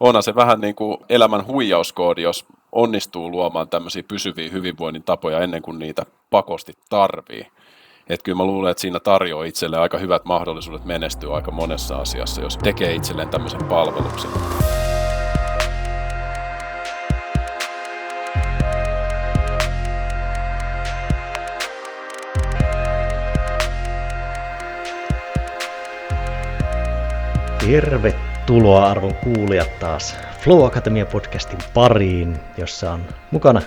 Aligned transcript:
Onhan 0.00 0.22
se 0.22 0.34
vähän 0.34 0.60
niin 0.60 0.74
kuin 0.74 0.98
elämän 1.08 1.46
huijauskoodi, 1.46 2.22
jos 2.22 2.46
onnistuu 2.72 3.30
luomaan 3.30 3.68
tämmöisiä 3.68 4.02
pysyviä 4.08 4.50
hyvinvoinnin 4.50 5.02
tapoja 5.02 5.40
ennen 5.40 5.62
kuin 5.62 5.78
niitä 5.78 6.06
pakosti 6.30 6.72
tarvii. 6.88 7.46
Että 8.08 8.24
kyllä 8.24 8.36
mä 8.36 8.44
luulen, 8.44 8.70
että 8.70 8.80
siinä 8.80 9.00
tarjoaa 9.00 9.44
itselleen 9.44 9.82
aika 9.82 9.98
hyvät 9.98 10.24
mahdollisuudet 10.24 10.84
menestyä 10.84 11.34
aika 11.34 11.50
monessa 11.50 11.96
asiassa, 11.96 12.40
jos 12.40 12.56
tekee 12.56 12.94
itselleen 12.94 13.28
tämmöisen 13.28 13.64
palveluksen. 13.64 14.30
Tervetuloa 27.66 28.25
arvon 28.82 29.14
kuulijat 29.14 29.78
taas 29.78 30.16
Flow 30.40 30.66
Akatemia 30.66 31.06
podcastin 31.06 31.58
pariin, 31.74 32.36
jossa 32.58 32.92
on 32.92 33.04
mukana 33.30 33.62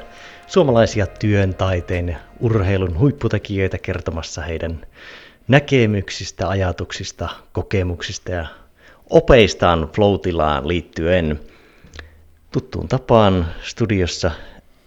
suomalaisia 0.47 1.07
työn, 1.07 1.55
taiteen 1.55 2.09
ja 2.09 2.17
urheilun 2.39 2.99
huipputekijöitä 2.99 3.77
kertomassa 3.77 4.41
heidän 4.41 4.85
näkemyksistä, 5.47 6.49
ajatuksista, 6.49 7.29
kokemuksista 7.51 8.31
ja 8.31 8.45
opeistaan 9.09 9.89
flow 9.95 10.13
liittyen. 10.63 11.39
Tuttuun 12.51 12.87
tapaan 12.87 13.47
studiossa 13.61 14.31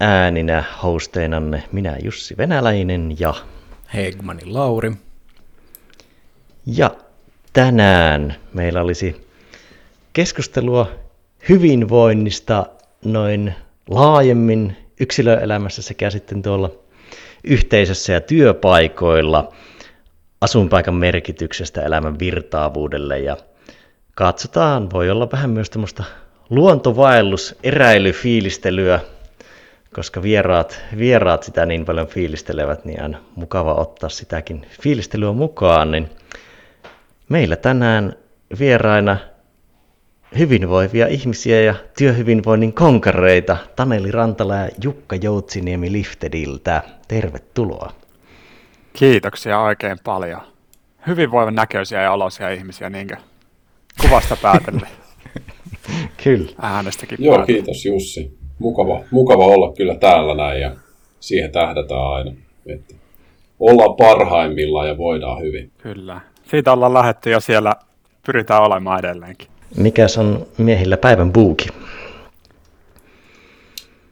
ääninä 0.00 0.64
hosteinanne 0.82 1.62
minä 1.72 1.96
Jussi 2.02 2.36
Venäläinen 2.38 3.16
ja 3.18 3.34
Hegmani 3.94 4.44
Lauri. 4.46 4.92
Ja 6.66 6.90
tänään 7.52 8.36
meillä 8.52 8.82
olisi 8.82 9.31
keskustelua 10.12 10.90
hyvinvoinnista 11.48 12.66
noin 13.04 13.54
laajemmin 13.88 14.76
yksilöelämässä 15.00 15.82
sekä 15.82 16.10
sitten 16.10 16.42
tuolla 16.42 16.70
yhteisössä 17.44 18.12
ja 18.12 18.20
työpaikoilla 18.20 19.52
asuinpaikan 20.40 20.94
merkityksestä 20.94 21.82
elämän 21.82 22.18
virtaavuudelle. 22.18 23.18
Ja 23.18 23.36
katsotaan, 24.14 24.90
voi 24.90 25.10
olla 25.10 25.28
vähän 25.32 25.50
myös 25.50 25.70
tämmöistä 25.70 26.04
luontovaellus, 26.50 27.56
eräilyfiilistelyä, 27.62 29.00
koska 29.94 30.22
vieraat, 30.22 30.80
vieraat 30.98 31.42
sitä 31.42 31.66
niin 31.66 31.84
paljon 31.84 32.06
fiilistelevät, 32.06 32.84
niin 32.84 33.02
on 33.02 33.16
mukava 33.34 33.74
ottaa 33.74 34.08
sitäkin 34.08 34.66
fiilistelyä 34.82 35.32
mukaan, 35.32 35.90
niin 35.90 36.10
Meillä 37.32 37.56
tänään 37.56 38.16
vieraina 38.58 39.16
hyvinvoivia 40.38 41.06
ihmisiä 41.06 41.60
ja 41.60 41.74
työhyvinvoinnin 41.98 42.72
konkareita 42.72 43.56
Taneli 43.76 44.10
Rantala 44.10 44.54
ja 44.54 44.68
Jukka 44.84 45.16
Joutsiniemi 45.16 45.92
Liftediltä. 45.92 46.82
Tervetuloa. 47.08 47.92
Kiitoksia 48.92 49.60
oikein 49.60 49.98
paljon. 50.04 50.40
Hyvinvoivan 51.06 51.54
näköisiä 51.54 52.02
ja 52.02 52.12
olosia 52.12 52.50
ihmisiä, 52.50 52.90
niinkö? 52.90 53.16
Kuvasta 54.00 54.36
päätellen. 54.42 54.88
kyllä. 56.24 56.50
Äänestäkin 56.62 57.18
Joo, 57.20 57.36
päätellen. 57.36 57.64
kiitos 57.64 57.84
Jussi. 57.86 58.38
Mukava, 58.58 59.04
mukava 59.10 59.46
olla 59.46 59.72
kyllä 59.72 59.94
täällä 59.94 60.34
näin 60.34 60.60
ja 60.60 60.76
siihen 61.20 61.52
tähdätään 61.52 62.06
aina. 62.06 62.32
Että 62.66 62.94
ollaan 63.60 63.96
parhaimmillaan 63.96 64.88
ja 64.88 64.98
voidaan 64.98 65.40
hyvin. 65.42 65.70
Kyllä 65.78 66.20
siitä 66.50 66.72
ollaan 66.72 66.94
lähetty 66.94 67.30
ja 67.30 67.40
siellä 67.40 67.76
pyritään 68.26 68.62
olemaan 68.62 68.98
edelleenkin. 68.98 69.51
Mikäs 69.76 70.18
on 70.18 70.46
miehillä 70.58 70.96
päivän 70.96 71.32
buuki? 71.32 71.66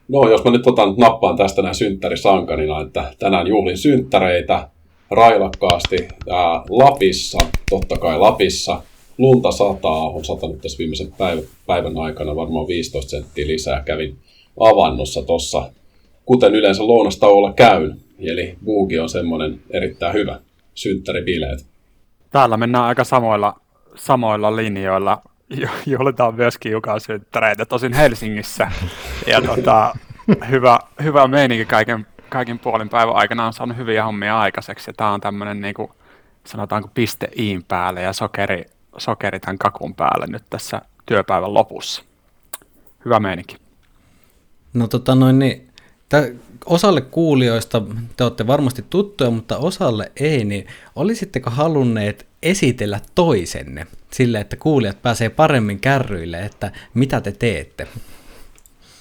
No, 0.08 0.30
jos 0.30 0.44
mä 0.44 0.50
nyt 0.50 0.66
otan 0.66 0.94
nappaan 0.96 1.36
tästä 1.36 1.62
näin 1.62 1.74
synttärisankarina, 1.74 2.80
että 2.80 3.12
tänään 3.18 3.46
juhlin 3.46 3.78
synttäreitä 3.78 4.68
railakkaasti 5.10 5.96
ää, 6.30 6.62
Lapissa, 6.68 7.38
totta 7.70 7.96
kai 7.96 8.18
Lapissa. 8.18 8.82
Lunta 9.18 9.50
sataa, 9.50 10.08
on 10.08 10.24
satanut 10.24 10.60
tässä 10.60 10.78
viimeisen 10.78 11.12
päivän, 11.18 11.44
päivän 11.66 11.98
aikana 11.98 12.36
varmaan 12.36 12.66
15 12.66 13.10
senttiä 13.10 13.46
lisää. 13.46 13.82
Kävin 13.82 14.16
avannossa 14.60 15.22
tuossa, 15.22 15.72
kuten 16.24 16.54
yleensä 16.54 16.86
lounastauolla 16.86 17.52
käyn. 17.52 17.96
Eli 18.18 18.56
buugi 18.64 18.98
on 18.98 19.08
semmoinen 19.08 19.60
erittäin 19.70 20.14
hyvä 20.14 20.40
synttäribileet. 20.74 21.66
Täällä 22.30 22.56
mennään 22.56 22.84
aika 22.84 23.04
samoilla, 23.04 23.54
samoilla 23.94 24.56
linjoilla. 24.56 25.22
Juhlitaan 25.86 26.34
myöskin 26.34 26.72
Jukan 26.72 27.00
synttäreitä, 27.00 27.66
tosin 27.66 27.92
Helsingissä. 27.92 28.70
Ja 29.26 29.42
tota, 29.42 29.94
hyvä, 30.50 30.78
hyvä 31.02 31.28
meininki 31.28 31.64
kaiken, 31.64 32.06
kaiken 32.28 32.58
puolin 32.58 32.88
päivän 32.88 33.16
aikana 33.16 33.46
on 33.46 33.52
saanut 33.52 33.76
hyviä 33.76 34.04
hommia 34.04 34.40
aikaiseksi. 34.40 34.90
Ja 34.90 34.94
tämä 34.94 35.12
on 35.12 35.20
tämmöinen 35.20 35.60
niin 35.60 35.74
kuin, 35.74 35.90
sanotaanko 36.46 36.90
piste 36.94 37.28
iin 37.38 37.64
päälle 37.64 38.02
ja 38.02 38.12
sokeri, 38.12 38.64
sokeri 38.98 39.40
tämän 39.40 39.58
kakun 39.58 39.94
päälle 39.94 40.26
nyt 40.26 40.44
tässä 40.50 40.82
työpäivän 41.06 41.54
lopussa. 41.54 42.02
Hyvä 43.04 43.20
meininki. 43.20 43.56
No 44.74 44.88
tota 44.88 45.14
noin, 45.14 45.38
niin 45.38 45.70
osalle 46.66 47.00
kuulijoista 47.00 47.82
te 48.16 48.24
olette 48.24 48.46
varmasti 48.46 48.84
tuttuja, 48.90 49.30
mutta 49.30 49.58
osalle 49.58 50.12
ei, 50.20 50.44
niin 50.44 50.66
olisitteko 50.96 51.50
halunneet 51.50 52.26
esitellä 52.42 53.00
toisenne 53.14 53.86
sille, 54.12 54.40
että 54.40 54.56
kuulijat 54.56 55.02
pääsee 55.02 55.28
paremmin 55.28 55.80
kärryille, 55.80 56.38
että 56.38 56.72
mitä 56.94 57.20
te 57.20 57.32
teette? 57.32 57.86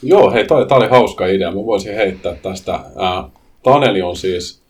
Joo, 0.04 0.32
hei, 0.32 0.46
tämä 0.48 0.66
oli 0.72 0.88
hauska 0.88 1.28
idea. 1.28 1.52
Mä 1.52 1.66
voisin 1.66 1.96
heittää 1.96 2.36
tästä. 2.36 2.74
Äh, 2.74 3.32
Taneli 3.64 4.02
on 4.02 4.16
siis 4.16 4.62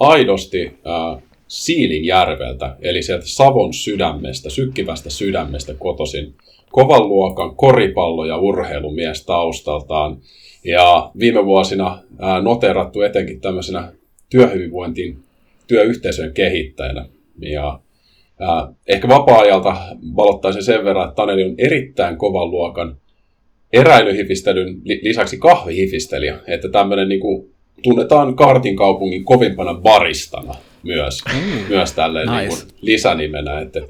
aidosti 0.00 0.66
äh, 0.66 1.22
Siilinjärveltä, 1.48 2.76
eli 2.80 3.02
sieltä 3.02 3.24
Savon 3.26 3.74
sydämestä, 3.74 4.50
sykkivästä 4.50 5.10
sydämestä 5.10 5.74
kotosin. 5.74 6.34
Kovan 6.70 7.08
luokan 7.08 7.56
koripallo- 7.56 8.24
ja 8.24 8.36
urheilumies 8.36 9.26
taustaltaan. 9.26 10.16
Ja 10.64 11.10
viime 11.18 11.44
vuosina 11.44 11.98
noterattu 12.42 13.00
etenkin 13.00 13.40
tämmöisenä 13.40 13.92
työhyvinvointin 14.30 15.18
työyhteisön 15.66 16.32
kehittäjänä. 16.32 17.06
Ja 17.38 17.80
ehkä 18.88 19.08
vapaa-ajalta 19.08 19.76
valottaisin 20.16 20.62
sen 20.62 20.84
verran, 20.84 21.04
että 21.04 21.16
Taneli 21.16 21.44
on 21.44 21.54
erittäin 21.58 22.16
kovan 22.16 22.50
luokan 22.50 22.96
eräilyhifistelyn 23.72 24.80
lisäksi 24.84 25.38
kahvihifistelijä. 25.38 26.38
Että 26.46 26.68
tämmöinen 26.68 27.08
niin 27.08 27.20
kuin, 27.20 27.54
tunnetaan 27.82 28.36
Kartin 28.36 28.76
kaupungin 28.76 29.24
kovimpana 29.24 29.74
baristana 29.74 30.54
myös, 30.82 31.18
mm. 31.34 31.68
myös 31.68 31.92
tälleen 31.92 32.28
nice. 32.28 32.38
niin 32.38 32.48
kuin 32.48 32.60
lisänimenä. 32.80 33.60
Että 33.60 33.80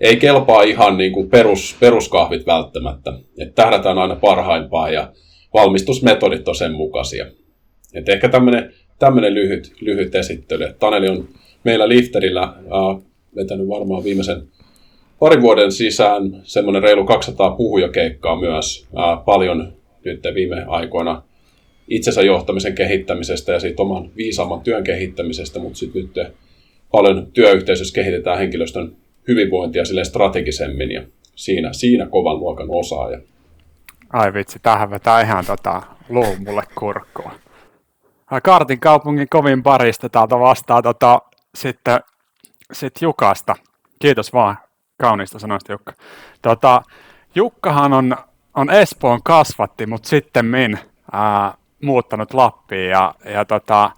ei 0.00 0.16
kelpaa 0.16 0.62
ihan 0.62 0.98
niin 0.98 1.12
kuin 1.12 1.30
perus, 1.30 1.76
peruskahvit 1.80 2.46
välttämättä. 2.46 3.12
Että 3.38 3.62
tähdätään 3.62 3.98
aina 3.98 4.16
parhaimpaan 4.16 4.94
ja 4.94 5.12
valmistusmetodit 5.54 6.48
on 6.48 6.54
sen 6.54 6.72
mukaisia. 6.72 7.26
Et 7.94 8.08
ehkä 8.08 8.28
tämmöinen 8.98 9.34
lyhyt, 9.34 9.72
lyhyt 9.80 10.14
esittely. 10.14 10.74
Taneli 10.78 11.08
on 11.08 11.28
meillä 11.64 11.88
Lifterillä 11.88 12.42
äh, 12.42 13.02
vetänyt 13.36 13.68
varmaan 13.68 14.04
viimeisen 14.04 14.42
parin 15.18 15.42
vuoden 15.42 15.72
sisään 15.72 16.40
semmoinen 16.42 16.82
reilu 16.82 17.04
200 17.04 17.50
puhujakeikkaa 17.50 18.40
myös. 18.40 18.86
Äh, 18.98 19.24
paljon 19.24 19.72
nyt 20.04 20.20
viime 20.34 20.64
aikoina 20.68 21.22
itsensä 21.88 22.22
johtamisen 22.22 22.74
kehittämisestä 22.74 23.52
ja 23.52 23.60
siitä 23.60 23.82
oman 23.82 24.10
viisaamman 24.16 24.60
työn 24.60 24.84
kehittämisestä, 24.84 25.58
mutta 25.58 25.78
sitten 25.78 26.02
nyt 26.02 26.34
paljon 26.90 27.26
työyhteisössä 27.32 27.94
kehitetään 27.94 28.38
henkilöstön 28.38 28.96
hyvinvointia 29.28 29.84
sille 29.84 30.04
strategisemmin 30.04 30.90
ja 30.90 31.02
siinä, 31.36 31.72
siinä 31.72 32.06
kovan 32.06 32.38
luokan 32.38 32.66
osaaja. 32.70 33.20
Ai 34.12 34.34
vitsi, 34.34 34.58
tähän 34.58 34.90
vetää 34.90 35.20
ihan 35.20 35.46
tota, 35.46 35.82
luu 36.08 36.36
mulle 36.46 36.62
kurkkua. 36.74 37.32
Kartin 38.42 38.80
kaupungin 38.80 39.28
kovin 39.30 39.62
parista 39.62 40.08
täältä 40.08 40.38
vastaa 40.38 40.82
tota, 40.82 41.22
sitten 41.54 42.00
sit 42.72 43.02
Jukasta. 43.02 43.56
Kiitos 43.98 44.32
vaan 44.32 44.58
kauniista 45.00 45.38
sanoista 45.38 45.72
Jukka. 45.72 45.92
Tota, 46.42 46.82
Jukkahan 47.34 47.92
on, 47.92 48.16
on 48.54 48.70
Espoon 48.70 49.22
kasvatti, 49.22 49.86
mutta 49.86 50.08
sitten 50.08 50.46
min 50.46 50.78
muuttanut 51.82 52.34
Lappiin 52.34 52.90
ja, 52.90 53.14
ja 53.24 53.44
tota, 53.44 53.90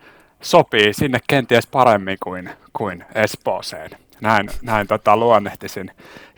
sopii 0.42 0.92
sinne 0.92 1.18
kenties 1.26 1.66
paremmin 1.66 2.16
kuin, 2.22 2.50
kuin 2.72 3.04
Espooseen. 3.14 3.90
Näin, 4.20 4.50
näin 4.62 4.86
tota, 4.86 5.16
luonnehtisin. 5.16 5.90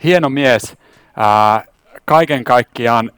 Hieno 0.03 0.29
mies. 0.29 0.77
Ää, 1.17 1.63
kaiken 2.05 2.43
kaikkiaan 2.43 3.11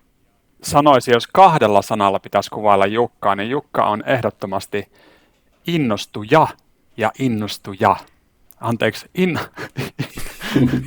sanoisin, 0.64 1.14
jos 1.14 1.28
kahdella 1.28 1.82
sanalla 1.82 2.20
pitäisi 2.20 2.50
kuvailla 2.50 2.86
Jukkaa, 2.86 3.36
niin 3.36 3.50
Jukka 3.50 3.86
on 3.86 4.04
ehdottomasti 4.06 4.92
innostuja 5.68 6.48
ja 6.98 7.12
innostuja. 7.20 7.96
Anteeksi, 8.62 9.10
in... 9.16 9.40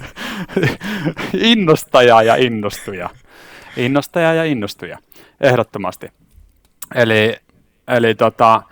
innostaja 1.53 2.23
ja 2.23 2.37
innostuja. 2.37 3.11
innostaja 3.77 4.35
ja 4.35 4.45
innostuja, 4.45 4.99
ehdottomasti. 5.41 6.09
Eli, 6.95 7.37
eli 7.89 8.15
tota, 8.15 8.63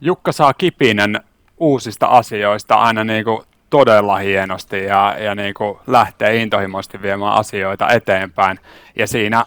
Jukka 0.00 0.32
saa 0.32 0.54
kipinen 0.54 1.20
uusista 1.58 2.06
asioista 2.06 2.74
aina 2.74 3.04
niin 3.04 3.24
kuin 3.24 3.42
todella 3.70 4.16
hienosti 4.16 4.84
ja, 4.84 5.16
ja 5.18 5.34
niin 5.34 5.54
kuin 5.54 5.78
lähtee 5.86 6.36
intohimoisesti 6.36 7.02
viemään 7.02 7.32
asioita 7.32 7.88
eteenpäin. 7.88 8.58
Ja 8.96 9.06
siinä 9.06 9.44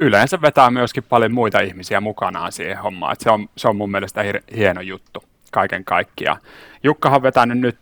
yleensä 0.00 0.42
vetää 0.42 0.70
myöskin 0.70 1.02
paljon 1.02 1.32
muita 1.32 1.60
ihmisiä 1.60 2.00
mukanaan 2.00 2.52
siihen 2.52 2.78
hommaan. 2.78 3.12
Et 3.12 3.20
se, 3.20 3.30
on, 3.30 3.48
se 3.56 3.68
on 3.68 3.76
mun 3.76 3.90
mielestä 3.90 4.24
hieno 4.56 4.80
juttu 4.80 5.24
kaiken 5.52 5.84
kaikkiaan. 5.84 6.38
Jukkahan 6.82 7.16
on 7.16 7.22
vetänyt 7.22 7.58
nyt 7.58 7.78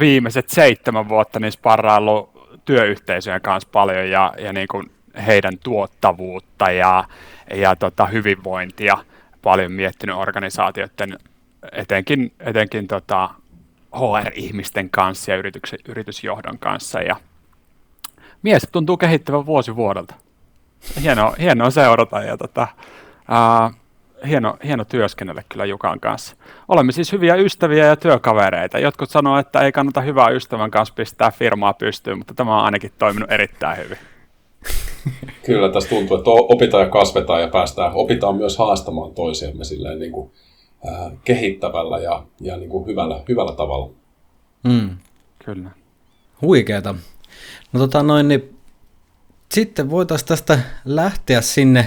viimeiset 0.00 0.48
seitsemän 0.48 1.08
vuotta 1.08 1.40
niin 1.40 1.52
sparrailu 1.52 2.30
työyhteisöjen 2.64 3.40
kanssa 3.40 3.68
paljon 3.72 4.10
ja, 4.10 4.34
ja 4.38 4.52
niin 4.52 4.68
kuin 4.68 4.90
heidän 5.26 5.58
tuottavuutta 5.58 6.70
ja, 6.70 7.04
ja 7.54 7.76
tota 7.76 8.06
hyvinvointia 8.06 8.98
paljon 9.42 9.72
miettinyt 9.72 10.16
organisaatioiden, 10.16 11.18
etenkin, 11.72 12.32
etenkin 12.40 12.86
tota 12.86 13.30
HR-ihmisten 13.94 14.90
kanssa 14.90 15.30
ja 15.30 15.36
yrityksen, 15.36 15.78
yritysjohdon 15.88 16.58
kanssa. 16.58 17.02
Ja 17.02 17.16
mies 18.42 18.68
tuntuu 18.72 18.96
kehittyvän 18.96 19.46
vuosi 19.46 19.76
vuodelta. 19.76 20.14
Hienoa, 21.02 21.34
hienoa 21.38 21.70
seurata 21.70 22.22
ja 22.22 22.36
tota, 22.36 22.68
ää, 23.28 23.70
hieno, 24.26 24.56
hieno 24.64 24.84
työskennellä 24.84 25.42
kyllä 25.48 25.64
Jukan 25.64 26.00
kanssa. 26.00 26.36
Olemme 26.68 26.92
siis 26.92 27.12
hyviä 27.12 27.34
ystäviä 27.34 27.86
ja 27.86 27.96
työkavereita. 27.96 28.78
Jotkut 28.78 29.10
sanoo, 29.10 29.38
että 29.38 29.60
ei 29.60 29.72
kannata 29.72 30.00
hyvää 30.00 30.28
ystävän 30.28 30.70
kanssa 30.70 30.94
pistää 30.94 31.30
firmaa 31.30 31.74
pystyyn, 31.74 32.18
mutta 32.18 32.34
tämä 32.34 32.58
on 32.58 32.64
ainakin 32.64 32.92
toiminut 32.98 33.32
erittäin 33.32 33.78
hyvin. 33.78 33.98
Kyllä, 35.46 35.72
tässä 35.72 35.88
tuntuu, 35.88 36.16
että 36.16 36.30
opitaan 36.30 36.84
ja 36.84 36.90
kasvetaan 36.90 37.40
ja 37.40 37.48
päästään, 37.48 37.92
opitaan 37.94 38.36
myös 38.36 38.58
haastamaan 38.58 39.14
toisiamme 39.14 39.64
silleen 39.64 39.98
niin 39.98 40.12
kuin, 40.12 40.30
äh, 40.88 41.12
kehittävällä 41.24 41.98
ja, 41.98 42.22
ja 42.40 42.56
niin 42.56 42.70
kuin 42.70 42.86
hyvällä, 42.86 43.20
hyvällä 43.28 43.52
tavalla. 43.52 43.90
Mm. 44.64 44.96
Kyllä. 45.44 45.70
Huikeeta. 46.42 46.94
No 47.72 47.80
tota 47.80 48.02
noin, 48.02 48.28
niin 48.28 48.55
sitten 49.52 49.90
voitaisiin 49.90 50.28
tästä 50.28 50.58
lähteä 50.84 51.40
sinne 51.40 51.86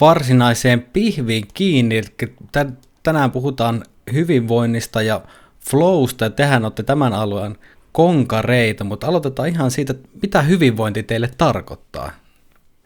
varsinaiseen 0.00 0.82
pihviin 0.92 1.44
kiinni. 1.54 2.02
tänään 3.02 3.30
puhutaan 3.30 3.82
hyvinvoinnista 4.12 5.02
ja 5.02 5.20
flowsta, 5.70 6.24
ja 6.24 6.30
tehän 6.30 6.64
olette 6.64 6.82
tämän 6.82 7.12
alueen 7.12 7.58
konkareita, 7.92 8.84
mutta 8.84 9.06
aloitetaan 9.06 9.48
ihan 9.48 9.70
siitä, 9.70 9.94
mitä 10.22 10.42
hyvinvointi 10.42 11.02
teille 11.02 11.30
tarkoittaa. 11.38 12.10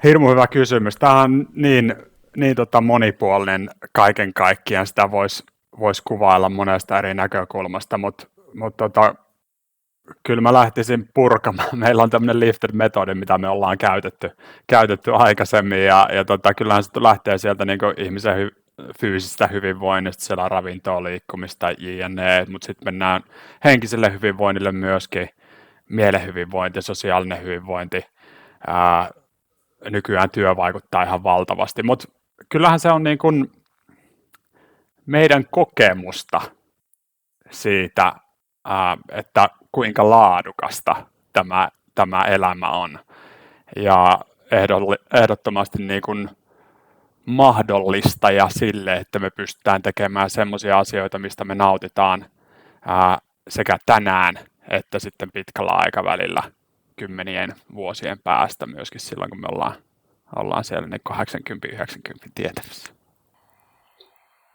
Hirmu 0.05 0.31
hyvä 0.31 0.47
kysymys. 0.47 0.97
Tämä 0.97 1.21
on 1.21 1.49
niin, 1.55 1.95
niin 2.37 2.57
tota 2.57 2.81
monipuolinen 2.81 3.71
kaiken 3.93 4.35
kaikkiaan. 4.35 4.87
Sitä 4.87 5.11
voisi 5.11 5.45
vois 5.79 6.01
kuvailla 6.01 6.49
monesta 6.49 6.99
eri 6.99 7.15
näkökulmasta, 7.15 7.99
mutta 7.99 8.27
mut 8.55 8.77
tota, 8.77 9.15
kyllä 10.23 10.41
mä 10.41 10.53
lähtisin 10.53 11.09
purkamaan. 11.15 11.79
Meillä 11.85 12.03
on 12.03 12.11
tämmöinen 12.11 12.41
lifted-metodi, 12.41 13.15
mitä 13.15 13.39
me 13.39 13.49
ollaan 13.49 13.79
käytetty, 13.79 14.31
käytetty 14.67 15.15
aikaisemmin, 15.15 15.85
ja, 15.85 16.09
ja 16.13 16.25
tota, 16.25 16.55
kyllähän 16.55 16.85
se 16.85 16.91
lähtee 16.97 17.39
sieltä 17.39 17.65
niin 17.65 17.79
ihmisen 17.97 18.37
hy, 18.37 18.51
fyysistä 19.01 19.47
hyvinvoinnista, 19.47 20.25
siellä 20.25 20.49
ravintoa, 20.49 21.03
liikkumista, 21.03 21.71
jne, 21.79 22.47
mutta 22.49 22.67
sitten 22.67 22.87
mennään 22.87 23.23
henkiselle 23.65 24.13
hyvinvoinnille 24.13 24.73
myöskin, 24.73 25.29
mielen 25.89 26.27
hyvinvointi, 26.27 26.83
sosiaalinen 26.83 27.43
hyvinvointi, 27.43 28.07
ää, 28.67 29.11
nykyään 29.91 30.31
työ 30.31 30.57
vaikuttaa 30.57 31.03
ihan 31.03 31.23
valtavasti, 31.23 31.83
mutta 31.83 32.09
kyllähän 32.49 32.81
se 32.81 32.89
on 32.91 33.03
niin 33.03 33.19
kuin 33.19 33.53
meidän 35.07 35.45
kokemusta 35.51 36.41
siitä, 37.51 38.13
ää, 38.65 38.97
että 39.13 39.49
kuinka 39.77 40.11
laadukasta 40.11 41.07
tämä, 41.33 41.69
tämä 41.95 42.23
elämä 42.23 42.69
on. 42.69 42.99
Ja 43.77 44.21
ehdottomasti 45.15 45.83
niin 45.83 46.03
kuin 46.03 46.29
mahdollistaja 47.27 48.49
sille, 48.49 48.97
että 48.97 49.19
me 49.19 49.31
pystytään 49.31 49.83
tekemään 49.83 50.31
semmoisia 50.31 50.79
asioita, 50.79 51.19
mistä 51.19 51.45
me 51.45 51.55
nautitaan 51.55 52.27
ää, 52.87 53.19
sekä 53.49 53.79
tänään 53.87 54.35
että 54.71 54.99
sitten 54.99 55.33
pitkällä 55.33 55.73
aikavälillä 55.73 56.43
kymmenien 56.97 57.55
vuosien 57.75 58.19
päästä 58.19 58.67
myöskin 58.67 59.01
silloin, 59.01 59.31
kun 59.31 59.41
me 59.41 59.49
ollaan, 59.53 59.77
ollaan 60.37 60.65
siellä 60.65 60.89
niin 60.89 61.01
80-90 62.27 62.31
tietävissä. 62.35 62.96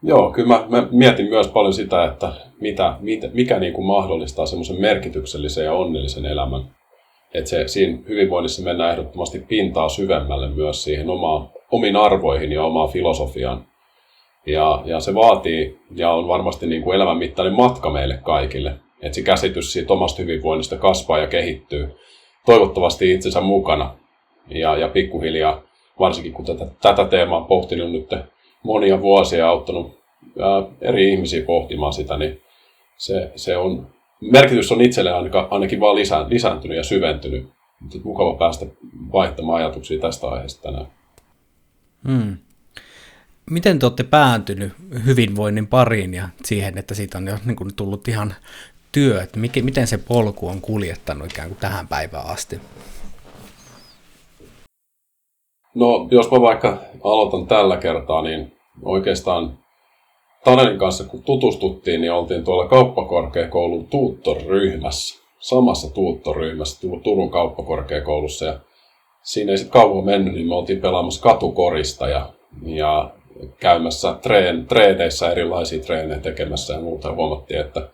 Joo, 0.04 0.32
kyllä 0.32 0.48
mä, 0.48 0.66
mä 0.70 0.88
mietin 0.92 1.30
myös 1.30 1.48
paljon 1.48 1.74
sitä, 1.74 2.06
että 2.06 2.34
mitä, 2.62 2.96
mitä, 3.00 3.30
mikä 3.34 3.60
niin 3.60 3.74
kuin 3.74 3.86
mahdollistaa 3.86 4.46
semmoisen 4.46 4.82
merkityksellisen 4.82 5.66
ja 5.66 5.74
onnellisen 5.74 6.26
elämän. 6.26 6.62
Että 7.34 7.50
se, 7.50 7.68
siinä 7.68 7.98
hyvinvoinnissa 8.08 8.64
mennään 8.64 8.92
ehdottomasti 8.92 9.40
pintaa 9.40 9.90
syvemmälle 9.90 10.50
myös 10.50 10.84
siihen 10.84 11.10
omaan, 11.10 11.50
omiin 11.72 11.96
arvoihin 11.96 12.52
ja 12.52 12.64
omaan 12.64 12.90
filosofiaan. 12.90 13.66
Ja, 14.46 14.82
ja 14.86 15.00
se 15.00 15.16
vaatii 15.16 15.80
ja 15.96 16.14
on 16.14 16.28
varmasti 16.28 16.68
niin 16.68 16.82
kuin 16.82 16.96
elämän 16.96 17.18
mittainen 17.18 17.54
matka 17.54 17.90
meille 17.90 18.20
kaikille. 18.24 18.76
Että 19.02 19.16
se 19.16 19.22
käsitys 19.22 19.74
siitä 19.74 19.94
omasta 19.94 20.22
hyvinvoinnista 20.22 20.78
kasvaa 20.78 21.20
ja 21.20 21.28
kehittyy 21.28 21.96
toivottavasti 22.46 23.14
itsensä 23.14 23.42
mukana. 23.42 23.96
Ja, 24.50 24.78
ja 24.78 24.88
pikkuhiljaa, 24.88 25.62
varsinkin 26.00 26.34
kun 26.34 26.46
tätä, 26.46 26.68
tätä 26.82 27.06
teemaa 27.06 27.42
pohtinut 27.42 27.92
nyt 27.92 28.10
monia 28.64 29.02
vuosia 29.02 29.50
auttanut 29.50 30.00
ää, 30.40 30.64
eri 30.82 31.14
ihmisiä 31.14 31.46
pohtimaan 31.46 31.94
sitä, 31.94 32.18
niin 32.18 32.42
se, 32.98 33.32
se 33.36 33.58
on, 33.58 33.88
merkitys 34.22 34.72
on 34.72 34.82
itselle 34.82 35.12
ainakin, 35.12 35.42
ainakin 35.50 35.80
vaan 35.80 35.96
lisä, 35.96 36.26
lisääntynyt 36.30 36.78
ja 36.78 36.84
syventynyt. 36.84 37.50
Mutta 37.80 37.98
mukava 38.04 38.34
päästä 38.34 38.66
vaihtamaan 39.12 39.64
ajatuksia 39.64 40.00
tästä 40.00 40.28
aiheesta 40.28 40.62
tänään. 40.62 40.88
Hmm. 42.08 42.38
Miten 43.52 43.80
te 43.80 43.86
olette 43.86 44.04
pääntynyt 44.04 44.74
hyvinvoinnin 45.06 45.68
pariin 45.68 46.14
ja 46.14 46.30
siihen, 46.46 46.78
että 46.78 46.94
siitä 46.94 47.18
on 47.18 47.28
jo 47.28 47.38
niin 47.46 47.56
kuin 47.56 47.76
tullut 47.76 48.08
ihan 48.08 48.34
työ, 48.92 49.22
että 49.22 49.40
miten 49.40 49.88
se 49.88 49.98
polku 49.98 50.48
on 50.48 50.62
kuljettanut 50.62 51.32
ikään 51.32 51.48
kuin 51.48 51.58
tähän 51.58 51.88
päivään 51.88 52.28
asti? 52.28 52.60
No, 55.76 56.08
jos 56.12 56.32
mä 56.32 56.42
vaikka 56.42 56.78
aloitan 57.04 57.48
tällä 57.48 57.78
kertaa, 57.78 58.22
niin 58.22 58.58
oikeastaan 58.84 59.58
Tanelin 60.44 60.78
kanssa 60.78 61.04
kun 61.04 61.24
tutustuttiin, 61.24 62.02
niin 62.02 62.12
oltiin 62.12 62.44
tuolla 62.44 62.68
kauppakorkeakoulun 62.68 63.88
tuuttoryhmässä, 63.88 65.22
samassa 65.40 65.94
tuuttoryhmässä 65.94 66.88
Turun 67.04 67.30
kauppakorkeakoulussa. 67.30 68.46
Ja 68.46 68.60
siinä 69.24 69.52
ei 69.52 69.58
sitten 69.58 69.82
kauan 69.82 70.06
mennyt, 70.06 70.34
niin 70.34 70.48
me 70.48 70.56
oltiin 70.56 70.82
pelaamassa 70.82 71.22
katukorista 71.22 72.10
ja, 72.10 72.30
ja 72.66 73.12
käymässä 73.60 74.14
treen, 74.14 74.66
treeneissä 74.66 75.32
erilaisia 75.32 75.84
treenejä 75.84 76.20
tekemässä 76.20 76.74
ja 76.74 76.80
muuta. 76.80 77.08
Ja 77.08 77.14
huomattiin, 77.14 77.60
että 77.60 77.90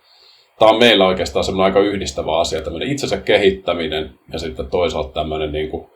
tämä 0.60 0.72
on 0.72 0.79
meillä 0.79 1.07
oikeastaan 1.07 1.46
semmoinen 1.46 1.75
aika 1.75 1.89
yhdistävä 1.89 2.39
asia, 2.39 2.62
tämmöinen 2.62 2.91
itsensä 2.91 3.17
kehittäminen 3.17 4.19
ja 4.34 4.39
sitten 4.39 4.69
toisaalta 4.69 5.13
tämmöinen 5.13 5.51
niin 5.51 5.69
kuin 5.69 5.88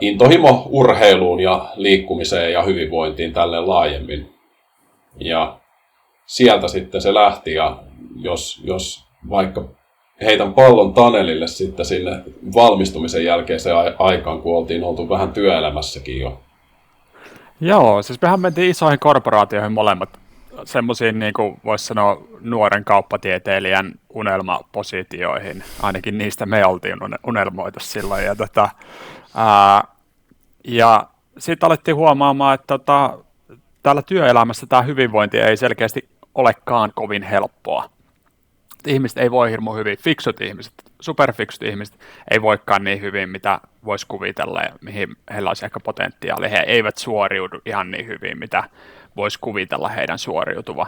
intohimo 0.00 0.66
urheiluun 0.70 1.40
ja 1.40 1.68
liikkumiseen 1.74 2.52
ja 2.52 2.62
hyvinvointiin 2.62 3.32
tälle 3.32 3.60
laajemmin. 3.60 4.34
Ja 5.20 5.58
sieltä 6.26 6.68
sitten 6.68 7.00
se 7.00 7.14
lähti 7.14 7.54
ja 7.54 7.76
jos, 8.20 8.60
jos 8.64 9.06
vaikka 9.30 9.64
heitän 10.20 10.54
pallon 10.54 10.94
Tanelille 10.94 11.46
sitten 11.46 11.86
sinne 11.86 12.22
valmistumisen 12.54 13.24
jälkeiseen 13.24 13.76
aikaan, 13.98 14.42
kun 14.42 14.56
oltiin 14.56 14.84
oltu 14.84 15.08
vähän 15.08 15.32
työelämässäkin 15.32 16.20
jo. 16.20 16.40
Joo, 17.60 18.02
siis 18.02 18.22
mehän 18.22 18.40
mentiin 18.40 18.70
isoihin 18.70 18.98
korporaatioihin 18.98 19.72
molemmat 19.72 20.18
semmoisiin, 20.64 21.18
niin 21.18 21.32
kuin 21.32 21.60
voisi 21.64 21.84
sanoa, 21.84 22.22
nuoren 22.40 22.84
kauppatieteilijän 22.84 23.92
unelmapositioihin. 24.14 25.62
Ainakin 25.82 26.18
niistä 26.18 26.46
me 26.46 26.66
oltiin 26.66 26.98
unelmoitu 27.26 27.80
silloin. 27.80 28.24
Ja 28.24 28.36
tota, 28.36 28.68
Ää, 29.36 29.84
ja 30.64 31.06
sitten 31.38 31.66
alettiin 31.66 31.96
huomaamaan, 31.96 32.54
että 32.54 32.66
tota, 32.66 33.18
täällä 33.82 34.02
työelämässä 34.02 34.66
tämä 34.66 34.82
hyvinvointi 34.82 35.38
ei 35.38 35.56
selkeästi 35.56 36.08
olekaan 36.34 36.92
kovin 36.94 37.22
helppoa. 37.22 37.90
Ihmiset 38.86 39.18
ei 39.18 39.30
voi 39.30 39.50
hirmu 39.50 39.74
hyvin, 39.74 39.98
fiksut 39.98 40.40
ihmiset, 40.40 40.72
superfiksut 41.00 41.62
ihmiset 41.62 41.98
ei 42.30 42.42
voikaan 42.42 42.84
niin 42.84 43.00
hyvin, 43.00 43.28
mitä 43.28 43.60
voisi 43.84 44.06
kuvitella 44.06 44.60
ja 44.60 44.70
mihin 44.80 45.16
heillä 45.32 45.50
olisi 45.50 45.64
ehkä 45.64 45.80
potentiaali. 45.80 46.50
He 46.50 46.64
eivät 46.66 46.98
suoriudu 46.98 47.60
ihan 47.66 47.90
niin 47.90 48.06
hyvin, 48.06 48.38
mitä 48.38 48.64
voisi 49.16 49.38
kuvitella 49.40 49.88
heidän 49.88 50.18
suoriutuva. 50.18 50.86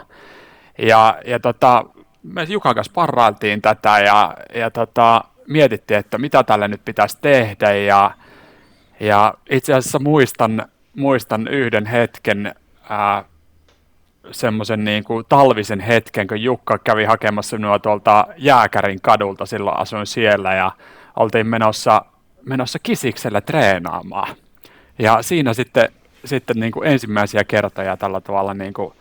Ja, 0.77 1.17
ja 1.25 1.39
tota, 1.39 1.85
me 2.23 2.43
Jukan 2.43 2.75
kanssa 2.75 2.93
parrailtiin 2.95 3.61
tätä 3.61 3.99
ja, 3.99 4.37
ja 4.55 4.71
tota, 4.71 5.23
mietittiin, 5.47 5.99
että 5.99 6.17
mitä 6.17 6.43
tälle 6.43 6.67
nyt 6.67 6.81
pitäisi 6.85 7.17
tehdä 7.21 7.73
ja 7.73 8.11
Ja 8.99 9.33
itse 9.49 9.73
asiassa 9.73 9.99
muistan, 9.99 10.65
muistan 10.95 11.47
yhden 11.47 11.85
hetken, 11.85 12.55
semmoisen 14.31 14.83
niin 14.83 15.03
kuin 15.03 15.25
talvisen 15.29 15.79
hetken, 15.79 16.27
kun 16.27 16.41
Jukka 16.41 16.77
kävi 16.77 17.05
hakemassa 17.05 17.57
minua 17.57 17.79
tuolta 17.79 18.27
Jääkärin 18.37 19.01
kadulta, 19.01 19.45
silloin 19.45 19.77
asuin 19.77 20.07
siellä 20.07 20.53
ja 20.53 20.71
oltiin 21.15 21.47
menossa, 21.47 22.05
menossa 22.45 22.79
kisiksellä 22.79 23.41
treenaamaan. 23.41 24.35
Ja 24.99 25.21
siinä 25.21 25.53
sitten, 25.53 25.91
sitten 26.25 26.59
niin 26.59 26.71
kuin 26.71 26.87
ensimmäisiä 26.87 27.43
kertoja 27.43 27.97
tällä 27.97 28.21
tavalla 28.21 28.53
niin 28.53 28.73
kuin 28.73 28.93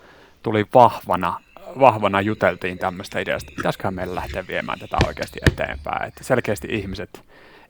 tuli 0.42 0.66
vahvana, 0.74 1.40
vahvana 1.80 2.20
juteltiin 2.20 2.78
tämmöistä 2.78 3.20
ideasta, 3.20 3.52
pitäisiköhän 3.56 3.94
meillä 3.94 4.14
lähteä 4.14 4.46
viemään 4.48 4.78
tätä 4.78 4.96
oikeasti 5.06 5.40
eteenpäin. 5.52 6.08
Että 6.08 6.24
selkeästi 6.24 6.68
ihmiset, 6.70 7.24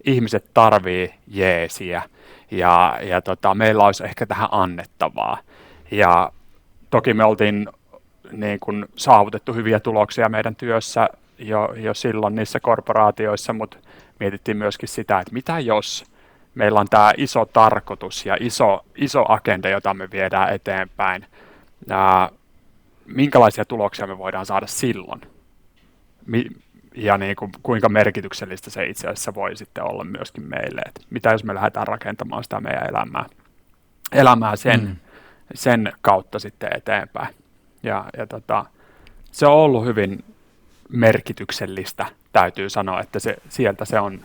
ihmiset 0.04 0.44
tarvii 0.54 1.14
jeesiä. 1.26 2.02
Ja, 2.50 2.98
ja 3.02 3.22
tota, 3.22 3.54
meillä 3.54 3.84
olisi 3.84 4.04
ehkä 4.04 4.26
tähän 4.26 4.48
annettavaa. 4.50 5.38
Ja 5.90 6.32
toki 6.90 7.14
me 7.14 7.24
oltiin 7.24 7.68
niin 8.32 8.60
kuin 8.60 8.86
saavutettu 8.96 9.52
hyviä 9.54 9.80
tuloksia 9.80 10.28
meidän 10.28 10.56
työssä 10.56 11.08
jo, 11.38 11.74
jo 11.76 11.94
silloin 11.94 12.34
niissä 12.34 12.60
korporaatioissa, 12.60 13.52
mutta 13.52 13.78
mietittiin 14.20 14.56
myöskin 14.56 14.88
sitä, 14.88 15.20
että 15.20 15.32
mitä 15.32 15.58
jos 15.58 16.04
meillä 16.54 16.80
on 16.80 16.86
tämä 16.90 17.12
iso 17.16 17.44
tarkoitus 17.44 18.26
ja 18.26 18.36
iso, 18.40 18.84
iso 18.96 19.24
agenda, 19.28 19.68
jota 19.68 19.94
me 19.94 20.10
viedään 20.10 20.54
eteenpäin, 20.54 21.26
ja 21.86 22.30
minkälaisia 23.06 23.64
tuloksia 23.64 24.06
me 24.06 24.18
voidaan 24.18 24.46
saada 24.46 24.66
silloin, 24.66 25.20
ja 26.98 27.18
niin 27.18 27.36
kuin, 27.36 27.52
kuinka 27.62 27.88
merkityksellistä 27.88 28.70
se 28.70 28.86
itse 28.86 29.08
asiassa 29.08 29.34
voi 29.34 29.56
sitten 29.56 29.84
olla 29.84 30.04
myöskin 30.04 30.48
meille, 30.48 30.82
että 30.86 31.00
mitä 31.10 31.30
jos 31.30 31.44
me 31.44 31.54
lähdetään 31.54 31.86
rakentamaan 31.86 32.42
sitä 32.42 32.60
meidän 32.60 32.88
elämää, 32.88 33.26
elämää 34.12 34.56
sen, 34.56 34.80
mm. 34.80 34.96
sen 35.54 35.92
kautta 36.00 36.38
sitten 36.38 36.70
eteenpäin. 36.76 37.34
Ja, 37.82 38.04
ja 38.16 38.26
tota, 38.26 38.64
se 39.32 39.46
on 39.46 39.52
ollut 39.52 39.84
hyvin 39.84 40.24
merkityksellistä, 40.88 42.06
täytyy 42.32 42.70
sanoa, 42.70 43.00
että 43.00 43.18
se, 43.18 43.36
sieltä 43.48 43.84
se 43.84 44.00
on 44.00 44.20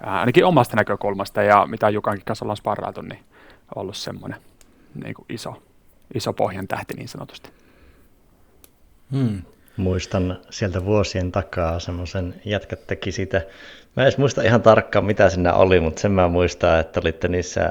ainakin 0.00 0.44
omasta 0.44 0.76
näkökulmasta 0.76 1.42
ja 1.42 1.66
mitä 1.66 1.90
Jukankin 1.90 2.24
kanssa 2.24 2.44
ollaan 2.44 2.56
sparrailtu, 2.56 3.00
niin 3.00 3.24
ollut 3.74 3.96
semmoinen 3.96 4.40
niin 5.04 5.14
kuin 5.14 5.26
iso, 5.28 5.62
iso 6.14 6.32
pohjan 6.32 6.68
tähti 6.68 6.94
niin 6.94 7.08
sanotusti. 7.08 7.50
Hmm. 9.12 9.42
Muistan 9.80 10.38
sieltä 10.50 10.84
vuosien 10.84 11.32
takaa 11.32 11.78
semmoisen, 11.78 12.34
jätkät 12.44 12.86
teki 12.86 13.12
sitä, 13.12 13.42
mä 13.96 14.02
en 14.02 14.06
edes 14.06 14.18
muista 14.18 14.42
ihan 14.42 14.62
tarkkaan 14.62 15.04
mitä 15.04 15.28
siinä 15.28 15.52
oli, 15.52 15.80
mutta 15.80 16.00
sen 16.00 16.12
mä 16.12 16.28
muistan, 16.28 16.80
että 16.80 17.00
olitte 17.00 17.28
niissä 17.28 17.70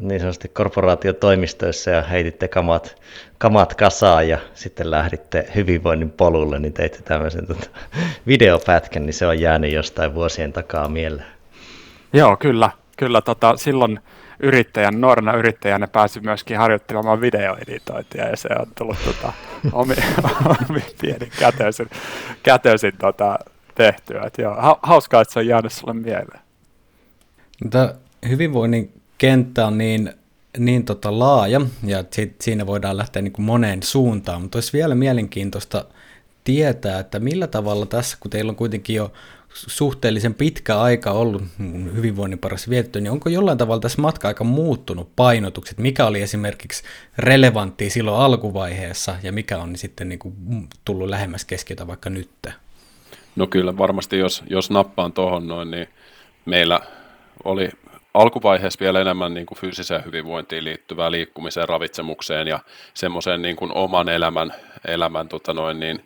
niin 0.00 0.20
sanotusti 0.20 0.48
korporaatiotoimistoissa 0.48 1.90
ja 1.90 2.02
heititte 2.02 2.48
kamat, 2.48 3.02
kamat 3.38 3.74
kasaan 3.74 4.28
ja 4.28 4.38
sitten 4.54 4.90
lähditte 4.90 5.48
hyvinvoinnin 5.54 6.10
polulle, 6.10 6.58
niin 6.58 6.72
teitte 6.72 7.02
tämmöisen 7.02 7.46
tota, 7.46 7.66
videopätkän, 8.26 9.06
niin 9.06 9.14
se 9.14 9.26
on 9.26 9.40
jäänyt 9.40 9.72
jostain 9.72 10.14
vuosien 10.14 10.52
takaa 10.52 10.88
mieleen. 10.88 11.28
Joo, 12.12 12.36
kyllä. 12.36 12.70
kyllä 12.96 13.20
tota, 13.20 13.56
silloin 13.56 14.00
yrittäjän, 14.42 15.00
nuorena 15.00 15.32
yrittäjänä 15.32 15.86
pääsi 15.86 16.20
myöskin 16.20 16.58
harjoittelemaan 16.58 17.20
videoeditointia 17.20 18.28
ja 18.28 18.36
se 18.36 18.48
on 18.60 18.66
tullut 18.78 18.96
tota, 19.04 19.32
omi, 19.72 19.94
omi 20.70 20.84
pieni 21.00 21.30
kätöisin, 21.38 21.90
kätöisin 22.42 22.92
tota, 22.98 23.38
tehtyä. 23.74 24.22
Et 24.26 24.38
joo, 24.38 24.78
hauskaa, 24.82 25.20
että 25.20 25.32
se 25.32 25.38
on 25.38 25.46
jäänyt 25.46 25.72
sulle 25.72 25.94
mieleen. 25.94 26.40
Tämä 27.70 27.94
hyvinvoinnin 28.28 29.00
kenttä 29.18 29.66
on 29.66 29.78
niin, 29.78 30.12
niin 30.58 30.84
tota 30.84 31.18
laaja 31.18 31.60
ja 31.84 32.04
siinä 32.40 32.66
voidaan 32.66 32.96
lähteä 32.96 33.22
niin 33.22 33.32
kuin 33.32 33.46
moneen 33.46 33.82
suuntaan, 33.82 34.42
mutta 34.42 34.56
olisi 34.56 34.72
vielä 34.72 34.94
mielenkiintoista 34.94 35.84
tietää, 36.44 37.00
että 37.00 37.20
millä 37.20 37.46
tavalla 37.46 37.86
tässä, 37.86 38.16
kun 38.20 38.30
teillä 38.30 38.50
on 38.50 38.56
kuitenkin 38.56 38.96
jo 38.96 39.12
suhteellisen 39.54 40.34
pitkä 40.34 40.80
aika 40.80 41.10
ollut 41.10 41.42
hyvinvoinnin 41.94 42.38
parassa 42.38 42.70
vietetty, 42.70 43.00
niin 43.00 43.10
onko 43.10 43.28
jollain 43.28 43.58
tavalla 43.58 43.80
tässä 43.80 44.02
matka-aika 44.02 44.44
muuttunut 44.44 45.16
painotukset? 45.16 45.78
Mikä 45.78 46.06
oli 46.06 46.22
esimerkiksi 46.22 46.82
relevantti 47.18 47.90
silloin 47.90 48.22
alkuvaiheessa 48.22 49.16
ja 49.22 49.32
mikä 49.32 49.58
on 49.58 49.76
sitten 49.76 50.08
niin 50.08 50.18
kuin 50.18 50.34
tullut 50.84 51.08
lähemmäs 51.08 51.44
keskiötä 51.44 51.86
vaikka 51.86 52.10
nyt? 52.10 52.30
No 53.36 53.46
kyllä, 53.46 53.78
varmasti 53.78 54.18
jos, 54.18 54.42
jos 54.50 54.70
nappaan 54.70 55.12
tuohon 55.12 55.48
noin, 55.48 55.70
niin 55.70 55.88
meillä 56.44 56.80
oli 57.44 57.68
alkuvaiheessa 58.14 58.80
vielä 58.80 59.00
enemmän 59.00 59.34
niin 59.34 59.46
kuin 59.46 59.58
fyysiseen 59.58 60.04
hyvinvointiin 60.04 60.64
liittyvää 60.64 61.10
liikkumiseen, 61.10 61.68
ravitsemukseen 61.68 62.48
ja 62.48 62.60
semmoiseen 62.94 63.42
niin 63.42 63.56
kuin 63.56 63.72
oman 63.74 64.08
elämän, 64.08 64.52
elämän 64.86 65.28
tota 65.28 65.54
noin, 65.54 65.80
niin 65.80 66.04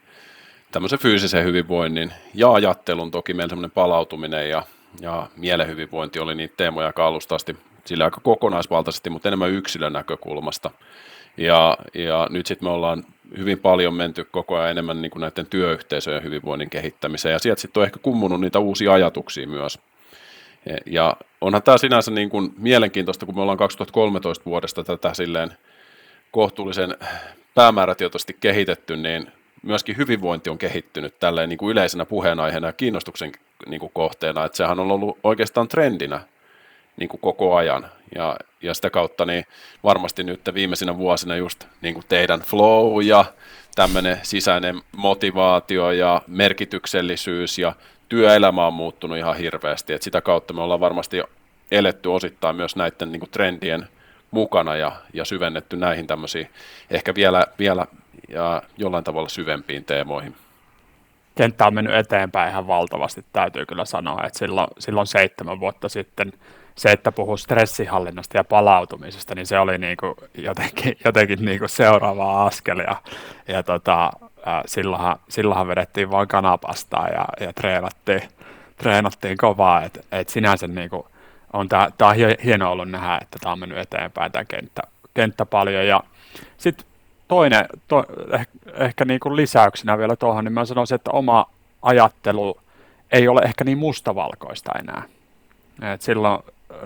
tämmöisen 0.74 0.98
fyysisen 0.98 1.44
hyvinvoinnin 1.44 2.12
ja 2.34 2.52
ajattelun 2.52 3.10
toki 3.10 3.34
meillä 3.34 3.48
semmoinen 3.48 3.70
palautuminen 3.70 4.50
ja, 4.50 4.62
ja 5.00 5.26
mielen 5.36 5.68
hyvinvointi 5.68 6.20
oli 6.20 6.34
niitä 6.34 6.54
teemoja 6.56 6.92
kalustasti 6.92 7.56
sillä 7.84 8.04
aika 8.04 8.20
kokonaisvaltaisesti, 8.20 9.10
mutta 9.10 9.28
enemmän 9.28 9.50
yksilön 9.50 9.92
näkökulmasta. 9.92 10.70
Ja, 11.36 11.78
ja 11.94 12.26
nyt 12.30 12.46
sitten 12.46 12.68
me 12.68 12.72
ollaan 12.72 13.04
hyvin 13.38 13.58
paljon 13.58 13.94
menty 13.94 14.24
koko 14.24 14.56
ajan 14.56 14.70
enemmän 14.70 15.02
niin 15.02 15.10
kuin 15.10 15.20
näiden 15.20 15.46
työyhteisöjen 15.46 16.22
hyvinvoinnin 16.22 16.70
kehittämiseen, 16.70 17.32
ja 17.32 17.38
sieltä 17.38 17.60
sitten 17.60 17.80
on 17.80 17.86
ehkä 17.86 17.98
kummunut 18.02 18.40
niitä 18.40 18.58
uusia 18.58 18.92
ajatuksia 18.92 19.48
myös. 19.48 19.78
Ja 20.86 21.16
onhan 21.40 21.62
tämä 21.62 21.78
sinänsä 21.78 22.10
niin 22.10 22.30
kuin 22.30 22.54
mielenkiintoista, 22.58 23.26
kun 23.26 23.34
me 23.34 23.40
ollaan 23.40 23.58
2013 23.58 24.44
vuodesta 24.44 24.84
tätä 24.84 25.14
silleen 25.14 25.52
kohtuullisen 26.30 26.96
päämäärätietoisesti 27.54 28.36
kehitetty, 28.40 28.96
niin 28.96 29.32
myöskin 29.64 29.96
hyvinvointi 29.96 30.50
on 30.50 30.58
kehittynyt 30.58 31.18
tälleen 31.18 31.48
niin 31.48 31.58
kuin 31.58 31.72
yleisenä 31.72 32.04
puheenaiheena 32.04 32.66
ja 32.66 32.72
kiinnostuksen 32.72 33.32
niin 33.66 33.80
kuin 33.80 33.92
kohteena, 33.94 34.44
että 34.44 34.56
sehän 34.56 34.80
on 34.80 34.90
ollut 34.90 35.18
oikeastaan 35.22 35.68
trendinä 35.68 36.20
niin 36.96 37.08
kuin 37.08 37.20
koko 37.20 37.56
ajan. 37.56 37.86
Ja, 38.14 38.36
ja 38.62 38.74
sitä 38.74 38.90
kautta 38.90 39.26
niin 39.26 39.44
varmasti 39.84 40.24
nyt 40.24 40.40
viimeisinä 40.54 40.98
vuosina 40.98 41.36
just 41.36 41.64
niin 41.80 41.94
kuin 41.94 42.04
teidän 42.08 42.40
flow 42.40 43.02
ja 43.02 43.24
tämmöinen 43.74 44.20
sisäinen 44.22 44.80
motivaatio 44.96 45.90
ja 45.90 46.22
merkityksellisyys 46.26 47.58
ja 47.58 47.72
työelämä 48.08 48.66
on 48.66 48.72
muuttunut 48.72 49.18
ihan 49.18 49.36
hirveästi. 49.36 49.92
Et 49.92 50.02
sitä 50.02 50.20
kautta 50.20 50.54
me 50.54 50.62
ollaan 50.62 50.80
varmasti 50.80 51.22
eletty 51.70 52.08
osittain 52.08 52.56
myös 52.56 52.76
näiden 52.76 53.12
niin 53.12 53.20
kuin 53.20 53.30
trendien 53.30 53.88
mukana 54.30 54.76
ja, 54.76 54.92
ja 55.12 55.24
syvennetty 55.24 55.76
näihin 55.76 56.06
tämmöisiin 56.06 56.50
ehkä 56.90 57.14
vielä, 57.14 57.46
vielä 57.58 57.86
ja 58.28 58.62
jollain 58.78 59.04
tavalla 59.04 59.28
syvempiin 59.28 59.84
teemoihin. 59.84 60.36
Kenttä 61.34 61.66
on 61.66 61.74
mennyt 61.74 61.94
eteenpäin 61.94 62.50
ihan 62.50 62.66
valtavasti, 62.66 63.24
täytyy 63.32 63.66
kyllä 63.66 63.84
sanoa, 63.84 64.22
että 64.26 64.38
silloin, 64.38 64.68
silloin 64.78 65.06
seitsemän 65.06 65.60
vuotta 65.60 65.88
sitten 65.88 66.32
se, 66.74 66.92
että 66.92 67.12
puhuu 67.12 67.36
stressihallinnasta 67.36 68.36
ja 68.36 68.44
palautumisesta, 68.44 69.34
niin 69.34 69.46
se 69.46 69.58
oli 69.58 69.78
niin 69.78 69.96
kuin 69.96 70.14
jotenkin, 70.34 70.96
jotenkin 71.04 71.44
niin 71.44 71.58
kuin 71.58 71.68
seuraava 71.68 72.46
askel. 72.46 72.78
Ja, 72.78 72.96
ja 73.48 73.62
tota, 73.62 74.10
silloinhan, 74.66 75.18
silloinhan 75.28 75.68
vedettiin 75.68 76.10
vain 76.10 76.28
kanapastaa 76.28 77.08
ja, 77.08 77.24
ja 77.40 77.52
treenattiin, 77.52 78.22
treenattiin 78.76 79.36
kovaa, 79.36 79.82
että 79.82 80.00
et 80.12 80.28
sinänsä 80.28 80.66
niin 80.66 80.90
kuin 80.90 81.02
on 81.52 81.68
tää 81.68 81.90
on 82.00 82.14
hieno 82.44 82.72
ollut 82.72 82.90
nähdä, 82.90 83.18
että 83.22 83.38
tämä 83.40 83.52
on 83.52 83.58
mennyt 83.58 83.78
eteenpäin 83.78 84.32
tämä 84.32 84.44
kenttä, 84.44 84.82
kenttä 85.14 85.46
paljon. 85.46 85.86
Ja 85.86 86.02
sitten 86.58 86.86
toinen, 87.28 87.66
to, 87.88 88.04
ehkä, 88.32 88.52
ehkä 88.74 89.04
niin 89.04 89.20
kuin 89.20 89.36
lisäyksenä 89.36 89.98
vielä 89.98 90.16
tuohon, 90.16 90.44
niin 90.44 90.52
mä 90.52 90.64
sanoisin, 90.64 90.94
että 90.94 91.10
oma 91.10 91.46
ajattelu 91.82 92.60
ei 93.12 93.28
ole 93.28 93.40
ehkä 93.40 93.64
niin 93.64 93.78
mustavalkoista 93.78 94.72
enää. 94.78 95.02
Et 95.94 96.02
silloin 96.02 96.38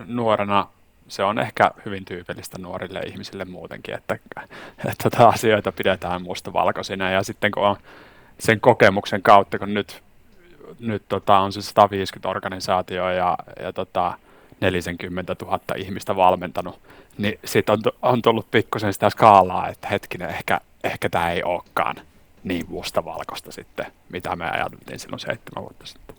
nuorena 0.06 0.66
se 1.08 1.24
on 1.24 1.38
ehkä 1.38 1.70
hyvin 1.84 2.04
tyypillistä 2.04 2.58
nuorille 2.58 3.00
ihmisille 3.00 3.44
muutenkin, 3.44 3.94
että, 3.94 4.14
että 4.78 5.10
tota 5.10 5.28
asioita 5.28 5.72
pidetään 5.72 6.22
mustavalkoisina 6.22 7.10
ja 7.10 7.22
sitten 7.22 7.50
kun 7.50 7.62
on 7.62 7.76
sen 8.38 8.60
kokemuksen 8.60 9.22
kautta, 9.22 9.58
kun 9.58 9.74
nyt, 9.74 10.02
nyt 10.80 11.02
tota 11.08 11.38
on 11.38 11.52
se 11.52 11.62
150 11.62 12.28
organisaatioa 12.28 13.12
ja, 13.12 13.38
ja 13.60 13.72
tota 13.72 14.18
40 14.60 15.36
000 15.42 15.60
ihmistä 15.76 16.16
valmentanut, 16.16 16.80
niin 17.18 17.38
sitten 17.44 17.72
on, 17.72 17.92
on 18.02 18.22
tullut 18.22 18.50
pikkusen 18.50 18.92
sitä 18.92 19.10
skaalaa, 19.10 19.68
että 19.68 19.88
hetkinen, 19.88 20.28
ehkä, 20.28 20.60
ehkä 20.84 21.08
tämä 21.08 21.30
ei 21.30 21.42
olekaan 21.42 21.96
niin 22.44 22.66
mustavalkoista 22.68 23.52
sitten, 23.52 23.86
mitä 24.12 24.36
me 24.36 24.50
ajateltiin 24.50 24.98
silloin 24.98 25.20
seitsemän 25.20 25.62
vuotta 25.62 25.86
sitten. 25.86 26.16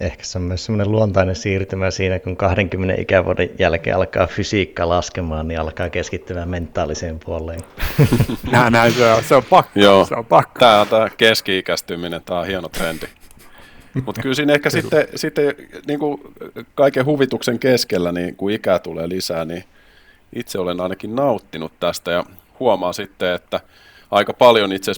Ehkä 0.00 0.24
se 0.24 0.38
on 0.38 0.42
myös 0.42 0.64
semmoinen 0.64 0.92
luontainen 0.92 1.36
siirtymä 1.36 1.90
siinä, 1.90 2.18
kun 2.18 2.36
20 2.36 2.94
ikävuoden 3.02 3.50
jälkeen 3.58 3.96
alkaa 3.96 4.26
fysiikka 4.26 4.88
laskemaan, 4.88 5.48
niin 5.48 5.60
alkaa 5.60 5.90
keskittymään 5.90 6.48
mentaaliseen 6.48 7.18
puoleen. 7.24 7.60
näin, 8.52 8.72
näin 8.72 8.92
se 8.92 9.12
on, 9.12 9.24
se 9.24 9.34
on 9.34 9.44
pakko. 9.44 9.80
Joo. 9.80 10.04
Se 10.04 10.14
on 10.14 10.26
pakko. 10.26 10.58
Tämä, 10.60 10.86
tämä 10.90 11.10
keski-ikäistyminen, 11.16 12.22
tämä 12.24 12.40
on 12.40 12.46
hieno 12.46 12.68
trendi. 12.68 13.06
Mutta 14.06 14.22
kyllä 14.22 14.34
siinä 14.34 14.52
ehkä 14.52 14.70
sitten, 14.70 15.08
sitten 15.14 15.54
niin 15.86 15.98
kuin 15.98 16.20
kaiken 16.74 17.04
huvituksen 17.06 17.58
keskellä, 17.58 18.12
niin 18.12 18.36
kun 18.36 18.50
ikää 18.50 18.78
tulee 18.78 19.08
lisää, 19.08 19.44
niin 19.44 19.64
itse 20.32 20.58
olen 20.58 20.80
ainakin 20.80 21.14
nauttinut 21.14 21.72
tästä 21.80 22.10
ja 22.10 22.24
huomaa 22.60 22.92
sitten, 22.92 23.34
että 23.34 23.60
aika 24.10 24.32
paljon 24.32 24.72
itse 24.72 24.92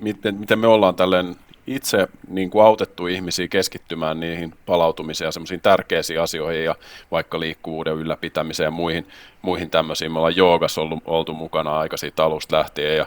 miten, 0.00 0.34
miten 0.34 0.58
me 0.58 0.66
ollaan 0.66 0.94
tälleen 0.94 1.36
itse 1.66 2.08
niin 2.28 2.50
kuin 2.50 2.64
autettu 2.64 3.06
ihmisiä 3.06 3.48
keskittymään 3.48 4.20
niihin 4.20 4.54
palautumiseen 4.66 5.26
ja 5.26 5.32
semmoisiin 5.32 5.60
tärkeisiin 5.60 6.20
asioihin 6.20 6.64
ja 6.64 6.74
vaikka 7.10 7.40
liikkuvuuden 7.40 7.94
ylläpitämiseen 7.94 8.66
ja 8.66 8.70
muihin, 8.70 9.08
muihin 9.42 9.70
tämmöisiin. 9.70 10.12
Me 10.12 10.18
ollaan 10.18 10.36
joogassa 10.36 10.80
ollut, 10.80 11.02
oltu 11.04 11.34
mukana 11.34 11.78
aika 11.78 11.96
siitä 11.96 12.24
alusta 12.24 12.56
lähtien 12.56 12.96
ja 12.96 13.06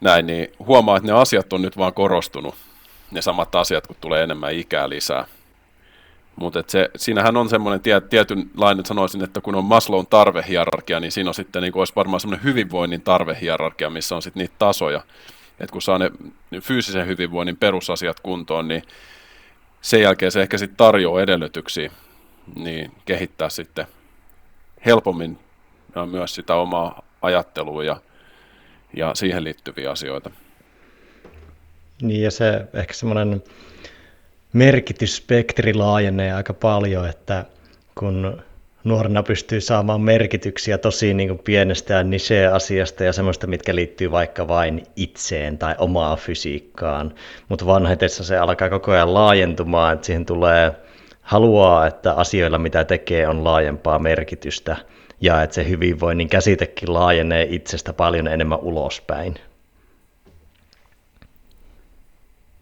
näin, 0.00 0.26
niin 0.26 0.52
huomaa, 0.58 0.96
että 0.96 1.12
ne 1.12 1.18
asiat 1.18 1.52
on 1.52 1.62
nyt 1.62 1.78
vaan 1.78 1.94
korostunut, 1.94 2.54
ne 3.10 3.22
samat 3.22 3.54
asiat, 3.54 3.86
kun 3.86 3.96
tulee 4.00 4.22
enemmän 4.22 4.54
ikää 4.54 4.88
lisää. 4.88 5.24
Mutta 6.36 6.58
siinähän 6.96 7.36
on 7.36 7.48
semmoinen 7.48 7.80
tie, 7.80 8.00
tietynlainen, 8.00 8.86
sanoisin, 8.86 9.24
että 9.24 9.40
kun 9.40 9.54
on 9.54 9.64
Maslown 9.64 10.06
tarvehierarkia, 10.06 11.00
niin 11.00 11.12
siinä 11.12 11.30
on 11.30 11.34
sitten 11.34 11.62
niin 11.62 11.76
olisi 11.76 11.92
varmaan 11.96 12.20
semmoinen 12.20 12.44
hyvinvoinnin 12.44 13.02
tarvehierarkia, 13.02 13.90
missä 13.90 14.16
on 14.16 14.22
sitten 14.22 14.40
niitä 14.40 14.54
tasoja 14.58 15.02
että 15.60 15.72
kun 15.72 15.82
saa 15.82 15.98
ne 15.98 16.10
fyysisen 16.60 17.06
hyvinvoinnin 17.06 17.56
perusasiat 17.56 18.20
kuntoon, 18.20 18.68
niin 18.68 18.82
sen 19.80 20.02
jälkeen 20.02 20.32
se 20.32 20.42
ehkä 20.42 20.58
sitten 20.58 20.76
tarjoaa 20.76 21.22
edellytyksiä 21.22 21.90
niin 22.54 22.92
kehittää 23.04 23.48
sitten 23.48 23.86
helpommin 24.86 25.38
myös 26.10 26.34
sitä 26.34 26.54
omaa 26.54 27.02
ajattelua 27.22 27.84
ja, 27.84 28.00
ja 28.96 29.14
siihen 29.14 29.44
liittyviä 29.44 29.90
asioita. 29.90 30.30
Niin 32.02 32.22
ja 32.22 32.30
se 32.30 32.64
ehkä 32.74 32.94
semmoinen 32.94 33.42
merkitysspektri 34.52 35.74
laajenee 35.74 36.32
aika 36.32 36.54
paljon, 36.54 37.08
että 37.08 37.44
kun 37.94 38.42
nuorena 38.84 39.22
pystyy 39.22 39.60
saamaan 39.60 40.00
merkityksiä 40.00 40.78
tosi 40.78 41.14
niin 41.14 41.28
kuin 41.28 41.38
pienestä 41.38 41.94
ja 41.94 42.02
niche-asiasta 42.02 43.04
ja 43.04 43.12
semmoista, 43.12 43.46
mitkä 43.46 43.74
liittyy 43.74 44.10
vaikka 44.10 44.48
vain 44.48 44.82
itseen 44.96 45.58
tai 45.58 45.74
omaa 45.78 46.16
fysiikkaan. 46.16 47.14
Mutta 47.48 47.66
vanhetessa 47.66 48.24
se 48.24 48.38
alkaa 48.38 48.70
koko 48.70 48.92
ajan 48.92 49.14
laajentumaan, 49.14 49.94
että 49.94 50.06
siihen 50.06 50.26
tulee 50.26 50.72
haluaa, 51.22 51.86
että 51.86 52.12
asioilla 52.12 52.58
mitä 52.58 52.84
tekee 52.84 53.28
on 53.28 53.44
laajempaa 53.44 53.98
merkitystä 53.98 54.76
ja 55.20 55.42
että 55.42 55.54
se 55.54 55.68
hyvinvoinnin 55.68 56.28
käsitekin 56.28 56.94
laajenee 56.94 57.46
itsestä 57.50 57.92
paljon 57.92 58.28
enemmän 58.28 58.58
ulospäin. 58.58 59.34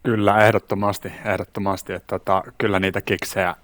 Kyllä, 0.08 0.46
ehdottomasti, 0.46 1.12
ehdottomasti 1.24 1.92
että 1.92 2.18
tota, 2.18 2.42
kyllä 2.58 2.80
niitä 2.80 3.00
kiksejä 3.00 3.54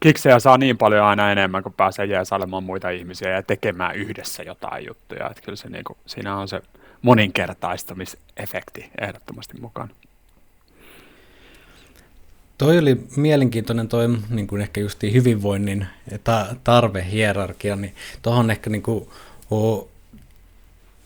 kiksejä 0.00 0.38
saa 0.38 0.58
niin 0.58 0.78
paljon 0.78 1.04
aina 1.04 1.32
enemmän, 1.32 1.62
kun 1.62 1.72
pääsee 1.72 2.06
jeesailemaan 2.06 2.64
muita 2.64 2.90
ihmisiä 2.90 3.30
ja 3.30 3.42
tekemään 3.42 3.96
yhdessä 3.96 4.42
jotain 4.42 4.86
juttuja. 4.86 5.30
Että 5.30 5.42
kyllä 5.42 5.56
se, 5.56 5.68
niin 5.68 5.84
kuin, 5.84 5.96
siinä 6.06 6.36
on 6.36 6.48
se 6.48 6.62
moninkertaistamisefekti 7.02 8.90
ehdottomasti 9.00 9.60
mukana. 9.60 9.88
Toi 12.58 12.78
oli 12.78 13.06
mielenkiintoinen 13.16 13.88
toi 13.88 14.08
niin 14.30 14.46
kuin 14.46 14.62
ehkä 14.62 14.80
just 14.80 15.02
hyvinvoinnin 15.02 15.86
ta- 16.24 16.56
tarvehierarkia, 16.64 17.76
niin 17.76 17.94
tuohon 18.22 18.50
ehkä 18.50 18.70
niin 18.70 18.82
kuin, 18.82 19.08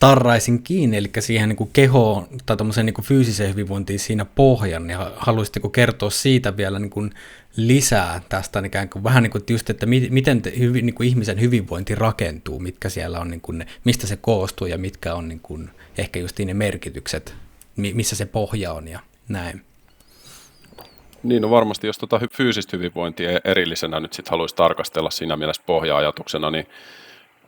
tarraisin 0.05 0.63
kiinni, 0.63 0.97
eli 0.97 1.09
siihen 1.19 1.49
niin 1.49 1.57
kuin 1.57 1.69
kehoon 1.73 2.27
tai 2.45 2.57
niin 2.83 2.93
kuin 2.93 3.05
fyysiseen 3.05 3.49
hyvinvointiin 3.49 3.99
siinä 3.99 4.25
pohjan, 4.25 4.87
niin 4.87 4.97
haluaisitteko 5.15 5.69
kertoa 5.69 6.09
siitä 6.09 6.57
vielä 6.57 6.79
niin 6.79 6.89
kuin 6.89 7.13
lisää 7.55 8.21
tästä 8.29 8.61
niin 8.61 8.67
ikään 8.67 8.89
kuin, 8.89 9.03
vähän 9.03 9.23
niin 9.23 9.31
kuin 9.31 9.43
just, 9.49 9.69
että 9.69 9.85
miten 9.85 10.41
te, 10.41 10.49
niin 10.59 10.93
kuin 10.93 11.09
ihmisen 11.09 11.41
hyvinvointi 11.41 11.95
rakentuu, 11.95 12.59
mitkä 12.59 12.89
siellä 12.89 13.19
on, 13.19 13.29
niin 13.29 13.41
kuin 13.41 13.57
ne, 13.57 13.67
mistä 13.83 14.07
se 14.07 14.15
koostuu 14.15 14.67
ja 14.67 14.77
mitkä 14.77 15.15
on 15.15 15.27
niin 15.27 15.39
kuin, 15.39 15.69
ehkä 15.97 16.19
just 16.19 16.39
ne 16.39 16.53
merkitykset, 16.53 17.35
missä 17.75 18.15
se 18.15 18.25
pohja 18.25 18.73
on 18.73 18.87
ja 18.87 18.99
näin. 19.29 19.61
Niin, 21.23 21.41
no 21.41 21.49
varmasti 21.49 21.87
jos 21.87 21.97
tuota 21.97 22.19
fyysistä 22.33 22.77
hyvinvointia 22.77 23.39
erillisenä 23.43 23.99
nyt 23.99 24.13
sitten 24.13 24.31
haluaisi 24.31 24.55
tarkastella 24.55 25.11
siinä 25.11 25.37
mielessä 25.37 25.63
pohja-ajatuksena, 25.65 26.51
niin 26.51 26.65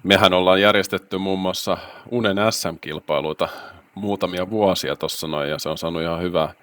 mehän 0.03 0.33
ollaan 0.33 0.61
järjestetty 0.61 1.17
muun 1.17 1.39
muassa 1.39 1.77
Unen 2.11 2.37
SM-kilpailuita 2.49 3.49
muutamia 3.95 4.49
vuosia 4.49 4.95
tuossa 4.95 5.27
noin, 5.27 5.49
ja 5.49 5.59
se 5.59 5.69
on 5.69 5.77
saanut 5.77 6.01
ihan 6.01 6.21
hyvää 6.21 6.53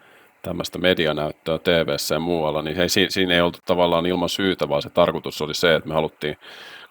tämmöistä 0.42 0.78
medianäyttöä 0.78 1.58
tv 1.58 1.88
ja 2.12 2.18
muualla, 2.18 2.62
niin 2.62 2.76
hei, 2.76 2.88
siinä 2.88 3.34
ei 3.34 3.40
oltu 3.40 3.58
tavallaan 3.66 4.06
ilman 4.06 4.28
syytä, 4.28 4.68
vaan 4.68 4.82
se 4.82 4.90
tarkoitus 4.90 5.42
oli 5.42 5.54
se, 5.54 5.74
että 5.74 5.88
me 5.88 5.94
haluttiin 5.94 6.36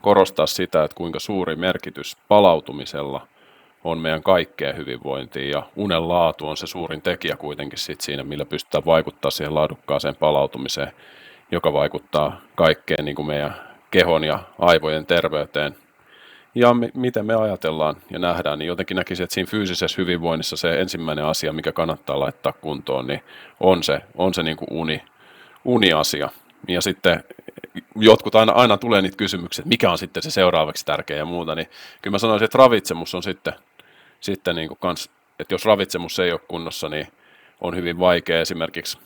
korostaa 0.01 0.45
sitä, 0.45 0.83
että 0.83 0.95
kuinka 0.95 1.19
suuri 1.19 1.55
merkitys 1.55 2.17
palautumisella 2.27 3.27
on 3.83 3.97
meidän 3.97 4.23
kaikkeen 4.23 4.77
hyvinvointiin 4.77 5.49
ja 5.49 5.63
unen 5.75 6.07
laatu 6.07 6.47
on 6.47 6.57
se 6.57 6.67
suurin 6.67 7.01
tekijä 7.01 7.35
kuitenkin 7.35 7.79
sit 7.79 8.01
siinä, 8.01 8.23
millä 8.23 8.45
pystytään 8.45 8.85
vaikuttaa 8.85 9.31
siihen 9.31 9.55
laadukkaaseen 9.55 10.15
palautumiseen, 10.15 10.91
joka 11.51 11.73
vaikuttaa 11.73 12.41
kaikkeen 12.55 13.05
niin 13.05 13.15
kuin 13.15 13.25
meidän 13.25 13.55
kehon 13.91 14.23
ja 14.23 14.39
aivojen 14.59 15.05
terveyteen 15.05 15.75
ja 16.55 16.73
me, 16.73 16.89
miten 16.93 17.25
me 17.25 17.35
ajatellaan 17.35 17.95
ja 18.09 18.19
nähdään, 18.19 18.59
niin 18.59 18.67
jotenkin 18.67 18.97
näkisin, 18.97 19.23
että 19.23 19.33
siinä 19.33 19.49
fyysisessä 19.49 20.01
hyvinvoinnissa 20.01 20.55
se 20.55 20.81
ensimmäinen 20.81 21.25
asia, 21.25 21.53
mikä 21.53 21.71
kannattaa 21.71 22.19
laittaa 22.19 22.53
kuntoon, 22.53 23.07
niin 23.07 23.23
on 23.59 23.83
se, 23.83 24.01
on 24.17 24.33
se 24.33 24.43
niin 24.43 24.57
kuin 24.57 24.67
uni, 24.71 25.03
uniasia. 25.65 26.29
Ja 26.67 26.81
sitten 26.81 27.23
jotkut 27.95 28.35
aina, 28.35 28.51
aina 28.51 28.77
tulee 28.77 29.01
niitä 29.01 29.17
kysymyksiä, 29.17 29.61
että 29.61 29.69
mikä 29.69 29.91
on 29.91 29.97
sitten 29.97 30.23
se 30.23 30.31
seuraavaksi 30.31 30.85
tärkeä 30.85 31.17
ja 31.17 31.25
muuta, 31.25 31.55
niin 31.55 31.67
kyllä 32.01 32.13
mä 32.13 32.17
sanoisin, 32.17 32.45
että 32.45 32.57
ravitsemus 32.57 33.15
on 33.15 33.23
sitten, 33.23 33.53
sitten 34.19 34.55
niin 34.55 34.67
kuin 34.67 34.77
kans, 34.81 35.09
että 35.39 35.53
jos 35.53 35.65
ravitsemus 35.65 36.19
ei 36.19 36.31
ole 36.31 36.39
kunnossa, 36.47 36.89
niin 36.89 37.07
on 37.61 37.75
hyvin 37.75 37.99
vaikea 37.99 38.41
esimerkiksi 38.41 38.97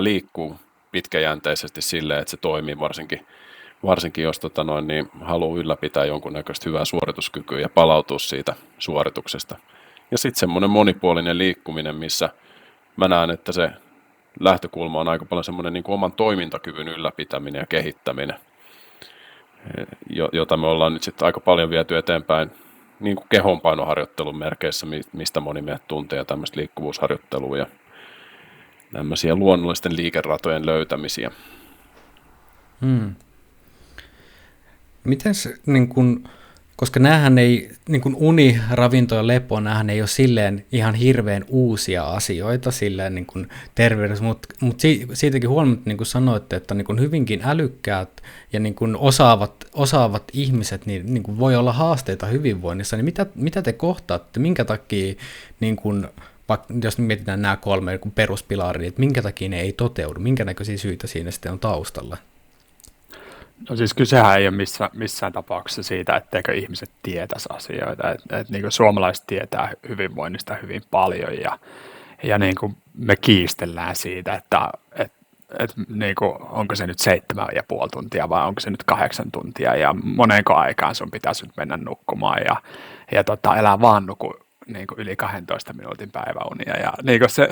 liikkuu 0.00 0.56
pitkäjänteisesti 0.92 1.82
silleen, 1.82 2.20
että 2.20 2.30
se 2.30 2.36
toimii 2.36 2.78
varsinkin 2.78 3.26
varsinkin 3.84 4.24
jos 4.24 4.38
tota 4.38 4.64
noin, 4.64 4.86
niin 4.86 5.08
haluaa 5.20 5.58
ylläpitää 5.58 6.04
jonkunnäköistä 6.04 6.70
hyvää 6.70 6.84
suorituskykyä 6.84 7.60
ja 7.60 7.68
palautua 7.68 8.18
siitä 8.18 8.54
suorituksesta. 8.78 9.58
Ja 10.10 10.18
sitten 10.18 10.40
semmoinen 10.40 10.70
monipuolinen 10.70 11.38
liikkuminen, 11.38 11.94
missä 11.94 12.28
mä 12.96 13.08
näen, 13.08 13.30
että 13.30 13.52
se 13.52 13.70
lähtökulma 14.40 15.00
on 15.00 15.08
aika 15.08 15.24
paljon 15.24 15.44
semmoinen 15.44 15.72
niin 15.72 15.84
kuin 15.84 15.94
oman 15.94 16.12
toimintakyvyn 16.12 16.88
ylläpitäminen 16.88 17.60
ja 17.60 17.66
kehittäminen, 17.66 18.36
jota 20.32 20.56
me 20.56 20.66
ollaan 20.66 20.92
nyt 20.92 21.02
sitten 21.02 21.26
aika 21.26 21.40
paljon 21.40 21.70
viety 21.70 21.96
eteenpäin 21.96 22.50
niin 23.00 23.16
kuin 23.16 23.26
kehonpainoharjoittelun 23.28 24.38
merkeissä, 24.38 24.86
mistä 25.12 25.40
moni 25.40 25.62
meidät 25.62 25.88
tuntee, 25.88 26.24
tämmöistä 26.24 26.60
liikkuvuusharjoittelua 26.60 27.58
ja 27.58 27.66
tämmöisiä 28.92 29.34
luonnollisten 29.34 29.96
liikeratojen 29.96 30.66
löytämisiä. 30.66 31.30
Hmm. 32.80 33.14
Miten 35.06 35.34
niin 35.66 35.88
kun, 35.88 36.28
koska 36.76 37.00
näähän 37.00 37.38
ei, 37.38 37.70
niin 37.88 38.00
kun 38.00 38.16
uni, 38.18 38.60
ravinto 38.70 39.14
ja 39.14 39.26
lepo, 39.26 39.60
näähän 39.60 39.90
ei 39.90 40.00
ole 40.00 40.08
silleen 40.08 40.64
ihan 40.72 40.94
hirveän 40.94 41.44
uusia 41.48 42.04
asioita 42.04 42.70
silleen 42.70 43.14
niin 43.14 43.26
kun 43.26 43.48
terveydessä, 43.74 44.24
mutta 44.24 44.48
mut 44.60 44.80
siitäkin 45.12 45.50
huolimatta 45.50 45.90
niin 45.90 45.96
kuin 45.96 46.06
sanoitte, 46.06 46.56
että 46.56 46.74
niin 46.74 46.84
kun 46.84 47.00
hyvinkin 47.00 47.40
älykkäät 47.44 48.22
ja 48.52 48.60
niin 48.60 48.74
kun 48.74 48.96
osaavat, 48.96 49.64
osaavat 49.74 50.24
ihmiset 50.32 50.86
niin, 50.86 51.14
niin 51.14 51.22
kun 51.22 51.38
voi 51.38 51.56
olla 51.56 51.72
haasteita 51.72 52.26
hyvinvoinnissa, 52.26 52.96
niin 52.96 53.04
mitä, 53.04 53.26
mitä 53.34 53.62
te 53.62 53.72
kohtaatte, 53.72 54.40
minkä 54.40 54.64
takia 54.64 55.14
niin 55.60 55.76
kun, 55.76 56.08
vaikka 56.48 56.74
jos 56.82 56.98
mietitään 56.98 57.42
nämä 57.42 57.56
kolme 57.56 57.90
niin 57.90 58.12
peruspilaria, 58.12 58.88
että 58.88 59.00
minkä 59.00 59.22
takia 59.22 59.48
ne 59.48 59.60
ei 59.60 59.72
toteudu, 59.72 60.20
minkä 60.20 60.44
näköisiä 60.44 60.76
syitä 60.76 61.06
siinä 61.06 61.30
sitten 61.30 61.52
on 61.52 61.58
taustalla? 61.58 62.16
No 63.70 63.76
siis 63.76 63.94
kysehän 63.94 64.38
ei 64.38 64.48
ole 64.48 64.56
missä, 64.56 64.90
missään 64.94 65.32
tapauksessa 65.32 65.82
siitä, 65.82 66.16
etteikö 66.16 66.54
ihmiset 66.54 66.90
tietäisi 67.02 67.48
asioita. 67.52 68.10
Et, 68.10 68.20
et 68.32 68.48
niin 68.48 68.72
suomalaiset 68.72 69.26
tietää 69.26 69.72
hyvinvoinnista 69.88 70.54
hyvin 70.54 70.82
paljon 70.90 71.40
ja, 71.40 71.58
ja 72.22 72.38
niin 72.38 72.54
kuin 72.60 72.76
me 72.94 73.16
kiistellään 73.16 73.96
siitä, 73.96 74.34
että 74.34 74.70
et, 74.94 75.12
et 75.58 75.72
niin 75.88 76.14
kuin, 76.14 76.34
onko 76.42 76.74
se 76.74 76.86
nyt 76.86 76.98
seitsemän 76.98 77.48
ja 77.54 77.62
puoli 77.68 77.88
tuntia 77.88 78.28
vai 78.28 78.46
onko 78.46 78.60
se 78.60 78.70
nyt 78.70 78.84
kahdeksan 78.84 79.30
tuntia 79.30 79.76
ja 79.76 79.94
monenko 80.04 80.54
aikaan 80.54 80.94
sun 80.94 81.10
pitäisi 81.10 81.46
nyt 81.46 81.56
mennä 81.56 81.76
nukkumaan 81.76 82.42
ja, 82.44 82.56
ja 83.12 83.24
tota, 83.24 83.56
elää 83.56 83.80
vaan 83.80 84.06
nuku, 84.06 84.34
niin 84.66 84.86
kuin 84.86 85.00
yli 85.00 85.16
12 85.16 85.72
minuutin 85.72 86.10
päiväunia. 86.10 86.76
Ja 86.82 86.92
niin 87.02 87.18
kuin 87.20 87.30
se, 87.30 87.48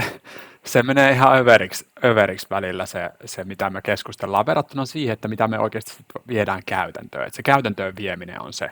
se 0.65 0.83
menee 0.83 1.13
ihan 1.13 1.39
överiksi, 1.39 1.87
överiksi 2.05 2.47
välillä 2.51 2.87
se, 2.87 3.11
se, 3.25 3.45
mitä 3.45 3.71
me 3.71 3.83
keskustellaan, 3.83 4.47
verrattuna 4.47 4.87
siihen, 4.87 5.13
että 5.13 5.29
mitä 5.29 5.49
me 5.49 5.59
oikeasti 5.59 6.05
viedään 6.29 6.63
käytäntöön. 6.67 7.27
Että 7.27 7.37
se 7.37 7.43
käytäntöön 7.43 7.97
vieminen 7.97 8.43
on 8.43 8.53
se, 8.53 8.71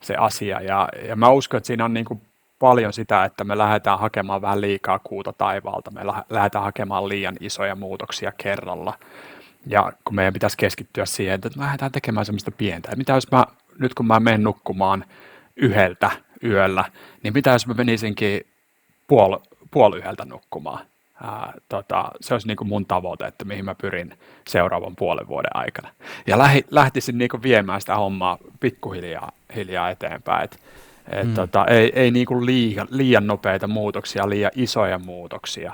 se 0.00 0.14
asia. 0.14 0.60
Ja, 0.60 0.88
ja 1.08 1.16
mä 1.16 1.28
uskon, 1.28 1.58
että 1.58 1.66
siinä 1.66 1.84
on 1.84 1.94
niin 1.94 2.04
kuin 2.04 2.20
paljon 2.58 2.92
sitä, 2.92 3.24
että 3.24 3.44
me 3.44 3.58
lähdetään 3.58 3.98
hakemaan 3.98 4.42
vähän 4.42 4.60
liikaa 4.60 4.98
kuuta 4.98 5.32
taivaalta, 5.32 5.90
me 5.90 6.00
lähdetään 6.30 6.64
hakemaan 6.64 7.08
liian 7.08 7.36
isoja 7.40 7.74
muutoksia 7.74 8.32
kerralla. 8.36 8.94
Ja 9.66 9.92
kun 10.04 10.14
meidän 10.14 10.32
pitäisi 10.32 10.56
keskittyä 10.56 11.06
siihen, 11.06 11.34
että 11.34 11.50
me 11.56 11.64
lähdetään 11.64 11.92
tekemään 11.92 12.26
semmoista 12.26 12.50
pientä. 12.50 12.96
Mitä 12.96 13.12
jos 13.12 13.30
mä, 13.30 13.46
nyt 13.78 13.94
kun 13.94 14.06
mä 14.06 14.20
menen 14.20 14.42
nukkumaan 14.42 15.04
yhdeltä 15.56 16.10
yöllä, 16.44 16.84
niin 17.22 17.34
mitä 17.34 17.50
jos 17.50 17.66
mä 17.66 17.74
menisinkin 17.74 18.46
puoli, 19.08 19.36
puoli 19.70 19.98
yhdeltä 19.98 20.24
nukkumaan? 20.24 20.86
Ää, 21.22 21.52
tota, 21.68 22.10
se 22.20 22.34
olisi 22.34 22.46
niin 22.46 22.56
kuin 22.56 22.68
mun 22.68 22.86
tavoite, 22.86 23.26
että 23.26 23.44
mihin 23.44 23.64
mä 23.64 23.74
pyrin 23.74 24.14
seuraavan 24.48 24.96
puolen 24.96 25.28
vuoden 25.28 25.56
aikana. 25.56 25.88
Ja 26.26 26.38
lähi, 26.38 26.64
lähtisin 26.70 27.18
niin 27.18 27.28
kuin 27.28 27.42
viemään 27.42 27.80
sitä 27.80 27.96
hommaa 27.96 28.38
pikkuhiljaa 28.60 29.32
hiljaa 29.56 29.90
eteenpäin. 29.90 30.44
Et, 30.44 30.60
et 31.12 31.28
mm. 31.28 31.34
tota, 31.34 31.66
ei 31.66 31.92
ei 31.94 32.10
niin 32.10 32.26
kuin 32.26 32.46
liian, 32.46 32.88
liian 32.90 33.26
nopeita 33.26 33.66
muutoksia, 33.66 34.28
liian 34.28 34.50
isoja 34.54 34.98
muutoksia. 34.98 35.72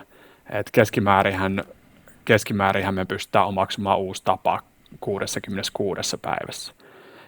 Et 0.50 0.70
keskimäärinhän, 0.70 1.64
keskimäärinhän 2.24 2.94
me 2.94 3.04
pystytään 3.04 3.46
omaksumaan 3.46 3.98
uusi 3.98 4.24
tapa 4.24 4.62
66 5.00 6.16
päivässä. 6.16 6.72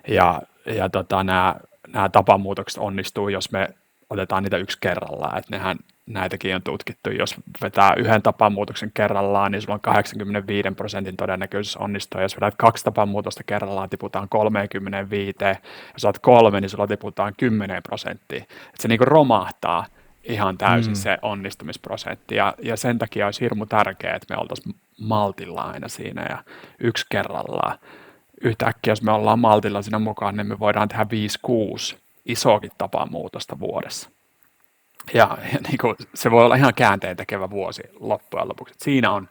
Ja, 0.08 0.42
ja 0.66 0.88
tota, 0.88 1.24
nämä, 1.24 1.54
nämä 1.92 2.08
tapamuutokset 2.08 2.78
onnistuu, 2.78 3.28
jos 3.28 3.52
me 3.52 3.68
otetaan 4.10 4.42
niitä 4.42 4.56
yksi 4.56 4.78
kerrallaan. 4.80 5.38
Et 5.38 5.48
nehän 5.50 5.78
näitäkin 6.06 6.54
on 6.54 6.62
tutkittu. 6.62 7.10
Jos 7.10 7.34
vetää 7.62 7.94
yhden 7.96 8.22
tapamuutoksen 8.22 8.90
kerrallaan, 8.94 9.52
niin 9.52 9.62
sulla 9.62 9.74
on 9.74 9.80
85 9.80 10.68
prosentin 10.76 11.16
todennäköisyys 11.16 11.76
onnistua. 11.76 12.22
Jos 12.22 12.36
vedät 12.36 12.54
kaksi 12.56 12.84
tapamuutosta 12.84 13.44
kerrallaan, 13.44 13.90
tiputaan 13.90 14.28
35. 14.28 15.38
Jos 15.92 16.04
olet 16.04 16.18
kolme, 16.18 16.60
niin 16.60 16.70
sulla 16.70 16.86
tiputaan 16.86 17.34
10 17.36 17.82
prosenttia. 17.82 18.42
Et 18.44 18.80
se 18.80 18.88
niin 18.88 19.00
romahtaa 19.00 19.86
ihan 20.24 20.58
täysin 20.58 20.92
mm. 20.92 20.96
se 20.96 21.18
onnistumisprosentti. 21.22 22.34
Ja, 22.34 22.54
ja 22.62 22.76
sen 22.76 22.98
takia 22.98 23.26
olisi 23.26 23.40
hirmu 23.40 23.66
tärkeää, 23.66 24.16
että 24.16 24.34
me 24.34 24.40
oltaisiin 24.40 24.74
maltilla 25.00 25.62
aina 25.62 25.88
siinä 25.88 26.26
ja 26.28 26.38
yksi 26.78 27.06
kerrallaan. 27.08 27.78
Yhtäkkiä, 28.44 28.90
jos 28.90 29.02
me 29.02 29.12
ollaan 29.12 29.38
maltilla 29.38 29.82
siinä 29.82 29.98
mukaan, 29.98 30.36
niin 30.36 30.46
me 30.46 30.58
voidaan 30.58 30.88
tehdä 30.88 31.06
5-6 31.94 31.96
isoakin 32.26 32.70
tapamuutosta 32.78 33.58
vuodessa. 33.60 34.10
Ja, 35.14 35.38
ja 35.52 35.58
niin 35.68 35.78
kuin, 35.80 35.96
se 36.14 36.30
voi 36.30 36.44
olla 36.44 36.54
ihan 36.54 36.74
käänteen 36.74 37.16
tekevä 37.16 37.50
vuosi 37.50 37.82
loppujen 38.00 38.48
lopuksi. 38.48 38.74
siinä 38.78 39.10
on, 39.12 39.28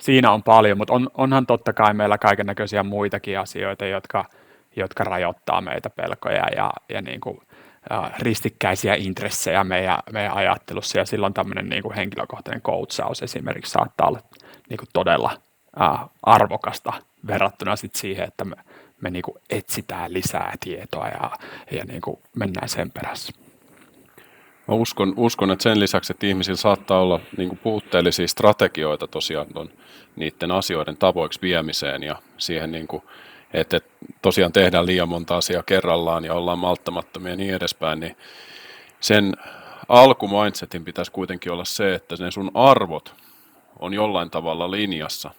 siinä 0.00 0.30
on 0.30 0.42
paljon, 0.42 0.78
mutta 0.78 0.92
on, 0.92 1.10
onhan 1.14 1.46
totta 1.46 1.72
kai 1.72 1.94
meillä 1.94 2.18
kaiken 2.18 2.46
näköisiä 2.46 2.82
muitakin 2.82 3.38
asioita, 3.38 3.86
jotka, 3.86 4.24
jotka 4.76 5.04
rajoittaa 5.04 5.60
meitä 5.60 5.90
pelkoja 5.90 6.46
ja, 6.56 6.70
ja 6.88 7.02
niin 7.02 7.20
kuin, 7.20 7.40
äh, 7.92 8.12
ristikkäisiä 8.18 8.94
intressejä 8.94 9.64
meidän, 9.64 9.98
meidän 10.12 10.32
ajattelussa. 10.32 10.98
Ja 10.98 11.06
silloin 11.06 11.34
tämmöinen 11.34 11.68
niin 11.68 11.82
kuin 11.82 11.94
henkilökohtainen 11.94 12.62
koutsaus 12.62 13.22
esimerkiksi 13.22 13.72
saattaa 13.72 14.08
olla 14.08 14.20
niin 14.68 14.78
kuin 14.78 14.88
todella 14.92 15.30
arvokasta 16.22 16.92
verrattuna 17.26 17.76
sit 17.76 17.94
siihen, 17.94 18.28
että 18.28 18.44
me, 18.44 18.56
me 19.00 19.10
niin 19.10 19.22
kuin 19.22 19.38
etsitään 19.50 20.12
lisää 20.12 20.54
tietoa 20.60 21.08
ja, 21.08 21.30
ja 21.70 21.84
niin 21.84 22.00
kuin 22.00 22.18
mennään 22.34 22.68
sen 22.68 22.90
perässä. 22.90 23.32
Mä 24.68 24.74
uskon, 24.74 25.14
uskon, 25.16 25.50
että 25.50 25.62
sen 25.62 25.80
lisäksi, 25.80 26.12
että 26.12 26.26
ihmisillä 26.26 26.56
saattaa 26.56 27.00
olla 27.00 27.20
niin 27.36 27.48
kuin 27.48 27.58
puutteellisia 27.58 28.28
strategioita 28.28 29.06
tosiaan 29.06 29.46
ton, 29.54 29.70
niiden 30.16 30.50
asioiden 30.50 30.96
tavoiksi 30.96 31.42
viemiseen 31.42 32.02
ja 32.02 32.16
siihen, 32.38 32.72
niin 32.72 32.86
kuin, 32.86 33.02
että, 33.54 33.76
että 33.76 33.90
tosiaan 34.22 34.52
tehdään 34.52 34.86
liian 34.86 35.08
monta 35.08 35.36
asiaa 35.36 35.62
kerrallaan 35.62 36.24
ja 36.24 36.34
ollaan 36.34 36.58
malttamattomia 36.58 37.32
ja 37.32 37.36
niin 37.36 37.54
edespäin, 37.54 38.00
niin 38.00 38.16
sen 39.00 39.36
alkumindsetin 39.88 40.84
pitäisi 40.84 41.12
kuitenkin 41.12 41.52
olla 41.52 41.64
se, 41.64 41.94
että 41.94 42.16
ne 42.18 42.30
sun 42.30 42.50
arvot 42.54 43.14
on 43.78 43.94
jollain 43.94 44.30
tavalla 44.30 44.70
linjassa 44.70 45.30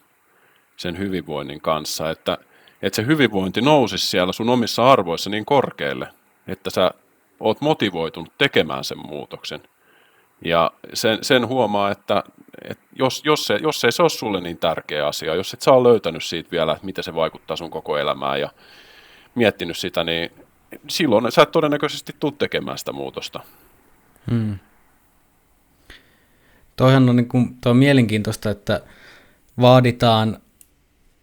sen 0.81 0.97
hyvinvoinnin 0.97 1.61
kanssa, 1.61 2.09
että, 2.09 2.37
että 2.81 2.95
se 2.95 3.05
hyvinvointi 3.05 3.61
nousisi 3.61 4.07
siellä 4.07 4.33
sun 4.33 4.49
omissa 4.49 4.91
arvoissa 4.91 5.29
niin 5.29 5.45
korkealle, 5.45 6.07
että 6.47 6.69
sä 6.69 6.91
oot 7.39 7.61
motivoitunut 7.61 8.33
tekemään 8.37 8.83
sen 8.83 8.97
muutoksen. 8.97 9.61
Ja 10.45 10.71
sen, 10.93 11.17
sen 11.21 11.47
huomaa, 11.47 11.91
että, 11.91 12.23
että 12.69 12.83
jos, 12.95 13.21
jos, 13.25 13.45
se, 13.45 13.59
jos 13.61 13.83
ei 13.83 13.91
se 13.91 14.01
ole 14.01 14.09
sulle 14.09 14.41
niin 14.41 14.57
tärkeä 14.57 15.07
asia, 15.07 15.35
jos 15.35 15.53
et 15.53 15.67
ole 15.67 15.89
löytänyt 15.89 16.23
siitä 16.23 16.51
vielä, 16.51 16.71
että 16.71 16.85
miten 16.85 17.03
se 17.03 17.15
vaikuttaa 17.15 17.57
sun 17.57 17.71
koko 17.71 17.97
elämään 17.97 18.39
ja 18.39 18.49
miettinyt 19.35 19.77
sitä, 19.77 20.03
niin 20.03 20.31
silloin 20.87 21.31
sä 21.31 21.41
et 21.41 21.51
todennäköisesti 21.51 22.15
tule 22.19 22.33
tekemään 22.37 22.77
sitä 22.77 22.91
muutosta. 22.91 23.39
Hmm. 24.31 24.59
Toihan 26.75 27.09
on, 27.09 27.15
niin 27.15 27.27
kuin, 27.27 27.57
toi 27.61 27.69
on 27.71 27.77
mielenkiintoista, 27.77 28.49
että 28.49 28.81
vaaditaan 29.61 30.37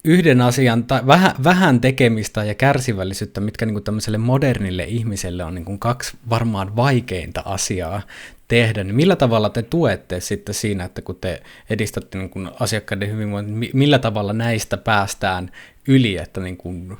yhden 0.08 0.40
asian, 0.40 0.84
tai 0.84 1.06
vähän, 1.06 1.34
vähän 1.44 1.80
tekemistä 1.80 2.44
ja 2.44 2.54
kärsivällisyyttä, 2.54 3.40
mitkä 3.40 3.66
niin 3.66 3.74
kuin 3.74 3.84
tämmöiselle 3.84 4.18
modernille 4.18 4.84
ihmiselle 4.84 5.44
on 5.44 5.54
niin 5.54 5.64
kuin 5.64 5.78
kaksi 5.78 6.16
varmaan 6.30 6.76
vaikeinta 6.76 7.42
asiaa 7.44 8.02
tehdä, 8.48 8.84
niin 8.84 8.94
millä 8.94 9.16
tavalla 9.16 9.50
te 9.50 9.62
tuette 9.62 10.20
sitten 10.20 10.54
siinä, 10.54 10.84
että 10.84 11.02
kun 11.02 11.16
te 11.20 11.42
edistätte 11.70 12.18
niin 12.18 12.30
kuin 12.30 12.50
asiakkaiden 12.60 13.10
hyvinvointia, 13.10 13.70
millä 13.74 13.98
tavalla 13.98 14.32
näistä 14.32 14.76
päästään 14.76 15.50
yli, 15.88 16.16
että 16.16 16.40
niin 16.40 16.56
kuin 16.56 16.98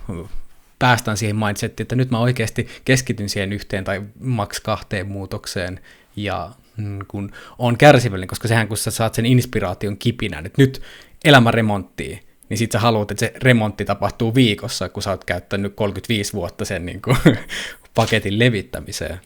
päästään 0.79 1.17
siihen 1.17 1.37
mindsettiin, 1.37 1.85
että 1.85 1.97
nyt 1.97 2.11
mä 2.11 2.19
oikeasti 2.19 2.69
keskityn 2.85 3.29
siihen 3.29 3.53
yhteen 3.53 3.85
tai 3.85 4.03
maks 4.21 4.61
kahteen 4.61 5.09
muutokseen 5.09 5.81
ja 6.17 6.51
niin 6.77 7.05
kun 7.09 7.33
on 7.59 7.79
kärsivällinen, 7.79 8.29
koska 8.29 8.49
sehän 8.49 8.69
kun 8.69 8.77
sä 8.77 8.91
saat 8.91 9.15
sen 9.15 9.27
inspiraation 9.27 9.97
kipinän, 9.97 10.47
että 10.47 10.63
nyt 10.63 10.83
elämä 11.25 11.51
remonttiin, 11.51 12.28
niin 12.49 12.59
sit 12.59 12.73
sä 12.73 12.79
haluat, 12.79 13.11
että 13.11 13.21
se 13.21 13.33
remontti 13.43 13.85
tapahtuu 13.85 14.35
viikossa, 14.35 14.89
kun 14.89 15.03
sä 15.03 15.11
oot 15.11 15.25
käyttänyt 15.25 15.75
35 15.75 16.33
vuotta 16.33 16.65
sen 16.65 16.87
niin 16.87 17.03
kuin, 17.03 17.17
paketin 17.95 18.39
levittämiseen. 18.39 19.21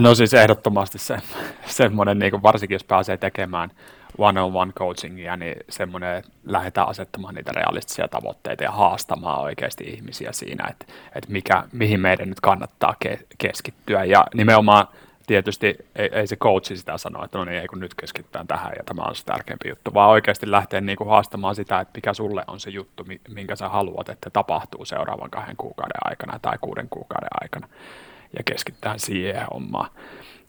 No 0.00 0.14
siis 0.14 0.34
ehdottomasti 0.34 0.98
se, 0.98 1.16
semmoinen, 1.66 2.18
niin 2.18 2.30
kuin 2.30 2.42
varsinkin 2.42 2.74
jos 2.74 2.84
pääsee 2.84 3.16
tekemään 3.16 3.70
one-on-one 4.18 4.72
coachingia, 4.72 5.36
niin 5.36 5.56
semmoinen, 5.68 6.16
että 6.16 6.30
lähdetään 6.46 6.88
asettamaan 6.88 7.34
niitä 7.34 7.52
realistisia 7.52 8.08
tavoitteita 8.08 8.64
ja 8.64 8.70
haastamaan 8.70 9.40
oikeasti 9.40 9.84
ihmisiä 9.84 10.32
siinä, 10.32 10.68
että, 10.70 10.86
että 11.14 11.32
mikä, 11.32 11.64
mihin 11.72 12.00
meidän 12.00 12.28
nyt 12.28 12.40
kannattaa 12.40 12.94
ke- 13.04 13.26
keskittyä. 13.38 14.04
Ja 14.04 14.26
nimenomaan 14.34 14.88
tietysti 15.28 15.76
ei, 15.96 16.10
ei 16.12 16.26
se 16.26 16.36
coachi 16.36 16.76
sitä 16.76 16.98
sano, 16.98 17.24
että 17.24 17.38
no 17.38 17.44
niin, 17.44 17.60
ei 17.60 17.66
kun 17.66 17.80
nyt 17.80 17.94
keskitytään 17.94 18.46
tähän 18.46 18.72
ja 18.76 18.84
tämä 18.84 19.02
on 19.02 19.14
se 19.14 19.24
tärkeämpi 19.24 19.68
juttu, 19.68 19.94
vaan 19.94 20.10
oikeasti 20.10 20.50
lähteä 20.50 20.80
niin 20.80 20.96
kuin 20.96 21.10
haastamaan 21.10 21.54
sitä, 21.54 21.80
että 21.80 21.98
mikä 21.98 22.14
sulle 22.14 22.44
on 22.46 22.60
se 22.60 22.70
juttu, 22.70 23.06
minkä 23.28 23.56
sä 23.56 23.68
haluat, 23.68 24.08
että 24.08 24.30
tapahtuu 24.30 24.84
seuraavan 24.84 25.30
kahden 25.30 25.56
kuukauden 25.56 26.00
aikana 26.04 26.38
tai 26.38 26.58
kuuden 26.60 26.88
kuukauden 26.90 27.28
aikana 27.40 27.68
ja 28.36 28.42
keskittää 28.44 28.94
siihen 28.98 29.46
hommaan. 29.52 29.90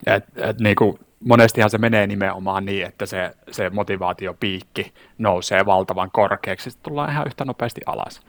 Et, 0.07 0.25
et 0.35 0.59
niin 0.59 0.75
kuin 0.75 0.99
monestihan 1.25 1.69
se 1.69 1.77
menee 1.77 2.07
nimenomaan 2.07 2.65
niin, 2.65 2.85
että 2.85 3.05
se, 3.05 3.31
se 3.51 3.69
motivaatiopiikki 3.69 4.93
nousee 5.17 5.65
valtavan 5.65 6.11
korkeaksi, 6.11 6.71
sitten 6.71 6.91
tullaan 6.91 7.11
ihan 7.11 7.27
yhtä 7.27 7.45
nopeasti 7.45 7.81
alas. 7.85 8.21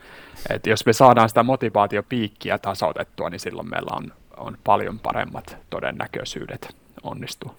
Et 0.49 0.67
jos 0.67 0.85
me 0.85 0.93
saadaan 0.93 1.29
sitä 1.29 1.43
motivaatiopiikkiä 1.43 2.57
tasoitettua, 2.57 3.29
niin 3.29 3.39
silloin 3.39 3.69
meillä 3.69 3.97
on 3.97 4.13
on 4.41 4.57
paljon 4.63 4.99
paremmat 4.99 5.57
todennäköisyydet 5.69 6.75
onnistua. 7.03 7.55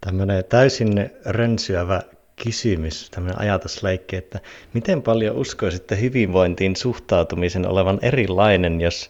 Tämmöinen 0.00 0.44
täysin 0.44 1.10
rönsyävä 1.24 2.02
kysymys, 2.44 3.10
tämmöinen 3.10 3.40
ajatusleikki, 3.40 4.16
että 4.16 4.40
miten 4.72 5.02
paljon 5.02 5.36
uskoisitte 5.36 6.00
hyvinvointiin 6.00 6.76
suhtautumisen 6.76 7.66
olevan 7.66 7.98
erilainen, 8.02 8.80
jos 8.80 9.08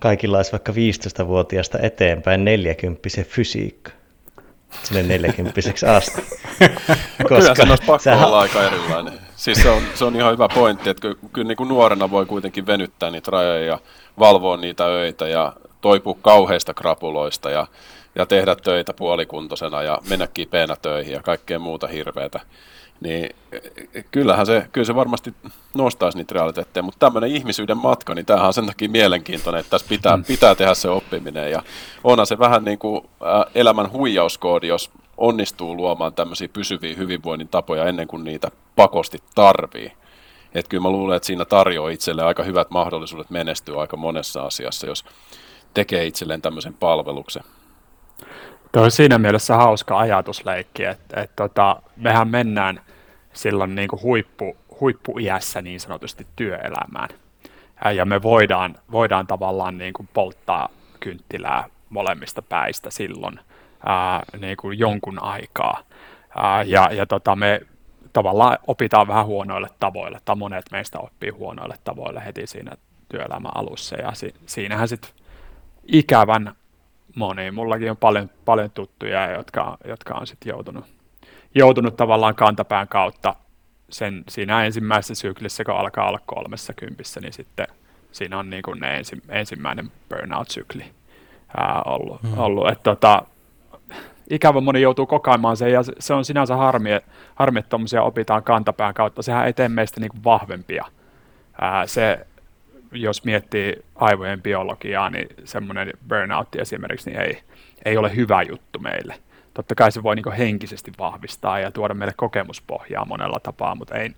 kaikilla 0.00 0.36
olisi 0.36 0.52
vaikka 0.52 0.72
15-vuotiaasta 0.72 1.78
eteenpäin 1.82 2.44
40 2.44 3.08
fysiikka? 3.24 3.90
Sinne 4.82 5.02
40 5.02 5.60
asti. 5.96 6.22
Koska 7.28 7.28
kyllä 7.28 7.54
se 7.54 7.62
olisi 7.62 7.84
pakko 7.86 7.98
sehän... 7.98 8.26
olla 8.26 8.40
aika 8.40 8.64
erilainen. 8.64 9.14
Siis 9.36 9.62
se 9.62 9.70
on, 9.70 9.82
se 9.94 10.04
on 10.04 10.16
ihan 10.16 10.32
hyvä 10.32 10.48
pointti, 10.54 10.90
että 10.90 11.00
kyllä, 11.00 11.16
kyllä 11.32 11.48
niin 11.48 11.56
kuin 11.56 11.68
nuorena 11.68 12.10
voi 12.10 12.26
kuitenkin 12.26 12.66
venyttää 12.66 13.10
niitä 13.10 13.30
rajoja 13.30 13.64
ja 13.64 13.78
valvoa 14.18 14.56
niitä 14.56 14.84
öitä 14.84 15.28
ja 15.28 15.52
toipua 15.84 16.16
kauheista 16.22 16.74
krapuloista 16.74 17.50
ja, 17.50 17.66
ja 18.14 18.26
tehdä 18.26 18.56
töitä 18.56 18.92
puolikuntosena 18.92 19.82
ja 19.82 19.98
mennä 20.08 20.26
kipeänä 20.26 20.76
töihin 20.82 21.12
ja 21.12 21.22
kaikkea 21.22 21.58
muuta 21.58 21.86
hirveätä. 21.86 22.40
Niin 23.00 23.36
kyllähän 24.10 24.46
se, 24.46 24.66
kyllä 24.72 24.84
se 24.84 24.94
varmasti 24.94 25.34
nostaisi 25.74 26.18
niitä 26.18 26.34
realiteetteja, 26.34 26.82
mutta 26.82 27.06
tämmöinen 27.06 27.30
ihmisyyden 27.30 27.76
matka, 27.76 28.14
niin 28.14 28.26
tämähän 28.26 28.46
on 28.46 28.54
sen 28.54 28.66
takia 28.66 28.88
mielenkiintoinen, 28.88 29.60
että 29.60 29.70
tässä 29.70 29.86
pitää, 29.88 30.16
mm. 30.16 30.24
pitää 30.24 30.54
tehdä 30.54 30.74
se 30.74 30.88
oppiminen. 30.88 31.50
Ja 31.50 31.62
onhan 32.04 32.26
se 32.26 32.38
vähän 32.38 32.64
niin 32.64 32.78
kuin 32.78 33.10
elämän 33.54 33.92
huijauskoodi, 33.92 34.66
jos 34.66 34.90
onnistuu 35.16 35.76
luomaan 35.76 36.14
tämmöisiä 36.14 36.48
pysyviä 36.48 36.96
hyvinvoinnin 36.96 37.48
tapoja 37.48 37.84
ennen 37.84 38.08
kuin 38.08 38.24
niitä 38.24 38.50
pakosti 38.76 39.18
tarvii. 39.34 39.92
Että 40.54 40.68
kyllä 40.68 40.82
mä 40.82 40.90
luulen, 40.90 41.16
että 41.16 41.26
siinä 41.26 41.44
tarjoaa 41.44 41.90
itselle 41.90 42.22
aika 42.22 42.42
hyvät 42.42 42.70
mahdollisuudet 42.70 43.30
menestyä 43.30 43.80
aika 43.80 43.96
monessa 43.96 44.42
asiassa, 44.42 44.86
jos 44.86 45.04
tekee 45.74 46.06
itselleen 46.06 46.42
tämmöisen 46.42 46.74
palveluksen. 46.74 47.42
Tuo 48.72 48.82
on 48.82 48.90
siinä 48.90 49.18
mielessä 49.18 49.56
hauska 49.56 49.98
ajatusleikki, 49.98 50.84
että, 50.84 51.20
että 51.20 51.36
tota, 51.36 51.82
mehän 51.96 52.28
mennään 52.28 52.80
silloin 53.32 53.74
niin 53.74 53.88
kuin 53.88 54.02
huippu, 54.02 54.56
huippuiässä 54.80 55.62
niin 55.62 55.80
sanotusti 55.80 56.26
työelämään. 56.36 57.08
Ja 57.94 58.04
me 58.04 58.22
voidaan, 58.22 58.76
voidaan 58.92 59.26
tavallaan 59.26 59.78
niin 59.78 59.92
kuin 59.92 60.08
polttaa 60.14 60.68
kynttilää 61.00 61.64
molemmista 61.90 62.42
päistä 62.42 62.90
silloin 62.90 63.40
ää, 63.86 64.22
niin 64.40 64.56
kuin 64.56 64.78
jonkun 64.78 65.22
aikaa. 65.22 65.82
Ää, 66.36 66.62
ja 66.62 66.88
ja 66.92 67.06
tota, 67.06 67.36
me 67.36 67.60
tavallaan 68.12 68.58
opitaan 68.66 69.08
vähän 69.08 69.26
huonoille 69.26 69.68
tavoille, 69.80 70.20
tai 70.24 70.36
monet 70.36 70.64
meistä 70.70 70.98
oppii 70.98 71.30
huonoille 71.30 71.76
tavoille 71.84 72.24
heti 72.24 72.46
siinä 72.46 72.72
työelämän 73.08 73.52
alussa. 73.54 73.96
Ja 73.96 74.12
si, 74.12 74.34
siinähän 74.46 74.88
sitten 74.88 75.10
ikävän 75.86 76.54
moni, 77.16 77.50
mullakin 77.50 77.90
on 77.90 77.96
paljon, 77.96 78.30
paljon 78.44 78.70
tuttuja, 78.70 79.30
jotka, 79.30 79.78
jotka 79.84 80.14
on 80.14 80.26
sitten 80.26 80.50
joutunut, 80.50 80.84
joutunut 81.54 81.96
tavallaan 81.96 82.34
kantapään 82.34 82.88
kautta 82.88 83.34
sen, 83.90 84.24
siinä 84.28 84.64
ensimmäisessä 84.64 85.14
syklissä, 85.14 85.64
kun 85.64 85.74
alkaa 85.74 86.08
olla 86.08 86.20
kolmessa 86.26 86.72
kympissä, 86.72 87.20
niin 87.20 87.32
sitten 87.32 87.66
siinä 88.12 88.38
on 88.38 88.50
niin 88.50 88.62
kuin 88.62 88.80
ne 88.80 88.96
ensi, 88.96 89.22
ensimmäinen 89.28 89.92
burnout-sykli 90.08 90.84
ää, 91.56 91.82
ollut. 91.86 92.22
Hmm. 92.22 92.38
ollut. 92.38 92.68
Et 92.68 92.82
tota, 92.82 93.22
ikävä 94.30 94.60
moni 94.60 94.80
joutuu 94.80 95.06
kokaimaan 95.06 95.56
sen, 95.56 95.72
ja 95.72 95.80
se 95.98 96.14
on 96.14 96.24
sinänsä 96.24 96.56
harmi, 96.56 96.90
harmi 97.34 97.58
että 97.58 97.68
tuommoisia 97.68 98.02
opitaan 98.02 98.42
kantapään 98.42 98.94
kautta. 98.94 99.22
Sehän 99.22 99.46
ei 99.46 99.52
tee 99.52 99.68
meistä 99.68 100.00
niin 100.00 100.10
kuin 100.10 100.24
vahvempia. 100.24 100.84
Ää, 101.60 101.86
se, 101.86 102.26
jos 102.94 103.24
miettii 103.24 103.76
aivojen 103.94 104.42
biologiaa, 104.42 105.10
niin 105.10 105.28
semmoinen 105.44 105.92
burnout 106.08 106.54
esimerkiksi 106.56 107.10
niin 107.10 107.20
ei, 107.20 107.42
ei 107.84 107.96
ole 107.96 108.16
hyvä 108.16 108.42
juttu 108.42 108.78
meille. 108.78 109.14
Totta 109.54 109.74
kai 109.74 109.92
se 109.92 110.02
voi 110.02 110.16
niin 110.16 110.32
henkisesti 110.32 110.92
vahvistaa 110.98 111.58
ja 111.58 111.70
tuoda 111.70 111.94
meille 111.94 112.14
kokemuspohjaa 112.16 113.04
monella 113.04 113.40
tapaa, 113.42 113.74
mutta 113.74 113.94
ei, 113.94 114.10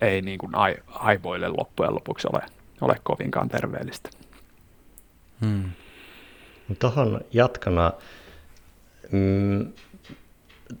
ei 0.00 0.22
niin 0.22 0.38
kuin 0.38 0.52
aivoille 0.88 1.48
loppujen 1.48 1.94
lopuksi 1.94 2.28
ole, 2.32 2.42
ole 2.80 2.96
kovinkaan 3.02 3.48
terveellistä. 3.48 4.10
Hmm. 5.40 5.70
Tuohon 6.78 7.20
jatkona, 7.32 7.92
mm, 9.12 9.72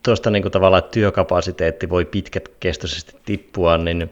tuosta 0.02 0.30
niin 0.30 0.50
tavallaan 0.50 0.78
että 0.78 0.90
työkapasiteetti 0.90 1.88
voi 1.88 2.04
pitkäkestoisesti 2.04 3.16
tippua, 3.24 3.78
niin 3.78 4.10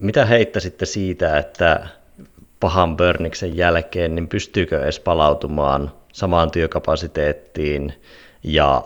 mitä 0.00 0.24
heittäisitte 0.24 0.86
siitä, 0.86 1.38
että 1.38 1.88
pahan 2.60 2.96
börniksen 2.96 3.56
jälkeen, 3.56 4.14
niin 4.14 4.28
pystyykö 4.28 4.82
edes 4.82 5.00
palautumaan 5.00 5.92
samaan 6.12 6.50
työkapasiteettiin 6.50 7.92
ja 8.42 8.84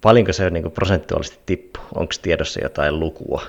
paljonko 0.00 0.32
se 0.32 0.50
niin 0.50 0.62
kuin 0.62 0.72
prosentuaalisesti 0.72 1.38
tippuu? 1.46 1.84
Onko 1.94 2.12
tiedossa 2.22 2.60
jotain 2.62 3.00
lukua 3.00 3.42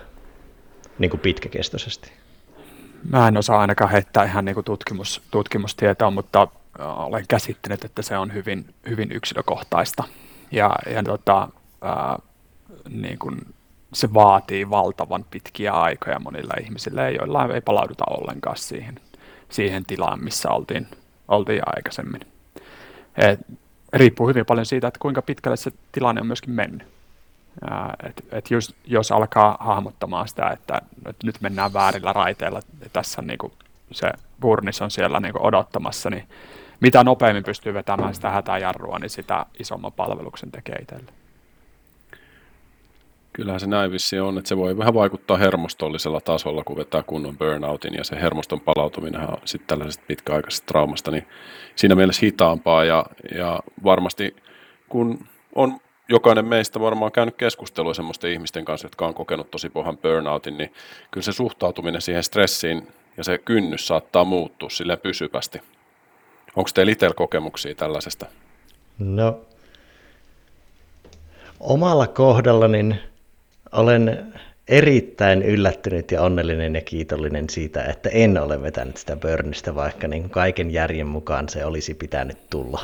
niin 1.00 1.10
kuin 1.10 1.20
pitkäkestoisesti? 1.20 2.12
Mä 3.10 3.28
en 3.28 3.38
osaa 3.38 3.60
ainakaan 3.60 3.92
heittää 3.92 4.24
ihan 4.24 4.46
niin 4.46 4.56
kuin 4.56 4.66
tutkimus, 4.66 5.22
tutkimustietoa, 5.32 6.12
mutta 6.12 6.48
olen 6.80 7.26
käsittänyt, 7.28 7.86
että 7.86 8.02
se 8.02 8.18
on 8.18 8.34
hyvin, 8.34 8.66
hyvin 8.90 9.12
yksilökohtaista. 9.12 10.04
Ja, 10.52 10.76
ja 10.94 11.04
tota, 11.04 11.48
ää, 11.82 12.20
niin 12.90 13.20
kuin 13.20 13.42
se 13.94 14.14
vaatii 14.14 14.70
valtavan 14.70 15.26
pitkiä 15.32 15.72
aikoja 15.72 16.20
monilla 16.20 16.54
ihmisillä, 16.62 17.10
joilla 17.10 17.54
ei 17.54 17.62
palauduta 17.62 18.04
ollenkaan 18.10 18.58
siihen 18.58 19.00
siihen 19.50 19.86
tilaan, 19.86 20.24
missä 20.24 20.50
oltiin, 20.50 20.88
oltiin 21.28 21.62
aikaisemmin. 21.66 22.22
Et, 23.18 23.40
riippuu 23.94 24.28
hyvin 24.28 24.46
paljon 24.46 24.66
siitä, 24.66 24.88
että 24.88 25.00
kuinka 25.00 25.22
pitkälle 25.22 25.58
se 25.58 25.72
tilanne 25.92 26.22
on 26.22 26.28
myöskin 26.28 26.54
mennyt. 26.54 26.88
Et, 28.10 28.26
et 28.32 28.52
jos, 28.52 28.76
jos 28.86 29.12
alkaa 29.12 29.58
hahmottamaan 29.60 30.28
sitä, 30.28 30.50
että, 30.50 30.82
että 31.06 31.28
nyt 31.28 31.42
mennään 31.42 31.74
väärillä 31.74 32.14
raiteilla, 32.14 32.60
tässä 32.94 33.22
on 33.22 33.28
niinku, 33.28 33.52
se 33.92 34.12
burnis 34.40 34.82
on 34.82 34.92
siellä 34.92 35.20
niinku 35.20 35.40
odottamassa, 35.42 36.10
niin 36.10 36.28
mitä 36.80 37.04
nopeammin 37.04 37.44
pystyy 37.44 37.74
vetämään 37.74 38.16
sitä 38.16 38.30
hätäjarrua, 38.30 39.00
niin 39.00 39.10
sitä 39.10 39.46
isomman 39.60 39.92
palveluksen 39.92 40.52
tekee 40.52 40.76
itselle. 40.76 41.12
Kyllähän 43.36 43.60
se 43.60 43.68
näin 43.68 43.92
vissi 43.92 44.20
on, 44.20 44.38
että 44.38 44.48
se 44.48 44.58
voi 44.58 44.78
vähän 44.78 44.94
vaikuttaa 44.94 45.38
hermostollisella 45.38 46.22
tasolla, 46.22 46.64
kun 46.64 46.78
vetää 46.78 47.04
kunnon 47.04 47.38
burnoutin 47.38 47.94
ja 47.94 48.04
se 48.04 48.16
hermoston 48.22 48.62
palautuminen 48.62 49.22
on 49.22 49.38
sitten 49.46 49.68
tällaisesta 49.68 50.04
pitkäaikaisesta 50.08 50.66
traumasta, 50.66 51.12
niin 51.12 51.28
siinä 51.76 51.96
mielessä 51.96 52.26
hitaampaa 52.26 52.84
ja, 52.84 53.06
ja 53.36 53.60
varmasti 53.84 54.36
kun 54.90 55.28
on 55.56 55.78
jokainen 56.10 56.46
meistä 56.46 56.80
varmaan 56.80 57.12
käynyt 57.12 57.36
keskustelua 57.36 57.94
semmoisten 57.94 58.32
ihmisten 58.32 58.66
kanssa, 58.66 58.86
jotka 58.86 59.08
on 59.08 59.14
kokenut 59.14 59.52
tosi 59.52 59.70
pahan 59.70 59.98
burnoutin, 59.98 60.58
niin 60.58 60.74
kyllä 61.12 61.24
se 61.26 61.32
suhtautuminen 61.32 62.02
siihen 62.02 62.24
stressiin 62.24 62.88
ja 63.18 63.24
se 63.24 63.38
kynnys 63.38 63.88
saattaa 63.88 64.24
muuttua 64.24 64.70
sille 64.70 64.98
pysyvästi. 64.98 65.62
Onko 66.56 66.70
teillä 66.74 66.92
itsellä 66.92 67.14
kokemuksia 67.14 67.76
tällaisesta? 67.76 68.26
No, 69.00 69.40
omalla 71.60 72.08
kohdalla 72.08 72.68
niin 72.68 73.00
olen 73.72 74.34
erittäin 74.68 75.42
yllättynyt 75.44 76.12
ja 76.12 76.22
onnellinen 76.22 76.76
ja 76.76 76.82
kiitollinen 76.82 77.50
siitä, 77.50 77.84
että 77.84 78.10
en 78.10 78.38
ole 78.38 78.62
vetänyt 78.62 78.98
sitä 78.98 79.16
burnista, 79.16 79.76
vaikka 79.76 80.08
niin 80.08 80.30
kaiken 80.30 80.72
järjen 80.72 81.08
mukaan 81.08 81.50
se 81.50 81.66
olisi 81.66 81.94
pitänyt 81.94 82.38
tulla. 82.50 82.82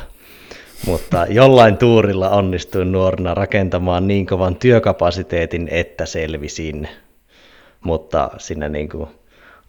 Mutta 0.86 1.26
jollain 1.28 1.76
tuurilla 1.76 2.30
onnistuin 2.30 2.92
nuorena 2.92 3.34
rakentamaan 3.34 4.08
niin 4.08 4.26
kovan 4.26 4.56
työkapasiteetin, 4.56 5.68
että 5.70 6.06
selvisin. 6.06 6.88
Mutta 7.80 8.30
siinä 8.38 8.68
niin 8.68 8.88
kuin 8.88 9.08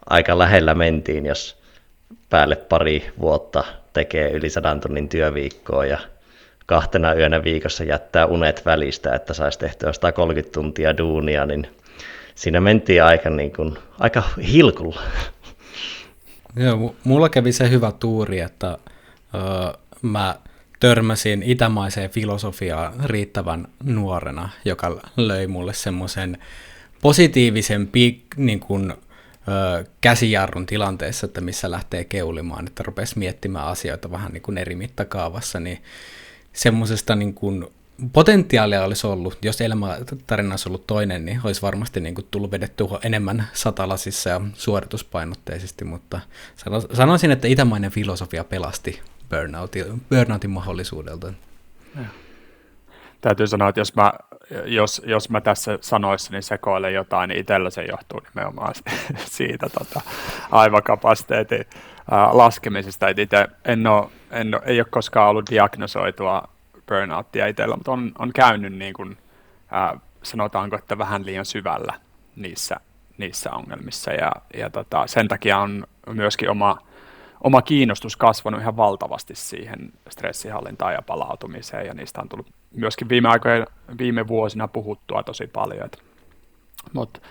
aika 0.10 0.38
lähellä 0.38 0.76
mentiin, 0.76 1.26
jos 1.26 1.64
päälle 2.30 2.56
pari 2.56 3.12
vuotta 3.20 3.64
tekee 3.94 4.32
yli 4.32 4.50
sadan 4.50 4.80
tunnin 4.80 5.10
työviikkoa 5.10 5.86
ja 5.86 6.00
kahtena 6.74 7.14
yönä 7.14 7.44
viikossa 7.44 7.84
jättää 7.84 8.26
unet 8.26 8.66
välistä, 8.66 9.16
että 9.16 9.34
saisi 9.34 9.60
tehtyä 9.60 9.94
130 9.94 10.54
tuntia 10.54 10.98
duunia, 10.98 11.46
niin 11.46 11.68
siinä 12.36 12.62
mentiin 12.62 13.04
aika, 13.04 13.30
niin 13.30 13.54
kuin, 13.54 13.78
aika 14.00 14.24
hilkulla. 14.52 15.02
Joo, 16.56 16.96
mulla 17.04 17.30
kävi 17.30 17.52
se 17.52 17.70
hyvä 17.70 17.92
tuuri, 17.92 18.40
että 18.40 18.78
öö, 19.36 19.42
mä 20.02 20.36
törmäsin 20.80 21.44
itämaiseen 21.44 22.10
filosofiaan 22.10 22.94
riittävän 23.06 23.68
nuorena, 23.84 24.50
joka 24.66 25.02
löi 25.18 25.48
mulle 25.48 25.74
semmoisen 25.74 26.38
positiivisen 27.02 27.88
pik, 27.88 28.24
niin 28.38 28.60
kuin, 28.60 28.92
ö, 28.92 29.86
käsijarrun 30.02 30.66
tilanteessa, 30.66 31.26
että 31.26 31.42
missä 31.42 31.72
lähtee 31.72 32.04
keulimaan, 32.04 32.68
että 32.68 32.84
rupesi 32.84 33.20
miettimään 33.20 33.68
asioita 33.68 34.12
vähän 34.12 34.32
niin 34.32 34.44
kuin 34.44 34.58
eri 34.58 34.76
mittakaavassa, 34.76 35.60
niin 35.60 35.84
semmoisesta 36.54 37.16
niin 37.16 37.34
kuin 37.34 37.66
potentiaalia 38.14 38.84
olisi 38.84 39.08
ollut, 39.08 39.38
jos 39.42 39.62
elämätarina 39.62 40.54
olisi 40.54 40.70
ollut 40.70 40.88
toinen, 40.88 41.26
niin 41.26 41.42
olisi 41.44 41.62
varmasti 41.62 42.00
niin 42.00 42.16
kuin 42.16 42.28
tullut 42.32 42.52
vedettyä 42.52 42.88
enemmän 43.04 43.48
satalasissa 43.54 44.30
ja 44.30 44.42
suorituspainotteisesti, 44.54 45.86
mutta 45.86 46.20
sanoisin, 46.94 47.32
että 47.32 47.48
itämainen 47.48 47.92
filosofia 47.92 48.44
pelasti 48.44 49.02
burnoutin, 49.30 50.02
burnoutin 50.10 50.50
mahdollisuudelta. 50.50 51.34
Ja. 51.96 52.06
Täytyy 53.22 53.48
sanoa, 53.48 53.70
että 53.70 53.82
jos 53.82 53.96
mä, 53.96 54.14
jos, 54.66 55.02
jos 55.06 55.30
mä 55.30 55.42
tässä 55.42 55.78
sanoissani 55.82 56.42
sekoilen 56.42 56.94
jotain, 56.94 57.28
niin 57.28 57.40
itsellä 57.40 57.70
se 57.70 57.84
johtuu 57.84 58.22
nimenomaan 58.36 58.74
siitä 59.26 59.70
tota, 59.70 60.02
aivokapasiteetin 60.52 61.66
laskemisesta. 62.32 63.10
Et 63.10 63.20
itse 63.20 63.48
en 63.66 63.88
ole, 63.88 64.10
en 64.34 64.60
ei 64.66 64.80
ole 64.80 64.88
koskaan 64.90 65.30
ollut 65.30 65.50
diagnosoitua 65.50 66.48
burnouttia 66.88 67.48
itsellä, 67.48 67.76
mutta 67.76 67.92
on, 67.92 68.12
on 68.20 68.34
käynyt 68.34 68.74
niin 68.74 68.94
kuin, 68.94 69.18
ää, 69.72 70.00
sanotaanko, 70.24 70.76
että 70.76 70.98
vähän 70.98 71.26
liian 71.26 71.46
syvällä 71.46 71.94
niissä, 72.36 72.76
niissä 73.18 73.52
ongelmissa. 73.52 74.12
Ja, 74.12 74.32
ja 74.54 74.70
tota, 74.70 75.08
sen 75.08 75.28
takia 75.28 75.58
on 75.58 75.88
myöskin 76.10 76.50
oma, 76.50 76.78
oma 77.42 77.62
kiinnostus 77.62 78.18
kasvanut 78.18 78.62
ihan 78.62 78.78
valtavasti 78.78 79.36
siihen 79.36 79.94
stressihallintaan 80.10 80.94
ja 80.94 81.02
palautumiseen, 81.02 81.86
ja 81.86 81.94
niistä 81.94 82.22
on 82.22 82.30
tullut 82.30 82.48
myöskin 82.76 83.10
viime 83.10 83.30
aikoina, 83.30 83.66
viime 83.98 84.28
vuosina 84.28 84.68
puhuttua 84.68 85.24
tosi 85.24 85.48
paljon. 85.48 85.86
Et, 85.86 86.04
mut, 86.94 87.22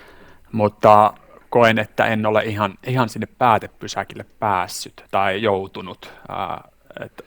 mutta 0.53 1.15
koen, 1.51 1.79
että 1.79 2.07
en 2.07 2.27
ole 2.27 2.45
ihan, 2.45 2.75
ihan 2.87 3.09
sinne 3.09 3.27
päätepysäkille 3.39 4.27
päässyt 4.39 5.05
tai 5.11 5.43
joutunut. 5.43 6.13
Ää, 6.29 6.72
että 7.05 7.25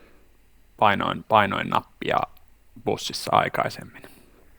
painoin, 0.77 1.23
painoin 1.29 1.69
nappia 1.69 2.17
bussissa 2.85 3.31
aikaisemmin. 3.35 4.01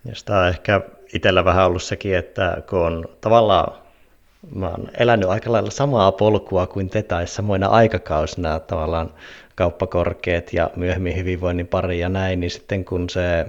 Ja 0.05 0.15
sitä 0.15 0.39
on 0.39 0.49
ehkä 0.49 0.81
itsellä 1.15 1.45
vähän 1.45 1.67
ollut 1.67 1.83
sekin, 1.83 2.17
että 2.17 2.63
kun 2.69 2.81
on 2.81 3.05
tavallaan 3.21 3.87
mä 4.55 4.69
oon 4.69 4.89
elänyt 4.99 5.29
aika 5.29 5.53
lailla 5.53 5.71
samaa 5.71 6.13
polkua 6.13 6.67
kuin 6.67 6.91
te 6.91 7.03
tai 7.03 7.27
samoina 7.27 7.67
aikakausina 7.67 8.61
tavallaan 8.61 9.11
kauppakorkeat 9.55 10.53
ja 10.53 10.71
myöhemmin 10.77 11.17
hyvinvoinnin 11.17 11.67
pari 11.67 12.01
ja 12.01 12.09
näin, 12.09 12.41
niin 12.41 12.51
sitten 12.51 12.85
kun 12.85 13.11
se 13.11 13.47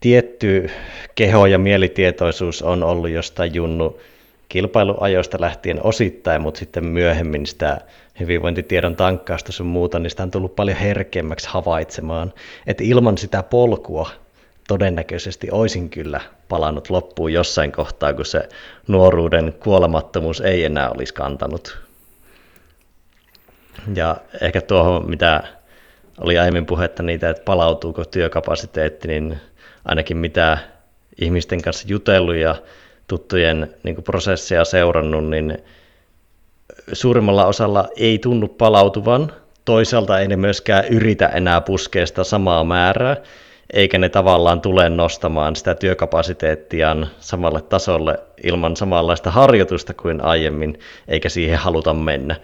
tietty 0.00 0.70
keho 1.14 1.46
ja 1.46 1.58
mielitietoisuus 1.58 2.62
on 2.62 2.82
ollut 2.82 3.10
jostain 3.10 3.54
junnu 3.54 4.00
kilpailuajoista 4.52 5.40
lähtien 5.40 5.80
osittain, 5.82 6.42
mutta 6.42 6.58
sitten 6.58 6.84
myöhemmin 6.84 7.46
sitä 7.46 7.80
hyvinvointitiedon 8.20 8.96
tankkausta 8.96 9.52
sun 9.52 9.66
muuta, 9.66 9.98
niin 9.98 10.10
sitä 10.10 10.22
on 10.22 10.30
tullut 10.30 10.56
paljon 10.56 10.78
herkemmäksi 10.78 11.48
havaitsemaan, 11.48 12.32
että 12.66 12.84
ilman 12.84 13.18
sitä 13.18 13.42
polkua 13.42 14.10
todennäköisesti 14.68 15.48
olisin 15.50 15.90
kyllä 15.90 16.20
palannut 16.48 16.90
loppuun 16.90 17.32
jossain 17.32 17.72
kohtaa, 17.72 18.14
kun 18.14 18.26
se 18.26 18.48
nuoruuden 18.88 19.54
kuolemattomuus 19.60 20.40
ei 20.40 20.64
enää 20.64 20.90
olisi 20.90 21.14
kantanut. 21.14 21.78
Ja 23.94 24.16
ehkä 24.40 24.60
tuohon, 24.60 25.10
mitä 25.10 25.42
oli 26.20 26.38
aiemmin 26.38 26.66
puhetta 26.66 27.02
niitä, 27.02 27.30
että 27.30 27.44
palautuuko 27.44 28.04
työkapasiteetti, 28.04 29.08
niin 29.08 29.40
ainakin 29.84 30.16
mitä 30.16 30.58
ihmisten 31.20 31.62
kanssa 31.62 31.88
jutellut 31.88 32.36
ja 32.36 32.56
tuttujen 33.06 33.74
niin 33.82 34.02
prosesseja 34.02 34.64
seurannut, 34.64 35.30
niin 35.30 35.58
suurimmalla 36.92 37.46
osalla 37.46 37.88
ei 37.96 38.18
tunnu 38.18 38.48
palautuvan. 38.48 39.32
Toisaalta 39.64 40.18
ei 40.18 40.28
ne 40.28 40.36
myöskään 40.36 40.84
yritä 40.90 41.26
enää 41.26 41.60
puskea 41.60 42.06
sitä 42.06 42.24
samaa 42.24 42.64
määrää, 42.64 43.16
eikä 43.72 43.98
ne 43.98 44.08
tavallaan 44.08 44.60
tule 44.60 44.88
nostamaan 44.88 45.56
sitä 45.56 45.74
työkapasiteettiaan 45.74 47.08
samalle 47.20 47.62
tasolle 47.62 48.18
ilman 48.44 48.76
samanlaista 48.76 49.30
harjoitusta 49.30 49.94
kuin 49.94 50.24
aiemmin, 50.24 50.78
eikä 51.08 51.28
siihen 51.28 51.58
haluta 51.58 51.94
mennä. 51.94 52.36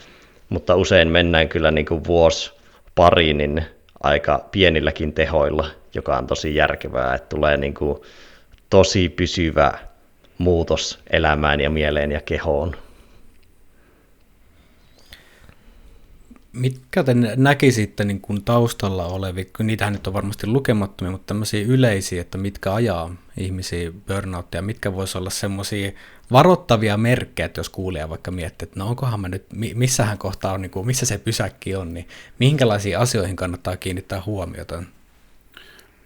Mutta 0.48 0.76
usein 0.76 1.08
mennään 1.08 1.48
kyllä 1.48 1.70
niin 1.70 1.86
kuin 1.86 2.04
vuosi 2.04 2.52
pari 2.94 3.34
niin 3.34 3.64
aika 4.02 4.44
pienilläkin 4.52 5.12
tehoilla, 5.12 5.66
joka 5.94 6.16
on 6.16 6.26
tosi 6.26 6.54
järkevää, 6.54 7.14
että 7.14 7.28
tulee 7.36 7.56
niin 7.56 7.74
kuin 7.74 7.98
tosi 8.70 9.08
pysyvä 9.08 9.87
muutos 10.38 10.98
elämään 11.10 11.60
ja 11.60 11.70
mieleen 11.70 12.12
ja 12.12 12.20
kehoon. 12.20 12.76
Mitkä 16.52 17.04
te 17.04 17.14
näkisitte 17.36 18.04
niin 18.04 18.20
kuin 18.20 18.44
taustalla 18.44 19.06
olevia, 19.06 19.44
kun 19.56 19.66
niitähän 19.66 19.92
nyt 19.92 20.06
on 20.06 20.12
varmasti 20.12 20.46
lukemattomia, 20.46 21.10
mutta 21.10 21.26
tämmöisiä 21.26 21.64
yleisiä, 21.68 22.20
että 22.20 22.38
mitkä 22.38 22.74
ajaa 22.74 23.14
ihmisiä 23.36 23.92
burnouttia, 24.06 24.62
mitkä 24.62 24.94
voisi 24.94 25.18
olla 25.18 25.30
semmoisia 25.30 25.92
varoittavia 26.30 26.96
merkkejä, 26.96 27.46
että 27.46 27.58
jos 27.58 27.68
kuulee 27.68 28.08
vaikka 28.08 28.30
miettii, 28.30 28.66
että 28.66 28.80
no 28.80 28.88
onkohan 28.88 29.20
mä 29.20 29.28
nyt, 29.28 29.44
missähän 29.74 30.18
kohtaa 30.18 30.52
on, 30.52 30.62
niin 30.62 30.70
kuin, 30.70 30.86
missä 30.86 31.06
se 31.06 31.18
pysäkki 31.18 31.76
on, 31.76 31.94
niin 31.94 32.08
minkälaisiin 32.38 32.98
asioihin 32.98 33.36
kannattaa 33.36 33.76
kiinnittää 33.76 34.22
huomiota? 34.26 34.82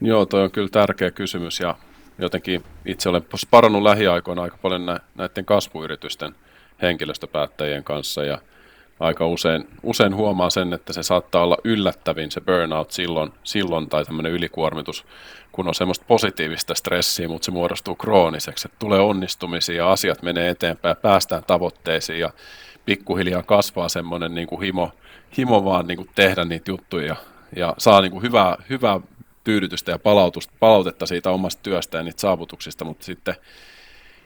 Joo, 0.00 0.26
toi 0.26 0.42
on 0.42 0.50
kyllä 0.50 0.68
tärkeä 0.68 1.10
kysymys 1.10 1.60
ja 1.60 1.76
jotenkin 2.22 2.64
itse 2.86 3.08
olen 3.08 3.22
parannut 3.50 3.82
lähiaikoina 3.82 4.42
aika 4.42 4.58
paljon 4.62 4.86
näiden 5.14 5.44
kasvuyritysten 5.44 6.34
henkilöstöpäättäjien 6.82 7.84
kanssa 7.84 8.24
ja 8.24 8.38
aika 9.00 9.26
usein, 9.26 9.68
usein 9.82 10.14
huomaa 10.16 10.50
sen, 10.50 10.72
että 10.72 10.92
se 10.92 11.02
saattaa 11.02 11.42
olla 11.42 11.56
yllättävin 11.64 12.30
se 12.30 12.40
burnout 12.40 12.90
silloin, 12.90 13.32
silloin 13.44 13.88
tai 13.88 14.04
tämmöinen 14.04 14.32
ylikuormitus, 14.32 15.04
kun 15.52 15.68
on 15.68 15.74
semmoista 15.74 16.04
positiivista 16.08 16.74
stressiä, 16.74 17.28
mutta 17.28 17.44
se 17.44 17.50
muodostuu 17.50 17.94
krooniseksi, 17.94 18.68
että 18.68 18.76
tulee 18.78 19.00
onnistumisia 19.00 19.76
ja 19.76 19.92
asiat 19.92 20.22
menee 20.22 20.48
eteenpäin, 20.48 20.96
päästään 20.96 21.44
tavoitteisiin 21.46 22.20
ja 22.20 22.30
pikkuhiljaa 22.84 23.42
kasvaa 23.42 23.88
semmoinen 23.88 24.34
niin 24.34 24.48
kuin 24.48 24.62
himo, 24.62 24.90
himo 25.38 25.64
vaan 25.64 25.86
niin 25.86 25.96
kuin 25.96 26.10
tehdä 26.14 26.44
niitä 26.44 26.70
juttuja 26.70 27.16
ja 27.56 27.74
saa 27.78 28.00
niin 28.00 28.12
kuin 28.12 28.22
hyvää, 28.22 28.56
hyvää 28.70 29.00
tyydytystä 29.44 29.90
ja 29.90 29.98
palautusta, 29.98 30.52
palautetta 30.60 31.06
siitä 31.06 31.30
omasta 31.30 31.62
työstä 31.62 31.98
ja 31.98 32.02
niitä 32.02 32.20
saavutuksista, 32.20 32.84
mutta 32.84 33.04
sitten 33.04 33.34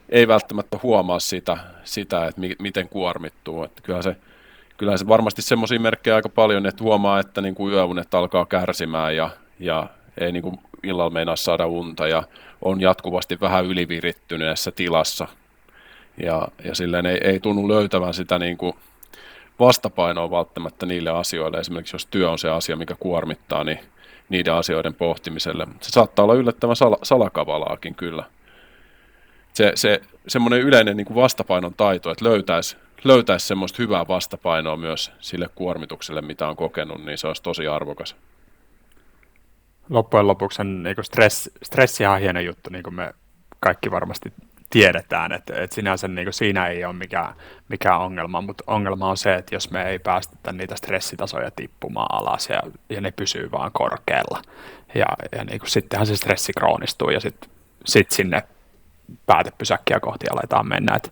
ei 0.08 0.28
välttämättä 0.28 0.78
huomaa 0.82 1.20
sitä, 1.20 1.56
sitä 1.84 2.26
että 2.26 2.40
mi, 2.40 2.56
miten 2.58 2.88
kuormittuu. 2.88 3.64
Että 3.64 3.82
kyllä 3.82 4.02
se, 4.02 4.16
kyllä 4.76 4.96
se 4.96 5.08
varmasti 5.08 5.42
semmoisia 5.42 5.80
merkkejä 5.80 6.16
aika 6.16 6.28
paljon, 6.28 6.66
että 6.66 6.84
huomaa, 6.84 7.20
että 7.20 7.40
niin 7.40 7.54
kuin 7.54 7.74
yöunet 7.74 8.14
alkaa 8.14 8.46
kärsimään 8.46 9.16
ja, 9.16 9.30
ja 9.58 9.86
ei 10.20 10.32
niin 10.32 10.42
kuin 10.42 10.58
illalla 10.82 11.10
meinaa 11.10 11.36
saada 11.36 11.66
unta 11.66 12.08
ja 12.08 12.22
on 12.62 12.80
jatkuvasti 12.80 13.40
vähän 13.40 13.66
ylivirittyneessä 13.66 14.70
tilassa. 14.70 15.28
Ja, 16.22 16.48
ja 16.64 16.74
silleen 16.74 17.06
ei, 17.06 17.18
ei 17.24 17.40
tunnu 17.40 17.68
löytävän 17.68 18.14
sitä 18.14 18.38
niin 18.38 18.56
kuin 18.56 18.72
vastapainoa 19.60 20.30
välttämättä 20.30 20.86
niille 20.86 21.10
asioille. 21.10 21.58
Esimerkiksi 21.58 21.94
jos 21.94 22.06
työ 22.06 22.30
on 22.30 22.38
se 22.38 22.50
asia, 22.50 22.76
mikä 22.76 22.94
kuormittaa, 23.00 23.64
niin 23.64 23.80
niiden 24.28 24.54
asioiden 24.54 24.94
pohtimiselle. 24.94 25.66
Se 25.80 25.90
saattaa 25.90 26.22
olla 26.22 26.34
yllättävän 26.34 26.76
sal- 26.76 26.98
salakavalaakin 27.02 27.94
kyllä. 27.94 28.24
Se, 29.52 29.72
se 29.74 30.00
semmoinen 30.28 30.60
yleinen 30.60 30.96
niin 30.96 31.06
kuin 31.06 31.14
vastapainon 31.14 31.74
taito, 31.74 32.10
että 32.10 32.24
löytäisi 32.24 32.76
löytäisi 33.04 33.46
semmoista 33.46 33.82
hyvää 33.82 34.08
vastapainoa 34.08 34.76
myös 34.76 35.12
sille 35.20 35.48
kuormitukselle, 35.54 36.22
mitä 36.22 36.48
on 36.48 36.56
kokenut, 36.56 37.04
niin 37.04 37.18
se 37.18 37.26
olisi 37.26 37.42
tosi 37.42 37.66
arvokas. 37.66 38.16
Loppujen 39.90 40.26
lopuksi 40.26 40.64
niin 40.64 40.96
stress, 41.02 41.50
stressihan 41.62 42.14
on 42.14 42.20
hieno 42.20 42.40
juttu, 42.40 42.70
niin 42.70 42.82
kuin 42.82 42.94
me 42.94 43.14
kaikki 43.60 43.90
varmasti 43.90 44.32
tiedetään, 44.70 45.32
että, 45.32 45.62
että 45.62 45.74
sinänsä 45.74 46.08
niin 46.08 46.26
kuin 46.26 46.34
siinä 46.34 46.66
ei 46.66 46.84
ole 46.84 46.92
mikään, 46.92 47.34
mikään 47.68 48.00
ongelma, 48.00 48.40
mutta 48.40 48.64
ongelma 48.66 49.10
on 49.10 49.16
se, 49.16 49.34
että 49.34 49.54
jos 49.54 49.70
me 49.70 49.82
ei 49.82 49.98
päästetä 49.98 50.52
niitä 50.52 50.76
stressitasoja 50.76 51.50
tippumaan 51.50 52.22
alas 52.22 52.48
ja, 52.48 52.62
ja 52.90 53.00
ne 53.00 53.10
pysyy 53.10 53.50
vaan 53.52 53.70
korkealla, 53.72 54.42
ja, 54.94 55.06
ja 55.32 55.44
niin 55.44 55.58
kuin 55.58 55.70
sittenhän 55.70 56.06
se 56.06 56.16
stressi 56.16 56.52
kroonistuu 56.52 57.10
ja 57.10 57.20
sitten 57.20 57.50
sit 57.84 58.10
sinne 58.10 58.42
päätepysäkkiä 59.26 60.00
kohti 60.00 60.26
aletaan 60.30 60.68
mennä, 60.68 60.96
että 60.96 61.10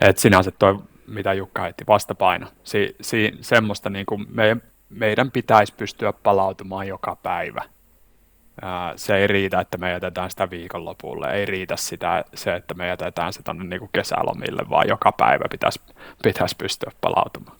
et 0.00 0.18
sinänsä 0.18 0.50
tuo, 0.50 0.82
mitä 1.06 1.32
Jukka 1.32 1.62
heitti, 1.62 1.84
vastapaino, 1.88 2.46
si, 2.64 2.96
si, 3.00 3.38
semmoista 3.40 3.90
niin 3.90 4.06
kuin 4.06 4.26
me, 4.30 4.56
meidän 4.90 5.30
pitäisi 5.30 5.74
pystyä 5.74 6.12
palautumaan 6.12 6.88
joka 6.88 7.16
päivä 7.16 7.62
se 8.96 9.16
ei 9.16 9.26
riitä, 9.26 9.60
että 9.60 9.78
me 9.78 9.90
jätetään 9.90 10.30
sitä 10.30 10.50
viikonlopulle, 10.50 11.32
ei 11.32 11.46
riitä 11.46 11.76
sitä, 11.76 12.24
se, 12.34 12.54
että 12.54 12.74
me 12.74 12.88
jätetään 12.88 13.32
se 13.32 13.42
tuonne 13.42 13.64
niin 13.64 13.90
kesälomille, 13.92 14.62
vaan 14.70 14.88
joka 14.88 15.12
päivä 15.12 15.44
pitäisi, 15.50 15.80
pitäisi 16.22 16.56
pystyä 16.58 16.92
palautumaan. 17.00 17.56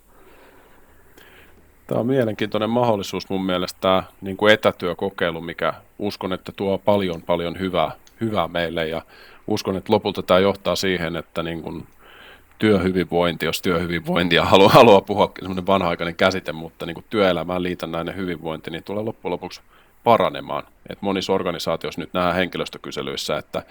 Tämä 1.87 2.01
on 2.01 2.07
mielenkiintoinen 2.07 2.71
mahdollisuus 2.71 3.31
mun 3.31 3.45
mielestä 3.45 3.81
tämä 3.81 4.03
niin 4.21 4.37
kuin 4.37 4.53
etätyökokeilu, 4.53 5.41
mikä 5.41 5.75
uskon, 5.99 6.33
että 6.33 6.53
tuo 6.57 6.79
paljon 6.79 7.23
paljon 7.23 7.59
hyvää, 7.59 7.91
hyvää 8.21 8.49
meille 8.49 8.89
ja 8.89 9.03
uskon, 9.47 9.77
että 9.77 9.93
lopulta 9.93 10.23
tämä 10.23 10.41
johtaa 10.41 10.77
siihen, 10.77 11.17
että 11.17 11.43
niin 11.43 11.63
kuin 11.63 11.87
työhyvinvointi, 12.59 13.47
jos 13.47 13.63
työhyvinvointia 13.63 14.45
haluaa, 14.45 14.69
haluaa 14.69 15.01
puhua, 15.01 15.33
semmoinen 15.39 15.67
vanha-aikainen 15.67 16.17
käsite, 16.17 16.53
mutta 16.53 16.87
niin 16.87 16.95
kuin 16.95 17.07
työelämään 17.11 17.63
liitännäinen 17.63 18.17
hyvinvointi, 18.17 18.71
niin 18.71 18.85
tulee 18.85 19.03
loppujen 19.03 19.33
lopuksi 19.33 19.61
paranemaan. 20.05 20.63
Et 20.89 21.03
monissa 21.03 21.33
organisaatioissa 21.33 22.01
nyt 22.01 22.13
nähdään 22.13 22.35
henkilöstökyselyissä, 22.35 23.39
että, 23.39 23.63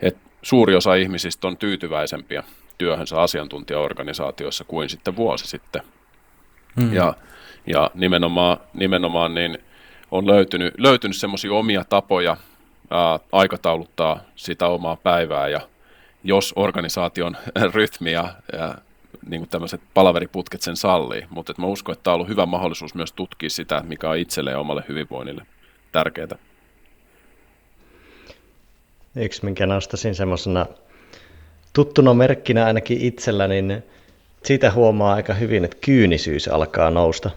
että 0.00 0.20
suuri 0.42 0.76
osa 0.76 0.94
ihmisistä 0.94 1.46
on 1.46 1.56
tyytyväisempiä 1.56 2.42
työhönsä 2.78 3.20
asiantuntijaorganisaatioissa 3.20 4.64
kuin 4.64 4.88
sitten 4.88 5.16
vuosi 5.16 5.46
sitten. 5.46 5.82
Mm. 6.76 6.92
Ja, 6.92 7.14
ja 7.66 7.90
nimenomaan, 7.94 8.56
nimenomaan 8.74 9.34
niin 9.34 9.58
on 10.10 10.26
löytynyt, 10.26 10.74
löytynyt 10.78 11.16
semmoisia 11.16 11.52
omia 11.52 11.84
tapoja 11.84 12.36
ää, 12.90 13.18
aikatauluttaa 13.32 14.20
sitä 14.36 14.66
omaa 14.66 14.96
päivää 14.96 15.48
ja 15.48 15.60
jos 16.24 16.52
organisaation 16.56 17.36
rytmi 17.74 18.12
ja, 18.12 18.34
ja 18.52 18.74
niin 19.26 19.40
kuin 19.40 19.48
tämmöiset 19.48 19.80
palaveriputket 19.94 20.62
sen 20.62 20.76
sallii, 20.76 21.26
mutta 21.30 21.54
mä 21.58 21.66
uskon, 21.66 21.92
että 21.92 22.02
tämä 22.02 22.12
on 22.12 22.14
ollut 22.14 22.28
hyvä 22.28 22.46
mahdollisuus 22.46 22.94
myös 22.94 23.12
tutkia 23.12 23.50
sitä, 23.50 23.82
mikä 23.86 24.10
on 24.10 24.16
ja 24.50 24.58
omalle 24.58 24.84
hyvinvoinnille 24.88 25.46
tärkeää. 25.92 26.38
Yksi, 29.16 29.44
minkä 29.44 29.66
nostaisin 29.66 30.14
semmoisena 30.14 30.66
tuttuna 31.72 32.14
merkkinä 32.14 32.64
ainakin 32.64 33.00
itsellä, 33.00 33.48
niin 33.48 33.82
siitä 34.44 34.70
huomaa 34.70 35.14
aika 35.14 35.34
hyvin, 35.34 35.64
että 35.64 35.76
kyynisyys 35.80 36.48
alkaa 36.48 36.90
nousta. 36.90 37.30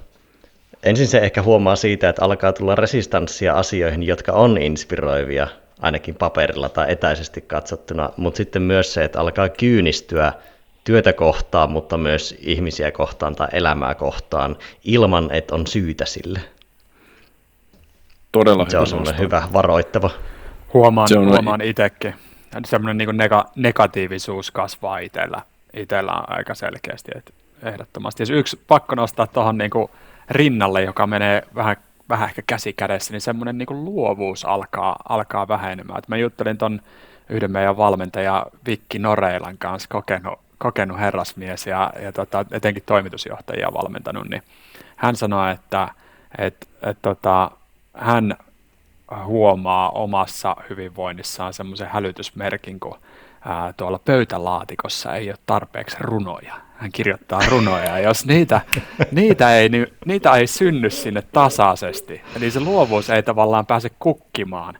Ensin 0.83 1.07
se 1.07 1.17
ehkä 1.17 1.41
huomaa 1.41 1.75
siitä, 1.75 2.09
että 2.09 2.25
alkaa 2.25 2.53
tulla 2.53 2.75
resistanssia 2.75 3.53
asioihin, 3.53 4.03
jotka 4.03 4.31
on 4.31 4.57
inspiroivia, 4.57 5.47
ainakin 5.79 6.15
paperilla 6.15 6.69
tai 6.69 6.91
etäisesti 6.91 7.41
katsottuna, 7.41 8.09
mutta 8.17 8.37
sitten 8.37 8.61
myös 8.61 8.93
se, 8.93 9.03
että 9.03 9.19
alkaa 9.19 9.49
kyynistyä 9.49 10.33
työtä 10.85 11.13
kohtaan, 11.13 11.71
mutta 11.71 11.97
myös 11.97 12.35
ihmisiä 12.39 12.91
kohtaan 12.91 13.35
tai 13.35 13.47
elämää 13.51 13.95
kohtaan 13.95 14.55
ilman, 14.83 15.31
että 15.31 15.55
on 15.55 15.67
syytä 15.67 16.05
sille. 16.05 16.39
Todella 18.31 18.69
se 18.69 18.77
on 18.77 18.87
semmoinen 18.87 19.19
hyvä 19.19 19.47
varoittava. 19.53 20.09
Huomaan, 20.73 21.07
se 21.07 21.17
on 21.17 21.29
huomaan 21.29 21.61
itsekin. 21.61 22.15
Semmoinen 22.65 22.97
niin 22.97 23.17
nega, 23.17 23.45
negatiivisuus 23.55 24.51
kasvaa 24.51 24.97
itsellä, 24.97 25.41
itsellä 25.73 26.11
aika 26.27 26.55
selkeästi, 26.55 27.11
että 27.15 27.33
ehdottomasti. 27.63 28.23
Ja 28.23 28.35
yksi 28.35 28.59
pakko 28.67 28.95
nostaa 28.95 29.27
tuohon 29.27 29.57
niin 29.57 29.71
rinnalle, 30.29 30.83
joka 30.83 31.07
menee 31.07 31.43
vähän, 31.55 31.75
vähän 32.09 32.29
ehkä 32.29 32.41
käsi 32.47 32.73
kädessä, 32.73 33.13
niin 33.13 33.21
semmoinen 33.21 33.57
niin 33.57 33.85
luovuus 33.85 34.45
alkaa, 34.45 34.95
alkaa 35.09 35.47
vähenemään. 35.47 35.99
Et 35.99 36.07
mä 36.07 36.17
juttelin 36.17 36.57
ton 36.57 36.81
yhden 37.29 37.51
meidän 37.51 37.77
valmentaja 37.77 38.45
Vikki 38.67 38.99
Noreilan 38.99 39.57
kanssa, 39.57 39.89
kokenut, 39.89 40.39
kokenut 40.57 40.99
herrasmies 40.99 41.67
ja, 41.67 41.93
ja 42.01 42.11
tota, 42.11 42.45
etenkin 42.51 42.83
toimitusjohtajia 42.85 43.73
valmentanut, 43.73 44.29
niin 44.29 44.43
hän 44.95 45.15
sanoi, 45.15 45.51
että 45.51 45.87
et, 46.37 46.67
et, 46.81 46.97
tota, 47.01 47.51
hän 47.93 48.35
huomaa 49.25 49.89
omassa 49.89 50.55
hyvinvoinnissaan 50.69 51.53
semmoisen 51.53 51.87
hälytysmerkin, 51.87 52.79
kun 52.79 52.97
ää, 53.45 53.73
tuolla 53.73 53.99
pöytälaatikossa 53.99 55.15
ei 55.15 55.29
ole 55.29 55.37
tarpeeksi 55.45 55.97
runoja. 55.99 56.55
Hän 56.77 56.91
kirjoittaa 56.91 57.39
runoja, 57.49 57.85
ja 57.85 57.99
jos 57.99 58.25
niitä, 58.25 58.61
niitä, 59.11 59.55
ei, 59.55 59.69
niin, 59.69 59.87
niitä 60.05 60.31
ei 60.31 60.47
synny 60.47 60.89
sinne 60.89 61.21
tasaisesti, 61.21 62.21
eli 62.35 62.51
se 62.51 62.59
luovuus 62.59 63.09
ei 63.09 63.23
tavallaan 63.23 63.65
pääse 63.65 63.89
kukkimaan, 63.99 64.77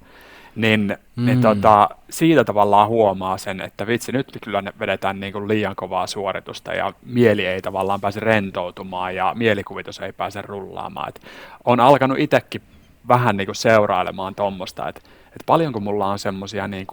niin, 0.55 0.87
niin 0.87 0.99
mm. 1.15 1.25
niin 1.25 1.41
tota, 1.41 1.89
siitä 2.09 2.43
tavallaan 2.43 2.87
huomaa 2.87 3.37
sen, 3.37 3.61
että 3.61 3.87
vitsi, 3.87 4.11
nyt 4.11 4.37
kyllä 4.41 4.61
ne 4.61 4.73
vedetään 4.79 5.19
niin 5.19 5.33
kuin 5.33 5.47
liian 5.47 5.75
kovaa 5.75 6.07
suoritusta 6.07 6.73
ja 6.73 6.93
mieli 7.05 7.45
ei 7.45 7.61
tavallaan 7.61 8.01
pääse 8.01 8.19
rentoutumaan 8.19 9.15
ja 9.15 9.33
mielikuvitus 9.37 9.99
ei 9.99 10.13
pääse 10.13 10.41
rullaamaan. 10.41 11.09
Et 11.09 11.21
on 11.65 11.79
alkanut 11.79 12.19
itsekin 12.19 12.61
vähän 13.07 13.37
niin 13.37 13.47
kuin 13.47 13.55
seurailemaan 13.55 14.35
tuommoista, 14.35 14.87
että, 14.89 15.01
että 15.25 15.43
paljonko 15.45 15.79
mulla 15.79 16.07
on 16.07 16.19
semmoisia 16.19 16.67
niin 16.67 16.87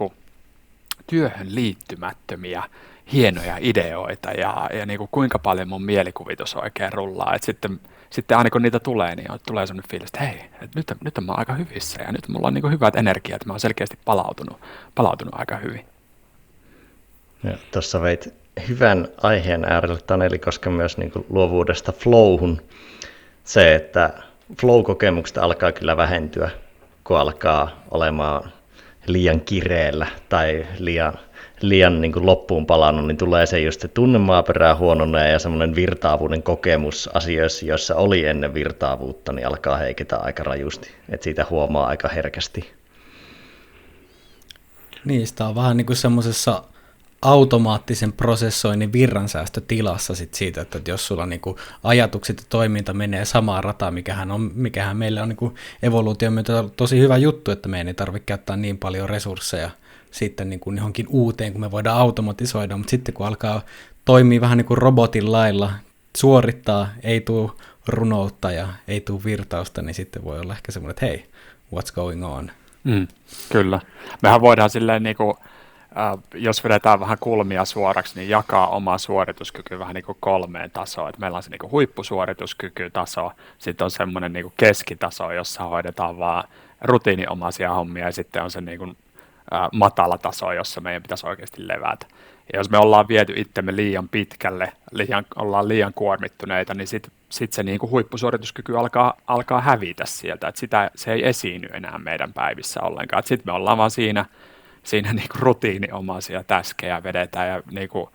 työhön 1.07 1.55
liittymättömiä 1.55 2.63
hienoja 3.11 3.57
ideoita 3.59 4.31
ja, 4.31 4.69
ja 4.73 4.85
niin 4.85 4.97
kuin 4.97 5.09
kuinka 5.11 5.39
paljon 5.39 5.67
mun 5.67 5.83
mielikuvitus 5.83 6.55
oikein 6.55 6.93
rullaa. 6.93 7.35
Et 7.35 7.43
sitten, 7.43 7.79
sitten 8.13 8.37
aina 8.37 8.49
kun 8.49 8.61
niitä 8.61 8.79
tulee, 8.79 9.15
niin 9.15 9.27
tulee 9.47 9.67
sellainen 9.67 9.89
fiilis, 9.89 10.09
että 10.09 10.23
hei, 10.23 10.45
että 10.61 10.79
nyt, 10.79 10.93
nyt 11.03 11.17
on 11.17 11.23
mä 11.23 11.33
aika 11.33 11.53
hyvissä 11.53 12.01
ja 12.03 12.11
nyt 12.11 12.27
mulla 12.27 12.47
on 12.47 12.53
niin 12.53 12.71
hyvät 12.71 12.95
energiat, 12.95 13.45
mä 13.45 13.53
oon 13.53 13.59
selkeästi 13.59 13.99
palautunut, 14.05 14.61
palautunut 14.95 15.33
aika 15.37 15.57
hyvin. 15.57 15.85
Tuossa 17.71 18.01
veit 18.01 18.33
hyvän 18.67 19.07
aiheen 19.21 19.65
äärelle 19.65 19.99
Taneli, 20.07 20.39
koska 20.39 20.69
myös 20.69 20.97
niin 20.97 21.11
luovuudesta 21.29 21.91
flowhun 21.91 22.61
se, 23.43 23.75
että 23.75 24.09
flow-kokemukset 24.61 25.37
alkaa 25.37 25.71
kyllä 25.71 25.97
vähentyä, 25.97 26.49
kun 27.03 27.19
alkaa 27.19 27.83
olemaan 27.91 28.51
liian 29.07 29.41
kireellä 29.41 30.07
tai 30.29 30.67
liian, 30.79 31.13
liian 31.63 32.01
niin 32.01 32.11
kuin 32.11 32.25
loppuun 32.25 32.65
palannut, 32.65 33.07
niin 33.07 33.17
tulee 33.17 33.45
se 33.45 33.59
just 33.59 33.81
se 33.81 33.87
tunnemaaperää 33.87 34.75
huononee 34.75 35.31
ja 35.31 35.39
semmoinen 35.39 35.75
virtaavuuden 35.75 36.43
kokemus 36.43 37.09
asioissa, 37.13 37.65
joissa 37.65 37.95
oli 37.95 38.25
ennen 38.25 38.53
virtaavuutta, 38.53 39.33
niin 39.33 39.47
alkaa 39.47 39.77
heiketä 39.77 40.17
aika 40.17 40.43
rajusti. 40.43 40.91
Että 41.09 41.23
siitä 41.23 41.45
huomaa 41.49 41.87
aika 41.87 42.07
herkästi. 42.07 42.71
Niistä 45.05 45.47
on 45.47 45.55
vähän 45.55 45.77
niin 45.77 45.85
kuin 45.85 45.97
semmoisessa 45.97 46.63
automaattisen 47.21 48.13
prosessoinnin 48.13 48.93
virransäästötilassa 48.93 50.15
sit 50.15 50.33
siitä, 50.33 50.61
että 50.61 50.79
jos 50.87 51.07
sulla 51.07 51.25
niinku 51.25 51.59
ajatukset 51.83 52.37
ja 52.37 52.43
toiminta 52.49 52.93
menee 52.93 53.25
samaan 53.25 53.63
rataan, 53.63 53.93
mikähän, 53.93 54.31
on, 54.31 54.51
mikähän 54.53 54.97
meillä 54.97 55.23
on 55.23 55.29
niinku 55.29 55.53
evoluution 55.83 56.33
myötä 56.33 56.63
tosi 56.77 56.99
hyvä 56.99 57.17
juttu, 57.17 57.51
että 57.51 57.69
meidän 57.69 57.87
ei 57.87 57.93
tarvitse 57.93 58.25
käyttää 58.25 58.57
niin 58.57 58.77
paljon 58.77 59.09
resursseja 59.09 59.69
sitten 60.13 60.49
niinku 60.49 60.71
johonkin 60.71 61.07
uuteen, 61.09 61.51
kun 61.51 61.61
me 61.61 61.71
voidaan 61.71 61.97
automatisoida, 61.97 62.77
mutta 62.77 62.91
sitten 62.91 63.13
kun 63.13 63.27
alkaa 63.27 63.61
toimia 64.05 64.41
vähän 64.41 64.57
niin 64.57 64.65
kuin 64.65 64.77
robotin 64.77 65.31
lailla, 65.31 65.71
suorittaa, 66.17 66.87
ei 67.03 67.21
tule 67.21 67.51
runoutta 67.87 68.51
ja 68.51 68.67
ei 68.87 69.01
tule 69.01 69.23
virtausta, 69.25 69.81
niin 69.81 69.93
sitten 69.93 70.23
voi 70.23 70.39
olla 70.39 70.53
ehkä 70.53 70.71
semmoinen, 70.71 70.91
että 70.91 71.05
hei, 71.05 71.25
what's 71.75 71.93
going 71.95 72.25
on? 72.25 72.51
Mm, 72.83 73.07
kyllä. 73.51 73.79
Mehän 74.21 74.41
voidaan 74.41 74.69
silleen 74.69 75.03
niin 75.03 75.15
kuin 75.15 75.33
äh, 75.97 76.23
jos 76.33 76.63
vedetään 76.63 76.99
vähän 76.99 77.17
kulmia 77.19 77.65
suoraksi, 77.65 78.15
niin 78.15 78.29
jakaa 78.29 78.67
oma 78.67 78.97
suorituskyky 78.97 79.79
vähän 79.79 79.93
niin 79.93 80.05
kuin 80.05 80.17
kolmeen 80.19 80.71
tasoon. 80.71 81.09
Et 81.09 81.17
meillä 81.17 81.37
on 81.37 81.43
se 81.43 81.49
niin 81.49 81.59
kuin 81.59 81.71
huippusuorituskykytaso, 81.71 83.31
sitten 83.57 83.85
on 83.85 83.91
semmoinen 83.91 84.33
niin 84.33 84.43
kuin 84.43 84.53
keskitaso, 84.57 85.31
jossa 85.31 85.63
hoidetaan 85.63 86.17
vaan 86.17 86.43
rutiiniomaisia 86.81 87.73
hommia, 87.73 88.05
ja 88.05 88.11
sitten 88.11 88.43
on 88.43 88.51
se 88.51 88.61
niin 88.61 88.79
kuin, 88.79 88.97
matala 89.73 90.17
taso, 90.17 90.51
jossa 90.51 90.81
meidän 90.81 91.01
pitäisi 91.01 91.27
oikeasti 91.27 91.67
levätä. 91.67 92.05
Ja 92.53 92.59
jos 92.59 92.69
me 92.69 92.77
ollaan 92.77 93.07
viety 93.07 93.33
itsemme 93.35 93.75
liian 93.75 94.09
pitkälle, 94.09 94.73
liian, 94.91 95.25
ollaan 95.35 95.67
liian 95.67 95.93
kuormittuneita, 95.93 96.73
niin 96.73 96.87
sitten 96.87 97.11
sit 97.29 97.53
se 97.53 97.63
niin 97.63 97.79
kuin 97.79 97.89
huippusuorituskyky 97.89 98.77
alkaa, 98.77 99.13
alkaa 99.27 99.61
hävitä 99.61 100.05
sieltä, 100.05 100.47
että 100.47 100.59
sitä, 100.59 100.91
se 100.95 101.13
ei 101.13 101.27
esiinny 101.27 101.67
enää 101.73 101.99
meidän 101.99 102.33
päivissä 102.33 102.81
ollenkaan. 102.81 103.23
Sitten 103.23 103.53
me 103.53 103.55
ollaan 103.55 103.77
vaan 103.77 103.91
siinä– 103.91 104.25
siinä 104.83 105.13
niin 105.13 105.29
kuin 105.29 105.41
rutiiniomaisia 105.41 106.43
täskejä 106.43 107.03
vedetään 107.03 107.49
ja 107.49 107.63
niin 107.71 107.89
kuin, 107.89 108.09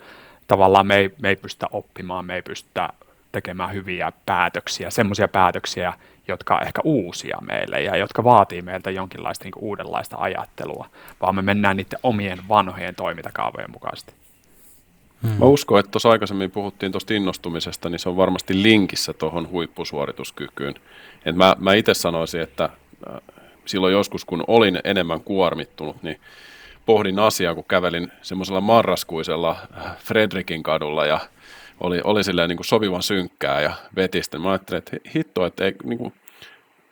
tavallaan 0.49 0.87
me 0.87 0.97
ei, 0.97 1.15
me 1.23 1.29
ei 1.29 1.37
pystytä 1.37 1.67
oppimaan, 1.71 2.25
me 2.25 2.35
ei 2.35 2.43
pystytä 2.43 2.89
tekemään 3.33 3.73
hyviä 3.73 4.13
päätöksiä, 4.27 4.91
semmoisia 4.91 5.29
päätöksiä, 5.29 5.93
jotka 6.29 6.57
on 6.57 6.63
ehkä 6.63 6.81
uusia 6.85 7.39
meille 7.41 7.83
ja 7.83 7.97
jotka 7.97 8.25
vaatii 8.25 8.63
meiltä 8.63 8.91
jonkinlaista 8.91 9.45
niin 9.45 9.53
uudenlaista 9.57 10.17
ajattelua, 10.21 10.87
vaan 11.21 11.35
me 11.35 11.43
mennään 11.43 11.77
niiden 11.77 11.99
omien 12.03 12.39
vanhojen 12.49 12.95
toimintakaavojen 12.95 13.71
mukaisesti. 13.71 14.13
Hmm. 15.23 15.31
Mä 15.31 15.45
uskon, 15.45 15.81
että 15.81 15.91
tuossa 15.91 16.11
aikaisemmin 16.11 16.51
puhuttiin 16.51 16.93
tuosta 16.93 17.15
innostumisesta, 17.15 17.89
niin 17.89 17.99
se 17.99 18.09
on 18.09 18.17
varmasti 18.17 18.63
linkissä 18.63 19.13
tuohon 19.13 19.49
huippusuorituskykyyn. 19.49 20.75
Et 21.25 21.37
mä, 21.37 21.57
mä 21.59 21.75
itse 21.75 21.95
sanoisin, 21.95 22.41
että 22.41 22.65
äh, 22.65 23.21
silloin 23.67 23.93
joskus, 23.93 24.25
kun 24.25 24.45
olin 24.47 24.81
enemmän 24.85 25.21
kuormittunut, 25.21 26.03
niin 26.03 26.21
pohdin 26.87 27.19
asiaa, 27.19 27.55
kun 27.55 27.65
kävelin 27.69 28.13
semmoisella 28.23 28.61
marraskuisella 28.61 29.57
äh, 29.77 29.97
Fredrikin 29.97 30.63
kadulla 30.63 31.07
ja 31.07 31.21
oli, 31.81 32.01
oli 32.05 32.25
silleen 32.25 32.49
niin 32.49 32.57
kuin 32.57 32.67
sopivan 32.67 33.03
synkkää 33.03 33.61
ja 33.61 33.73
vetistä. 33.97 34.39
Mä 34.39 34.51
ajattelin, 34.51 34.79
että 34.79 34.97
hitto, 35.15 35.47
että 35.47 35.65
ei, 35.65 35.75
niin 35.85 35.99
kuin, 35.99 36.13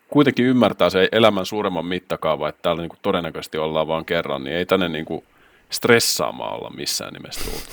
kuitenkin 0.09 0.45
ymmärtää 0.45 0.91
se 0.91 1.09
elämän 1.12 1.47
suuremman 1.47 1.87
mittakaava, 1.87 2.49
että 2.49 2.62
täällä 2.62 2.82
niin 2.82 2.89
kuin 2.89 2.99
todennäköisesti 3.03 3.59
ollaan 3.59 3.89
vain 3.89 4.05
kerran, 4.05 4.45
niin 4.45 4.57
ei 4.57 4.66
tänne 4.66 4.89
niin 4.89 5.05
kuin 5.05 5.24
stressaamaan 5.70 6.55
olla 6.55 6.70
missään 6.70 7.12
nimessä 7.12 7.51
tultu. 7.51 7.72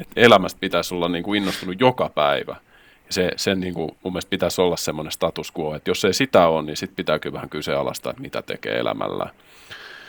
Et 0.00 0.08
elämästä 0.16 0.60
pitäisi 0.60 0.94
olla 0.94 1.08
niin 1.08 1.24
kuin 1.24 1.42
innostunut 1.42 1.80
joka 1.80 2.08
päivä. 2.14 2.56
Ja 3.06 3.12
se, 3.12 3.30
sen 3.36 3.60
niin 3.60 3.74
kuin 3.74 3.96
mun 4.02 4.12
mielestä 4.12 4.30
pitäisi 4.30 4.60
olla 4.60 4.76
semmoinen 4.76 5.12
status 5.12 5.52
quo, 5.58 5.74
että 5.74 5.90
jos 5.90 6.04
ei 6.04 6.14
sitä 6.14 6.48
ole, 6.48 6.62
niin 6.62 6.76
sitten 6.76 6.96
pitää 6.96 7.18
kyllä 7.18 7.34
vähän 7.34 7.48
kyseenalaistaa, 7.48 8.10
että 8.10 8.22
mitä 8.22 8.42
tekee 8.42 8.78
elämällä. 8.78 9.26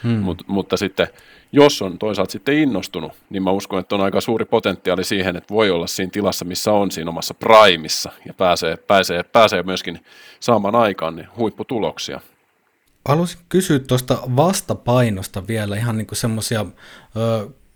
Hmm. 0.03 0.11
Mut, 0.11 0.43
mutta 0.47 0.77
sitten 0.77 1.07
jos 1.55 1.81
on 1.81 1.97
toisaalta 1.97 2.31
sitten 2.31 2.57
innostunut, 2.57 3.11
niin 3.29 3.43
mä 3.43 3.51
uskon, 3.51 3.79
että 3.79 3.95
on 3.95 4.01
aika 4.01 4.21
suuri 4.21 4.45
potentiaali 4.45 5.03
siihen, 5.03 5.35
että 5.35 5.53
voi 5.53 5.69
olla 5.69 5.87
siinä 5.87 6.09
tilassa, 6.11 6.45
missä 6.45 6.71
on 6.71 6.91
siinä 6.91 7.09
omassa 7.09 7.33
primissa 7.33 8.11
ja 8.25 8.33
pääsee, 8.33 8.77
pääsee, 8.77 9.23
pääsee 9.23 9.63
myöskin 9.63 9.99
saamaan 10.39 10.75
aikaan 10.75 11.15
niin 11.15 11.27
huipputuloksia. 11.37 12.21
Haluaisin 13.07 13.39
kysyä 13.49 13.79
tuosta 13.79 14.17
vastapainosta 14.35 15.47
vielä 15.47 15.75
ihan 15.75 15.97
niin 15.97 16.07
semmoisia 16.13 16.65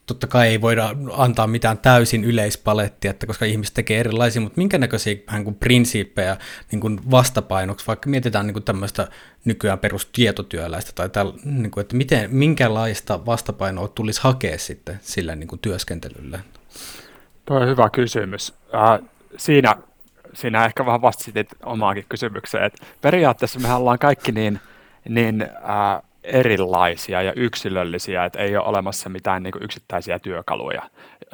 totta 0.09 0.27
kai 0.27 0.47
ei 0.47 0.61
voida 0.61 0.95
antaa 1.13 1.47
mitään 1.47 1.77
täysin 1.77 2.23
yleispalettia, 2.23 3.11
että 3.11 3.27
koska 3.27 3.45
ihmiset 3.45 3.73
tekee 3.73 3.99
erilaisia, 3.99 4.41
mutta 4.41 4.57
minkä 4.57 4.77
näköisiä 4.77 5.15
vähän 5.27 5.43
kuin 5.43 5.55
prinsiippejä 5.55 6.37
niin 6.71 6.79
kuin 6.79 7.11
vastapainoksi, 7.11 7.87
vaikka 7.87 8.09
mietitään 8.09 8.47
niin 8.47 8.53
kuin 8.53 8.63
tämmöistä 8.63 9.07
nykyään 9.45 9.79
perustietotyöläistä, 9.79 10.91
tai 10.95 11.09
täl, 11.09 11.31
niin 11.45 11.71
kuin, 11.71 11.81
että 11.81 11.95
miten, 11.95 12.35
minkälaista 12.35 13.25
vastapainoa 13.25 13.87
tulisi 13.87 14.21
hakea 14.23 14.57
sitten 14.57 14.99
sillä 15.01 15.35
niin 15.35 15.47
kuin 15.47 15.59
työskentelyllä? 15.59 16.39
Tuo 17.45 17.57
on 17.57 17.67
hyvä 17.67 17.89
kysymys. 17.89 18.53
Äh, 18.75 19.09
siinä, 19.37 19.75
siinä 20.33 20.65
ehkä 20.65 20.85
vähän 20.85 21.01
vastasit 21.01 21.47
omaakin 21.65 22.05
kysymykseen, 22.09 22.63
että 22.63 22.85
periaatteessa 23.01 23.59
me 23.59 23.73
ollaan 23.73 23.99
kaikki 23.99 24.31
niin, 24.31 24.59
niin 25.09 25.41
äh, 25.41 26.08
erilaisia 26.29 27.21
ja 27.21 27.33
yksilöllisiä, 27.35 28.25
että 28.25 28.39
ei 28.39 28.57
ole 28.57 28.65
olemassa 28.65 29.09
mitään 29.09 29.43
niin 29.43 29.53
yksittäisiä 29.61 30.19
työkaluja. 30.19 30.81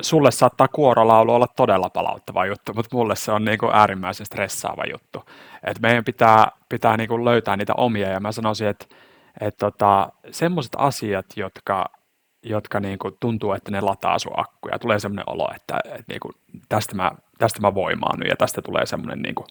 Sulle 0.01 0.31
saattaa 0.31 0.67
kuorolaulu 0.67 1.33
olla 1.33 1.47
todella 1.55 1.89
palauttava 1.89 2.45
juttu, 2.45 2.73
mutta 2.73 2.95
mulle 2.95 3.15
se 3.15 3.31
on 3.31 3.45
niin 3.45 3.57
kuin 3.57 3.75
äärimmäisen 3.75 4.25
stressaava 4.25 4.83
juttu. 4.91 5.23
Et 5.63 5.79
meidän 5.79 6.03
pitää, 6.03 6.51
pitää 6.69 6.97
niin 6.97 7.07
kuin 7.07 7.25
löytää 7.25 7.57
niitä 7.57 7.73
omia 7.77 8.09
ja 8.09 8.19
mä 8.19 8.31
sanoisin, 8.31 8.67
että 8.67 8.85
et 9.41 9.57
tota, 9.57 10.09
semmoiset 10.31 10.73
asiat, 10.77 11.25
jotka, 11.35 11.85
jotka 12.43 12.79
niin 12.79 12.99
kuin 12.99 13.17
tuntuu, 13.19 13.53
että 13.53 13.71
ne 13.71 13.81
lataa 13.81 14.19
sun 14.19 14.39
akkuja. 14.39 14.79
Tulee 14.79 14.99
semmoinen 14.99 15.29
olo, 15.29 15.49
että, 15.55 15.79
että 15.85 16.03
niin 16.07 16.19
kuin 16.19 16.33
tästä, 16.69 16.95
mä, 16.95 17.11
tästä 17.37 17.61
mä 17.61 17.73
voimaan 17.73 18.19
ja 18.29 18.35
tästä 18.35 18.61
tulee 18.61 18.85
semmoinen 18.85 19.21
niin 19.21 19.35
kuin 19.35 19.47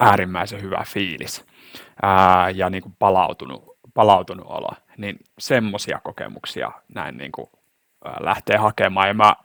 äärimmäisen 0.00 0.62
hyvä 0.62 0.84
fiilis 0.86 1.44
ää, 2.02 2.50
ja 2.50 2.70
niin 2.70 2.82
kuin 2.82 2.96
palautunut 2.98 3.67
palautunut 3.98 4.46
olo, 4.48 4.70
niin 4.98 5.18
semmoisia 5.38 6.00
kokemuksia 6.04 6.72
näin 6.94 7.16
niin 7.16 7.32
kuin, 7.32 7.50
lähtee 8.20 8.56
hakemaan. 8.56 9.08
Ja 9.08 9.14
mä 9.14 9.36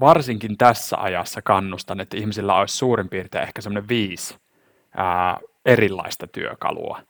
varsinkin 0.00 0.58
tässä 0.58 0.96
ajassa 0.96 1.42
kannustan, 1.42 2.00
että 2.00 2.16
ihmisillä 2.16 2.54
olisi 2.54 2.76
suurin 2.76 3.08
piirtein 3.08 3.42
ehkä 3.42 3.60
semmoinen 3.60 3.88
viisi 3.88 4.38
ää, 4.96 5.38
erilaista 5.66 6.26
työkalua, 6.26 7.00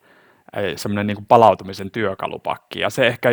semmoinen 0.76 1.06
niin 1.06 1.26
palautumisen 1.26 1.90
työkalupakki. 1.90 2.80
Ja 2.80 2.90
se 2.90 3.06
ehkä 3.06 3.28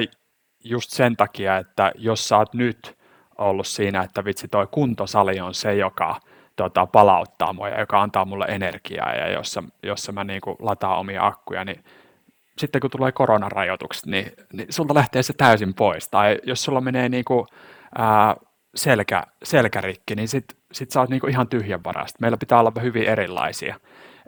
just 0.64 0.90
sen 0.90 1.16
takia, 1.16 1.58
että 1.58 1.92
jos 1.96 2.28
sä 2.28 2.38
oot 2.38 2.54
nyt 2.54 2.98
ollut 3.38 3.68
siinä, 3.68 4.04
että 4.04 4.26
vitsi 4.26 4.48
toi 4.48 4.68
kuntosali 4.72 5.40
on 5.40 5.54
se, 5.54 5.76
joka 5.76 6.20
tota, 6.56 6.86
palauttaa 6.86 7.54
mua 7.54 7.70
ja 7.70 7.80
joka 7.80 8.02
antaa 8.02 8.26
mulle 8.26 8.46
energiaa 8.46 9.14
ja 9.14 9.32
jossa, 9.32 9.64
jossa 9.84 10.12
mä 10.12 10.24
niin 10.24 10.42
kuin 10.42 10.56
lataan 10.60 11.00
omia 11.00 11.26
akkuja, 11.26 11.66
niin 11.66 11.84
sitten 12.60 12.82
kun 12.82 12.90
tulee 12.90 13.12
koronarajoitukset, 13.12 14.06
niin, 14.06 14.32
niin 14.54 14.74
sulta 14.74 14.94
lähtee 14.94 15.24
se 15.24 15.34
täysin 15.34 15.74
pois. 15.74 16.10
Tai 16.10 16.40
jos 16.44 16.64
sulla 16.64 16.82
menee 16.82 17.10
niin 17.10 17.26
kuin, 17.26 17.48
ää, 17.98 18.36
selkä, 18.76 19.24
selkärikki, 19.44 20.16
niin 20.16 20.28
sit, 20.28 20.46
sit 20.72 20.92
sä 20.92 21.00
oot 21.00 21.10
niin 21.10 21.20
kuin 21.20 21.32
ihan 21.32 21.48
tyhjän 21.48 21.84
varasta. 21.84 22.18
Meillä 22.22 22.38
pitää 22.38 22.60
olla 22.60 22.72
hyvin 22.82 23.04
erilaisia, 23.04 23.80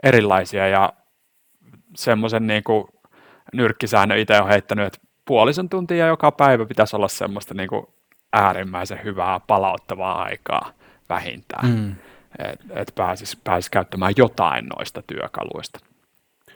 erilaisia 0.02 0.68
ja 0.68 0.92
semmoisen 1.96 2.46
niin 2.46 2.64
kuin 2.64 2.84
nyrkkisäännön 3.52 4.18
itse 4.18 4.40
on 4.40 4.48
heittänyt, 4.48 4.86
että 4.86 4.98
puolisen 5.24 5.68
tuntia 5.68 6.06
joka 6.06 6.32
päivä 6.32 6.66
pitäisi 6.66 6.96
olla 6.96 7.08
semmoista 7.08 7.54
niin 7.54 7.68
kuin 7.68 7.86
äärimmäisen 8.32 9.04
hyvää 9.04 9.40
palauttavaa 9.46 10.22
aikaa 10.22 10.72
vähintään, 11.08 11.68
mm. 11.68 11.94
että 12.38 12.64
et 12.80 12.92
pääsisi 12.94 13.38
pääsis 13.44 13.70
käyttämään 13.70 14.12
jotain 14.16 14.66
noista 14.76 15.02
työkaluista. 15.02 15.78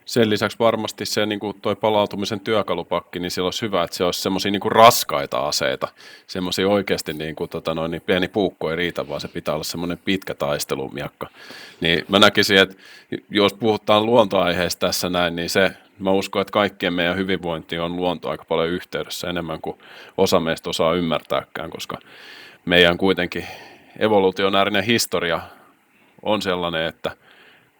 Sen 0.06 0.30
lisäksi 0.30 0.58
varmasti 0.58 1.06
se 1.06 1.26
niin 1.26 1.40
kuin 1.40 1.60
toi 1.62 1.76
palautumisen 1.76 2.40
työkalupakki, 2.40 3.18
niin 3.18 3.30
siellä 3.30 3.46
olisi 3.46 3.62
hyvä, 3.62 3.82
että 3.82 3.96
se 3.96 4.04
olisi 4.04 4.20
semmoisia 4.20 4.52
niin 4.52 4.72
raskaita 4.72 5.38
aseita. 5.38 5.88
Semmoisia 6.26 6.68
oikeasti 6.68 7.12
niin 7.12 7.36
kuin, 7.36 7.50
tota 7.50 7.74
noin, 7.74 7.90
niin 7.90 8.02
pieni 8.02 8.28
puukko 8.28 8.70
ei 8.70 8.76
riitä, 8.76 9.08
vaan 9.08 9.20
se 9.20 9.28
pitää 9.28 9.54
olla 9.54 9.64
semmoinen 9.64 9.98
pitkä 10.04 10.34
taistelumiakka. 10.34 11.26
Niin 11.80 12.04
mä 12.08 12.18
näkisin, 12.18 12.58
että 12.58 12.76
jos 13.30 13.54
puhutaan 13.54 14.06
luontoaiheesta 14.06 14.86
tässä 14.86 15.10
näin, 15.10 15.36
niin 15.36 15.50
se, 15.50 15.72
mä 15.98 16.10
uskon, 16.10 16.42
että 16.42 16.52
kaikkien 16.52 16.94
meidän 16.94 17.16
hyvinvointi 17.16 17.78
on 17.78 17.96
luonto 17.96 18.30
aika 18.30 18.44
paljon 18.44 18.68
yhteydessä 18.68 19.30
enemmän 19.30 19.60
kuin 19.60 19.78
osa 20.16 20.40
meistä 20.40 20.70
osaa 20.70 20.94
ymmärtääkään, 20.94 21.70
koska 21.70 21.98
meidän 22.64 22.98
kuitenkin 22.98 23.46
evolutionäärinen 23.98 24.84
historia 24.84 25.40
on 26.22 26.42
sellainen, 26.42 26.86
että 26.86 27.10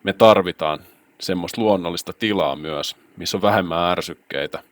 me 0.02 0.12
tarvitaan 0.12 0.78
semmoista 1.20 1.60
luonnollista 1.60 2.12
tilaa 2.12 2.56
myös, 2.56 2.96
missä 3.16 3.36
on 3.36 3.42
vähemmän 3.42 3.90
ärsykkeitä 3.90 4.62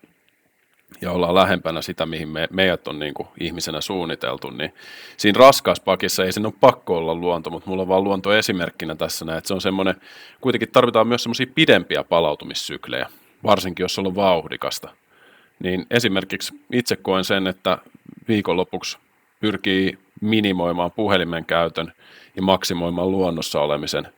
ja 1.00 1.12
ollaan 1.12 1.34
lähempänä 1.34 1.82
sitä, 1.82 2.06
mihin 2.06 2.28
me, 2.28 2.48
meidät 2.50 2.88
on 2.88 2.98
niin 2.98 3.14
kuin 3.14 3.28
ihmisenä 3.40 3.80
suunniteltu, 3.80 4.50
niin 4.50 4.74
siinä 5.16 5.38
raskauspakissa 5.38 6.24
ei 6.24 6.32
siinä 6.32 6.48
ole 6.48 6.54
pakko 6.60 6.96
olla 6.96 7.14
luonto, 7.14 7.50
mutta 7.50 7.70
mulla 7.70 7.82
on 7.82 7.88
vaan 7.88 8.04
luonto 8.04 8.34
esimerkkinä 8.34 8.94
tässä 8.94 9.24
näin, 9.24 9.38
että 9.38 9.48
se 9.48 9.54
on 9.54 9.60
semmoinen, 9.60 9.94
kuitenkin 10.40 10.70
tarvitaan 10.72 11.08
myös 11.08 11.22
semmoisia 11.22 11.46
pidempiä 11.54 12.04
palautumissyklejä, 12.04 13.08
varsinkin 13.44 13.84
jos 13.84 13.98
on 13.98 14.14
vauhdikasta. 14.14 14.88
Niin 15.62 15.86
esimerkiksi 15.90 16.60
itse 16.72 16.96
koen 16.96 17.24
sen, 17.24 17.46
että 17.46 17.78
viikonlopuksi 18.28 18.98
pyrkii 19.40 19.98
minimoimaan 20.20 20.90
puhelimen 20.90 21.44
käytön 21.44 21.92
ja 22.36 22.42
maksimoimaan 22.42 23.10
luonnossa 23.10 23.60
olemisen. 23.60 24.08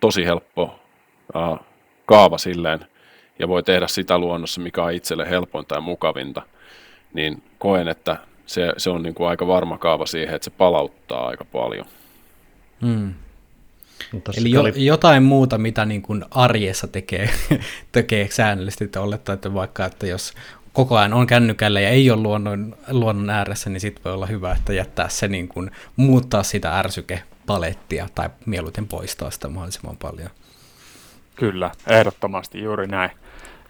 Tosi 0.00 0.24
helppo 0.24 0.80
uh, 1.34 1.58
kaava 2.06 2.38
silleen, 2.38 2.80
ja 3.38 3.48
voi 3.48 3.62
tehdä 3.62 3.88
sitä 3.88 4.18
luonnossa, 4.18 4.60
mikä 4.60 4.82
on 4.82 4.92
itselle 4.92 5.30
helpointa 5.30 5.74
ja 5.74 5.80
mukavinta, 5.80 6.42
niin 7.12 7.42
koen, 7.58 7.88
että 7.88 8.16
se, 8.46 8.72
se 8.76 8.90
on 8.90 9.02
niin 9.02 9.14
kuin 9.14 9.28
aika 9.28 9.46
varma 9.46 9.78
kaava 9.78 10.06
siihen, 10.06 10.34
että 10.34 10.44
se 10.44 10.50
palauttaa 10.50 11.26
aika 11.26 11.44
paljon. 11.44 11.86
Hmm. 12.80 13.14
Eli 14.36 14.50
jo, 14.50 14.60
oli... 14.60 14.84
jotain 14.84 15.22
muuta, 15.22 15.58
mitä 15.58 15.84
niin 15.84 16.02
kuin 16.02 16.24
arjessa 16.30 16.86
tekee, 16.86 17.30
tekee 17.92 18.28
säännöllisesti, 18.30 18.84
että 18.84 19.00
olettaa, 19.00 19.32
että 19.32 19.54
vaikka 19.54 19.84
että 19.84 20.06
jos 20.06 20.32
koko 20.72 20.96
ajan 20.96 21.14
on 21.14 21.26
kännykällä 21.26 21.80
ja 21.80 21.88
ei 21.88 22.10
ole 22.10 22.22
luonnon, 22.22 22.76
luonnon 22.88 23.30
ääressä, 23.30 23.70
niin 23.70 23.80
sitten 23.80 24.04
voi 24.04 24.12
olla 24.12 24.26
hyvä, 24.26 24.52
että 24.52 24.72
jättää 24.72 25.08
se 25.08 25.28
niin 25.28 25.48
kuin, 25.48 25.70
muuttaa 25.96 26.42
sitä 26.42 26.78
ärsykepalettia 26.78 28.08
tai 28.14 28.30
mieluiten 28.46 28.86
poistaa 28.86 29.30
sitä 29.30 29.48
mahdollisimman 29.48 29.96
paljon. 29.96 30.30
Kyllä, 31.38 31.70
ehdottomasti 31.86 32.62
juuri 32.62 32.86
näin. 32.86 33.10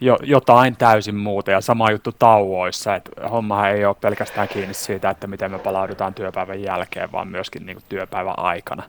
Jo, 0.00 0.18
jotain 0.22 0.76
täysin 0.76 1.14
muuta 1.14 1.50
ja 1.50 1.60
sama 1.60 1.90
juttu 1.90 2.12
tauoissa, 2.12 2.94
että 2.94 3.28
hommahan 3.28 3.70
ei 3.70 3.84
ole 3.84 3.96
pelkästään 4.00 4.48
kiinni 4.48 4.74
siitä, 4.74 5.10
että 5.10 5.26
miten 5.26 5.50
me 5.50 5.58
palaudutaan 5.58 6.14
työpäivän 6.14 6.62
jälkeen, 6.62 7.12
vaan 7.12 7.28
myöskin 7.28 7.66
niin 7.66 7.76
kuin 7.76 7.84
työpäivän 7.88 8.38
aikana. 8.38 8.82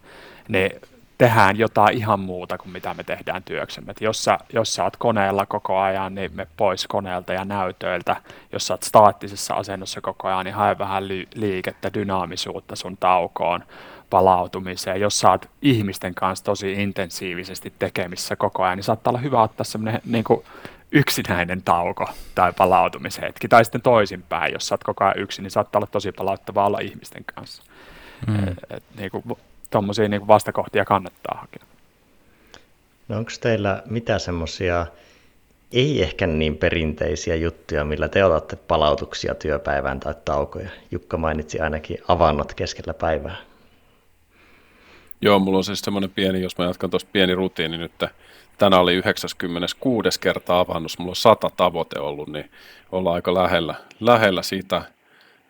Niin 0.48 0.72
tehdään 1.18 1.58
jotain 1.58 1.98
ihan 1.98 2.20
muuta 2.20 2.58
kuin 2.58 2.72
mitä 2.72 2.94
me 2.94 3.04
tehdään 3.04 3.44
työksemme. 3.44 3.92
Et 3.92 4.02
jos, 4.02 4.24
sä, 4.24 4.38
jos 4.54 4.74
sä 4.74 4.84
oot 4.84 4.98
koneella 4.98 5.46
koko 5.46 5.80
ajan, 5.80 6.16
niin 6.16 6.32
me 6.36 6.48
pois 6.58 6.88
koneelta 6.88 7.34
ja 7.34 7.46
näytöiltä. 7.46 8.16
Jos 8.54 8.68
sä 8.68 8.74
oot 8.74 8.84
staattisessa 8.84 9.54
asennossa 9.54 10.02
koko 10.02 10.28
ajan, 10.28 10.46
niin 10.46 10.56
hae 10.56 10.78
vähän 10.78 11.08
liikettä, 11.36 11.94
dynaamisuutta 11.94 12.76
sun 12.76 12.98
taukoon 12.98 13.64
palautumiseen. 14.10 15.02
Jos 15.02 15.20
sä 15.20 15.32
oot 15.32 15.50
ihmisten 15.62 16.16
kanssa 16.16 16.46
tosi 16.46 16.72
intensiivisesti 16.74 17.74
tekemissä 17.80 18.36
koko 18.36 18.64
ajan, 18.64 18.78
niin 18.78 18.84
saattaa 18.84 19.12
olla 19.12 19.22
hyvä 19.22 19.42
ottaa 19.42 19.64
semmoinen 19.64 20.02
niin 20.06 20.24
yksinäinen 20.92 21.62
tauko 21.62 22.10
tai 22.36 22.54
palautumishetki. 22.54 23.48
Tai 23.48 23.66
sitten 23.66 23.82
toisinpäin, 23.82 24.54
jos 24.54 24.68
sä 24.68 24.74
oot 24.74 24.84
koko 24.84 25.04
ajan 25.04 25.20
yksin, 25.20 25.44
niin 25.44 25.52
saattaa 25.52 25.80
olla 25.80 25.88
tosi 25.92 26.12
palauttavaa 26.12 26.66
olla 26.66 26.80
ihmisten 26.80 27.24
kanssa. 27.36 27.64
Mm. 28.28 28.48
Et, 28.48 28.58
et, 28.70 28.84
niin 28.98 29.12
kuin, 29.12 29.24
tommosia 29.70 30.08
niin 30.08 30.22
kuin 30.22 30.28
vastakohtia 30.28 30.86
kannattaa 30.86 31.38
hakea. 31.42 31.64
No 33.08 33.18
onko 33.18 33.32
teillä 33.42 33.84
mitä 33.86 34.20
semmoisia 34.20 34.86
ei 35.72 36.04
ehkä 36.04 36.28
niin 36.28 36.58
perinteisiä 36.58 37.36
juttuja, 37.36 37.86
millä 37.86 38.10
te 38.10 38.26
otatte 38.26 38.56
palautuksia 38.56 39.36
työpäivään 39.36 40.00
tai 40.00 40.14
taukoja? 40.26 40.70
Jukka 40.92 41.18
mainitsi 41.18 41.60
ainakin 41.60 41.98
avannot 42.08 42.54
keskellä 42.54 42.94
päivää. 42.94 43.36
Joo, 45.22 45.40
mulla 45.40 45.58
on 45.58 45.64
siis 45.64 45.80
semmoinen 45.80 46.10
pieni, 46.10 46.42
jos 46.42 46.58
mä 46.58 46.66
jatkan 46.66 46.90
tuossa 46.90 47.08
pieni 47.12 47.36
rutiini 47.36 47.78
nyt, 47.78 47.92
tänään 48.58 48.82
oli 48.82 48.96
96. 48.96 50.20
kerta 50.20 50.60
avannus, 50.60 51.00
mulla 51.00 51.12
on 51.12 51.16
sata 51.16 51.50
tavoite 51.58 52.00
ollut, 52.00 52.30
niin 52.30 52.52
ollaan 52.92 53.16
aika 53.16 53.34
lähellä, 53.34 53.76
lähellä 54.00 54.42
sitä. 54.42 54.82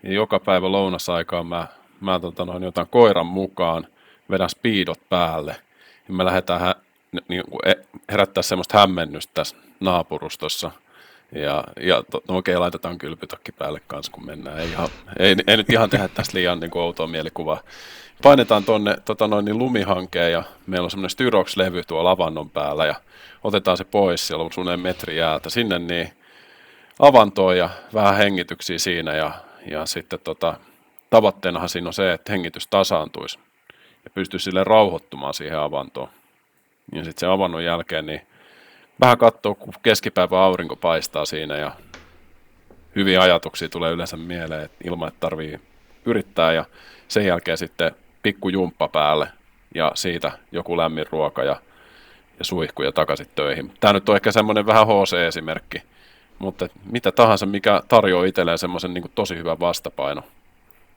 Ja 0.03 0.13
joka 0.13 0.39
päivä 0.39 0.71
lounasaikaan 0.71 1.47
mä, 1.47 1.67
mä 2.01 2.19
tota 2.19 2.45
noin, 2.45 2.67
otan 2.67 2.87
koiran 2.87 3.25
mukaan, 3.25 3.87
vedän 4.29 4.49
speedot 4.49 4.99
päälle, 5.09 5.55
ja 6.07 6.13
me 6.13 6.25
lähdetään 6.25 6.59
hä, 6.59 6.75
niin, 7.27 7.43
e, 7.65 7.73
herättää 8.11 8.43
semmoista 8.43 8.77
hämmennystä 8.77 9.31
tässä 9.33 9.55
naapurustossa. 9.79 10.71
Ja, 11.31 11.63
ja 11.81 12.03
to, 12.11 12.21
no 12.27 12.37
okei, 12.37 12.57
laitetaan 12.57 12.97
kylpytakki 12.97 13.51
päälle 13.51 13.81
kanssa, 13.87 14.11
kun 14.11 14.25
mennään. 14.25 14.59
Ei, 14.59 14.69
ihan, 14.69 14.89
ei, 15.19 15.35
ei 15.47 15.57
nyt 15.57 15.69
ihan 15.69 15.89
tehdä 15.89 16.07
tästä 16.07 16.37
liian 16.37 16.59
niin 16.59 16.71
kuin 16.71 16.83
outoa 16.83 17.07
mielikuvaa 17.07 17.61
painetaan 18.21 18.63
tuonne 18.63 18.97
tota 19.05 19.27
noin, 19.27 19.45
niin 19.45 19.57
lumihankeen 19.57 20.31
ja 20.31 20.43
meillä 20.67 20.85
on 20.85 20.91
semmoinen 20.91 21.09
Styrox-levy 21.09 21.83
tuolla 21.87 22.11
avannon 22.11 22.49
päällä 22.49 22.85
ja 22.85 22.95
otetaan 23.43 23.77
se 23.77 23.83
pois, 23.83 24.27
siellä 24.27 24.43
on 24.43 24.51
suunnilleen 24.51 24.79
metri 24.79 25.17
jäätä 25.17 25.49
sinne 25.49 25.79
niin 25.79 26.09
avantoon 26.99 27.57
ja 27.57 27.69
vähän 27.93 28.17
hengityksiä 28.17 28.77
siinä 28.79 29.15
ja, 29.15 29.31
ja 29.65 29.85
sitten 29.85 30.19
tota, 30.23 30.57
tavoitteenahan 31.09 31.69
siinä 31.69 31.87
on 31.87 31.93
se, 31.93 32.13
että 32.13 32.31
hengitys 32.31 32.67
tasaantuisi 32.67 33.39
ja 34.03 34.09
pystyisi 34.09 34.43
sille 34.43 34.63
rauhoittumaan 34.63 35.33
siihen 35.33 35.59
avantoon. 35.59 36.09
Ja 36.93 37.03
sitten 37.03 37.19
sen 37.19 37.29
avannon 37.29 37.63
jälkeen 37.63 38.05
niin 38.05 38.21
vähän 39.01 39.17
katsoo, 39.17 39.55
kun 39.55 39.73
keskipäivä 39.83 40.43
aurinko 40.43 40.75
paistaa 40.75 41.25
siinä 41.25 41.57
ja 41.57 41.71
hyviä 42.95 43.21
ajatuksia 43.21 43.69
tulee 43.69 43.91
yleensä 43.91 44.17
mieleen 44.17 44.63
että 44.63 44.77
ilman, 44.83 45.07
että 45.07 45.19
tarvii 45.19 45.59
yrittää 46.05 46.53
ja 46.53 46.65
sen 47.07 47.25
jälkeen 47.25 47.57
sitten 47.57 47.91
pikku 48.23 48.49
jumppa 48.49 48.87
päälle 48.87 49.27
ja 49.75 49.91
siitä 49.95 50.31
joku 50.51 50.77
lämmin 50.77 51.05
ruoka 51.11 51.43
ja, 51.43 51.61
ja 52.39 52.45
suihku 52.45 52.83
ja 52.83 52.91
takaisin 52.91 53.27
töihin. 53.35 53.71
Tämä 53.79 53.93
nyt 53.93 54.09
on 54.09 54.15
ehkä 54.15 54.31
semmoinen 54.31 54.65
vähän 54.65 54.87
HC-esimerkki, 54.87 55.81
mutta 56.39 56.67
mitä 56.91 57.11
tahansa, 57.11 57.45
mikä 57.45 57.81
tarjoaa 57.87 58.25
itselleen 58.25 58.57
semmoisen 58.57 58.93
niin 58.93 59.11
tosi 59.15 59.35
hyvän 59.35 59.59
vastapaino. 59.59 60.23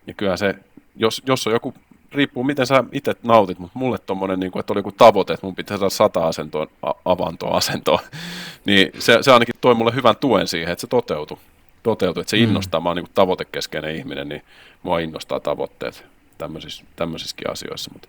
Ja 0.06 0.14
kyllä 0.14 0.36
se, 0.36 0.54
jos, 0.96 1.22
jos 1.26 1.46
on 1.46 1.52
joku, 1.52 1.74
riippuu 2.12 2.44
miten 2.44 2.66
sä 2.66 2.84
itse 2.92 3.14
nautit, 3.22 3.58
mutta 3.58 3.78
mulle 3.78 3.98
tommonen, 3.98 4.40
niin 4.40 4.52
kuin, 4.52 4.60
että 4.60 4.72
oli 4.72 4.78
joku 4.78 4.92
tavoite, 4.92 5.32
että 5.32 5.46
mun 5.46 5.54
pitää 5.54 5.76
saada 5.76 5.90
sata 5.90 6.26
asentoa, 6.26 6.66
avantoa 7.04 7.56
asentoa, 7.56 8.00
niin 8.66 8.90
se, 8.98 9.18
se 9.20 9.32
ainakin 9.32 9.54
toi 9.60 9.74
mulle 9.74 9.94
hyvän 9.94 10.16
tuen 10.16 10.48
siihen, 10.48 10.72
että 10.72 10.80
se 10.80 10.86
toteutui. 10.86 11.38
Toteutui, 11.82 12.20
että 12.20 12.30
se 12.30 12.38
innostaa, 12.38 12.80
mm. 12.80 12.84
mä 12.84 12.90
oon 12.90 12.96
niin 12.96 13.06
tavoitekeskeinen 13.14 13.96
ihminen, 13.96 14.28
niin 14.28 14.42
mua 14.82 14.98
innostaa 14.98 15.40
tavoitteet 15.40 16.11
tämmöisissä, 16.43 16.84
tämmöisissäkin 16.97 17.51
asioissa, 17.51 17.90
mutta 17.93 18.09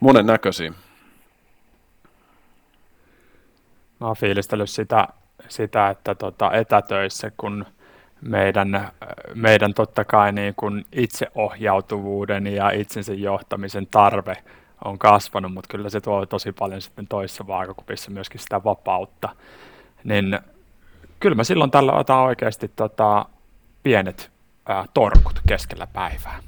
monen 0.00 0.26
näköisiä. 0.26 0.72
Mä 4.00 4.06
oon 4.06 4.16
fiilistellyt 4.16 4.70
sitä, 4.70 5.08
sitä 5.48 5.90
että 5.90 6.14
tota 6.14 6.52
etätöissä, 6.52 7.30
kun 7.36 7.66
meidän, 8.20 8.90
meidän 9.34 9.74
totta 9.74 10.04
kai 10.04 10.32
niin 10.32 10.54
kun 10.54 10.84
itseohjautuvuuden 10.92 12.46
ja 12.46 12.70
itsensä 12.70 13.14
johtamisen 13.14 13.86
tarve 13.86 14.36
on 14.84 14.98
kasvanut, 14.98 15.52
mutta 15.52 15.68
kyllä 15.70 15.90
se 15.90 16.00
tuo 16.00 16.26
tosi 16.26 16.52
paljon 16.52 16.82
sitten 16.82 17.06
toisessa 17.08 17.46
vaakakupissa 17.46 18.10
myöskin 18.10 18.40
sitä 18.40 18.64
vapautta. 18.64 19.28
Niin 20.04 20.38
kyllä 21.20 21.36
mä 21.36 21.44
silloin 21.44 21.70
tällä 21.70 21.92
otan 21.92 22.18
oikeasti 22.18 22.68
tota, 22.76 23.26
pienet 23.82 24.30
ää, 24.66 24.84
torkut 24.94 25.40
keskellä 25.48 25.86
päivää. 25.86 26.40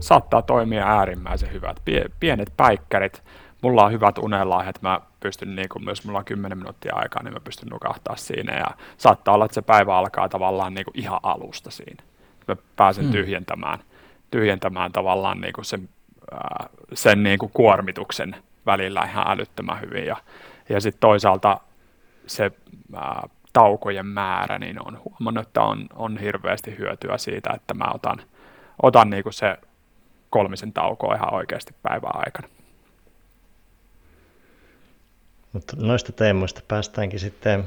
Saattaa 0.00 0.42
toimia 0.42 0.86
äärimmäisen 0.86 1.52
hyvät. 1.52 1.76
Pie, 1.84 2.04
pienet 2.20 2.52
päikkärit, 2.56 3.22
mulla 3.62 3.84
on 3.84 3.92
hyvät 3.92 4.18
unelahjat, 4.18 4.82
mä 4.82 5.00
pystyn, 5.20 5.56
niin 5.56 5.68
kuin 5.68 5.84
myös 5.84 6.04
mulla 6.04 6.18
on 6.18 6.24
10 6.24 6.58
minuuttia 6.58 6.94
aikaa, 6.96 7.22
niin 7.22 7.34
mä 7.34 7.40
pystyn 7.40 7.68
nukahtaa 7.68 8.16
siinä 8.16 8.56
ja 8.58 8.66
saattaa 8.96 9.34
olla, 9.34 9.44
että 9.44 9.54
se 9.54 9.62
päivä 9.62 9.96
alkaa 9.96 10.28
tavallaan 10.28 10.74
niin 10.74 10.84
kuin 10.84 10.98
ihan 10.98 11.20
alusta 11.22 11.70
siinä. 11.70 12.02
Mä 12.48 12.56
pääsen 12.76 13.04
mm. 13.04 13.12
tyhjentämään, 13.12 13.78
tyhjentämään 14.30 14.92
tavallaan 14.92 15.40
niin 15.40 15.52
kuin 15.52 15.64
sen, 15.64 15.88
ää, 16.32 16.66
sen 16.94 17.22
niin 17.22 17.38
kuin 17.38 17.52
kuormituksen 17.54 18.36
välillä 18.66 19.04
ihan 19.10 19.30
älyttömän 19.30 19.80
hyvin 19.80 20.06
ja, 20.06 20.16
ja 20.68 20.80
sitten 20.80 21.00
toisaalta 21.00 21.60
se 22.26 22.52
ää, 22.94 23.28
taukojen 23.52 24.06
määrä, 24.06 24.58
niin 24.58 24.86
on 24.86 25.00
huomannut, 25.04 25.46
että 25.46 25.62
on, 25.62 25.86
on 25.94 26.18
hirveästi 26.18 26.78
hyötyä 26.78 27.18
siitä, 27.18 27.50
että 27.54 27.74
mä 27.74 27.84
otan, 27.94 28.22
otan 28.82 29.10
niin 29.10 29.22
kuin 29.22 29.32
se 29.32 29.56
kolmisen 30.30 30.72
taukoa 30.72 31.14
ihan 31.14 31.34
oikeasti 31.34 31.74
päivän 31.82 32.10
aikana. 32.14 32.48
Mutta 35.52 35.76
noista 35.76 36.12
teemoista 36.12 36.60
päästäänkin 36.68 37.20
sitten, 37.20 37.64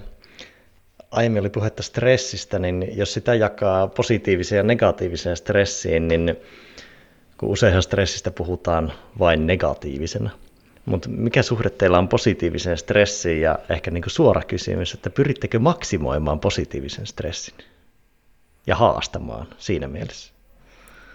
aiemmin 1.11 1.39
oli 1.39 1.49
puhetta 1.49 1.83
stressistä, 1.83 2.59
niin 2.59 2.97
jos 2.97 3.13
sitä 3.13 3.33
jakaa 3.33 3.87
positiiviseen 3.87 4.57
ja 4.57 4.63
negatiiviseen 4.63 5.37
stressiin, 5.37 6.07
niin 6.07 6.35
kun 7.37 7.49
useinhan 7.49 7.83
stressistä 7.83 8.31
puhutaan 8.31 8.93
vain 9.19 9.47
negatiivisena. 9.47 10.29
Mutta 10.85 11.09
mikä 11.09 11.43
suhde 11.43 11.69
teillä 11.69 11.97
on 11.97 12.07
positiiviseen 12.07 12.77
stressiin 12.77 13.41
ja 13.41 13.59
ehkä 13.69 13.91
niin 13.91 14.01
kuin 14.01 14.11
suora 14.11 14.41
kysymys, 14.41 14.93
että 14.93 15.09
pyrittekö 15.09 15.59
maksimoimaan 15.59 16.39
positiivisen 16.39 17.07
stressin 17.07 17.55
ja 18.67 18.75
haastamaan 18.75 19.47
siinä 19.57 19.87
mielessä? 19.87 20.33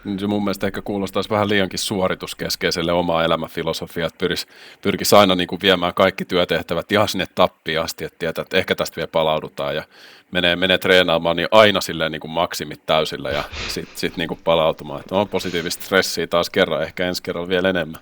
Niin 0.07 0.19
se 0.19 0.27
mun 0.27 0.45
mielestä 0.45 0.67
ehkä 0.67 0.83
kuulostaisi 0.83 1.31
vähän 1.31 1.49
liiankin 1.49 1.79
suorituskeskeiselle 1.79 2.93
omaa 2.93 3.25
elämänfilosofiaa, 3.25 4.07
että 4.07 4.19
pyris, 4.19 4.47
pyrkisi 4.83 5.17
aina 5.17 5.35
niin 5.35 5.49
kuin 5.49 5.61
viemään 5.63 5.95
kaikki 5.95 6.25
työtehtävät 6.25 6.93
ihan 6.93 7.09
sinne 7.09 7.27
tappiin 7.35 7.81
asti, 7.81 8.05
että 8.05 8.19
tietää, 8.19 8.43
että 8.43 8.57
ehkä 8.57 8.75
tästä 8.75 8.97
vielä 8.97 9.09
palaudutaan 9.09 9.77
ja 9.77 9.85
menee, 10.31 10.57
menee 10.57 10.79
treenaamaan 10.79 11.37
niin 11.37 11.49
aina 11.51 11.81
silleen 11.81 12.13
niin 12.13 12.21
kuin 12.21 12.31
maksimit 12.31 12.87
täysillä 12.87 13.31
ja 13.31 13.45
sitten 13.69 13.99
sit 13.99 14.17
niin 14.17 14.29
kuin 14.29 14.41
palautumaan. 14.45 15.01
Että 15.01 15.15
on 15.15 15.29
positiivista 15.29 15.85
stressiä 15.85 16.27
taas 16.27 16.51
kerran, 16.51 16.83
ehkä 16.83 17.07
ensi 17.07 17.23
kerralla 17.23 17.49
vielä 17.49 17.69
enemmän. 17.69 18.01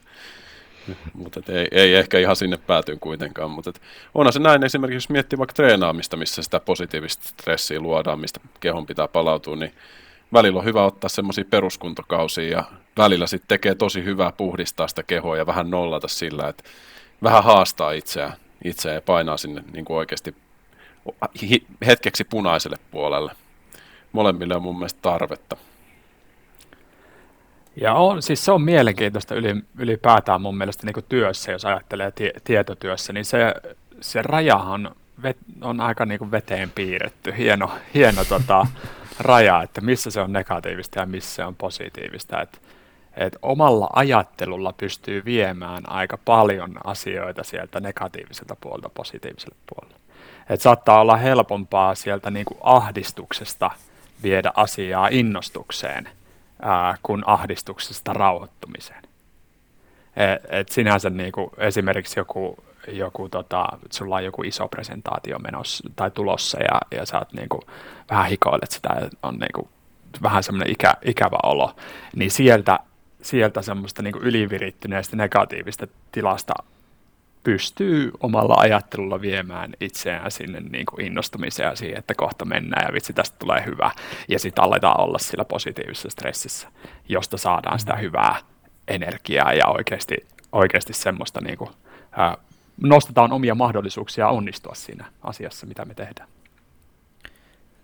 mutta 1.14 1.40
ei, 1.48 1.68
ei, 1.70 1.94
ehkä 1.94 2.18
ihan 2.18 2.36
sinne 2.36 2.56
päätyyn 2.56 3.00
kuitenkaan. 3.00 3.50
Mutta 3.50 3.72
onhan 4.14 4.32
se 4.32 4.38
näin 4.38 4.64
esimerkiksi, 4.64 4.96
jos 4.96 5.08
miettii 5.08 5.38
vaikka 5.38 5.54
treenaamista, 5.54 6.16
missä 6.16 6.42
sitä 6.42 6.60
positiivista 6.60 7.28
stressiä 7.28 7.80
luodaan, 7.80 8.20
mistä 8.20 8.40
kehon 8.60 8.86
pitää 8.86 9.08
palautua, 9.08 9.56
niin 9.56 9.74
välillä 10.34 10.58
on 10.58 10.64
hyvä 10.64 10.84
ottaa 10.84 11.08
semmoisia 11.08 11.44
peruskuntokausia 11.50 12.48
ja 12.48 12.64
välillä 12.96 13.26
sitten 13.26 13.48
tekee 13.48 13.74
tosi 13.74 14.04
hyvää 14.04 14.32
puhdistaa 14.32 14.88
sitä 14.88 15.02
kehoa 15.02 15.36
ja 15.36 15.46
vähän 15.46 15.70
nollata 15.70 16.08
sillä, 16.08 16.48
että 16.48 16.64
vähän 17.22 17.44
haastaa 17.44 17.92
itseään, 17.92 18.32
itseään 18.64 18.94
ja 18.94 19.02
painaa 19.02 19.36
sinne 19.36 19.64
niin 19.72 19.84
kuin 19.84 19.96
oikeasti 19.96 20.34
hetkeksi 21.86 22.24
punaiselle 22.24 22.76
puolelle. 22.90 23.32
Molemmille 24.12 24.56
on 24.56 24.62
mun 24.62 24.78
mielestä 24.78 24.98
tarvetta. 25.02 25.56
Ja 27.76 27.94
on, 27.94 28.22
siis 28.22 28.44
se 28.44 28.52
on 28.52 28.62
mielenkiintoista 28.62 29.34
yli, 29.34 29.54
ylipäätään 29.78 30.40
mun 30.40 30.56
mielestä 30.56 30.86
niin 30.86 31.04
työssä, 31.08 31.52
jos 31.52 31.64
ajattelee 31.64 32.12
tie, 32.12 32.32
tietotyössä, 32.44 33.12
niin 33.12 33.24
se, 33.24 33.54
se 34.00 34.22
rajahan 34.22 34.94
vet, 35.22 35.36
on 35.60 35.80
aika 35.80 36.06
niin 36.06 36.18
kuin 36.18 36.30
veteen 36.30 36.70
piirretty. 36.70 37.34
Hieno, 37.38 37.70
hieno 37.94 38.24
tota, 38.24 38.66
raja, 39.20 39.62
että 39.62 39.80
missä 39.80 40.10
se 40.10 40.20
on 40.20 40.32
negatiivista 40.32 41.00
ja 41.00 41.06
missä 41.06 41.34
se 41.34 41.44
on 41.44 41.54
positiivista. 41.54 42.42
Et, 42.42 42.62
et 43.16 43.36
omalla 43.42 43.90
ajattelulla 43.92 44.72
pystyy 44.72 45.22
viemään 45.24 45.90
aika 45.90 46.18
paljon 46.24 46.74
asioita 46.84 47.44
sieltä 47.44 47.80
negatiiviselta 47.80 48.56
puolelta 48.60 48.88
positiiviselle 48.88 49.56
puolelle. 49.66 50.00
Et 50.50 50.60
saattaa 50.60 51.00
olla 51.00 51.16
helpompaa 51.16 51.94
sieltä 51.94 52.30
niin 52.30 52.46
kuin 52.46 52.58
ahdistuksesta 52.62 53.70
viedä 54.22 54.52
asiaa 54.54 55.08
innostukseen– 55.08 56.08
ää, 56.62 56.98
kuin 57.02 57.22
ahdistuksesta 57.26 58.12
rauhoittumiseen. 58.12 59.02
Et, 60.16 60.42
et 60.48 60.68
sinänsä 60.68 61.10
niin 61.10 61.32
kuin 61.32 61.50
esimerkiksi 61.58 62.20
joku, 62.20 62.64
joku 62.88 63.28
tota, 63.28 63.66
sulla 63.90 64.16
on 64.16 64.24
joku 64.24 64.42
iso 64.42 64.68
presentaatio 64.68 65.38
menossa 65.38 65.90
tai 65.96 66.10
tulossa 66.10 66.60
ja, 66.60 66.98
ja 66.98 67.06
sä 67.06 67.18
oot 67.18 67.32
niin 67.32 67.48
kuin, 67.48 67.62
vähän 68.10 68.26
hikoilet 68.26 68.70
sitä 68.70 68.88
ja 69.00 69.08
on 69.22 69.34
niin 69.34 69.52
kuin, 69.54 69.68
vähän 70.22 70.42
semmoinen 70.42 70.72
ikä, 70.72 70.94
ikävä 71.04 71.38
olo, 71.42 71.76
niin 72.16 72.30
sieltä, 72.30 72.78
sieltä 73.22 73.62
semmoista 73.62 74.02
niin 74.02 74.18
ylivirittyneestä 74.20 75.16
negatiivista 75.16 75.86
tilasta 76.12 76.54
pystyy 77.44 78.10
omalla 78.20 78.54
ajattelulla 78.58 79.20
viemään 79.20 79.72
itseään 79.80 80.30
sinne 80.30 80.60
niin 80.60 80.86
kuin 80.86 81.06
innostumiseen 81.06 81.68
ja 81.68 81.76
siihen, 81.76 81.98
että 81.98 82.14
kohta 82.14 82.44
mennään 82.44 82.86
ja 82.86 82.94
vitsi 82.94 83.12
tästä 83.12 83.36
tulee 83.38 83.64
hyvä. 83.66 83.90
Ja 84.28 84.38
sitten 84.38 84.64
aletaan 84.64 85.00
olla 85.00 85.18
sillä 85.18 85.44
positiivisessa 85.44 86.10
stressissä, 86.10 86.68
josta 87.08 87.36
saadaan 87.36 87.78
sitä 87.78 87.96
hyvää 87.96 88.36
energiaa 88.88 89.52
ja 89.52 89.66
oikeasti, 89.66 90.16
oikeasti 90.52 90.92
semmoista 90.92 91.40
niin 91.40 91.58
kuin, 91.58 91.70
ää, 92.12 92.36
nostetaan 92.82 93.32
omia 93.32 93.54
mahdollisuuksia 93.54 94.28
onnistua 94.28 94.74
siinä 94.74 95.04
asiassa, 95.22 95.66
mitä 95.66 95.84
me 95.84 95.94
tehdään. 95.94 96.28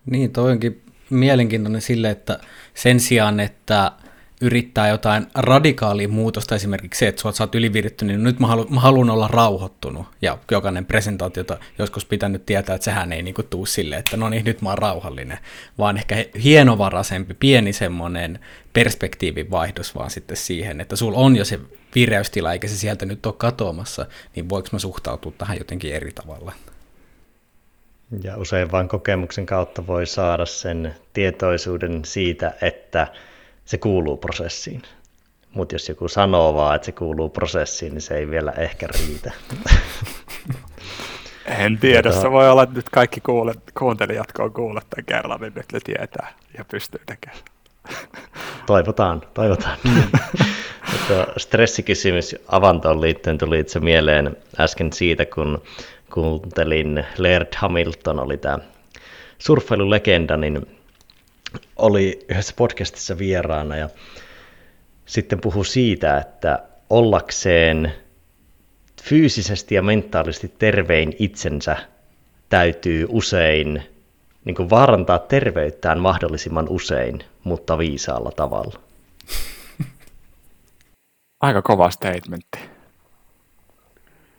Niin, 0.07 0.33
toi 0.33 0.53
onkin 0.53 0.83
mielenkiintoinen 1.11 1.81
sille, 1.81 2.11
että 2.11 2.39
sen 2.75 3.01
sijaan, 3.01 3.41
että 3.41 3.93
yrittää 4.41 4.89
jotain 4.89 5.27
radikaalia 5.35 6.09
muutosta, 6.09 6.55
esimerkiksi 6.55 6.99
se, 6.99 7.09
että 7.09 7.33
sä 7.33 7.45
oot 7.45 7.55
ylivirittynyt, 7.55 8.17
niin 8.17 8.25
nyt 8.25 8.41
mä, 8.41 8.47
halu, 8.47 8.67
mä 8.71 8.81
haluan 8.81 9.11
olla 9.11 9.29
rauhoittunut, 9.29 10.07
ja 10.23 10.39
jokainen 10.51 10.87
presentaatiota 10.87 11.59
joskus 11.79 12.05
pitänyt 12.05 12.47
tietää, 12.47 12.75
että 12.75 12.85
sehän 12.85 13.13
ei 13.13 13.23
niinku 13.23 13.43
tuu 13.43 13.67
sille, 13.67 13.97
että 13.97 14.17
no 14.17 14.29
niin, 14.29 14.45
nyt 14.45 14.63
mä 14.63 14.69
oon 14.69 14.79
rauhallinen, 14.79 15.39
vaan 15.79 15.97
ehkä 15.97 16.17
hienovaraisempi, 16.43 17.35
pieni 17.35 17.73
semmoinen 17.73 18.39
perspektiivin 18.73 19.51
vaihdos 19.51 19.95
vaan 19.95 20.11
sitten 20.11 20.37
siihen, 20.37 20.81
että 20.81 20.97
sulla 20.97 21.19
on 21.19 21.37
jo 21.37 21.45
se 21.45 21.61
vireystila, 21.95 22.53
eikä 22.53 22.69
se 22.69 22.77
sieltä 22.77 23.07
nyt 23.07 23.27
ole 23.27 23.35
katoamassa, 23.39 24.07
niin 24.37 24.49
voiko 24.49 24.69
mä 24.73 24.79
suhtautua 24.79 25.33
tähän 25.39 25.59
jotenkin 25.59 25.95
eri 25.95 26.13
tavalla? 26.13 26.53
Ja 28.23 28.37
usein 28.37 28.73
vain 28.73 28.89
kokemuksen 28.89 29.47
kautta 29.47 29.87
voi 29.87 30.07
saada 30.07 30.47
sen 30.47 30.95
tietoisuuden 31.13 32.05
siitä, 32.05 32.55
että 32.63 33.07
se 33.65 33.79
kuuluu 33.79 34.17
prosessiin. 34.17 34.83
Mutta 35.55 35.75
jos 35.75 35.89
joku 35.89 36.09
sanoo 36.09 36.55
vaan, 36.55 36.77
että 36.77 36.87
se 36.87 36.93
kuuluu 36.93 37.29
prosessiin, 37.29 37.93
niin 37.93 38.01
se 38.01 38.17
ei 38.17 38.31
vielä 38.31 38.53
ehkä 38.53 38.87
riitä. 38.87 39.33
En 41.59 41.79
tiedä, 41.79 42.13
se 42.13 42.31
voi 42.31 42.51
olla, 42.51 42.63
että 42.63 42.75
nyt 42.75 42.89
kaikki 42.89 43.21
kuulet, 43.21 43.59
kuuntelijat, 43.79 44.33
kun 44.33 44.45
on 44.45 44.53
kuullut 44.53 44.85
tämän 44.91 45.05
kerran, 45.05 45.41
niin 45.41 45.53
nyt 45.57 45.73
ne 45.73 45.81
tietää 45.85 46.33
ja 46.59 46.65
pystyy 46.65 47.01
tekemään. 47.07 47.41
Toivotaan, 48.67 49.23
toivotaan. 49.35 49.79
stressikysymys 51.37 52.37
avantoon 52.49 53.01
liittyen 53.01 53.39
tuli 53.39 53.61
itse 53.61 53.81
mieleen 53.81 54.37
äsken 54.61 54.93
siitä, 54.93 55.27
kun 55.27 55.63
kuuntelin 56.13 57.05
Laird 57.19 57.55
Hamilton, 57.57 58.21
oli 58.21 58.37
tämä 58.37 58.59
surffailulegenda, 59.39 60.37
niin 60.37 60.67
oli 61.77 62.27
yhdessä 62.29 62.55
podcastissa 62.57 63.19
vieraana 63.19 63.77
ja 63.77 63.89
sitten 65.07 65.41
puhui 65.41 65.67
siitä, 65.67 66.19
että 66.19 66.59
ollakseen 66.91 67.93
fyysisesti 69.03 69.75
ja 69.75 69.83
mentaalisesti 69.83 70.53
tervein 70.59 71.17
itsensä 71.19 71.77
täytyy 72.49 73.07
usein 73.09 73.83
niin 74.45 74.55
kuin 74.55 74.71
vaarantaa 74.71 75.19
terveyttään 75.19 76.01
mahdollisimman 76.01 76.67
usein, 76.69 77.25
mutta 77.45 77.79
viisaalla 77.79 78.31
tavalla. 78.31 78.81
Aika 81.41 81.63
kova 81.63 81.91
statementti. 81.91 82.59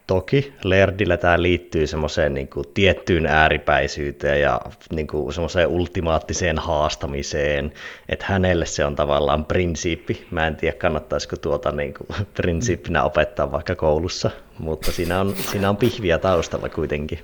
Toki 0.07 0.53
Lerdillä 0.63 1.17
tämä 1.17 1.41
liittyy 1.41 1.87
semmoiseen 1.87 2.33
niin 2.33 2.47
kuin, 2.47 2.65
tiettyyn 2.73 3.25
ääripäisyyteen 3.25 4.41
ja 4.41 4.61
niin 4.91 5.07
kuin, 5.07 5.33
semmoiseen 5.33 5.67
ultimaattiseen 5.67 6.57
haastamiseen, 6.57 7.73
että 8.09 8.25
hänelle 8.27 8.65
se 8.65 8.85
on 8.85 8.95
tavallaan 8.95 9.45
prinsiippi. 9.45 10.27
Mä 10.31 10.47
en 10.47 10.55
tiedä, 10.55 10.77
kannattaisiko 10.77 11.35
tuota 11.35 11.71
niin 11.71 11.93
kuin, 11.93 12.27
prinsiippinä 12.33 13.03
opettaa 13.03 13.51
vaikka 13.51 13.75
koulussa, 13.75 14.31
mutta 14.59 14.91
siinä 14.91 15.19
on, 15.19 15.35
siinä 15.35 15.69
on 15.69 15.77
pihviä 15.77 16.17
taustalla 16.17 16.69
kuitenkin. 16.69 17.19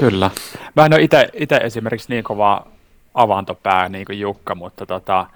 Kyllä. 0.00 0.30
Mä 0.76 0.86
en 0.86 0.94
ole 0.94 1.02
itse 1.34 1.56
esimerkiksi 1.56 2.12
niin 2.12 2.24
kova 2.24 2.66
avantopää 3.14 3.88
niin 3.88 4.04
kuin 4.04 4.20
Jukka, 4.20 4.54
mutta 4.54 4.86
tota, 4.86 5.26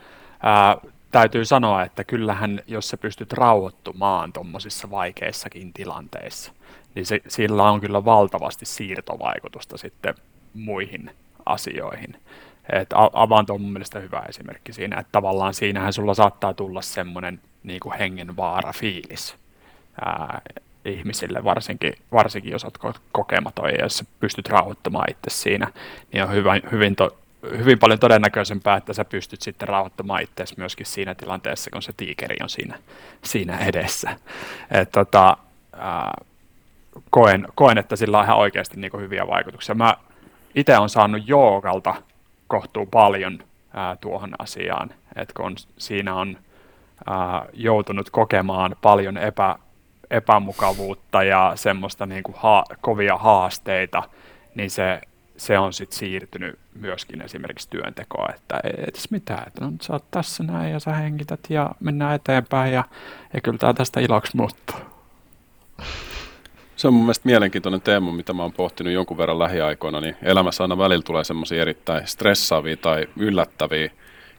ää, 0.43 0.77
täytyy 1.11 1.45
sanoa, 1.45 1.83
että 1.83 2.05
kyllähän 2.05 2.61
jos 2.67 2.89
sä 2.89 2.97
pystyt 2.97 3.33
rauhoittumaan 3.33 4.33
tuommoisissa 4.33 4.91
vaikeissakin 4.91 5.73
tilanteissa, 5.73 6.53
niin 6.95 7.07
se, 7.07 7.21
sillä 7.29 7.71
on 7.71 7.81
kyllä 7.81 8.05
valtavasti 8.05 8.67
siirtovaikutusta 8.67 9.79
sitten 9.79 10.15
muihin 10.55 11.11
asioihin. 11.47 12.17
Et 12.73 12.91
avanto 13.13 13.55
on 13.55 13.61
mun 13.61 13.73
mielestä 13.73 13.99
hyvä 13.99 14.23
esimerkki 14.29 14.73
siinä, 14.73 15.01
että 15.01 15.13
tavallaan 15.13 15.55
siinähän 15.55 15.93
sulla 15.93 16.15
saattaa 16.15 16.55
tulla 16.55 16.83
semmoinen 16.83 17.41
niin 17.63 17.81
kuin 17.81 17.99
hengenvaara 17.99 18.73
fiilis 18.73 19.37
ää, 20.05 20.41
ihmisille, 20.85 21.45
varsinkin, 21.45 21.93
varsinkin 22.13 22.53
jos 22.53 22.65
olet 22.65 22.99
kokematon 23.13 23.71
ja 23.71 23.83
jos 23.83 24.05
pystyt 24.21 24.49
rauhoittamaan 24.49 25.11
itse 25.11 25.31
siinä, 25.31 25.69
niin 26.13 26.25
on 26.25 26.33
hyvä, 26.33 26.61
hyvin, 26.73 26.97
to, 26.97 27.17
hyvin 27.43 27.79
paljon 27.79 27.99
todennäköisempää, 27.99 28.77
että 28.77 28.93
sä 28.93 29.05
pystyt 29.05 29.43
sitten 29.43 29.69
rauhoittamaan 29.69 30.23
itse 30.23 30.45
myöskin 30.57 30.87
siinä 30.87 31.15
tilanteessa, 31.15 31.71
kun 31.71 31.83
se 31.83 31.93
tiikeri 31.97 32.37
on 32.43 32.49
siinä, 32.49 32.79
siinä 33.23 33.59
edessä. 33.59 34.17
Et, 34.71 34.91
tota, 34.91 35.37
ää, 35.73 36.13
koen, 37.11 37.49
koen, 37.55 37.79
että 37.79 37.97
sillä 37.97 38.19
on 38.19 38.25
ihan 38.25 38.39
oikeasti 38.39 38.81
niin 38.81 39.01
hyviä 39.01 39.27
vaikutuksia. 39.27 39.75
Mä 39.75 39.97
itse 40.55 40.79
olen 40.79 40.89
saanut 40.89 41.29
joogalta 41.29 41.95
kohtuu 42.47 42.87
paljon 42.87 43.39
ää, 43.75 43.97
tuohon 43.97 44.35
asiaan, 44.39 44.91
että 45.17 45.35
kun 45.37 45.57
siinä 45.79 46.15
on 46.15 46.39
ää, 47.07 47.47
joutunut 47.53 48.11
kokemaan 48.11 48.77
paljon 48.83 49.17
epä, 49.17 49.57
epämukavuutta 50.11 51.23
ja 51.23 51.53
semmoista 51.55 52.07
niin 52.07 52.23
kuin 52.23 52.37
ha- 52.39 52.65
kovia 52.81 53.17
haasteita, 53.17 54.03
niin 54.55 54.71
se, 54.71 55.01
se 55.43 55.59
on 55.59 55.73
sitten 55.73 55.99
siirtynyt 55.99 56.59
myöskin 56.75 57.23
esimerkiksi 57.23 57.71
työntekoa, 57.71 58.29
että 58.35 58.61
edes 58.65 59.11
mitään, 59.11 59.45
että 59.47 59.65
no, 59.65 59.73
sä 59.81 59.93
oot 59.93 60.11
tässä 60.11 60.43
näin 60.43 60.73
ja 60.73 60.81
sä 60.81 60.93
hengität 60.93 61.41
ja 61.49 61.71
mennään 61.81 62.15
eteenpäin 62.15 62.73
ja, 62.73 62.85
ja 63.35 63.41
kyllä 63.41 63.59
tämä 63.59 63.75
tästä 63.75 64.01
iloksi 64.01 64.37
muuttuu. 64.37 64.77
Se 66.77 66.89
on 66.89 66.95
mun 66.95 67.03
mielestä 67.03 67.29
mielenkiintoinen 67.29 67.81
teema, 67.81 68.13
mitä 68.13 68.33
mä 68.33 68.43
oon 68.43 68.53
pohtinut 68.53 68.93
jonkun 68.93 69.19
verran 69.19 69.39
lähiaikoina, 69.39 70.01
niin 70.01 70.17
elämässä 70.23 70.65
aina 70.65 70.79
välillä 70.79 71.03
tulee 71.03 71.25
semmoisia 71.25 71.63
erittäin 71.63 72.07
stressaavia 72.07 72.77
tai 72.77 73.09
yllättäviä 73.17 73.91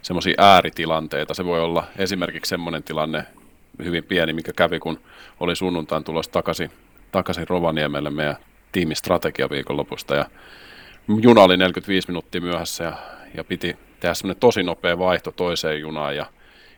semmoisia 0.01 0.35
ääritilanteita. 0.37 1.33
Se 1.33 1.45
voi 1.45 1.61
olla 1.61 1.83
esimerkiksi 1.97 2.49
semmoinen 2.49 2.83
tilanne, 2.83 3.23
hyvin 3.83 4.03
pieni, 4.03 4.33
mikä 4.33 4.51
kävi, 4.55 4.79
kun 4.79 4.99
oli 5.39 5.55
sunnuntain 5.55 6.03
tulossa 6.03 6.31
takaisin, 6.31 6.71
takaisin 7.11 7.47
Rovaniemelle 7.47 8.09
meidän 8.09 8.35
tiimin 8.71 8.95
strategiaviikonlopusta. 8.95 10.15
Ja 10.15 10.25
juna 11.07 11.41
oli 11.41 11.57
45 11.57 12.07
minuuttia 12.07 12.41
myöhässä 12.41 12.83
ja, 12.83 12.93
ja 13.37 13.43
piti 13.43 13.77
tehdä 13.99 14.13
semmoinen 14.13 14.39
tosi 14.39 14.63
nopea 14.63 14.99
vaihto 14.99 15.31
toiseen 15.31 15.79
junaan. 15.81 16.15
Ja 16.15 16.25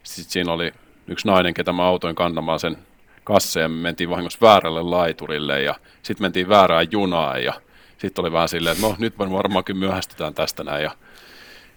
sitten 0.04 0.32
siinä 0.32 0.52
oli 0.52 0.72
yksi 1.08 1.28
nainen, 1.28 1.54
ketä 1.54 1.74
mä 1.74 1.84
autoin 1.84 2.16
kantamaan 2.16 2.60
sen 2.60 2.78
kassa 3.24 3.60
ja 3.60 3.70
me 3.70 3.76
mentiin 3.76 4.10
vahingossa 4.10 4.40
väärälle 4.42 4.82
laiturille 4.82 5.62
ja 5.62 5.76
sitten 6.04 6.24
mentiin 6.24 6.50
väärään 6.50 6.88
junaan 6.92 7.44
ja 7.44 7.54
sitten 7.98 8.26
oli 8.26 8.32
vähän 8.32 8.50
silleen, 8.50 8.76
että 8.76 8.88
no 8.88 8.96
nyt 9.00 9.20
varmaankin 9.20 9.78
myöhästytään 9.78 10.34
tästä 10.34 10.64
näin 10.64 10.84
ja 10.84 10.92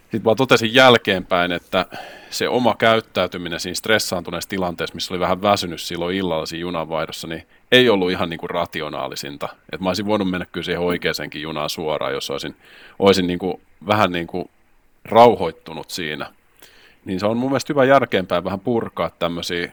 sitten 0.02 0.24
vaan 0.24 0.36
totesin 0.36 0.74
jälkeenpäin, 0.74 1.52
että 1.52 1.86
se 2.30 2.48
oma 2.48 2.74
käyttäytyminen 2.74 3.60
siinä 3.60 3.74
stressaantuneessa 3.74 4.50
tilanteessa, 4.50 4.94
missä 4.94 5.14
oli 5.14 5.20
vähän 5.20 5.42
väsynyt 5.42 5.80
silloin 5.80 6.16
illalla 6.16 6.46
siinä 6.46 6.60
junanvaihdossa, 6.60 7.26
niin 7.26 7.46
ei 7.72 7.88
ollut 7.88 8.10
ihan 8.10 8.30
niin 8.30 8.40
kuin 8.40 8.50
rationaalisinta. 8.50 9.48
Että 9.72 9.84
mä 9.84 9.90
olisin 9.90 10.06
voinut 10.06 10.30
mennä 10.30 10.46
kyllä 10.52 10.64
siihen 10.64 10.82
oikeasenkin 10.82 11.42
junaan 11.42 11.70
suoraan, 11.70 12.12
jos 12.12 12.30
olisin, 12.30 12.56
olisin 12.98 13.26
niin 13.26 13.38
kuin, 13.38 13.60
vähän 13.86 14.12
niin 14.12 14.26
kuin 14.26 14.50
rauhoittunut 15.04 15.90
siinä. 15.90 16.32
Niin 17.04 17.20
se 17.20 17.26
on 17.26 17.36
mun 17.36 17.50
mielestä 17.50 17.72
hyvä 17.72 17.84
järkeenpäin 17.84 18.44
vähän 18.44 18.60
purkaa 18.60 19.10
tämmöisiä 19.10 19.72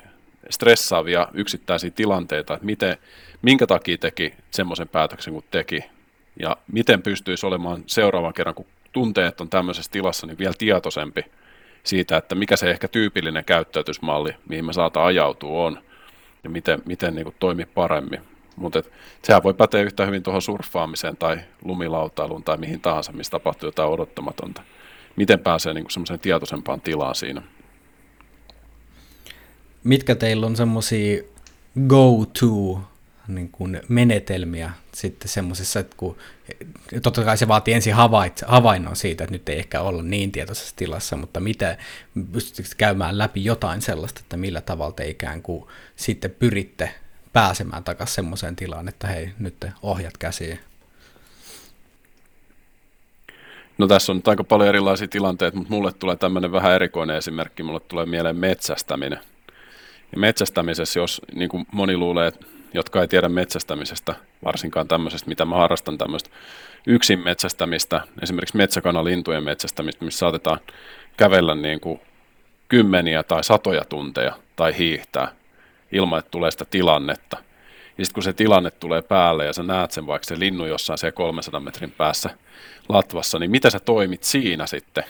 stressaavia 0.50 1.28
yksittäisiä 1.34 1.90
tilanteita, 1.90 2.54
että 2.54 2.66
miten, 2.66 2.98
minkä 3.42 3.68
takia 3.68 3.98
teki 3.98 4.34
semmoisen 4.52 4.88
päätöksen 4.88 5.34
kuin 5.34 5.46
teki, 5.52 5.84
ja 6.40 6.58
miten 6.72 7.02
pystyisi 7.02 7.46
olemaan 7.46 7.84
seuraavan 7.88 8.34
kerran, 8.34 8.56
kun 8.56 8.66
tuntee, 8.92 9.28
että 9.28 9.44
on 9.44 9.50
tämmöisessä 9.50 9.92
tilassa, 9.92 10.28
niin 10.28 10.38
vielä 10.38 10.54
tietoisempi 10.58 11.26
siitä, 11.84 12.18
että 12.18 12.36
mikä 12.36 12.56
se 12.56 12.72
ehkä 12.72 12.88
tyypillinen 12.88 13.46
käyttäytysmalli, 13.46 14.36
mihin 14.50 14.66
me 14.66 14.74
saata 14.74 15.06
ajautua 15.06 15.66
on, 15.66 15.80
ja 16.46 16.50
miten, 16.50 16.82
miten 16.86 17.16
niin 17.16 17.26
kuin 17.26 17.36
toimii 17.40 17.66
paremmin. 17.66 18.22
Mutta 18.56 18.84
sehän 19.24 19.44
voi 19.44 19.54
päteä 19.54 19.82
yhtä 19.82 20.06
hyvin 20.06 20.24
tuohon 20.24 20.42
surffaamiseen 20.42 21.18
tai 21.18 21.38
lumilautailuun 21.64 22.44
tai 22.44 22.58
mihin 22.58 22.82
tahansa, 22.82 23.12
missä 23.12 23.32
tapahtuu 23.32 23.68
jotain 23.68 23.90
odottamatonta. 23.90 24.62
Miten 25.16 25.40
pääsee 25.40 25.74
niin 25.74 25.86
semmoiseen 25.90 26.20
tietoisempaan 26.20 26.82
tilaan 26.82 27.16
siinä 27.16 27.42
mitkä 29.86 30.16
teillä 30.16 30.46
on 30.46 30.56
semmoisia 30.56 31.24
go-to 31.88 32.82
niin 33.28 33.50
kuin 33.50 33.82
menetelmiä 33.88 34.72
sitten 34.94 35.30
semmoisessa, 35.30 35.80
että 35.80 35.96
kun 35.98 36.18
totta 37.04 37.24
kai 37.24 37.38
se 37.38 37.48
vaatii 37.48 37.74
ensin 37.74 37.94
havait, 37.94 38.44
havainnon 38.48 38.96
siitä, 38.96 39.24
että 39.24 39.32
nyt 39.32 39.50
ei 39.50 39.60
ehkä 39.60 39.82
olla 39.82 40.04
niin 40.04 40.32
tietoisessa 40.32 40.76
tilassa, 40.76 41.18
mutta 41.18 41.40
mitä, 41.40 41.78
pystytkö 42.32 42.76
käymään 42.78 43.18
läpi 43.18 43.46
jotain 43.46 43.82
sellaista, 43.82 44.20
että 44.20 44.38
millä 44.38 44.62
tavalla 44.62 44.94
te 44.94 45.08
ikään 45.08 45.42
kuin 45.42 45.66
sitten 45.96 46.32
pyritte 46.32 46.96
pääsemään 47.34 47.84
takaisin 47.84 48.16
semmoiseen 48.16 48.56
tilaan, 48.56 48.88
että 48.88 49.08
hei, 49.08 49.32
nyt 49.40 49.60
te 49.60 49.72
ohjat 49.82 50.18
käsiin. 50.18 50.60
No 53.78 53.88
tässä 53.88 54.12
on 54.12 54.16
nyt 54.16 54.28
aika 54.28 54.44
paljon 54.44 54.70
erilaisia 54.70 55.08
tilanteita, 55.08 55.58
mutta 55.58 55.74
mulle 55.74 55.92
tulee 55.92 56.16
tämmöinen 56.16 56.52
vähän 56.52 56.74
erikoinen 56.74 57.16
esimerkki, 57.16 57.64
mulle 57.64 57.80
tulee 57.80 58.06
mieleen 58.06 58.38
metsästäminen– 58.38 59.20
ja 60.12 60.20
metsästämisessä, 60.20 61.00
jos 61.00 61.22
niin 61.34 61.50
kuin 61.50 61.66
moni 61.72 61.98
luulee, 61.98 62.32
jotka 62.76 63.02
ei 63.02 63.08
tiedä 63.08 63.30
metsästämisestä, 63.30 64.16
varsinkaan 64.44 64.88
tämmöisestä, 64.88 65.30
mitä 65.30 65.46
mä 65.46 65.56
harrastan, 65.56 65.98
tämmöistä 65.98 66.30
yksin 66.88 67.20
metsästämistä, 67.20 68.02
esimerkiksi 68.22 68.58
metsäkanalintujen 68.58 69.44
metsästämistä, 69.44 70.06
missä 70.06 70.20
saatetaan 70.20 70.60
kävellä 71.18 71.56
niin 71.56 71.80
kuin 71.80 72.00
kymmeniä 72.68 73.24
tai 73.24 73.44
satoja 73.44 73.86
tunteja 73.86 74.34
tai 74.56 74.78
hiihtää 74.78 75.32
ilman, 75.92 76.20
että 76.20 76.32
tulee 76.32 76.52
sitä 76.52 76.66
tilannetta. 76.66 77.38
Ja 77.98 78.06
sitten 78.06 78.14
kun 78.14 78.24
se 78.24 78.34
tilanne 78.34 78.72
tulee 78.72 79.02
päälle 79.02 79.46
ja 79.46 79.54
sä 79.54 79.64
näet 79.64 79.92
sen 79.92 80.08
vaikka 80.08 80.26
se 80.26 80.40
linnu 80.40 80.66
jossain 80.66 80.98
se 80.98 81.12
300 81.12 81.60
metrin 81.60 81.92
päässä 81.92 82.30
latvassa, 82.90 83.40
niin 83.40 83.52
mitä 83.52 83.70
sä 83.70 83.80
toimit 83.80 84.24
siinä 84.24 84.68
sitten? 84.68 85.04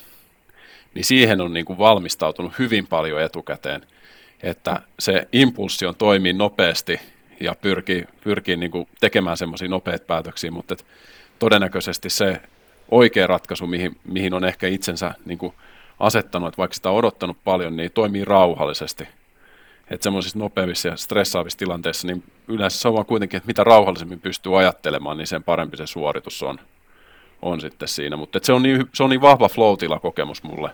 Niin 0.93 1.05
siihen 1.05 1.41
on 1.41 1.53
niin 1.53 1.65
kuin 1.65 1.79
valmistautunut 1.79 2.59
hyvin 2.59 2.87
paljon 2.87 3.21
etukäteen 3.21 3.85
että 4.43 4.81
se 4.99 5.27
impulssi 5.31 5.85
on 5.85 5.95
toimii 5.95 6.33
nopeasti 6.33 6.99
ja 7.39 7.55
pyrkii, 7.61 8.05
pyrkii 8.23 8.57
niin 8.57 8.71
kuin 8.71 8.87
tekemään 8.99 9.37
semmoisia 9.37 9.67
nopeita 9.67 10.05
päätöksiä, 10.05 10.51
mutta 10.51 10.73
et 10.73 10.85
todennäköisesti 11.39 12.09
se 12.09 12.41
oikea 12.91 13.27
ratkaisu, 13.27 13.67
mihin, 13.67 13.97
mihin 14.03 14.33
on 14.33 14.45
ehkä 14.45 14.67
itsensä 14.67 15.13
niin 15.25 15.37
kuin 15.37 15.53
asettanut, 15.99 16.47
että 16.47 16.57
vaikka 16.57 16.75
sitä 16.75 16.89
on 16.89 16.95
odottanut 16.95 17.37
paljon, 17.43 17.77
niin 17.77 17.91
toimii 17.91 18.25
rauhallisesti. 18.25 19.07
Että 19.91 20.03
semmoisissa 20.03 20.39
nopeissa 20.39 20.87
ja 20.87 20.97
stressaavissa 20.97 21.59
tilanteissa, 21.59 22.07
niin 22.07 22.23
yleensä 22.47 22.77
se 22.77 22.87
on 22.87 22.93
vaan 22.93 23.05
kuitenkin, 23.05 23.37
että 23.37 23.47
mitä 23.47 23.63
rauhallisemmin 23.63 24.21
pystyy 24.21 24.59
ajattelemaan, 24.59 25.17
niin 25.17 25.27
sen 25.27 25.43
parempi 25.43 25.77
se 25.77 25.87
suoritus 25.87 26.43
on, 26.43 26.59
on 27.41 27.61
sitten 27.61 27.87
siinä. 27.87 28.17
Mutta 28.17 28.39
se, 28.43 28.53
on 28.53 28.63
niin, 28.63 28.85
se 28.93 29.03
on 29.03 29.09
niin 29.09 29.21
vahva 29.21 29.49
flow 29.49 29.77
kokemus 30.01 30.43
mulle, 30.43 30.69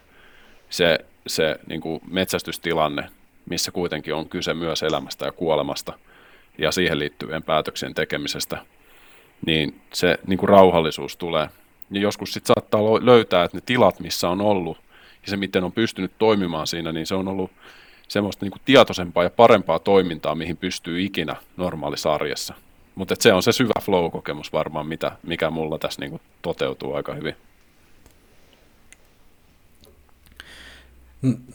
se, 0.69 0.99
se 1.27 1.59
niin 1.67 1.81
kuin 1.81 2.01
metsästystilanne, 2.07 3.09
missä 3.49 3.71
kuitenkin 3.71 4.15
on 4.15 4.29
kyse 4.29 4.53
myös 4.53 4.83
elämästä 4.83 5.25
ja 5.25 5.31
kuolemasta 5.31 5.93
ja 6.57 6.71
siihen 6.71 6.99
liittyvien 6.99 7.43
päätöksien 7.43 7.93
tekemisestä, 7.93 8.65
niin 9.45 9.81
se 9.93 10.17
niin 10.27 10.39
kuin 10.39 10.49
rauhallisuus 10.49 11.17
tulee. 11.17 11.49
Ja 11.91 12.01
joskus 12.01 12.33
sitten 12.33 12.53
saattaa 12.55 13.05
löytää, 13.05 13.43
että 13.43 13.57
ne 13.57 13.61
tilat, 13.65 13.99
missä 13.99 14.29
on 14.29 14.41
ollut, 14.41 14.77
ja 15.21 15.29
se, 15.29 15.37
miten 15.37 15.63
on 15.63 15.71
pystynyt 15.71 16.11
toimimaan 16.17 16.67
siinä, 16.67 16.91
niin 16.91 17.07
se 17.07 17.15
on 17.15 17.27
ollut 17.27 17.51
semmoista 18.07 18.45
niin 18.45 18.51
kuin 18.51 18.61
tietoisempaa 18.65 19.23
ja 19.23 19.29
parempaa 19.29 19.79
toimintaa, 19.79 20.35
mihin 20.35 20.57
pystyy 20.57 21.01
ikinä 21.01 21.35
normaalisarjassa. 21.57 22.53
Mutta 22.95 23.15
se 23.19 23.33
on 23.33 23.43
se 23.43 23.51
syvä 23.51 23.73
flow-kokemus 23.81 24.53
varmaan, 24.53 24.87
mitä, 24.87 25.11
mikä 25.23 25.49
mulla 25.49 25.79
tässä 25.79 26.01
niin 26.01 26.09
kuin 26.09 26.21
toteutuu 26.41 26.93
aika 26.93 27.13
hyvin. 27.13 27.35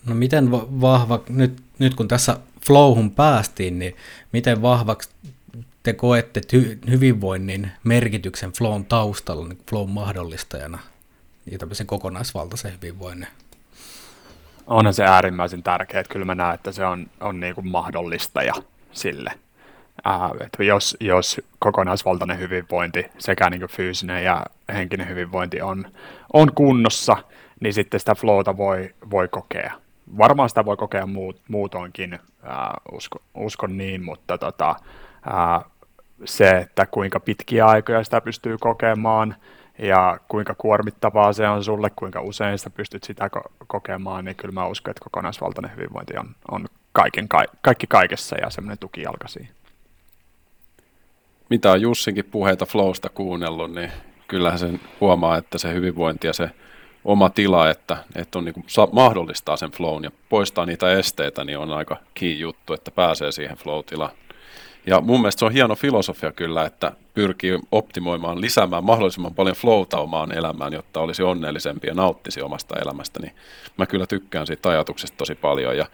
No 0.07 0.15
miten 0.15 0.51
vahva, 0.51 1.21
nyt, 1.29 1.63
nyt 1.79 1.95
kun 1.95 2.09
tässä 2.09 2.37
flowhun 2.67 3.11
päästiin, 3.11 3.79
niin 3.79 3.97
miten 4.33 4.63
vahvaksi 4.63 5.11
te 5.83 5.93
koette 5.93 6.41
hy, 6.53 6.79
hyvinvoinnin 6.91 7.71
merkityksen 7.85 8.53
flown 8.53 8.85
taustalla, 8.85 9.49
niin 9.49 9.59
flown 9.71 9.91
mahdollistajana 9.91 10.79
ja 11.51 11.59
tämmöisen 11.59 11.87
kokonaisvaltaisen 11.87 12.73
hyvinvoinnin? 12.73 13.29
Onhan 14.67 14.95
se 14.95 15.05
äärimmäisen 15.05 15.63
tärkeää, 15.63 16.01
että 16.01 16.13
kyllä 16.13 16.27
mä 16.27 16.35
näen, 16.35 16.55
että 16.55 16.73
se 16.73 16.85
on, 16.85 17.07
on 17.21 17.41
niin 17.41 17.55
kuin 17.55 17.69
mahdollistaja 17.69 18.55
sille. 18.93 19.33
Äh, 20.07 20.31
että 20.41 20.65
jos, 20.65 20.97
jos 21.01 21.41
kokonaisvaltainen 21.59 22.39
hyvinvointi, 22.39 23.07
sekä 23.19 23.51
niin 23.51 23.61
kuin 23.61 23.71
fyysinen 23.71 24.25
ja 24.25 24.47
henkinen 24.69 25.09
hyvinvointi 25.09 25.61
on, 25.61 25.85
on 26.33 26.53
kunnossa, 26.55 27.17
niin 27.61 27.75
sitten 27.75 28.01
sitä 28.01 28.15
flowta 28.15 28.57
voi, 28.57 28.95
voi 29.11 29.29
kokea. 29.29 29.86
Varmaan 30.19 30.49
sitä 30.49 30.65
voi 30.65 30.77
kokea 30.77 31.07
muut, 31.07 31.41
muutoinkin, 31.49 32.19
ää, 32.43 32.75
usko, 32.93 33.19
uskon 33.35 33.77
niin, 33.77 34.05
mutta 34.05 34.39
tota, 34.39 34.77
ää, 35.27 35.61
se, 36.25 36.51
että 36.51 36.87
kuinka 36.87 37.21
pitkiä 37.21 37.67
aikoja 37.67 38.05
sitä 38.05 38.21
pystyy 38.21 38.57
kokemaan 38.61 39.37
ja 39.79 40.21
kuinka 40.29 40.55
kuormittavaa 40.55 41.33
se 41.33 41.49
on 41.49 41.65
sulle, 41.65 41.91
kuinka 41.91 42.21
usein 42.21 42.59
sitä 42.59 42.71
pystyt 42.71 43.05
sitä 43.05 43.31
ko- 43.37 43.53
kokemaan, 43.67 44.25
niin 44.25 44.37
kyllä 44.37 44.53
mä 44.53 44.67
uskon, 44.67 44.91
että 44.91 45.05
kokonaisvaltainen 45.05 45.77
hyvinvointi 45.77 46.15
on, 46.19 46.35
on 46.51 46.67
kaiken, 46.93 47.29
ka- 47.29 47.45
kaikki 47.63 47.87
kaikessa 47.87 48.37
ja 48.37 48.51
semmoinen 48.51 48.79
tukijalka 48.79 49.29
siihen. 49.29 49.55
Mitä 51.51 51.73
on 51.73 51.81
Jussinkin 51.81 52.25
puheita 52.25 52.67
Flowsta 52.67 53.09
kuunnellut, 53.09 53.73
niin 53.73 53.93
kyllähän 54.29 54.59
sen 54.59 54.81
huomaa, 55.01 55.37
että 55.37 55.59
se 55.59 55.73
hyvinvointi 55.73 56.27
ja 56.27 56.33
se 56.33 56.51
oma 57.07 57.31
tila, 57.31 57.71
että, 57.71 57.97
että 58.15 58.39
on 58.39 58.45
niin 58.45 58.55
kuin, 58.55 58.65
mahdollistaa 58.93 59.57
sen 59.57 59.71
flown 59.71 60.05
ja 60.05 60.11
poistaa 60.29 60.67
niitä 60.67 60.93
esteitä, 60.93 61.45
niin 61.45 61.59
on 61.59 61.73
aika 61.73 61.97
key 62.15 62.33
juttu, 62.33 62.73
että 62.73 62.91
pääsee 62.91 63.33
siihen 63.33 63.57
flow-tilaan. 63.57 64.11
Ja 64.87 65.01
mun 65.01 65.21
mielestä 65.21 65.39
se 65.39 65.45
on 65.45 65.53
hieno 65.53 65.75
filosofia 65.75 66.33
kyllä, 66.33 66.65
että 66.65 66.93
pyrkii 67.15 67.59
optimoimaan, 67.73 68.41
lisäämään 68.41 68.85
mahdollisimman 68.85 69.35
paljon 69.35 69.57
flowta 69.57 69.99
omaan 69.99 70.39
elämään, 70.39 70.73
jotta 70.73 71.01
olisi 71.01 71.23
onnellisempi 71.23 71.87
ja 71.87 71.95
nauttisi 71.95 72.43
omasta 72.43 72.75
elämästä. 72.85 73.21
Niin 73.21 73.33
mä 73.77 73.87
kyllä 73.87 74.07
tykkään 74.07 74.47
siitä 74.47 74.69
ajatuksesta 74.69 75.17
tosi 75.17 75.35
paljon. 75.35 75.77
Ja 75.77 75.87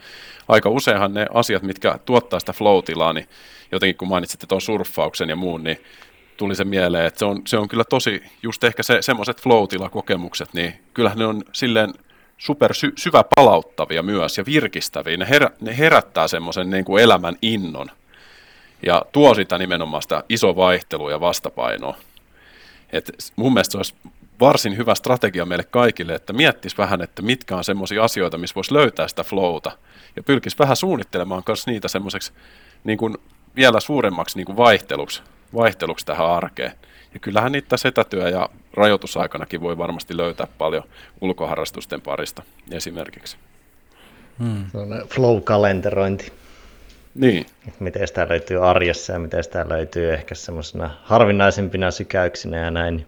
aika 0.48 0.68
useinhan 0.68 1.14
ne 1.14 1.26
asiat, 1.34 1.62
mitkä 1.62 1.98
tuottaa 2.04 2.40
sitä 2.40 2.52
flow-tilaa, 2.52 3.12
niin 3.12 3.28
jotenkin 3.72 3.96
kun 3.96 4.08
mainitsitte 4.08 4.46
tuon 4.46 4.60
surffauksen 4.60 5.28
ja 5.28 5.36
muun, 5.36 5.64
niin 5.64 5.78
tuli 6.36 6.54
se 6.54 6.64
mieleen, 6.64 7.06
että 7.06 7.18
se 7.18 7.24
on, 7.24 7.42
se 7.46 7.58
on 7.58 7.68
kyllä 7.68 7.84
tosi, 7.84 8.22
just 8.42 8.64
ehkä 8.64 8.82
se, 8.82 9.02
semmoiset 9.02 9.42
flow 9.42 9.64
kokemukset 9.90 10.54
niin 10.54 10.74
kyllähän 10.94 11.18
ne 11.18 11.26
on 11.26 11.42
silleen 11.52 11.94
super 12.38 12.74
sy, 12.74 12.92
syvä 12.96 13.24
palauttavia 13.36 14.02
myös 14.02 14.38
ja 14.38 14.44
virkistäviä. 14.46 15.16
Ne, 15.16 15.28
herä, 15.28 15.50
ne 15.60 15.78
herättää 15.78 16.28
semmoisen 16.28 16.70
niin 16.70 16.84
kuin 16.84 17.02
elämän 17.02 17.36
innon 17.42 17.86
ja 18.86 19.02
tuo 19.12 19.34
sitä 19.34 19.58
nimenomaan 19.58 20.02
sitä 20.02 20.24
iso 20.28 20.56
vaihtelua 20.56 21.10
ja 21.10 21.20
vastapainoa. 21.20 21.96
Et 22.92 23.32
mun 23.36 23.52
mielestä 23.52 23.72
se 23.72 23.78
olisi 23.78 23.94
varsin 24.40 24.76
hyvä 24.76 24.94
strategia 24.94 25.46
meille 25.46 25.64
kaikille, 25.64 26.14
että 26.14 26.32
miettisi 26.32 26.78
vähän, 26.78 27.02
että 27.02 27.22
mitkä 27.22 27.56
on 27.56 27.64
semmoisia 27.64 28.04
asioita, 28.04 28.38
missä 28.38 28.54
voisi 28.54 28.74
löytää 28.74 29.08
sitä 29.08 29.24
flowta 29.24 29.72
ja 30.16 30.22
pyrkisi 30.22 30.58
vähän 30.58 30.76
suunnittelemaan 30.76 31.42
myös 31.46 31.66
niitä 31.66 31.88
semmoiseksi 31.88 32.32
niin 32.84 32.98
kuin 32.98 33.14
vielä 33.56 33.80
suuremmaksi 33.80 34.38
niin 34.38 34.46
kuin 34.46 34.56
vaihteluksi, 34.56 35.22
vaihteluksi 35.54 36.06
tähän 36.06 36.26
arkeen. 36.26 36.72
Ja 37.14 37.20
kyllähän 37.20 37.52
niitä 37.52 37.76
setätyö 37.76 38.28
ja 38.28 38.48
rajoitusaikanakin 38.74 39.60
voi 39.60 39.78
varmasti 39.78 40.16
löytää 40.16 40.46
paljon 40.58 40.84
ulkoharrastusten 41.20 42.00
parista 42.00 42.42
esimerkiksi. 42.70 43.36
Hmm. 44.38 44.64
Flow-kalenterointi. 45.08 46.32
Niin. 47.14 47.46
Miten 47.80 48.08
sitä 48.08 48.26
löytyy 48.28 48.68
arjessa 48.68 49.12
ja 49.12 49.18
miten 49.18 49.44
sitä 49.44 49.68
löytyy 49.68 50.12
ehkä 50.12 50.34
semmoisena 50.34 50.90
harvinaisempina 51.02 51.90
sykäyksinä 51.90 52.56
ja 52.56 52.70
näin. 52.70 53.06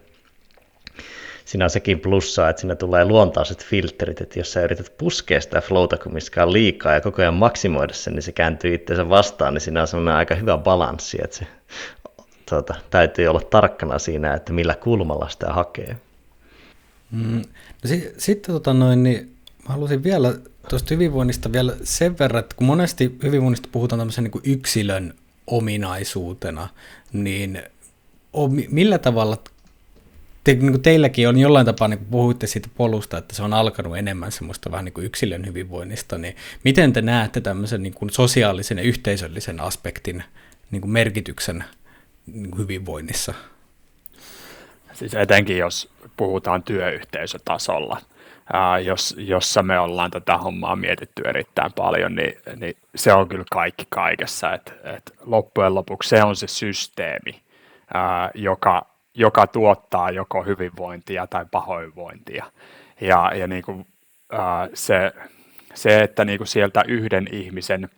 Siinä 1.45 1.65
on 1.65 1.69
sekin 1.69 1.99
plussa, 1.99 2.49
että 2.49 2.59
siinä 2.59 2.75
tulee 2.75 3.05
luontaiset 3.05 3.65
filterit, 3.65 4.21
että 4.21 4.39
jos 4.39 4.53
sä 4.53 4.61
yrität 4.61 4.97
puskea 4.97 5.41
sitä 5.41 5.61
flowta 5.61 5.97
kumminkaan 5.97 6.53
liikaa 6.53 6.93
ja 6.93 7.01
koko 7.01 7.21
ajan 7.21 7.33
maksimoida 7.33 7.93
sen, 7.93 8.13
niin 8.13 8.23
se 8.23 8.31
kääntyy 8.31 8.73
itseensä 8.73 9.09
vastaan, 9.09 9.53
niin 9.53 9.61
siinä 9.61 9.81
on 9.81 9.87
semmoinen 9.87 10.15
aika 10.15 10.35
hyvä 10.35 10.57
balanssi, 10.57 11.17
että 11.23 11.37
se 11.37 11.47
tuota, 12.49 12.75
täytyy 12.89 13.27
olla 13.27 13.41
tarkkana 13.41 13.99
siinä, 13.99 14.33
että 14.33 14.53
millä 14.53 14.75
kulmalla 14.75 15.29
sitä 15.29 15.53
hakee. 15.53 15.97
Mm, 17.11 17.41
no 17.83 17.87
si- 17.87 18.13
sitten 18.17 18.55
tota 18.55 18.73
noin, 18.73 19.03
niin 19.03 19.35
halusin 19.65 20.03
vielä 20.03 20.33
tuosta 20.69 20.93
hyvinvoinnista 20.93 21.51
vielä 21.51 21.75
sen 21.83 22.19
verran, 22.19 22.39
että 22.39 22.55
kun 22.55 22.67
monesti 22.67 23.17
hyvinvoinnista 23.23 23.69
puhutaan 23.71 23.99
tämmöisen 23.99 24.23
niin 24.23 24.31
kuin 24.31 24.43
yksilön 24.45 25.13
ominaisuutena, 25.47 26.67
niin 27.13 27.63
millä 28.69 28.97
tavalla 28.97 29.37
te, 30.43 30.53
niin 30.53 30.71
kuin 30.71 30.81
teilläkin 30.81 31.29
on 31.29 31.39
jollain 31.39 31.65
tapaa, 31.65 31.87
niin 31.87 31.97
kuin 31.97 32.09
puhuitte 32.09 32.47
siitä 32.47 32.69
polusta, 32.77 33.17
että 33.17 33.35
se 33.35 33.43
on 33.43 33.53
alkanut 33.53 33.97
enemmän 33.97 34.31
semmoista 34.31 34.71
vähän 34.71 34.85
niin 34.85 34.93
kuin 34.93 35.05
yksilön 35.05 35.45
hyvinvoinnista, 35.45 36.17
niin 36.17 36.35
miten 36.63 36.93
te 36.93 37.01
näette 37.01 37.41
tämmöisen 37.41 37.83
niin 37.83 37.93
kuin 37.93 38.09
sosiaalisen 38.09 38.77
ja 38.77 38.83
yhteisöllisen 38.83 39.59
aspektin 39.59 40.23
niin 40.71 40.81
kuin 40.81 40.91
merkityksen 40.91 41.63
hyvinvoinnissa? 42.57 43.33
Siis 44.93 45.13
etenkin 45.13 45.57
jos 45.57 45.89
puhutaan 46.17 46.63
työyhteisötasolla, 46.63 48.01
ää, 48.53 48.79
jos, 48.79 49.15
jossa 49.17 49.63
me 49.63 49.79
ollaan 49.79 50.11
tätä 50.11 50.37
hommaa 50.37 50.75
mietitty 50.75 51.23
erittäin 51.25 51.73
paljon, 51.73 52.15
niin, 52.15 52.33
niin 52.55 52.77
se 52.95 53.13
on 53.13 53.27
kyllä 53.27 53.45
kaikki 53.51 53.85
kaikessa. 53.89 54.53
Et, 54.53 54.73
et 54.83 55.13
loppujen 55.25 55.75
lopuksi 55.75 56.09
se 56.09 56.23
on 56.23 56.35
se 56.35 56.47
systeemi, 56.47 57.41
ää, 57.93 58.31
joka, 58.35 58.85
joka 59.13 59.47
tuottaa 59.47 60.11
joko 60.11 60.43
hyvinvointia 60.43 61.27
tai 61.27 61.45
pahoinvointia. 61.51 62.45
Ja, 63.01 63.31
ja 63.35 63.47
niin 63.47 63.63
kuin, 63.63 63.87
ää, 64.31 64.69
se, 64.73 65.11
se, 65.73 66.03
että 66.03 66.25
niin 66.25 66.37
kuin 66.37 66.47
sieltä 66.47 66.83
yhden 66.87 67.27
ihmisen 67.31 67.89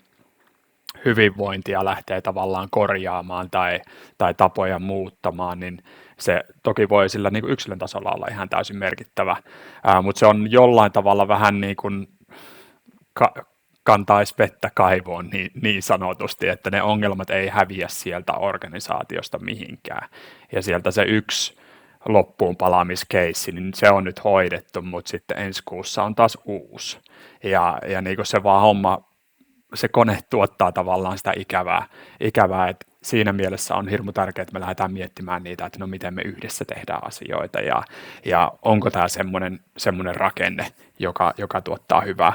hyvinvointia 1.09 1.85
lähtee 1.85 2.21
tavallaan 2.21 2.67
korjaamaan 2.71 3.49
tai, 3.49 3.81
tai 4.17 4.33
tapoja 4.33 4.79
muuttamaan, 4.79 5.59
niin 5.59 5.83
se 6.19 6.43
toki 6.63 6.89
voi 6.89 7.09
sillä 7.09 7.29
niin 7.29 7.41
kuin 7.41 7.53
yksilön 7.53 7.79
tasolla 7.79 8.11
olla 8.11 8.27
ihan 8.31 8.49
täysin 8.49 8.77
merkittävä, 8.77 9.35
ää, 9.83 10.01
mutta 10.01 10.19
se 10.19 10.25
on 10.25 10.51
jollain 10.51 10.91
tavalla 10.91 11.27
vähän 11.27 11.61
niin 11.61 11.75
kuin 11.75 12.07
ka- 13.13 13.33
kantaisi 13.83 14.35
vettä 14.37 14.71
kaivoon 14.75 15.29
niin, 15.29 15.51
niin 15.61 15.83
sanotusti, 15.83 16.47
että 16.47 16.71
ne 16.71 16.81
ongelmat 16.81 17.29
ei 17.29 17.47
häviä 17.47 17.87
sieltä 17.87 18.33
organisaatiosta 18.33 19.39
mihinkään. 19.39 20.09
Ja 20.51 20.61
sieltä 20.61 20.91
se 20.91 21.03
yksi 21.03 21.57
loppuun 22.05 22.57
palaamiskeissi, 22.57 23.51
niin 23.51 23.73
se 23.73 23.89
on 23.89 24.03
nyt 24.03 24.23
hoidettu, 24.23 24.81
mutta 24.81 25.09
sitten 25.09 25.37
ensi 25.37 25.61
kuussa 25.65 26.03
on 26.03 26.15
taas 26.15 26.37
uusi. 26.45 26.99
Ja, 27.43 27.79
ja 27.89 28.01
niin 28.01 28.15
kuin 28.15 28.25
se 28.25 28.43
vaan 28.43 28.61
homma, 28.61 29.06
se 29.73 29.87
kone 29.87 30.19
tuottaa 30.29 30.71
tavallaan 30.71 31.17
sitä 31.17 31.33
ikävää, 31.35 31.87
ikävää 32.19 32.69
että 32.69 32.85
siinä 33.03 33.33
mielessä 33.33 33.75
on 33.75 33.87
hirmu 33.87 34.11
tärkeää, 34.11 34.43
että 34.43 34.53
me 34.53 34.59
lähdetään 34.59 34.93
miettimään 34.93 35.43
niitä, 35.43 35.65
että 35.65 35.79
no 35.79 35.87
miten 35.87 36.13
me 36.13 36.21
yhdessä 36.21 36.65
tehdään 36.65 37.07
asioita 37.07 37.59
ja, 37.61 37.83
ja 38.25 38.51
onko 38.61 38.89
tämä 38.89 39.07
semmoinen, 39.07 39.59
semmoinen 39.77 40.15
rakenne, 40.15 40.67
joka, 40.99 41.33
joka 41.37 41.61
tuottaa 41.61 42.01
hyvää. 42.01 42.33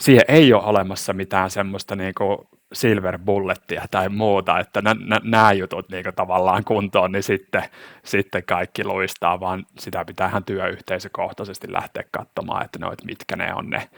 Siihen 0.00 0.24
ei 0.28 0.52
ole 0.52 0.64
olemassa 0.64 1.12
mitään 1.12 1.50
semmoista 1.50 1.96
niin 1.96 2.14
kuin 2.18 2.38
silver 2.72 3.18
bullettia 3.18 3.84
tai 3.90 4.08
muuta, 4.08 4.58
että 4.58 4.82
nämä 5.22 5.52
jutut 5.52 5.88
niin 5.88 6.04
tavallaan 6.16 6.64
kuntoon, 6.64 7.12
niin 7.12 7.22
sitten, 7.22 7.62
sitten 8.04 8.44
kaikki 8.44 8.84
luistaa, 8.84 9.40
vaan 9.40 9.66
sitä 9.78 10.04
pitää 10.04 10.28
ihan 10.28 10.44
työyhteisökohtaisesti 10.44 11.72
lähteä 11.72 12.04
katsomaan, 12.10 12.64
että, 12.64 12.78
no, 12.78 12.92
että 12.92 13.06
mitkä 13.06 13.36
ne 13.36 13.54
on 13.54 13.70
ne, 13.70 13.88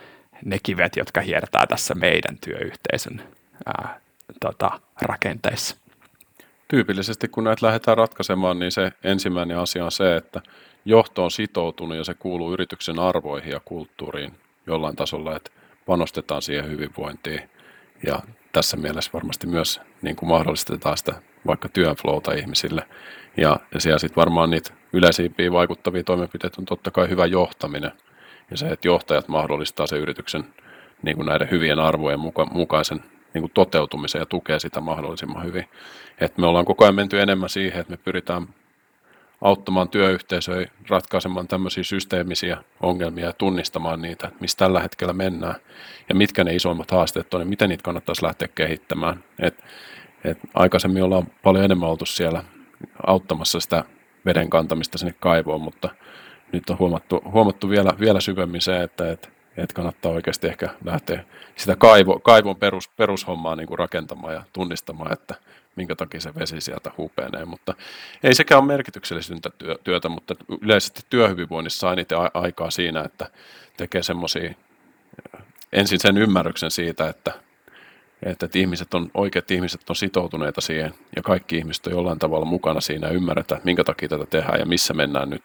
ne 0.44 0.58
kivet, 0.62 0.96
jotka 0.96 1.20
hiertää 1.20 1.66
tässä 1.66 1.94
meidän 1.94 2.38
työyhteisön 2.38 3.22
ää, 3.66 4.00
tota, 4.40 4.80
rakenteissa 5.02 5.76
tyypillisesti 6.68 7.28
kun 7.28 7.44
näitä 7.44 7.66
lähdetään 7.66 7.96
ratkaisemaan, 7.96 8.58
niin 8.58 8.72
se 8.72 8.92
ensimmäinen 9.04 9.58
asia 9.58 9.84
on 9.84 9.92
se, 9.92 10.16
että 10.16 10.42
johto 10.84 11.24
on 11.24 11.30
sitoutunut 11.30 11.96
ja 11.96 12.04
se 12.04 12.14
kuuluu 12.14 12.52
yrityksen 12.52 12.98
arvoihin 12.98 13.52
ja 13.52 13.60
kulttuuriin 13.64 14.32
jollain 14.66 14.96
tasolla, 14.96 15.36
että 15.36 15.50
panostetaan 15.86 16.42
siihen 16.42 16.70
hyvinvointiin. 16.70 17.50
Ja 18.06 18.22
tässä 18.52 18.76
mielessä 18.76 19.10
varmasti 19.14 19.46
myös 19.46 19.80
niin 20.02 20.16
kuin 20.16 20.28
mahdollistetaan 20.28 20.98
sitä 20.98 21.22
vaikka 21.46 21.68
työn 21.68 21.96
flowta 21.96 22.32
ihmisille. 22.32 22.88
Ja, 23.36 23.60
ja 23.74 23.80
siellä 23.80 23.98
sitten 23.98 24.16
varmaan 24.16 24.50
niitä 24.50 24.70
yleisimpiä 24.92 25.52
vaikuttavia 25.52 26.04
toimenpiteitä 26.04 26.56
on 26.58 26.64
totta 26.64 26.90
kai 26.90 27.08
hyvä 27.08 27.26
johtaminen. 27.26 27.92
Ja 28.50 28.56
se, 28.56 28.66
että 28.66 28.88
johtajat 28.88 29.28
mahdollistaa 29.28 29.86
se 29.86 29.96
yrityksen 29.96 30.44
niin 31.02 31.16
kuin 31.16 31.26
näiden 31.26 31.50
hyvien 31.50 31.78
arvojen 31.78 32.20
muka, 32.20 32.46
mukaisen 32.46 33.00
niin 33.34 33.42
kuin 33.42 33.52
toteutumiseen 33.54 34.22
ja 34.22 34.26
tukee 34.26 34.58
sitä 34.58 34.80
mahdollisimman 34.80 35.44
hyvin. 35.44 35.68
Et 36.20 36.38
me 36.38 36.46
ollaan 36.46 36.64
koko 36.64 36.84
ajan 36.84 36.94
menty 36.94 37.20
enemmän 37.20 37.48
siihen, 37.48 37.80
että 37.80 37.90
me 37.90 37.96
pyritään 37.96 38.46
auttamaan 39.40 39.88
työyhteisöjä 39.88 40.70
ratkaisemaan 40.88 41.48
tämmöisiä 41.48 41.82
systeemisiä 41.82 42.56
ongelmia 42.80 43.26
ja 43.26 43.32
tunnistamaan 43.32 44.02
niitä, 44.02 44.26
että 44.26 44.40
missä 44.40 44.58
tällä 44.58 44.80
hetkellä 44.80 45.12
mennään 45.12 45.54
ja 46.08 46.14
mitkä 46.14 46.44
ne 46.44 46.54
isoimmat 46.54 46.90
haasteet 46.90 47.34
on 47.34 47.40
ja 47.40 47.46
miten 47.46 47.68
niitä 47.68 47.82
kannattaisi 47.82 48.24
lähteä 48.24 48.48
kehittämään. 48.54 49.24
Et, 49.38 49.64
et 50.24 50.38
aikaisemmin 50.54 51.02
ollaan 51.02 51.26
paljon 51.42 51.64
enemmän 51.64 51.88
oltu 51.88 52.06
siellä 52.06 52.44
auttamassa 53.06 53.60
sitä 53.60 53.84
veden 54.26 54.50
kantamista 54.50 54.98
sinne 54.98 55.14
kaivoon, 55.20 55.60
mutta 55.60 55.88
nyt 56.52 56.70
on 56.70 56.78
huomattu, 56.78 57.22
huomattu 57.32 57.70
vielä, 57.70 57.92
vielä 58.00 58.20
syvemmin 58.20 58.60
se, 58.60 58.82
että, 58.82 59.12
että 59.12 59.28
että 59.56 59.74
kannattaa 59.74 60.12
oikeasti 60.12 60.46
ehkä 60.46 60.68
lähteä 60.84 61.24
sitä 61.56 61.76
kaivo, 61.76 62.20
kaivon 62.20 62.56
perus, 62.56 62.88
perushommaa 62.88 63.56
niin 63.56 63.66
kuin 63.66 63.78
rakentamaan 63.78 64.34
ja 64.34 64.42
tunnistamaan, 64.52 65.12
että 65.12 65.34
minkä 65.76 65.96
takia 65.96 66.20
se 66.20 66.34
vesi 66.34 66.60
sieltä 66.60 66.90
hupenee. 66.96 67.44
Mutta 67.44 67.74
ei 68.22 68.34
sekään 68.34 68.58
ole 68.58 68.66
merkityksellisintä 68.66 69.50
työtä, 69.84 70.08
mutta 70.08 70.34
yleisesti 70.60 71.02
työhyvinvoinnissa 71.10 71.78
saa 71.78 71.92
eniten 71.92 72.18
aikaa 72.34 72.70
siinä, 72.70 73.00
että 73.00 73.30
tekee 73.76 74.02
semmoisia 74.02 74.54
ensin 75.72 76.00
sen 76.00 76.18
ymmärryksen 76.18 76.70
siitä, 76.70 77.08
että, 77.08 77.32
että, 78.22 78.46
että 78.46 78.58
ihmiset 78.58 78.94
on, 78.94 79.10
oikeat 79.14 79.50
ihmiset 79.50 79.90
on 79.90 79.96
sitoutuneita 79.96 80.60
siihen 80.60 80.94
ja 81.16 81.22
kaikki 81.22 81.56
ihmiset 81.56 81.86
on 81.86 81.92
jollain 81.92 82.18
tavalla 82.18 82.46
mukana 82.46 82.80
siinä 82.80 83.06
ja 83.08 83.14
ymmärretään, 83.14 83.60
minkä 83.64 83.84
takia 83.84 84.08
tätä 84.08 84.26
tehdään 84.26 84.60
ja 84.60 84.66
missä 84.66 84.94
mennään 84.94 85.30
nyt. 85.30 85.42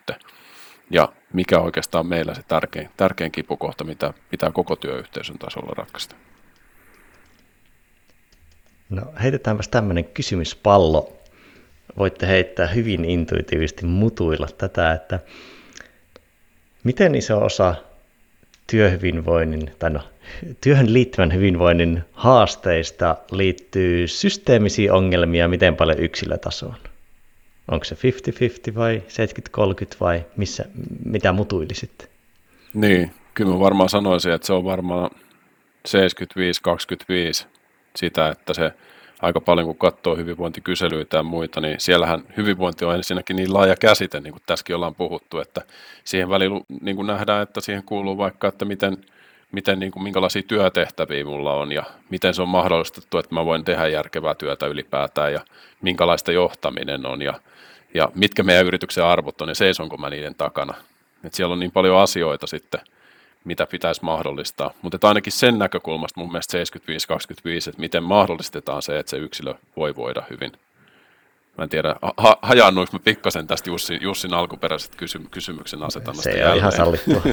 Ja 0.92 1.14
mikä 1.34 1.60
oikeastaan 1.60 2.08
meillä 2.08 2.34
se 2.34 2.42
tärkein, 2.48 2.90
tärkein 2.98 3.32
kipukohta, 3.32 3.84
mitä 3.84 4.14
pitää 4.30 4.52
koko 4.52 4.76
työyhteisön 4.76 5.38
tasolla 5.38 5.74
ratkaista. 5.78 6.16
No 8.90 9.02
heitetäänpäs 9.24 9.68
tämmöinen 9.68 10.06
kysymyspallo. 10.06 11.18
Voitte 11.98 12.28
heittää 12.28 12.68
hyvin 12.68 13.06
intuitiivisesti 13.06 13.86
mutuilla 13.86 14.48
tätä, 14.58 14.92
että 14.92 15.20
miten 16.84 17.16
iso 17.16 17.46
osa 17.46 17.76
työhyvinvoinnin, 18.68 19.72
tai 19.80 19.90
no, 19.90 20.02
työhön 20.62 20.94
liittyvän 20.94 21.34
hyvinvoinnin 21.34 22.04
haasteista 22.14 23.18
liittyy 23.32 24.08
systeemisiin 24.08 24.92
ongelmia, 24.92 25.48
miten 25.48 25.76
paljon 25.76 26.00
yksilötasoon? 26.00 26.91
Onko 27.68 27.86
se 27.86 27.96
50-50 28.72 28.76
vai 28.76 29.04
70-30 29.60 29.98
vai 30.00 30.26
missä, 30.38 30.66
mitä 31.06 31.32
mutuilisit? 31.32 32.10
Niin, 32.74 33.12
kyllä 33.34 33.52
mä 33.54 33.60
varmaan 33.60 33.90
sanoisin, 33.90 34.32
että 34.32 34.48
se 34.48 34.54
on 34.54 34.64
varmaan 34.64 35.12
75-25 35.88 37.48
sitä, 37.96 38.30
että 38.30 38.54
se 38.54 38.74
aika 39.22 39.42
paljon 39.42 39.68
kun 39.68 39.78
katsoo 39.78 40.16
hyvinvointikyselyitä 40.16 41.18
ja 41.18 41.24
muita, 41.24 41.62
niin 41.62 41.80
siellähän 41.80 42.24
hyvinvointi 42.38 42.86
on 42.86 42.96
ensinnäkin 42.96 43.36
niin 43.36 43.54
laaja 43.54 43.76
käsite, 43.76 44.20
niin 44.20 44.34
kuin 44.34 44.44
tässäkin 44.46 44.76
ollaan 44.76 44.96
puhuttu, 44.96 45.40
että 45.40 45.62
siihen 46.04 46.30
väliin 46.30 46.62
niin 46.82 46.96
kuin 46.96 47.08
nähdään, 47.08 47.44
että 47.44 47.62
siihen 47.62 47.84
kuuluu 47.84 48.18
vaikka, 48.18 48.48
että 48.48 48.66
miten, 48.66 48.98
miten 49.52 49.80
niin 49.80 49.92
kuin, 49.92 50.04
minkälaisia 50.04 50.44
työtehtäviä 50.48 51.26
mulla 51.26 51.54
on 51.54 51.72
ja 51.72 51.84
miten 52.10 52.34
se 52.34 52.42
on 52.42 52.50
mahdollistettu, 52.50 53.18
että 53.18 53.36
mä 53.36 53.46
voin 53.46 53.66
tehdä 53.66 53.88
järkevää 53.88 54.36
työtä 54.36 54.68
ylipäätään 54.68 55.34
ja 55.34 55.40
minkälaista 55.82 56.32
johtaminen 56.32 57.06
on 57.06 57.22
ja, 57.22 57.40
ja 57.94 58.12
mitkä 58.16 58.44
meidän 58.44 58.66
yrityksen 58.66 59.06
arvot 59.06 59.42
on 59.42 59.50
ja 59.50 59.56
seisonko 59.56 59.98
mä 59.98 60.10
niiden 60.10 60.36
takana. 60.36 60.74
Et 61.24 61.34
siellä 61.34 61.54
on 61.54 61.60
niin 61.60 61.72
paljon 61.72 61.98
asioita 61.98 62.48
sitten, 62.48 62.82
mitä 63.44 63.66
pitäisi 63.66 64.04
mahdollistaa. 64.04 64.72
Mutta 64.82 65.08
ainakin 65.08 65.34
sen 65.34 65.60
näkökulmasta 65.60 66.20
mun 66.20 66.32
mielestä 66.32 66.58
75-25, 66.58 67.70
että 67.70 67.82
miten 67.82 68.04
mahdollistetaan 68.04 68.82
se, 68.82 69.00
että 69.00 69.10
se 69.10 69.18
yksilö 69.18 69.54
voi 69.78 69.96
voida 69.96 70.24
hyvin. 70.30 70.52
Mä 71.58 71.64
en 71.64 71.70
tiedä, 71.70 71.96
ha- 72.18 72.40
hajannuinko 72.42 72.94
mä 72.94 73.00
pikkasen 73.04 73.48
tästä 73.48 73.70
Jussin, 73.70 74.02
Jussin 74.02 74.34
alkuperäisestä 74.34 74.98
kysy- 74.98 75.28
kysymyksen 75.32 75.84
asetannasta 75.84 76.32
Se 76.32 76.48
on 76.48 76.58
ihan 76.58 76.72
sallittua. 76.72 77.22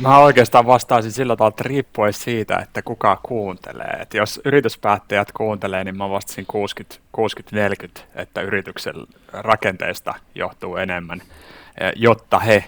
Mä 0.00 0.18
oikeastaan 0.18 0.66
vastaisin 0.66 1.12
sillä 1.12 1.36
tavalla, 1.36 1.52
että 1.52 1.68
riippuen 1.68 2.12
siitä, 2.12 2.56
että 2.56 2.82
kuka 2.82 3.20
kuuntelee. 3.22 3.98
Et 4.00 4.14
jos 4.14 4.40
yrityspäättäjät 4.44 5.32
kuuntelee, 5.32 5.84
niin 5.84 5.98
mä 5.98 6.10
vastasin 6.10 6.46
60-40, 7.96 8.00
että 8.14 8.40
yrityksen 8.40 8.94
rakenteesta 9.32 10.14
johtuu 10.34 10.76
enemmän, 10.76 11.22
jotta 11.96 12.38
he 12.38 12.64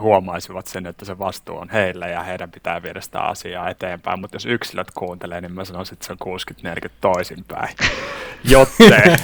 huomaisivat 0.00 0.66
sen, 0.66 0.86
että 0.86 1.04
se 1.04 1.18
vastuu 1.18 1.58
on 1.58 1.68
heillä 1.68 2.06
ja 2.06 2.22
heidän 2.22 2.50
pitää 2.50 2.82
viedä 2.82 3.00
sitä 3.00 3.20
asiaa 3.20 3.70
eteenpäin. 3.70 4.20
Mutta 4.20 4.36
jos 4.36 4.46
yksilöt 4.46 4.90
kuuntelee, 4.90 5.40
niin 5.40 5.52
mä 5.52 5.64
sanoisin, 5.64 5.92
että 5.92 6.06
se 6.06 6.12
on 6.12 6.38
60-40 6.86 6.90
toisinpäin. 7.00 7.76
Jottei, 8.44 9.16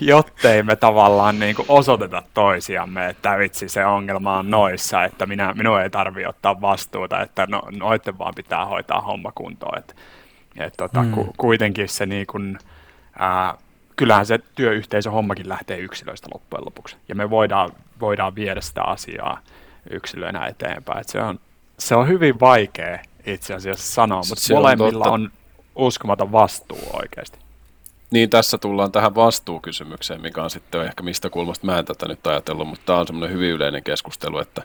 jottei 0.00 0.62
me 0.62 0.76
tavallaan 0.76 1.38
niin 1.38 1.56
kuin 1.56 1.66
osoiteta 1.68 2.22
toisiamme, 2.34 3.08
että 3.08 3.38
vitsi 3.38 3.68
se 3.68 3.84
ongelma 3.84 4.38
on 4.38 4.50
noissa, 4.50 5.04
että 5.04 5.26
minä, 5.26 5.54
minun 5.54 5.80
ei 5.80 5.90
tarvi 5.90 6.26
ottaa 6.26 6.60
vastuuta, 6.60 7.20
että 7.20 7.46
no, 7.50 7.62
noitten 7.70 8.18
vaan 8.18 8.34
pitää 8.34 8.64
hoitaa 8.64 9.00
homma 9.00 9.32
kuntoon. 9.34 9.78
Et, 9.78 9.96
et 10.56 10.74
tota, 10.76 11.02
mm. 11.02 11.10
ku, 11.10 11.34
kuitenkin 11.36 11.88
se 11.88 12.06
niin 12.06 12.26
kuin, 12.26 12.58
ää, 13.18 13.54
kyllähän 13.96 14.26
se 14.26 14.38
työyhteisö 14.54 15.10
hommakin 15.10 15.48
lähtee 15.48 15.78
yksilöistä 15.78 16.28
loppujen 16.34 16.64
lopuksi. 16.64 16.96
Ja 17.08 17.14
me 17.14 17.30
voidaan, 17.30 17.70
voidaan 18.00 18.34
viedä 18.34 18.60
sitä 18.60 18.82
asiaa 18.82 19.40
yksilöinä 19.90 20.46
eteenpäin. 20.46 21.00
Et 21.00 21.08
se, 21.08 21.20
on, 21.20 21.40
se 21.78 21.94
on 21.94 22.08
hyvin 22.08 22.40
vaikea 22.40 22.98
itse 23.26 23.54
asiassa 23.54 23.92
sanoa, 23.92 24.22
mutta 24.28 24.42
se 24.42 24.54
molemmilla 24.54 25.04
on, 25.04 25.12
on 25.12 25.30
uskomaton 25.76 26.32
vastuu 26.32 26.90
oikeasti. 26.92 27.38
Niin, 28.10 28.30
tässä 28.30 28.58
tullaan 28.58 28.92
tähän 28.92 29.14
vastuukysymykseen, 29.14 30.20
mikä 30.20 30.42
on 30.42 30.50
sitten 30.50 30.84
ehkä 30.84 31.02
mistä 31.02 31.30
kulmasta 31.30 31.66
mä 31.66 31.78
en 31.78 31.84
tätä 31.84 32.08
nyt 32.08 32.26
ajatellut, 32.26 32.68
mutta 32.68 32.86
tämä 32.86 32.98
on 32.98 33.06
semmoinen 33.06 33.36
hyvin 33.36 33.50
yleinen 33.50 33.82
keskustelu, 33.82 34.38
että 34.38 34.62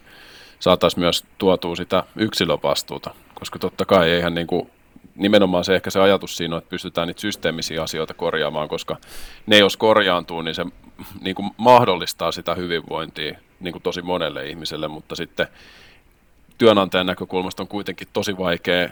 saataisiin 0.59 0.99
myös 0.99 1.25
tuotua 1.37 1.75
sitä 1.75 2.03
yksilövastuuta, 2.15 3.15
koska 3.33 3.59
totta 3.59 3.85
kai 3.85 4.09
eihän 4.09 4.33
niin 4.33 4.47
kuin, 4.47 4.69
nimenomaan 5.15 5.63
se 5.63 5.75
ehkä 5.75 5.89
se 5.89 5.99
ajatus 5.99 6.37
siinä 6.37 6.55
on, 6.55 6.57
että 6.57 6.69
pystytään 6.69 7.07
niitä 7.07 7.21
systeemisiä 7.21 7.83
asioita 7.83 8.13
korjaamaan, 8.13 8.69
koska 8.69 8.97
ne 9.45 9.57
jos 9.57 9.77
korjaantuu, 9.77 10.41
niin 10.41 10.55
se 10.55 10.65
niin 11.21 11.35
kuin 11.35 11.51
mahdollistaa 11.57 12.31
sitä 12.31 12.55
hyvinvointia 12.55 13.39
niin 13.63 13.71
kuin 13.71 13.83
tosi 13.83 14.01
monelle 14.01 14.49
ihmiselle, 14.49 14.87
mutta 14.87 15.15
sitten 15.15 15.47
työnantajan 16.57 17.05
näkökulmasta 17.05 17.63
on 17.63 17.67
kuitenkin 17.67 18.07
tosi 18.13 18.37
vaikea 18.37 18.89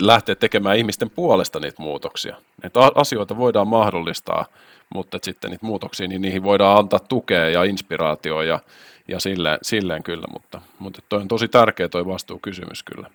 lähteä 0.00 0.34
tekemään 0.34 0.76
ihmisten 0.76 1.10
puolesta 1.10 1.60
niitä 1.60 1.82
muutoksia. 1.82 2.36
Että 2.62 2.80
asioita 2.94 3.36
voidaan 3.36 3.68
mahdollistaa, 3.68 4.46
mutta 4.94 5.18
sitten 5.22 5.50
niitä 5.50 5.66
muutoksia, 5.66 6.08
niin 6.08 6.22
niihin 6.22 6.42
voidaan 6.42 6.78
antaa 6.78 6.98
tukea 6.98 7.48
ja 7.48 7.64
inspiraatioa 7.64 8.44
ja, 8.44 8.60
ja 9.08 9.20
silleen, 9.20 9.58
silleen 9.62 10.02
kyllä, 10.02 10.26
mutta, 10.32 10.60
mutta 10.78 11.02
toi 11.08 11.20
on 11.20 11.28
tosi 11.28 11.48
tärkeä 11.48 11.88
toi 11.88 12.06
vastuukysymys 12.06 12.82
kyllä. 12.82 13.10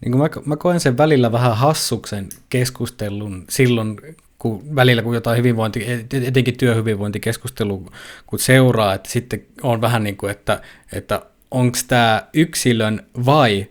Niin 0.00 0.12
kuin 0.12 0.22
mä, 0.22 0.28
mä 0.44 0.56
koen 0.56 0.80
sen 0.80 0.98
välillä 0.98 1.32
vähän 1.32 1.56
hassuksen 1.56 2.28
keskustelun 2.48 3.44
silloin, 3.48 3.96
kun 4.38 4.74
välillä 4.74 5.02
kun 5.02 5.14
jotain 5.14 5.38
hyvinvointi, 5.38 5.86
etenkin 6.26 6.56
työhyvinvointikeskustelu, 6.56 7.86
kun 8.26 8.38
seuraa, 8.38 8.94
että 8.94 9.10
sitten 9.10 9.46
on 9.62 9.80
vähän 9.80 10.04
niin 10.04 10.16
kuin, 10.16 10.30
että, 10.30 10.62
että 10.92 11.22
onko 11.50 11.78
tämä 11.88 12.22
yksilön 12.34 13.06
vai 13.26 13.66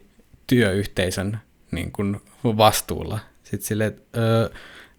työyhteisön 0.48 1.40
niin 1.72 1.92
kuin 1.92 2.22
vastuulla. 2.44 3.20
Sitten 3.44 3.68
sille, 3.68 3.86
että, 3.86 4.22
öö, 4.22 4.50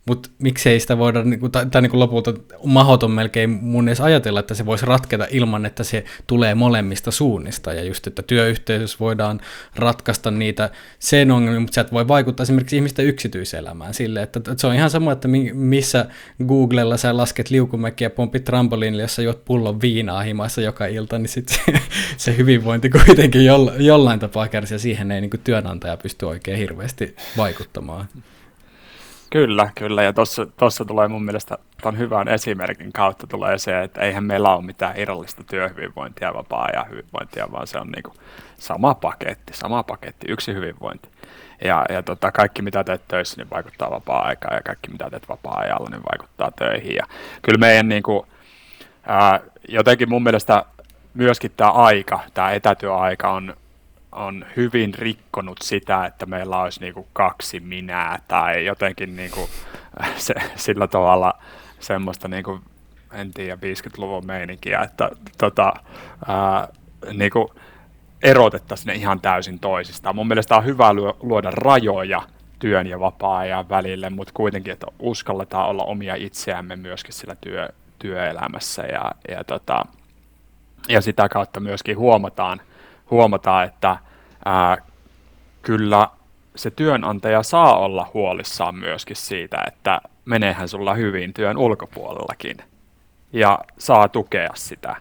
mutta 0.07 0.31
miksei 0.39 0.81
sitä 0.81 0.99
voida, 0.99 1.23
niin 1.23 1.41
tai, 1.71 1.83
niin 1.83 2.01
lopulta 2.01 2.35
mahoton 2.65 3.11
melkein 3.11 3.51
mun 3.51 3.89
edes 3.89 4.01
ajatella, 4.01 4.41
että 4.41 4.55
se 4.55 4.67
voisi 4.67 4.87
ratketa 4.87 5.27
ilman, 5.31 5.67
että 5.67 5.85
se 5.85 6.05
tulee 6.27 6.55
molemmista 6.55 7.11
suunnista. 7.11 7.73
Ja 7.73 7.85
just, 7.85 8.07
että 8.07 8.23
työyhteisössä 8.23 8.97
voidaan 9.01 9.41
ratkaista 9.77 10.31
niitä 10.31 10.71
sen 10.99 11.31
ongelmia, 11.31 11.61
mutta 11.61 11.75
sä 11.75 11.85
voi 11.93 12.09
vaikuttaa 12.09 12.43
esimerkiksi 12.43 12.77
ihmisten 12.77 13.07
yksityiselämään 13.07 13.95
sille, 13.95 14.23
että, 14.23 14.39
että 14.39 14.55
se 14.57 14.67
on 14.67 14.75
ihan 14.75 14.91
sama, 14.91 15.13
että 15.13 15.29
missä 15.53 16.07
Googlella 16.47 16.97
sä 16.97 17.17
lasket 17.17 17.51
liukumäkiä 17.51 18.11
pompit 18.11 18.45
trampoliinille, 18.45 19.03
jossa 19.03 19.23
juot 19.23 19.45
pullon 19.45 19.81
viinaa 19.81 20.23
himassa 20.23 20.61
joka 20.61 20.87
ilta, 20.87 21.19
niin 21.19 21.29
sitten 21.29 21.57
se, 21.57 21.81
se 22.25 22.37
hyvinvointi 22.37 22.91
kuitenkin 22.91 23.45
jollain 23.79 24.21
tapaa 24.21 24.49
kärsii 24.49 24.75
ja 24.75 24.79
siihen 24.79 25.11
ei 25.11 25.21
niin 25.21 25.31
työnantaja 25.45 25.97
pysty 25.97 26.27
oikein 26.27 26.59
hirveästi 26.59 27.17
vaikuttamaan. 27.37 28.09
Kyllä, 29.31 29.71
kyllä. 29.75 30.03
Ja 30.03 30.13
tuossa 30.57 30.85
tulee 30.85 31.09
mun 31.09 31.25
mielestä 31.25 31.59
tuon 31.83 31.99
hyvän 31.99 32.29
esimerkin 32.29 32.93
kautta 32.93 33.27
tulee 33.27 33.59
se, 33.59 33.83
että 33.83 34.01
eihän 34.01 34.25
meillä 34.25 34.55
ole 34.57 34.65
mitään 34.65 34.97
irrallista 34.97 35.45
työhyvinvointia, 35.45 36.35
vapaa-ajan 36.35 36.91
hyvinvointia, 36.91 37.53
vaan 37.53 37.67
se 37.67 37.79
on 37.79 37.89
niinku 37.89 38.13
sama 38.59 38.95
paketti, 38.95 39.53
sama 39.53 39.83
paketti, 39.83 40.27
yksi 40.29 40.55
hyvinvointi. 40.55 41.09
Ja, 41.65 41.85
ja 41.89 42.03
tota, 42.03 42.33
kaikki 42.33 42.63
mitä 42.63 42.85
teet 42.85 43.09
töissä, 43.09 43.37
niin 43.37 43.51
vaikuttaa 43.51 43.91
vapaa-aikaan 43.91 44.57
ja 44.57 44.63
kaikki 44.63 44.91
mitä 44.91 45.11
teet 45.11 45.29
vapaa-ajalla, 45.29 45.91
niin 45.91 46.03
vaikuttaa 46.13 46.51
töihin. 46.51 46.95
Ja 46.95 47.07
kyllä 47.43 47.59
meidän 47.59 47.89
niinku, 47.89 48.27
ää, 49.07 49.41
jotenkin 49.69 50.09
mun 50.09 50.23
mielestä 50.23 50.65
myöskin 51.15 51.53
tämä 51.57 51.71
aika, 51.71 52.21
tämä 52.35 52.51
etätyöaika 52.51 53.31
on 53.31 53.57
on 54.17 54.47
hyvin 54.57 54.95
rikkonut 54.95 55.59
sitä, 55.63 56.07
että 56.07 56.27
meillä 56.27 56.61
olisi 56.61 56.81
niin 56.81 56.95
kuin 56.95 57.07
kaksi 57.13 57.61
minää 57.61 58.19
tai 58.29 58.65
jotenkin 58.65 59.17
niin 59.17 59.31
kuin 59.31 59.49
se, 60.17 60.35
sillä 60.57 60.87
tavalla 60.87 61.35
semmoista, 61.81 62.29
niin 62.29 62.45
kuin, 62.45 62.61
en 63.13 63.33
tiedä, 63.33 63.55
50-luvun 63.55 64.27
meininkiä, 64.27 64.81
että 64.81 65.11
tota, 65.39 65.73
ää, 66.27 66.69
niin 67.13 67.31
kuin 67.31 67.49
erotettaisiin 68.23 68.87
ne 68.87 68.95
ihan 68.95 69.21
täysin 69.21 69.59
toisistaan. 69.59 70.17
Mun 70.17 70.29
mielestä 70.29 70.57
on 70.57 70.65
hyvä 70.65 70.93
luoda 71.21 71.51
rajoja 71.51 72.23
työn 72.59 72.87
ja 72.87 73.01
vapaa-ajan 73.01 73.69
välille, 73.69 74.11
mutta 74.11 74.33
kuitenkin, 74.35 74.73
että 74.73 74.87
uskalletaan 74.99 75.69
olla 75.69 75.85
omia 75.85 76.15
itseämme 76.15 76.77
myöskin 76.77 77.15
sillä 77.15 77.37
työ, 77.41 77.69
työelämässä 77.99 78.83
ja, 78.83 79.13
ja, 79.29 79.45
tota, 79.45 79.85
ja 80.89 81.01
sitä 81.01 81.29
kautta 81.29 81.61
myöskin 81.61 81.99
huomataan, 81.99 82.61
huomataan 83.11 83.65
että 83.65 83.97
ää, 84.45 84.77
kyllä 85.63 86.09
se 86.57 86.71
työnantaja 86.71 87.43
saa 87.43 87.79
olla 87.79 88.11
huolissaan 88.15 88.75
myöskin 88.75 89.17
siitä, 89.17 89.57
että 89.67 90.01
meneehän 90.25 90.69
sulla 90.69 90.95
hyvin 90.95 91.35
työn 91.35 91.59
ulkopuolellakin 91.59 92.57
ja 93.33 93.59
saa 93.79 94.09
tukea 94.09 94.51
sitä. 94.55 94.97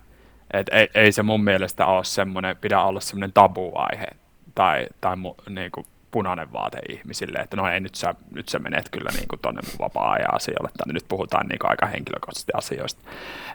Et 0.53 0.67
ei, 0.71 0.89
ei 0.93 1.11
se 1.11 1.23
mun 1.23 1.43
mielestä 1.43 1.85
ole 1.85 2.03
semmoinen, 2.03 2.57
pidä 2.57 2.81
olla 2.81 2.99
semmoinen 2.99 3.33
tabuaihe 3.33 4.07
tai, 4.55 4.87
tai 5.01 5.15
mu, 5.15 5.33
niin 5.49 5.71
kuin 5.71 5.85
punainen 6.11 6.53
vaate 6.53 6.77
ihmisille, 6.89 7.39
että 7.39 7.57
no 7.57 7.67
ei 7.67 7.79
nyt 7.79 7.95
sä, 7.95 8.15
nyt 8.31 8.49
sä 8.49 8.59
menet 8.59 8.89
kyllä 8.91 9.09
niin 9.13 9.27
kuin 9.27 9.39
tonne 9.39 9.61
vapaa-ajan 9.79 10.33
asioille, 10.33 10.69
tai 10.77 10.93
nyt 10.93 11.05
puhutaan 11.07 11.47
niin 11.47 11.59
kuin 11.59 11.71
aika 11.71 11.85
henkilökohtaisista 11.85 12.57
asioista. 12.57 13.01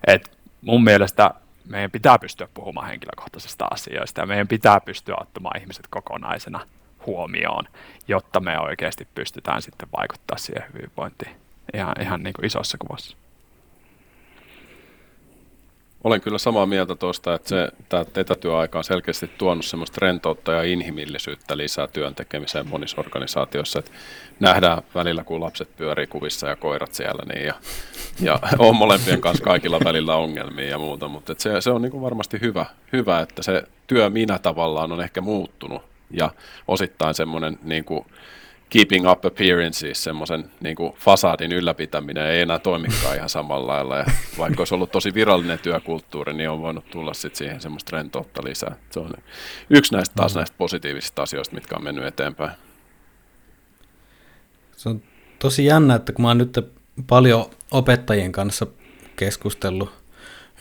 Et 0.06 0.30
mun 0.62 0.84
mielestä 0.84 1.30
meidän 1.68 1.90
pitää 1.90 2.18
pystyä 2.18 2.48
puhumaan 2.54 2.88
henkilökohtaisista 2.88 3.66
asioista 3.70 4.20
ja 4.20 4.26
meidän 4.26 4.48
pitää 4.48 4.80
pystyä 4.80 5.16
ottamaan 5.20 5.60
ihmiset 5.60 5.86
kokonaisena 5.90 6.60
huomioon, 7.06 7.64
jotta 8.08 8.40
me 8.40 8.58
oikeasti 8.58 9.08
pystytään 9.14 9.62
sitten 9.62 9.88
vaikuttaa 9.98 10.38
siihen 10.38 10.72
hyvinvointiin 10.74 11.36
ihan, 11.74 11.94
ihan 12.00 12.22
niin 12.22 12.32
kuin 12.32 12.46
isossa 12.46 12.78
kuvassa. 12.78 13.16
Olen 16.04 16.20
kyllä 16.20 16.38
samaa 16.38 16.66
mieltä 16.66 16.94
tuosta, 16.94 17.34
että 17.34 17.48
se, 17.48 17.68
tämä 17.88 18.04
etätyöaika 18.16 18.78
on 18.78 18.84
selkeästi 18.84 19.30
tuonut 19.38 19.64
semmoista 19.64 19.98
rentoutta 20.00 20.52
ja 20.52 20.62
inhimillisyyttä 20.62 21.56
lisää 21.56 21.86
työn 21.86 22.14
tekemiseen 22.14 22.68
monissa 22.68 23.00
organisaatioissa. 23.00 23.78
Että 23.78 23.90
nähdään 24.40 24.82
välillä, 24.94 25.24
kun 25.24 25.40
lapset 25.40 25.76
pyörii 25.76 26.06
kuvissa 26.06 26.48
ja 26.48 26.56
koirat 26.56 26.94
siellä, 26.94 27.22
niin 27.34 27.46
ja, 27.46 27.54
ja 28.20 28.38
on 28.58 28.76
molempien 28.76 29.20
kanssa 29.20 29.44
kaikilla 29.44 29.80
välillä 29.84 30.16
ongelmia 30.16 30.68
ja 30.68 30.78
muuta, 30.78 31.08
mutta 31.08 31.34
se, 31.38 31.60
se 31.60 31.70
on 31.70 31.82
niin 31.82 31.92
kuin 31.92 32.02
varmasti 32.02 32.40
hyvä, 32.40 32.66
hyvä, 32.92 33.20
että 33.20 33.42
se 33.42 33.62
työ 33.86 34.10
minä 34.10 34.38
tavallaan 34.38 34.92
on 34.92 35.00
ehkä 35.00 35.20
muuttunut 35.20 35.82
ja 36.10 36.30
osittain 36.68 37.14
semmoinen 37.14 37.58
niin 37.62 37.84
kuin, 37.84 38.06
keeping 38.70 39.10
up 39.10 39.24
appearances, 39.24 40.04
semmoisen 40.04 40.50
niin 40.60 40.76
fasadin 40.96 41.52
ylläpitäminen 41.52 42.26
ei 42.26 42.40
enää 42.40 42.58
toimikaan 42.58 43.16
ihan 43.16 43.28
samalla 43.28 43.72
lailla. 43.72 43.96
Ja 43.96 44.04
vaikka 44.38 44.60
olisi 44.60 44.74
ollut 44.74 44.92
tosi 44.92 45.14
virallinen 45.14 45.58
työkulttuuri, 45.58 46.32
niin 46.34 46.50
on 46.50 46.62
voinut 46.62 46.90
tulla 46.90 47.14
sit 47.14 47.36
siihen 47.36 47.60
semmoista 47.60 47.96
rentoutta 47.96 48.44
lisää. 48.44 48.76
Se 48.90 49.00
on 49.00 49.10
yksi 49.70 49.92
näistä 49.94 50.14
taas 50.14 50.34
näistä 50.34 50.56
positiivisista 50.58 51.22
asioista, 51.22 51.54
mitkä 51.54 51.76
on 51.76 51.84
mennyt 51.84 52.04
eteenpäin. 52.04 52.50
Se 54.76 54.88
on 54.88 55.02
tosi 55.38 55.64
jännä, 55.64 55.94
että 55.94 56.12
kun 56.12 56.22
mä 56.22 56.28
oon 56.28 56.38
nyt 56.38 56.58
paljon 57.06 57.46
opettajien 57.70 58.32
kanssa 58.32 58.66
keskustellut 59.16 59.92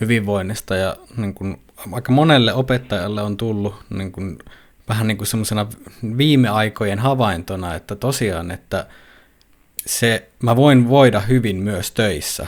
hyvinvoinnista 0.01 0.75
ja 0.75 0.95
niin 1.17 1.33
kun, 1.33 1.59
aika 1.91 2.11
monelle 2.11 2.53
opettajalle 2.53 3.21
on 3.21 3.37
tullut 3.37 3.75
niin 3.89 4.11
kun, 4.11 4.39
vähän 4.89 5.07
niin 5.07 5.17
kuin 5.17 5.27
semmoisena 5.27 5.67
viime 6.17 6.49
aikojen 6.49 6.99
havaintona, 6.99 7.75
että 7.75 7.95
tosiaan, 7.95 8.51
että 8.51 8.87
se, 9.85 10.29
mä 10.43 10.55
voin 10.55 10.89
voida 10.89 11.19
hyvin 11.19 11.55
myös 11.55 11.91
töissä. 11.91 12.47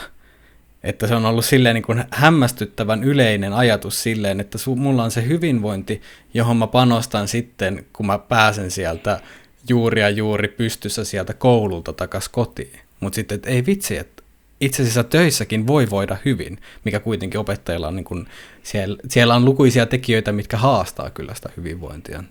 Että 0.82 1.06
se 1.06 1.14
on 1.14 1.26
ollut 1.26 1.44
silleen 1.44 1.74
niin 1.74 1.82
kuin 1.82 2.04
hämmästyttävän 2.10 3.04
yleinen 3.04 3.52
ajatus 3.52 4.02
silleen, 4.02 4.40
että 4.40 4.58
su, 4.58 4.76
mulla 4.76 5.04
on 5.04 5.10
se 5.10 5.26
hyvinvointi, 5.26 6.02
johon 6.34 6.56
mä 6.56 6.66
panostan 6.66 7.28
sitten, 7.28 7.86
kun 7.92 8.06
mä 8.06 8.18
pääsen 8.18 8.70
sieltä 8.70 9.20
juuri 9.68 10.00
ja 10.00 10.10
juuri 10.10 10.48
pystyssä 10.48 11.04
sieltä 11.04 11.34
koululta 11.34 11.92
takas 11.92 12.28
kotiin. 12.28 12.80
Mutta 13.00 13.14
sitten, 13.14 13.36
että 13.36 13.50
ei 13.50 13.66
vitsi, 13.66 13.96
että 13.96 14.21
itse 14.62 14.82
asiassa 14.82 15.04
töissäkin 15.04 15.66
voi 15.66 15.90
voida 15.90 16.16
hyvin, 16.24 16.58
mikä 16.84 17.00
kuitenkin 17.00 17.40
opettajilla 17.40 17.88
on, 17.88 17.96
niin 17.96 18.04
kuin, 18.04 18.28
siellä, 18.62 18.96
siellä 19.08 19.34
on 19.34 19.44
lukuisia 19.44 19.86
tekijöitä, 19.86 20.32
mitkä 20.32 20.56
haastaa 20.56 21.10
kyllä 21.10 21.34
sitä 21.34 21.48
hyvinvointia. 21.56 22.22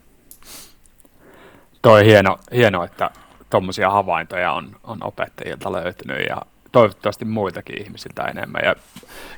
Toi 1.81 2.05
hieno, 2.05 2.37
hieno 2.55 2.83
että 2.83 3.09
tuommoisia 3.49 3.89
havaintoja 3.89 4.51
on, 4.51 4.75
on 4.83 4.97
opettajilta 5.03 5.71
löytynyt 5.71 6.25
ja 6.29 6.41
toivottavasti 6.71 7.25
muitakin 7.25 7.81
ihmisiltä 7.81 8.23
enemmän. 8.23 8.61
Ja 8.65 8.75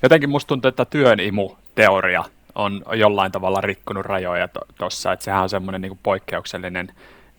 jotenkin 0.03 0.29
musta 0.29 0.47
tuntuu, 0.47 0.69
että 0.69 0.85
työn 0.85 1.19
imu-teoria 1.19 2.23
on 2.55 2.83
jollain 2.95 3.31
tavalla 3.31 3.61
rikkonut 3.61 4.05
rajoja 4.05 4.47
tuossa, 4.77 5.09
to, 5.09 5.13
että 5.13 5.25
sehän 5.25 5.43
on 5.43 5.49
semmoinen 5.49 5.81
niin 5.81 5.99
poikkeuksellinen 6.03 6.91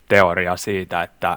teoria 0.09 0.57
siitä, 0.57 1.03
että, 1.03 1.37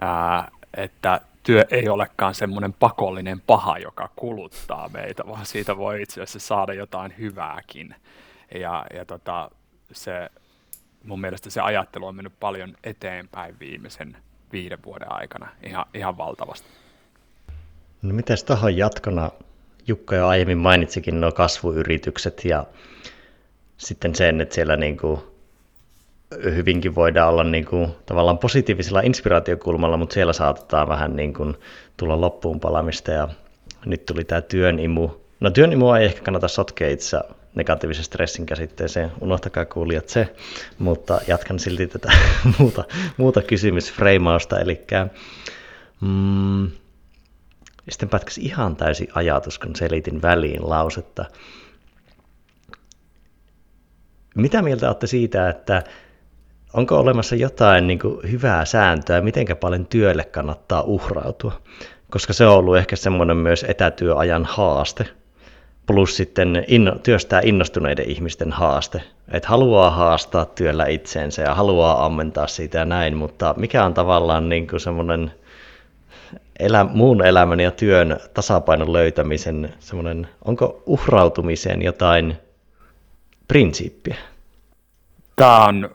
ää, 0.00 0.50
että 0.76 1.20
työ 1.46 1.64
ei 1.70 1.88
olekaan 1.88 2.34
semmoinen 2.34 2.72
pakollinen 2.72 3.40
paha, 3.40 3.78
joka 3.78 4.10
kuluttaa 4.16 4.88
meitä, 4.88 5.26
vaan 5.26 5.46
siitä 5.46 5.76
voi 5.76 6.02
itse 6.02 6.22
asiassa 6.22 6.48
saada 6.48 6.72
jotain 6.72 7.14
hyvääkin. 7.18 7.94
Ja, 8.54 8.86
ja 8.94 9.04
tota, 9.04 9.50
se, 9.92 10.30
mun 11.04 11.20
mielestä 11.20 11.50
se 11.50 11.60
ajattelu 11.60 12.06
on 12.06 12.16
mennyt 12.16 12.40
paljon 12.40 12.76
eteenpäin 12.84 13.58
viimeisen 13.60 14.16
viiden 14.52 14.78
vuoden 14.84 15.12
aikana 15.12 15.48
ihan, 15.62 15.86
ihan 15.94 16.18
valtavasti. 16.18 16.68
No 18.02 18.14
mitäs 18.14 18.44
tuohon 18.44 18.76
jatkona, 18.76 19.30
Jukka 19.86 20.16
jo 20.16 20.26
aiemmin 20.26 20.58
mainitsikin 20.58 21.20
nuo 21.20 21.32
kasvuyritykset 21.32 22.44
ja 22.44 22.64
sitten 23.76 24.14
sen, 24.14 24.40
että 24.40 24.54
siellä 24.54 24.76
niin 24.76 24.96
kuin 24.96 25.20
hyvinkin 26.44 26.94
voidaan 26.94 27.28
olla 27.28 27.44
niin 27.44 27.64
kuin, 27.64 27.92
tavallaan 28.06 28.38
positiivisella 28.38 29.00
inspiraatiokulmalla, 29.00 29.96
mutta 29.96 30.14
siellä 30.14 30.32
saatetaan 30.32 30.88
vähän 30.88 31.16
niin 31.16 31.34
kuin 31.34 31.54
tulla 31.96 32.20
loppuun 32.20 32.60
palamista 32.60 33.10
ja 33.10 33.28
nyt 33.86 34.06
tuli 34.06 34.24
tämä 34.24 34.40
työnimu. 34.40 35.10
No 35.40 35.50
työnimua 35.50 35.98
ei 35.98 36.04
ehkä 36.04 36.22
kannata 36.22 36.48
sotkea 36.48 36.90
itse 36.90 37.18
negatiivisen 37.54 38.04
stressin 38.04 38.46
käsitteeseen, 38.46 39.12
unohtakaa 39.20 39.64
kuulijat 39.64 40.08
se, 40.08 40.34
mutta 40.78 41.20
jatkan 41.26 41.58
silti 41.58 41.86
tätä 41.86 42.12
muuta, 42.58 42.84
muuta 43.16 43.42
kysymysfreimausta, 43.42 44.60
eli 44.60 44.80
mm, 46.00 46.70
sitten 47.88 48.08
pätkäsi 48.08 48.40
ihan 48.40 48.76
täysi 48.76 49.08
ajatus, 49.14 49.58
kun 49.58 49.76
selitin 49.76 50.22
väliin 50.22 50.70
lausetta. 50.70 51.24
Mitä 54.34 54.62
mieltä 54.62 54.88
olette 54.88 55.06
siitä, 55.06 55.48
että 55.48 55.82
onko 56.76 56.98
olemassa 56.98 57.36
jotain 57.36 57.86
niin 57.86 57.98
kuin, 57.98 58.30
hyvää 58.30 58.64
sääntöä, 58.64 59.20
miten 59.20 59.46
paljon 59.60 59.86
työlle 59.86 60.24
kannattaa 60.24 60.82
uhrautua? 60.82 61.52
Koska 62.10 62.32
se 62.32 62.46
on 62.46 62.54
ollut 62.54 62.76
ehkä 62.76 62.96
semmoinen 62.96 63.36
myös 63.36 63.64
etätyöajan 63.68 64.44
haaste, 64.44 65.04
plus 65.86 66.16
sitten 66.16 66.64
inno, 66.68 66.94
työstää 67.02 67.40
innostuneiden 67.44 68.10
ihmisten 68.10 68.52
haaste. 68.52 69.02
Että 69.32 69.48
haluaa 69.48 69.90
haastaa 69.90 70.44
työllä 70.44 70.86
itseensä 70.86 71.42
ja 71.42 71.54
haluaa 71.54 72.06
ammentaa 72.06 72.46
siitä 72.46 72.78
ja 72.78 72.84
näin, 72.84 73.16
mutta 73.16 73.54
mikä 73.58 73.84
on 73.84 73.94
tavallaan 73.94 74.48
niin 74.48 74.66
kuin 74.66 74.80
semmoinen 74.80 75.32
elä, 76.58 76.84
muun 76.84 77.26
elämän 77.26 77.60
ja 77.60 77.70
työn 77.70 78.16
tasapainon 78.34 78.92
löytämisen 78.92 79.74
semmoinen, 79.78 80.28
onko 80.44 80.82
uhrautumiseen 80.86 81.82
jotain 81.82 82.36
prinsiippiä? 83.48 84.16
Tämä 85.36 85.64
on 85.64 85.90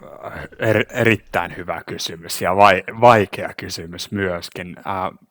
er, 0.60 0.86
erittäin 0.90 1.58
hyvä 1.58 1.82
kysymys 1.86 2.42
ja 2.42 2.56
vai, 2.56 2.84
vaikea 3.02 3.50
kysymys 3.58 4.12
myöskin. 4.12 4.76
Äh, 4.78 5.30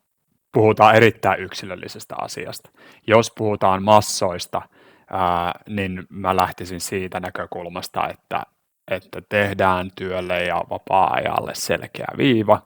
puhutaan 0.52 0.94
erittäin 0.94 1.40
yksilöllisestä 1.40 2.14
asiasta. 2.18 2.70
Jos 3.06 3.32
puhutaan 3.38 3.82
massoista, 3.82 4.62
ää, 5.10 5.52
niin 5.68 6.06
mä 6.08 6.36
lähtisin 6.36 6.80
siitä 6.80 7.20
näkökulmasta, 7.20 8.08
että, 8.08 8.42
että 8.90 9.22
tehdään 9.28 9.90
työlle 9.96 10.44
ja 10.44 10.64
vapaa-ajalle 10.70 11.54
selkeä 11.54 12.06
viiva 12.16 12.62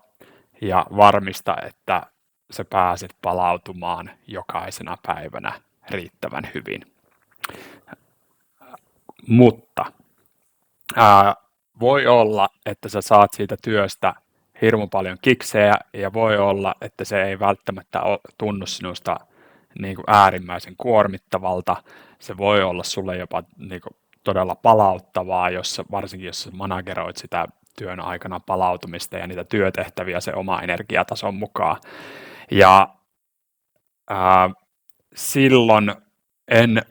ja 0.61 0.87
varmista, 0.97 1.57
että 1.66 2.03
sä 2.51 2.65
pääset 2.65 3.16
palautumaan 3.23 4.11
jokaisena 4.27 4.97
päivänä 5.07 5.53
riittävän 5.91 6.51
hyvin. 6.55 6.95
Mutta 9.29 9.85
ää, 10.97 11.35
voi 11.81 12.07
olla, 12.07 12.49
että 12.66 12.89
sä 12.89 13.01
saat 13.01 13.33
siitä 13.33 13.57
työstä 13.62 14.15
hirmu 14.62 14.89
paljon 14.89 15.19
kiksejä 15.23 15.75
ja 15.93 16.12
voi 16.12 16.39
olla, 16.39 16.75
että 16.81 17.05
se 17.05 17.23
ei 17.23 17.39
välttämättä 17.39 18.01
tunnu 18.39 18.66
sinusta 18.66 19.16
niin 19.79 19.97
kuin 19.97 20.05
äärimmäisen 20.07 20.75
kuormittavalta. 20.77 21.77
Se 22.19 22.37
voi 22.37 22.62
olla 22.62 22.83
sulle 22.83 23.16
jopa 23.16 23.43
niin 23.59 23.81
kuin 23.81 23.97
todella 24.25 24.55
palauttavaa, 24.55 25.51
jos, 25.51 25.83
varsinkin 25.91 26.27
jos 26.27 26.51
manageroit 26.53 27.16
sitä 27.16 27.47
työn 27.79 28.01
aikana 28.01 28.41
palautumista 28.41 29.16
ja 29.19 29.27
niitä 29.27 29.45
työtehtäviä 29.45 30.21
se 30.21 30.35
oma 30.35 30.61
energiatason 30.61 31.35
mukaan. 31.35 31.77
Ja 32.51 32.89
ää, 34.11 34.51
silloin 35.15 35.95
en 36.49 36.83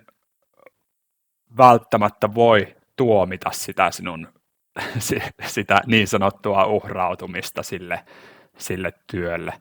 välttämättä 1.58 2.34
voi 2.36 2.76
tuomita 2.96 3.52
sitä 3.52 3.92
sinun 3.92 4.28
sitä 5.46 5.82
niin 5.86 6.08
sanottua 6.08 6.66
uhrautumista 6.66 7.64
sille, 7.64 8.00
sille 8.58 8.94
työlle. 9.12 9.54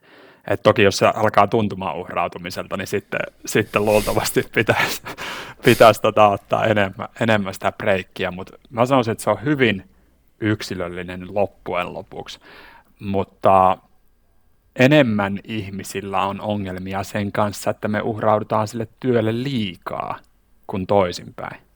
Et 0.48 0.62
toki 0.62 0.82
jos 0.82 0.98
se 0.98 1.06
alkaa 1.06 1.46
tuntumaan 1.46 1.96
uhrautumiselta, 1.96 2.76
niin 2.76 2.86
sitten, 2.86 3.20
sitten 3.46 3.84
luultavasti 3.84 4.42
pitäisi, 4.54 5.02
pitäisi 5.64 6.02
tota 6.02 6.28
ottaa 6.28 6.64
enemmän, 6.64 7.08
enemmän 7.20 7.54
sitä 7.54 7.72
breikkiä, 7.72 8.30
mutta 8.30 8.58
mä 8.70 8.86
sanoisin, 8.86 9.12
että 9.12 9.24
se 9.24 9.30
on 9.30 9.44
hyvin 9.44 9.90
yksilöllinen 10.40 11.34
loppujen 11.34 11.94
lopuksi, 11.94 12.40
mutta 13.00 13.78
enemmän 14.76 15.38
ihmisillä 15.44 16.22
on 16.22 16.40
ongelmia 16.40 17.02
sen 17.02 17.32
kanssa, 17.32 17.70
että 17.70 17.88
me 17.88 18.00
uhraudutaan 18.00 18.68
sille 18.68 18.88
työlle 19.00 19.42
liikaa 19.42 20.18
kuin 20.66 20.86
toisinpäin. 20.86 21.71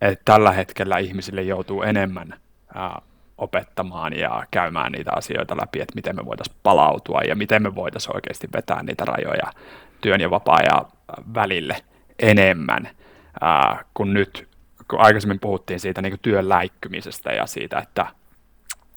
Että 0.00 0.22
tällä 0.24 0.52
hetkellä 0.52 0.98
ihmisille 0.98 1.42
joutuu 1.42 1.82
enemmän 1.82 2.34
ää, 2.74 3.02
opettamaan 3.38 4.18
ja 4.18 4.46
käymään 4.50 4.92
niitä 4.92 5.10
asioita 5.16 5.56
läpi, 5.56 5.80
että 5.80 5.94
miten 5.94 6.16
me 6.16 6.24
voitaisiin 6.24 6.56
palautua 6.62 7.20
ja 7.20 7.36
miten 7.36 7.62
me 7.62 7.74
voitaisiin 7.74 8.16
oikeasti 8.16 8.48
vetää 8.54 8.82
niitä 8.82 9.04
rajoja 9.04 9.52
työn 10.00 10.20
ja 10.20 10.30
vapaa-ajan 10.30 10.86
välille 11.34 11.76
enemmän. 12.18 12.88
Ää, 13.40 13.84
kuin 13.94 14.14
nyt, 14.14 14.48
kun 14.90 15.00
aikaisemmin 15.00 15.40
puhuttiin 15.40 15.80
siitä 15.80 16.02
niin 16.02 16.18
työn 16.22 16.48
läikkymisestä 16.48 17.32
ja 17.32 17.46
siitä, 17.46 17.78
että 17.78 18.06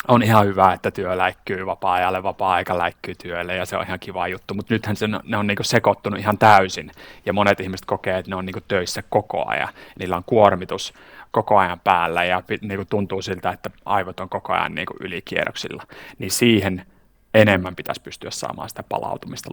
on 0.08 0.24
ihan 0.24 0.46
hyvä, 0.46 0.74
että 0.74 0.92
työ 0.92 1.18
läikkyy 1.18 1.66
vapaa-ajalle, 1.66 2.24
vapaa-aika 2.24 2.78
läikkyy 2.78 3.16
työlle 3.16 3.56
ja 3.56 3.66
se 3.66 3.78
on 3.78 3.84
ihan 3.84 4.00
kiva 4.00 4.28
juttu, 4.28 4.54
mutta 4.54 4.74
nythän 4.74 4.96
se, 4.96 5.08
ne 5.24 5.38
on 5.38 5.48
niin 5.48 5.58
sekoittunut 5.62 6.20
ihan 6.20 6.38
täysin 6.38 6.92
ja 7.26 7.34
monet 7.34 7.60
ihmiset 7.60 7.86
kokee, 7.86 8.18
että 8.18 8.32
ne 8.32 8.36
on 8.36 8.46
niin 8.46 8.56
töissä 8.68 9.04
koko 9.10 9.44
ajan. 9.48 9.70
Niillä 10.00 10.18
on 10.18 10.24
kuormitus 10.26 10.94
koko 11.32 11.58
ajan 11.58 11.80
päällä 11.80 12.24
ja 12.24 12.44
niin 12.62 12.88
tuntuu 12.90 13.22
siltä, 13.22 13.50
että 13.50 13.70
aivot 13.86 14.20
on 14.20 14.30
koko 14.30 14.54
ajan 14.54 14.76
niin 14.76 14.88
ylikierroksilla, 15.00 15.84
niin 16.20 16.32
siihen 16.32 16.86
enemmän 17.34 17.76
pitäisi 17.76 18.02
pystyä 18.02 18.32
saamaan 18.32 18.70
sitä 18.70 18.84
palautumista 18.90 19.50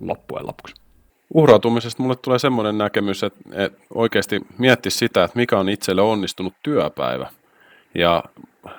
loppujen 0.00 0.46
lopuksi. 0.46 0.74
Uhrautumisesta 1.34 2.02
mulle 2.02 2.16
tulee 2.16 2.38
semmoinen 2.38 2.78
näkemys, 2.78 3.22
että, 3.22 3.40
että 3.52 3.80
oikeasti 3.94 4.40
mietti 4.58 4.90
sitä, 4.90 5.24
että 5.24 5.38
mikä 5.38 5.58
on 5.58 5.68
itselle 5.68 6.02
onnistunut 6.02 6.54
työpäivä. 6.62 7.28
Ja 7.94 8.24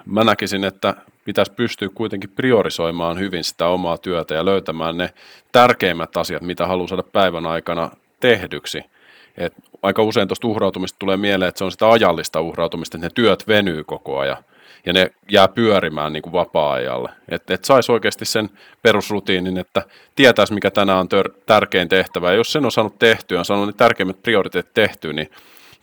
mä 0.06 0.24
näkisin, 0.24 0.64
että 0.64 0.96
pitäisi 1.28 1.52
pystyä 1.52 1.90
kuitenkin 1.96 2.30
priorisoimaan 2.30 3.20
hyvin 3.20 3.44
sitä 3.44 3.68
omaa 3.68 3.98
työtä 3.98 4.36
ja 4.36 4.46
löytämään 4.46 4.98
ne 4.98 5.10
tärkeimmät 5.52 6.18
asiat, 6.18 6.42
mitä 6.42 6.68
haluaa 6.68 6.88
saada 6.88 7.04
päivän 7.04 7.46
aikana 7.46 7.92
tehdyksi– 8.20 8.84
et 9.38 9.54
aika 9.82 10.04
usein 10.04 10.28
tuosta 10.28 10.48
uhrautumista 10.48 11.00
tulee 11.00 11.18
mieleen, 11.18 11.50
että 11.50 11.60
se 11.60 11.66
on 11.66 11.72
sitä 11.72 11.90
ajallista 11.90 12.42
uhrautumista, 12.42 12.98
että 12.98 13.06
ne 13.06 13.12
työt 13.16 13.48
venyy 13.48 13.84
koko 13.84 14.18
ajan 14.18 14.38
ja 14.86 14.94
ne 14.94 15.12
jää 15.32 15.48
pyörimään 15.48 16.14
niin 16.14 16.24
kuin 16.24 16.34
vapaa-ajalle. 16.34 17.10
Että 17.30 17.54
et 17.54 17.66
saisi 17.66 17.92
oikeasti 17.92 18.26
sen 18.26 18.50
perusrutiinin, 18.82 19.58
että 19.58 19.82
tietäisi, 20.16 20.54
mikä 20.54 20.72
tänään 20.72 21.00
on 21.00 21.08
tör- 21.08 21.34
tärkein 21.46 21.90
tehtävä. 21.90 22.32
Ja 22.32 22.36
jos 22.36 22.52
sen 22.52 22.66
on 22.66 22.72
saanut 22.72 23.00
tehtyä, 23.00 23.40
on 23.40 23.46
saanut 23.46 23.68
ne 23.68 23.74
tärkeimmät 23.74 24.24
prioriteetit 24.24 24.74
tehtyä, 24.74 25.14
niin 25.14 25.32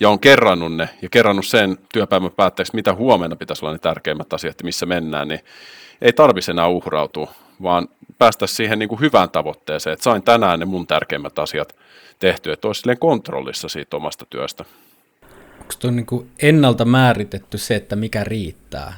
ja 0.00 0.10
on 0.10 0.20
kerrannut 0.20 0.76
ne 0.76 0.88
ja 1.02 1.08
kerrannut 1.08 1.46
sen 1.46 1.78
työpäivän 1.92 2.30
päätteeksi, 2.30 2.74
mitä 2.74 2.94
huomenna 2.94 3.36
pitäisi 3.36 3.64
olla 3.64 3.72
ne 3.72 3.78
tärkeimmät 3.78 4.32
asiat, 4.32 4.62
missä 4.62 4.86
mennään, 4.86 5.28
niin 5.28 5.40
ei 6.02 6.12
tarvitsisi 6.12 6.50
enää 6.50 6.68
uhrautua, 6.68 7.32
vaan 7.62 7.88
päästä 8.18 8.46
siihen 8.46 8.78
niin 8.78 8.88
kuin 8.88 9.00
hyvään 9.00 9.30
tavoitteeseen, 9.30 9.92
että 9.92 10.02
sain 10.02 10.22
tänään 10.22 10.60
ne 10.60 10.64
mun 10.64 10.86
tärkeimmät 10.86 11.38
asiat 11.38 11.76
tehty, 12.18 12.52
että 12.52 12.68
olisi 12.68 12.96
kontrollissa 12.98 13.68
siitä 13.68 13.96
omasta 13.96 14.26
työstä. 14.30 14.64
Onko 15.60 15.74
tuo 15.78 15.90
niin 15.90 16.30
ennalta 16.42 16.84
määritetty 16.84 17.58
se, 17.58 17.74
että 17.76 17.96
mikä 17.96 18.24
riittää? 18.24 18.96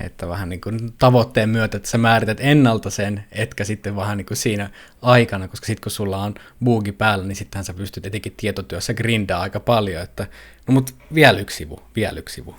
Että 0.00 0.28
vähän 0.28 0.48
niin 0.48 0.60
kuin 0.60 0.92
tavoitteen 0.98 1.48
myötä, 1.48 1.76
että 1.76 1.88
sä 1.88 1.98
määrität 1.98 2.38
ennalta 2.40 2.90
sen, 2.90 3.24
etkä 3.32 3.64
sitten 3.64 3.96
vähän 3.96 4.16
niin 4.16 4.26
kuin 4.26 4.36
siinä 4.36 4.70
aikana, 5.02 5.48
koska 5.48 5.66
sitten 5.66 5.82
kun 5.82 5.90
sulla 5.90 6.18
on 6.18 6.34
buugi 6.64 6.92
päällä, 6.92 7.24
niin 7.24 7.36
sittenhän 7.36 7.64
sä 7.64 7.74
pystyt 7.74 8.06
etenkin 8.06 8.34
tietotyössä 8.36 8.94
grindaa 8.94 9.40
aika 9.40 9.60
paljon, 9.60 10.02
että 10.02 10.26
no 10.66 10.74
mut 10.74 10.94
vielä 11.14 11.38
yksi 11.38 11.56
sivu, 11.56 11.80
vielä 11.96 12.18
yksi 12.18 12.34
sivu. 12.34 12.54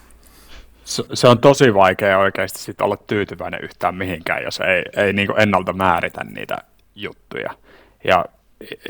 Se, 0.86 1.04
se 1.14 1.28
on 1.28 1.40
tosi 1.40 1.74
vaikea 1.74 2.18
oikeasti 2.18 2.60
sit 2.60 2.82
olla 2.82 2.98
tyytyväinen 2.98 3.64
yhtään 3.64 3.96
mihinkään, 3.96 4.44
jos 4.44 4.60
ei, 4.60 5.04
ei 5.06 5.14
niin 5.14 5.28
kuin 5.28 5.42
ennalta 5.42 5.74
määritä 5.74 6.24
niitä 6.24 6.58
juttuja. 6.96 7.52
Ja 8.04 8.26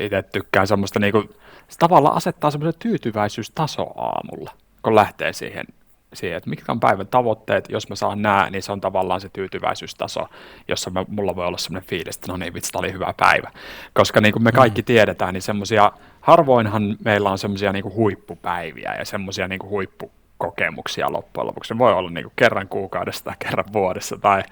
itse 0.00 0.22
tykkään 0.22 0.66
semmoista, 0.66 1.00
niin 1.00 1.12
kuin, 1.12 1.28
se 1.68 1.78
tavallaan 1.78 2.16
asettaa 2.16 2.50
semmoisen 2.50 2.80
tyytyväisyystaso 2.80 3.82
aamulla, 3.82 4.50
kun 4.82 4.94
lähtee 4.94 5.32
siihen, 5.32 5.66
siihen, 6.12 6.36
että 6.36 6.50
mitkä 6.50 6.72
on 6.72 6.80
päivän 6.80 7.06
tavoitteet, 7.06 7.64
jos 7.68 7.88
mä 7.88 7.96
saan 7.96 8.22
nää, 8.22 8.50
niin 8.50 8.62
se 8.62 8.72
on 8.72 8.80
tavallaan 8.80 9.20
se 9.20 9.28
tyytyväisyystaso, 9.28 10.28
jossa 10.68 10.90
mä, 10.90 11.04
mulla 11.08 11.36
voi 11.36 11.46
olla 11.46 11.58
semmoinen 11.58 11.88
fiilis, 11.88 12.16
että 12.16 12.32
no 12.32 12.36
niin, 12.36 12.54
vitsi, 12.54 12.70
oli 12.74 12.92
hyvä 12.92 13.14
päivä. 13.16 13.50
Koska 13.94 14.20
niin 14.20 14.32
kuin 14.32 14.42
me 14.42 14.52
kaikki 14.52 14.82
mm. 14.82 14.86
tiedetään, 14.86 15.34
niin 15.34 15.42
semmoisia, 15.42 15.92
harvoinhan 16.20 16.96
meillä 17.04 17.30
on 17.30 17.38
semmoisia 17.38 17.72
niin 17.72 17.94
huippupäiviä 17.94 18.94
ja 18.98 19.04
semmoisia 19.04 19.48
niin 19.48 19.62
huippu 19.62 20.10
kokemuksia 20.38 21.12
loppujen 21.12 21.46
lopuksi. 21.46 21.68
Se 21.68 21.78
voi 21.78 21.92
olla 21.92 22.10
niin 22.10 22.24
kuin 22.24 22.32
kerran 22.36 22.68
kuukaudessa 22.68 23.24
tai 23.24 23.34
kerran 23.38 23.72
vuodessa 23.72 24.18
tai, 24.18 24.42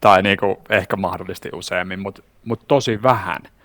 tai 0.00 0.22
niin 0.22 0.38
kuin 0.38 0.56
ehkä 0.70 0.96
mahdollisesti 0.96 1.48
useammin, 1.52 2.00
mutta 2.00 2.22
mut 2.44 2.60
tosi 2.68 3.02
vähän– 3.02 3.42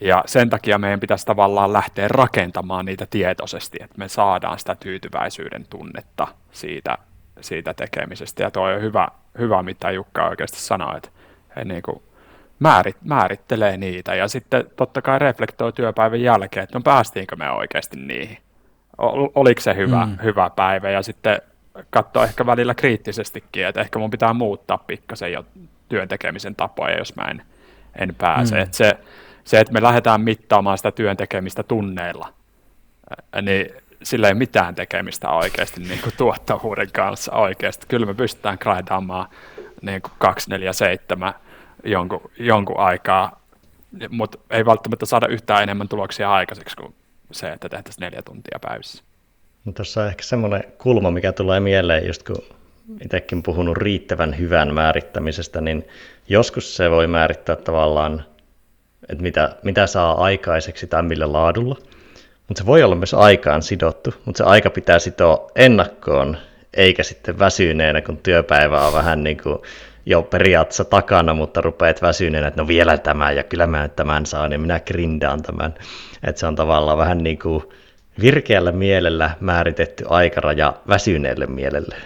ja 0.00 0.22
sen 0.26 0.50
takia 0.50 0.78
meidän 0.78 1.00
pitäisi 1.00 1.26
tavallaan 1.26 1.72
lähteä 1.72 2.08
rakentamaan 2.08 2.84
niitä 2.84 3.06
tietoisesti, 3.10 3.78
että 3.80 3.98
me 3.98 4.08
saadaan 4.08 4.58
sitä 4.58 4.74
tyytyväisyyden 4.74 5.66
tunnetta 5.70 6.28
siitä, 6.50 6.98
siitä 7.40 7.74
tekemisestä. 7.74 8.42
Ja 8.42 8.50
tuo 8.50 8.62
on 8.62 8.82
hyvä, 8.82 9.08
hyvä, 9.38 9.62
mitä 9.62 9.90
Jukka 9.90 10.28
oikeasti 10.28 10.58
sanoi, 10.58 10.96
että 10.96 11.10
he 11.56 11.64
niin 11.64 11.82
kuin 11.82 12.02
määrit, 12.58 12.96
määrittelee 13.04 13.76
niitä 13.76 14.14
ja 14.14 14.28
sitten 14.28 14.64
totta 14.76 15.02
kai 15.02 15.18
reflektoi 15.18 15.72
työpäivän 15.72 16.20
jälkeen, 16.20 16.64
että 16.64 16.78
no 16.78 16.82
päästiinkö 16.82 17.36
me 17.36 17.50
oikeasti 17.50 17.96
niihin. 17.96 18.38
Oliko 19.34 19.60
se 19.60 19.76
hyvä, 19.76 20.06
mm. 20.06 20.18
hyvä 20.22 20.50
päivä 20.56 20.90
ja 20.90 21.02
sitten 21.02 21.42
katsoa 21.90 22.24
ehkä 22.24 22.46
välillä 22.46 22.74
kriittisestikin, 22.74 23.66
että 23.66 23.80
ehkä 23.80 23.98
mun 23.98 24.10
pitää 24.10 24.32
muuttaa 24.32 24.78
pikkasen 24.78 25.32
jo 25.32 25.44
työn 25.88 26.08
tekemisen 26.08 26.54
tapoja, 26.54 26.98
jos 26.98 27.16
mä 27.16 27.22
en, 27.22 27.42
en 27.98 28.14
pääse. 28.14 28.54
Mm. 28.54 28.62
Että 28.62 28.76
se, 28.76 28.98
se, 29.50 29.60
että 29.60 29.72
me 29.72 29.82
lähdetään 29.82 30.20
mittaamaan 30.20 30.78
sitä 30.78 30.90
työn 30.90 31.16
tekemistä 31.16 31.62
tunneilla, 31.62 32.32
niin 33.42 33.66
sillä 34.02 34.28
ei 34.28 34.34
mitään 34.34 34.74
tekemistä 34.74 35.28
oikeasti 35.28 35.80
niin 35.80 36.00
kuin 36.02 36.12
tuottavuuden 36.16 36.92
kanssa 36.92 37.32
oikeasti. 37.32 37.86
Kyllä 37.88 38.06
me 38.06 38.14
pystytään 38.14 38.58
grindaamaan 38.60 39.28
niin 39.82 40.02
kuin 40.02 40.12
247 40.18 41.34
jonkun, 41.84 42.30
jonkun 42.38 42.78
aikaa, 42.78 43.40
mutta 44.10 44.38
ei 44.50 44.66
välttämättä 44.66 45.06
saada 45.06 45.26
yhtään 45.26 45.62
enemmän 45.62 45.88
tuloksia 45.88 46.32
aikaiseksi 46.32 46.76
kuin 46.76 46.94
se, 47.32 47.52
että 47.52 47.68
tehtäisiin 47.68 48.02
neljä 48.02 48.22
tuntia 48.22 48.58
päivässä. 48.60 49.02
No, 49.64 49.72
tuossa 49.72 50.02
on 50.02 50.08
ehkä 50.08 50.22
semmoinen 50.22 50.64
kulma, 50.78 51.10
mikä 51.10 51.32
tulee 51.32 51.60
mieleen, 51.60 52.06
just 52.06 52.22
kun 52.22 52.42
itsekin 53.04 53.42
puhunut 53.42 53.76
riittävän 53.76 54.38
hyvän 54.38 54.74
määrittämisestä, 54.74 55.60
niin 55.60 55.88
joskus 56.28 56.76
se 56.76 56.90
voi 56.90 57.06
määrittää 57.06 57.56
tavallaan 57.56 58.24
että 59.10 59.22
mitä, 59.22 59.56
mitä 59.62 59.86
saa 59.86 60.24
aikaiseksi 60.24 60.86
tai 60.86 61.02
millä 61.02 61.32
laadulla. 61.32 61.76
Mutta 62.48 62.60
se 62.62 62.66
voi 62.66 62.82
olla 62.82 62.94
myös 62.94 63.14
aikaan 63.14 63.62
sidottu, 63.62 64.14
mutta 64.24 64.38
se 64.38 64.44
aika 64.44 64.70
pitää 64.70 64.98
sitoa 64.98 65.50
ennakkoon, 65.56 66.36
eikä 66.74 67.02
sitten 67.02 67.38
väsyneenä, 67.38 68.00
kun 68.00 68.16
työpäivä 68.16 68.86
on 68.86 68.92
vähän 68.92 69.24
niin 69.24 69.36
kuin 69.42 69.58
jo 70.06 70.22
periaatteessa 70.22 70.84
takana, 70.84 71.34
mutta 71.34 71.60
rupeat 71.60 72.02
väsyneenä, 72.02 72.48
että 72.48 72.62
no 72.62 72.68
vielä 72.68 72.98
tämä 72.98 73.32
ja 73.32 73.42
kyllä 73.42 73.66
mä 73.66 73.88
tämän 73.88 74.26
saan 74.26 74.52
ja 74.52 74.58
minä 74.58 74.80
grindaan 74.80 75.42
tämän. 75.42 75.74
Että 76.22 76.40
se 76.40 76.46
on 76.46 76.56
tavallaan 76.56 76.98
vähän 76.98 77.18
niin 77.18 77.38
kuin 77.38 77.64
virkeällä 78.20 78.72
mielellä 78.72 79.30
määritetty 79.40 80.04
aikaraja 80.08 80.74
väsyneelle 80.88 81.46
mielelle. 81.46 81.96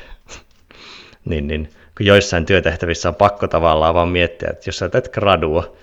niin, 1.25 1.47
niin, 1.47 1.71
kun 1.97 2.07
joissain 2.07 2.47
työtehtävissä 2.47 3.09
on 3.09 3.15
pakko 3.15 3.49
tavallaan 3.49 3.95
vaan 3.95 4.09
miettiä, 4.09 4.49
että 4.53 4.69
jos 4.69 4.79
sä 4.79 4.89
teet 4.89 5.13
gradua, 5.13 5.77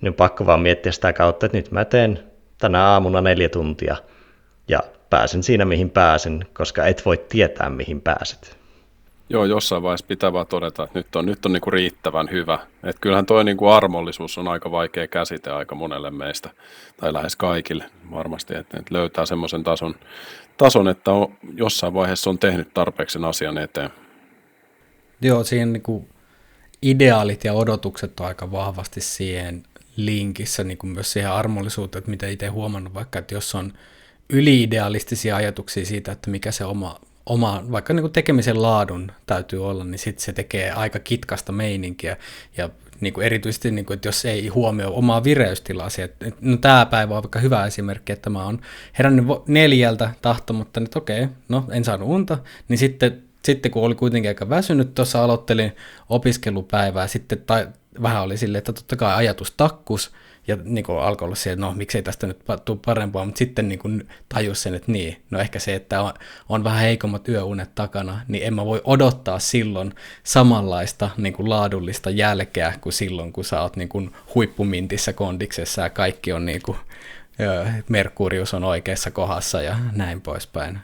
niin 0.00 0.14
pakko 0.14 0.46
vaan 0.46 0.60
miettiä 0.60 0.92
sitä 0.92 1.12
kautta, 1.12 1.46
että 1.46 1.58
nyt 1.58 1.70
mä 1.70 1.84
teen 1.84 2.18
tänä 2.58 2.84
aamuna 2.84 3.20
neljä 3.20 3.48
tuntia 3.48 3.96
ja 4.68 4.80
pääsen 5.10 5.42
siinä 5.42 5.64
mihin 5.64 5.90
pääsen, 5.90 6.46
koska 6.52 6.86
et 6.86 7.04
voi 7.04 7.24
tietää 7.28 7.70
mihin 7.70 8.00
pääset. 8.00 8.58
Joo, 9.30 9.44
jossain 9.44 9.82
vaiheessa 9.82 10.06
pitää 10.06 10.32
vaan 10.32 10.46
todeta, 10.46 10.84
että 10.84 10.98
nyt 10.98 11.16
on, 11.16 11.26
nyt 11.26 11.46
on 11.46 11.52
niinku 11.52 11.70
riittävän 11.70 12.28
hyvä. 12.30 12.58
Et 12.84 12.96
kyllähän 13.00 13.26
tuo 13.26 13.42
niinku 13.42 13.68
armollisuus 13.68 14.38
on 14.38 14.48
aika 14.48 14.70
vaikea 14.70 15.08
käsite 15.08 15.50
aika 15.50 15.74
monelle 15.74 16.10
meistä, 16.10 16.50
tai 17.00 17.12
lähes 17.12 17.36
kaikille 17.36 17.84
varmasti, 18.10 18.54
että 18.54 18.78
et 18.80 18.90
löytää 18.90 19.26
semmoisen 19.26 19.64
tason, 19.64 19.94
tason, 20.56 20.88
että 20.88 21.10
on, 21.12 21.34
jossain 21.54 21.94
vaiheessa 21.94 22.30
on 22.30 22.38
tehnyt 22.38 22.74
tarpeeksi 22.74 23.12
sen 23.12 23.24
asian 23.24 23.58
eteen. 23.58 23.90
Joo, 25.20 25.44
siihen 25.44 25.72
niinku 25.72 26.08
ideaalit 26.82 27.44
ja 27.44 27.52
odotukset 27.52 28.20
on 28.20 28.26
aika 28.26 28.52
vahvasti 28.52 29.00
siihen 29.00 29.62
linkissä 29.98 30.64
niin 30.64 30.78
kuin 30.78 30.90
myös 30.90 31.12
siihen 31.12 31.30
armollisuuteen, 31.30 32.00
että 32.00 32.10
mitä 32.10 32.26
itse 32.26 32.46
huomannut, 32.46 32.94
vaikka 32.94 33.18
että 33.18 33.34
jos 33.34 33.54
on 33.54 33.72
yliidealistisia 34.30 35.36
ajatuksia 35.36 35.86
siitä, 35.86 36.12
että 36.12 36.30
mikä 36.30 36.52
se 36.52 36.64
oma, 36.64 37.00
oma 37.26 37.64
vaikka 37.70 37.94
niin 37.94 38.02
kuin 38.02 38.12
tekemisen 38.12 38.62
laadun 38.62 39.12
täytyy 39.26 39.66
olla, 39.66 39.84
niin 39.84 39.98
sitten 39.98 40.24
se 40.24 40.32
tekee 40.32 40.70
aika 40.70 40.98
kitkasta 40.98 41.52
meininkiä. 41.52 42.16
Ja 42.56 42.70
niin 43.00 43.12
kuin 43.12 43.26
erityisesti, 43.26 43.70
niin 43.70 43.86
kuin, 43.86 43.94
että 43.94 44.08
jos 44.08 44.24
ei 44.24 44.48
huomioi 44.48 44.92
omaa 44.94 45.24
vireystilaa, 45.24 45.88
että 45.98 46.26
no 46.40 46.56
tämä 46.56 46.86
päivä 46.86 47.16
on 47.16 47.22
vaikka 47.22 47.38
hyvä 47.38 47.66
esimerkki, 47.66 48.12
että 48.12 48.30
mä 48.30 48.44
oon 48.44 48.60
herännyt 48.98 49.26
neljältä 49.46 50.10
tahtomatta, 50.22 50.80
että 50.80 50.98
okei, 50.98 51.28
no 51.48 51.64
en 51.70 51.84
saanut 51.84 52.08
unta, 52.08 52.38
niin 52.68 52.78
sitten, 52.78 53.22
sitten 53.44 53.70
kun 53.70 53.82
oli 53.82 53.94
kuitenkin 53.94 54.30
aika 54.30 54.48
väsynyt, 54.48 54.94
tuossa 54.94 55.24
aloittelin 55.24 55.72
opiskelupäivää, 56.08 57.06
sitten 57.06 57.42
tai 57.46 57.68
vähän 58.02 58.22
oli 58.22 58.36
silleen, 58.36 58.58
että 58.58 58.72
totta 58.72 58.96
kai 58.96 59.14
ajatus 59.14 59.50
takkus, 59.50 60.12
ja 60.48 60.56
niin 60.64 60.84
kuin 60.84 60.98
alkoi 60.98 61.26
olla 61.26 61.34
se, 61.36 61.52
että 61.52 61.66
no 61.66 61.72
miksei 61.72 62.02
tästä 62.02 62.26
nyt 62.26 62.44
tule 62.64 62.78
parempaa, 62.86 63.24
mutta 63.24 63.38
sitten 63.38 63.68
niin 63.68 63.78
kuin 63.78 64.08
tajus 64.28 64.62
sen, 64.62 64.74
että 64.74 64.92
niin, 64.92 65.22
no 65.30 65.38
ehkä 65.38 65.58
se, 65.58 65.74
että 65.74 66.02
on, 66.02 66.12
on 66.48 66.64
vähän 66.64 66.80
heikommat 66.80 67.28
yöunet 67.28 67.74
takana, 67.74 68.20
niin 68.28 68.46
en 68.46 68.54
mä 68.54 68.64
voi 68.64 68.80
odottaa 68.84 69.38
silloin 69.38 69.94
samanlaista 70.22 71.10
niin 71.16 71.32
kuin 71.32 71.50
laadullista 71.50 72.10
jälkeä 72.10 72.74
kuin 72.80 72.92
silloin, 72.92 73.32
kun 73.32 73.44
sä 73.44 73.62
oot 73.62 73.76
niin 73.76 73.88
kuin 73.88 74.12
huippumintissä 74.34 75.12
kondiksessa 75.12 75.82
ja 75.82 75.90
kaikki 75.90 76.32
on 76.32 76.46
niin 76.46 76.62
kuin, 76.62 76.78
Merkurius 77.88 78.54
on 78.54 78.64
oikeassa 78.64 79.10
kohdassa 79.10 79.62
ja 79.62 79.76
näin 79.92 80.20
poispäin. 80.20 80.78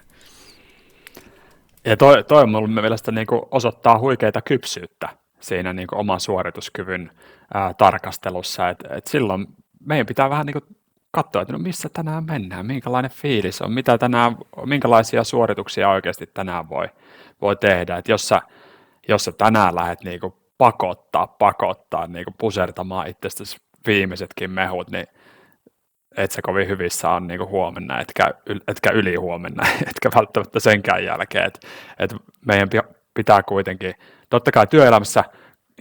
Ja 1.84 1.96
toi, 1.96 2.24
toi 2.24 2.46
mun 2.46 2.70
mielestä 2.70 3.12
niin 3.12 3.26
kuin 3.26 3.42
osoittaa 3.50 3.98
huikeita 3.98 4.42
kypsyyttä 4.42 5.23
siinä 5.44 5.72
niin 5.72 5.86
kuin 5.86 5.98
oman 5.98 6.20
suorituskyvyn 6.20 7.10
ää, 7.54 7.74
tarkastelussa. 7.74 8.68
Et, 8.68 8.78
et 8.90 9.06
silloin 9.06 9.46
meidän 9.86 10.06
pitää 10.06 10.30
vähän 10.30 10.46
niin 10.46 10.52
kuin 10.52 10.76
katsoa, 11.10 11.42
että 11.42 11.52
no 11.52 11.58
missä 11.58 11.88
tänään 11.88 12.24
mennään, 12.24 12.66
minkälainen 12.66 13.10
fiilis 13.10 13.62
on, 13.62 13.72
mitä 13.72 13.98
tänään, 13.98 14.36
minkälaisia 14.66 15.24
suorituksia 15.24 15.88
oikeasti 15.88 16.26
tänään 16.34 16.68
voi, 16.68 16.86
voi 17.40 17.56
tehdä. 17.56 17.96
Et 17.96 18.08
jos, 18.08 18.28
sä, 18.28 18.42
jos 19.08 19.24
sä 19.24 19.32
tänään 19.32 19.74
lähdet 19.74 20.04
niin 20.04 20.20
kuin 20.20 20.34
pakottaa, 20.58 21.26
pakottaa, 21.26 22.06
niin 22.06 22.24
kuin 22.24 22.34
pusertamaan 22.38 23.08
itsestäsi 23.08 23.56
viimeisetkin 23.86 24.50
mehut, 24.50 24.90
niin 24.90 25.06
et 26.16 26.30
se 26.30 26.42
kovin 26.42 26.68
hyvissä 26.68 27.10
on 27.10 27.26
niin 27.26 27.48
huomenna, 27.48 28.00
etkä, 28.00 28.30
etkä 28.68 28.90
yli 28.90 29.14
huomenna, 29.14 29.66
etkä 29.90 30.10
välttämättä 30.14 30.60
senkään 30.60 31.04
jälkeen. 31.04 31.46
Et, 31.46 31.58
et 31.98 32.14
meidän 32.46 32.68
pitää 33.14 33.42
kuitenkin, 33.42 33.94
totta 34.30 34.52
kai 34.52 34.66
työelämässä 34.66 35.24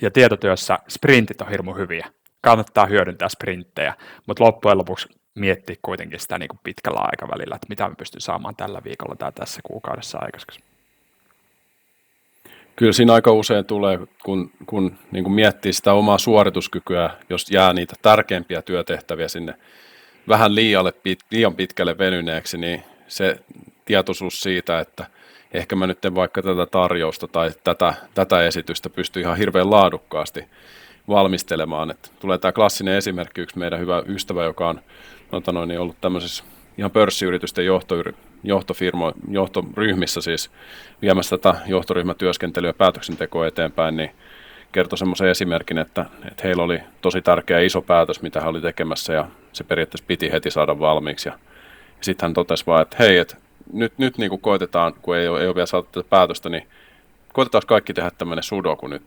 ja 0.02 0.12
tietotyössä 0.12 0.80
sprintit 0.90 1.42
on 1.42 1.50
hirmu 1.50 1.74
hyviä. 1.74 2.08
Kannattaa 2.42 2.86
hyödyntää 2.86 3.30
sprinttejä, 3.30 3.94
mutta 4.28 4.44
loppujen 4.44 4.78
lopuksi 4.78 5.08
miettiä 5.36 5.76
kuitenkin 5.82 6.20
sitä 6.20 6.40
niin 6.40 6.50
kuin 6.50 6.60
pitkällä 6.64 7.00
aikavälillä, 7.00 7.56
että 7.56 7.68
mitä 7.70 7.90
me 7.90 7.96
pystyn 7.96 8.22
saamaan 8.22 8.56
tällä 8.56 8.82
viikolla 8.84 9.16
tai 9.16 9.32
tässä 9.32 9.62
kuukaudessa 9.64 10.18
aikaiseksi. 10.22 10.60
Kyllä 12.76 12.94
siinä 12.94 13.14
aika 13.14 13.32
usein 13.32 13.66
tulee, 13.66 14.00
kun, 14.24 14.52
kun 14.66 14.98
niin 15.12 15.24
kuin 15.24 15.34
miettii 15.34 15.74
sitä 15.74 15.94
omaa 15.94 16.18
suorituskykyä, 16.18 17.10
jos 17.30 17.52
jää 17.52 17.74
niitä 17.74 17.94
tärkeimpiä 18.02 18.62
työtehtäviä 18.62 19.28
sinne 19.28 19.54
vähän 20.28 20.56
liialle, 20.56 20.94
liian 21.32 21.56
pitkälle 21.56 21.98
venyneeksi, 21.98 22.58
niin 22.58 22.84
se 23.08 23.40
tietoisuus 23.86 24.42
siitä, 24.42 24.80
että 24.80 25.06
ehkä 25.54 25.76
mä 25.76 25.88
nyt 25.88 26.00
vaikka 26.16 26.42
tätä 26.42 26.66
tarjousta 26.66 27.28
tai 27.28 27.52
tätä, 27.64 27.94
tätä 28.14 28.42
esitystä 28.42 28.90
pysty 28.90 29.20
ihan 29.20 29.38
hirveän 29.38 29.72
laadukkaasti 29.72 30.46
valmistelemaan. 31.08 31.92
Että 31.92 32.10
tulee 32.20 32.38
tämä 32.38 32.52
klassinen 32.52 32.98
esimerkki, 32.98 33.42
yksi 33.42 33.60
meidän 33.60 33.80
hyvä 33.80 34.04
ystävä, 34.08 34.44
joka 34.44 34.70
on 34.70 34.82
noin, 35.52 35.68
niin 35.68 35.80
ollut 35.80 36.02
tämmöisessä 36.02 36.44
ihan 36.78 36.92
pörssiyritysten 36.92 37.66
johto, 37.66 37.96
johtofirmo, 38.44 39.14
johtoryhmissä 39.30 40.22
siis 40.22 40.52
viemässä 41.02 41.38
tätä 41.38 41.60
johtoryhmätyöskentelyä 41.66 42.74
päätöksentekoa 42.74 43.48
eteenpäin, 43.48 43.98
niin 43.98 44.12
kertoi 44.72 44.98
semmoisen 44.98 45.28
esimerkin, 45.28 45.78
että, 45.78 46.06
että 46.28 46.44
heillä 46.44 46.64
oli 46.64 46.80
tosi 47.02 47.22
tärkeä 47.22 47.60
iso 47.60 47.82
päätös, 47.82 48.22
mitä 48.22 48.42
he 48.42 48.48
oli 48.48 48.62
tekemässä 48.62 49.14
ja 49.14 49.28
se 49.54 49.64
periaatteessa 49.64 50.06
piti 50.08 50.32
heti 50.32 50.52
saada 50.52 50.80
valmiiksi. 50.80 51.30
Ja 51.30 51.36
sitten 52.02 52.28
hän 52.28 52.34
totesi 52.34 52.66
vaan, 52.66 52.82
että 52.82 52.98
hei, 53.00 53.18
että 53.18 53.38
nyt, 53.74 53.94
nyt 53.98 54.18
niin 54.18 54.30
kuin 54.30 54.42
koitetaan, 54.42 54.94
kun 55.02 55.18
ei 55.18 55.28
ole, 55.28 55.42
ei 55.42 55.48
ole 55.48 55.56
vielä 55.56 55.66
saatu 55.66 55.90
tätä 55.92 56.10
päätöstä, 56.10 56.50
niin 56.50 56.68
koitetaan 57.34 57.64
kaikki 57.68 57.94
tehdä 57.94 58.12
tämmöinen 58.18 58.44
sudoku 58.44 58.88
nyt. 58.88 59.04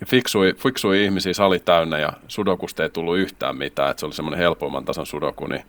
Ja 0.00 0.06
fiksui, 0.06 0.54
fiksui 0.58 1.04
ihmisiä 1.04 1.32
sali 1.32 1.58
täynnä 1.58 1.98
ja 1.98 2.12
sudokusta 2.28 2.82
ei 2.82 2.90
tullut 2.90 3.18
yhtään 3.18 3.56
mitään, 3.56 3.90
että 3.90 4.00
se 4.00 4.06
oli 4.06 4.14
semmoinen 4.14 4.40
helpomman 4.40 4.84
tasan 4.84 5.06
sudoku, 5.06 5.46
niin 5.46 5.64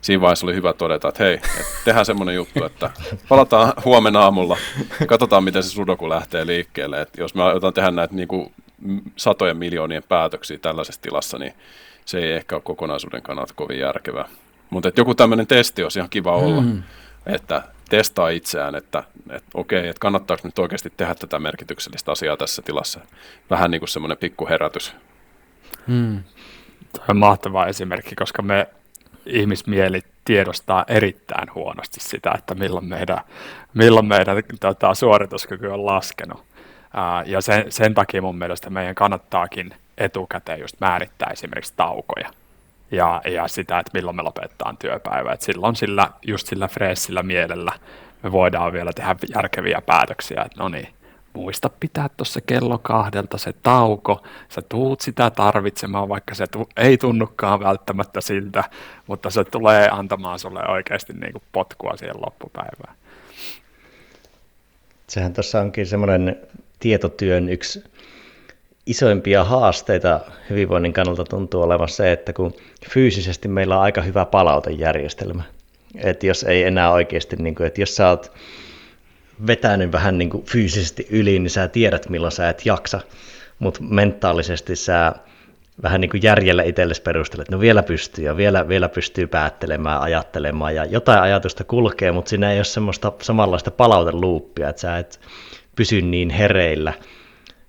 siinä 0.00 0.20
vaiheessa 0.20 0.46
oli 0.46 0.54
hyvä 0.54 0.72
todeta, 0.72 1.08
että 1.08 1.24
hei, 1.24 1.34
että 1.34 1.64
tehdään 1.84 2.06
semmoinen 2.06 2.34
juttu, 2.34 2.64
että 2.64 2.90
palataan 3.28 3.72
huomenna 3.84 4.20
aamulla 4.20 4.56
katsotaan, 5.06 5.44
miten 5.44 5.62
se 5.62 5.70
sudoku 5.70 6.08
lähtee 6.08 6.46
liikkeelle. 6.46 7.00
Että 7.00 7.20
jos 7.20 7.34
me 7.34 7.42
aletaan 7.42 7.74
tehdä 7.74 7.90
näitä 7.90 8.14
niin 8.14 8.28
kuin 8.28 8.52
satojen 9.16 9.56
miljoonien 9.56 10.02
päätöksiä 10.08 10.58
tällaisessa 10.58 11.02
tilassa, 11.02 11.38
niin 11.38 11.52
se 12.04 12.18
ei 12.18 12.32
ehkä 12.32 12.54
ole 12.54 12.62
kokonaisuuden 12.62 13.22
kannalta 13.22 13.54
kovin 13.56 13.78
järkevää. 13.78 14.28
Mutta 14.70 14.90
joku 14.96 15.14
tämmöinen 15.14 15.46
testi 15.46 15.82
olisi 15.82 15.98
ihan 15.98 16.10
kiva 16.10 16.32
olla, 16.32 16.60
mm. 16.60 16.82
Että 17.26 17.62
testaa 17.88 18.28
itseään, 18.28 18.74
että, 18.74 19.02
että 19.30 19.50
okei, 19.54 19.88
että 19.88 20.00
kannattaako 20.00 20.48
nyt 20.48 20.58
oikeasti 20.58 20.92
tehdä 20.96 21.14
tätä 21.14 21.38
merkityksellistä 21.38 22.12
asiaa 22.12 22.36
tässä 22.36 22.62
tilassa. 22.62 23.00
Vähän 23.50 23.70
niin 23.70 23.80
kuin 23.80 23.88
semmoinen 23.88 24.18
pikkuherätys. 24.18 24.96
Mm. 25.86 26.22
Tämä 26.92 27.04
on 27.08 27.16
mahtava 27.16 27.66
esimerkki, 27.66 28.14
koska 28.14 28.42
me 28.42 28.68
ihmismieli 29.26 30.00
tiedostaa 30.24 30.84
erittäin 30.88 31.54
huonosti 31.54 32.00
sitä, 32.00 32.32
että 32.38 32.54
milloin 32.54 32.84
meidän, 32.84 33.18
milloin 33.74 34.06
meidän 34.06 34.42
tota, 34.60 34.94
suorituskyky 34.94 35.66
on 35.66 35.86
laskenut. 35.86 36.44
Ää, 36.94 37.22
ja 37.26 37.40
sen, 37.40 37.72
sen 37.72 37.94
takia 37.94 38.22
mun 38.22 38.38
mielestä 38.38 38.70
meidän 38.70 38.94
kannattaakin 38.94 39.74
etukäteen 39.98 40.60
just 40.60 40.76
määrittää 40.80 41.30
esimerkiksi 41.32 41.72
taukoja 41.76 42.30
ja, 42.90 43.22
ja 43.24 43.48
sitä, 43.48 43.78
että 43.78 43.90
milloin 43.94 44.16
me 44.16 44.22
lopetetaan 44.22 44.76
työpäivä. 44.76 45.32
Et 45.32 45.42
silloin 45.42 45.76
sillä, 45.76 46.10
just 46.26 46.46
sillä 46.46 46.68
freessillä 46.68 47.22
mielellä 47.22 47.72
me 48.22 48.32
voidaan 48.32 48.72
vielä 48.72 48.92
tehdä 48.92 49.16
järkeviä 49.34 49.82
päätöksiä, 49.86 50.42
että 50.46 50.62
no 50.62 50.68
niin, 50.68 50.88
muista 51.32 51.70
pitää 51.80 52.08
tuossa 52.16 52.40
kello 52.40 52.78
kahdelta 52.78 53.38
se 53.38 53.52
tauko, 53.62 54.22
sä 54.48 54.62
tuut 54.68 55.00
sitä 55.00 55.30
tarvitsemaan, 55.30 56.08
vaikka 56.08 56.34
se 56.34 56.46
tu- 56.46 56.68
ei 56.76 56.98
tunnukaan 56.98 57.60
välttämättä 57.60 58.20
siltä, 58.20 58.64
mutta 59.06 59.30
se 59.30 59.44
tulee 59.44 59.88
antamaan 59.92 60.38
sulle 60.38 60.68
oikeasti 60.68 61.12
niin 61.12 61.32
kuin 61.32 61.42
potkua 61.52 61.96
siihen 61.96 62.16
loppupäivään. 62.26 62.94
Sehän 65.06 65.32
tuossa 65.32 65.60
onkin 65.60 65.86
semmoinen 65.86 66.36
tietotyön 66.80 67.48
yksi 67.48 67.84
isoimpia 68.86 69.44
haasteita 69.44 70.20
hyvinvoinnin 70.50 70.92
kannalta 70.92 71.24
tuntuu 71.24 71.62
olevan 71.62 71.88
se, 71.88 72.12
että 72.12 72.32
kun 72.32 72.54
fyysisesti 72.90 73.48
meillä 73.48 73.76
on 73.76 73.82
aika 73.82 74.02
hyvä 74.02 74.24
palautejärjestelmä, 74.24 75.42
että 75.94 76.26
jos 76.26 76.44
ei 76.44 76.62
enää 76.62 76.92
oikeasti, 76.92 77.36
niin 77.36 77.54
kuin, 77.54 77.66
että 77.66 77.80
jos 77.80 77.96
sä 77.96 78.08
oot 78.08 78.32
vetänyt 79.46 79.92
vähän 79.92 80.18
niin 80.18 80.30
kuin 80.30 80.44
fyysisesti 80.44 81.06
yli, 81.10 81.38
niin 81.38 81.50
sä 81.50 81.68
tiedät 81.68 82.08
milloin 82.08 82.32
sä 82.32 82.48
et 82.48 82.66
jaksa, 82.66 83.00
mutta 83.58 83.80
mentaalisesti 83.82 84.76
sä 84.76 85.12
vähän 85.82 86.00
niin 86.00 86.10
kuin 86.10 86.22
järjellä 86.22 86.62
itsellesi 86.62 87.02
perustelet, 87.02 87.42
että 87.42 87.56
no 87.56 87.60
vielä 87.60 87.82
pystyy 87.82 88.24
ja 88.24 88.36
vielä, 88.36 88.68
vielä 88.68 88.88
pystyy 88.88 89.26
päättelemään, 89.26 90.00
ajattelemaan 90.00 90.74
ja 90.74 90.84
jotain 90.84 91.22
ajatusta 91.22 91.64
kulkee, 91.64 92.12
mutta 92.12 92.28
siinä 92.28 92.52
ei 92.52 92.58
ole 92.58 92.64
semmoista 92.64 93.12
samanlaista 93.22 93.70
palauteluuppia, 93.70 94.68
että 94.68 94.80
sä 94.80 94.98
et 94.98 95.20
pysy 95.76 96.02
niin 96.02 96.30
hereillä 96.30 96.92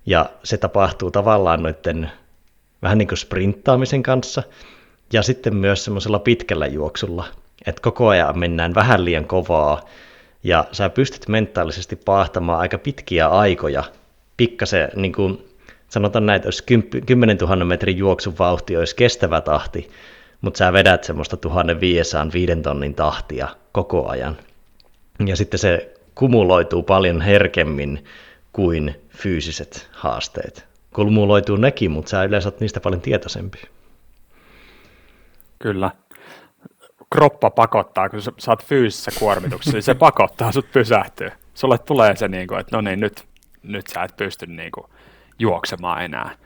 ja 0.06 0.30
se 0.44 0.56
tapahtuu 0.56 1.10
tavallaan 1.10 1.62
noiden 1.62 2.10
vähän 2.82 2.98
niin 2.98 3.08
kuin 3.08 3.18
sprinttaamisen 3.18 4.02
kanssa 4.02 4.42
ja 5.12 5.22
sitten 5.22 5.56
myös 5.56 5.84
semmoisella 5.84 6.18
pitkällä 6.18 6.66
juoksulla, 6.66 7.24
että 7.66 7.82
koko 7.82 8.08
ajan 8.08 8.38
mennään 8.38 8.74
vähän 8.74 9.04
liian 9.04 9.24
kovaa 9.24 9.80
ja 10.42 10.64
sä 10.72 10.88
pystyt 10.88 11.28
mentaalisesti 11.28 11.96
paahtamaan 11.96 12.60
aika 12.60 12.78
pitkiä 12.78 13.28
aikoja, 13.28 13.84
pikkasen, 14.36 14.90
niin 14.96 15.12
kuin 15.12 15.48
sanotaan 15.88 16.26
näin, 16.26 16.36
että 16.36 16.48
jos 16.48 16.62
10 17.06 17.36
000 17.36 17.64
metrin 17.64 17.96
juoksun 17.96 18.38
vauhti 18.38 18.76
olisi 18.76 18.96
kestävä 18.96 19.40
tahti, 19.40 19.90
mutta 20.40 20.58
sä 20.58 20.72
vedät 20.72 21.04
semmoista 21.04 21.36
1500 21.36 22.32
viiden 22.32 22.62
tonnin 22.62 22.94
tahtia 22.94 23.48
koko 23.72 24.08
ajan. 24.08 24.36
Ja 25.26 25.36
sitten 25.36 25.58
se 25.60 25.94
kumuloituu 26.14 26.82
paljon 26.82 27.20
herkemmin 27.20 28.04
kuin 28.52 29.01
fyysiset 29.16 29.90
haasteet. 29.92 30.66
Kumuloituu 30.94 31.56
nekin, 31.56 31.90
mutta 31.90 32.08
sä 32.08 32.24
yleensä 32.24 32.48
oot 32.48 32.60
niistä 32.60 32.80
paljon 32.80 33.00
tietoisempi. 33.00 33.58
Kyllä 35.58 35.90
kroppa 37.12 37.50
pakottaa, 37.50 38.08
kun 38.08 38.22
sä, 38.22 38.32
saat 38.38 38.64
fyysisessä 38.64 39.10
kuormituksessa, 39.18 39.76
niin 39.76 39.82
se 39.82 39.94
pakottaa 39.94 40.52
sut 40.52 40.72
pysähtyä. 40.72 41.32
Sulle 41.54 41.78
tulee 41.78 42.16
se, 42.16 42.28
niin 42.28 42.48
kuin, 42.48 42.60
että 42.60 42.76
no 42.76 42.80
niin, 42.80 43.00
nyt, 43.00 43.24
nyt 43.62 43.86
sä 43.86 44.02
et 44.02 44.16
pysty 44.16 44.46
niin 44.46 44.72
kuin, 44.72 44.86
juoksemaan 45.38 46.04
enää. 46.04 46.36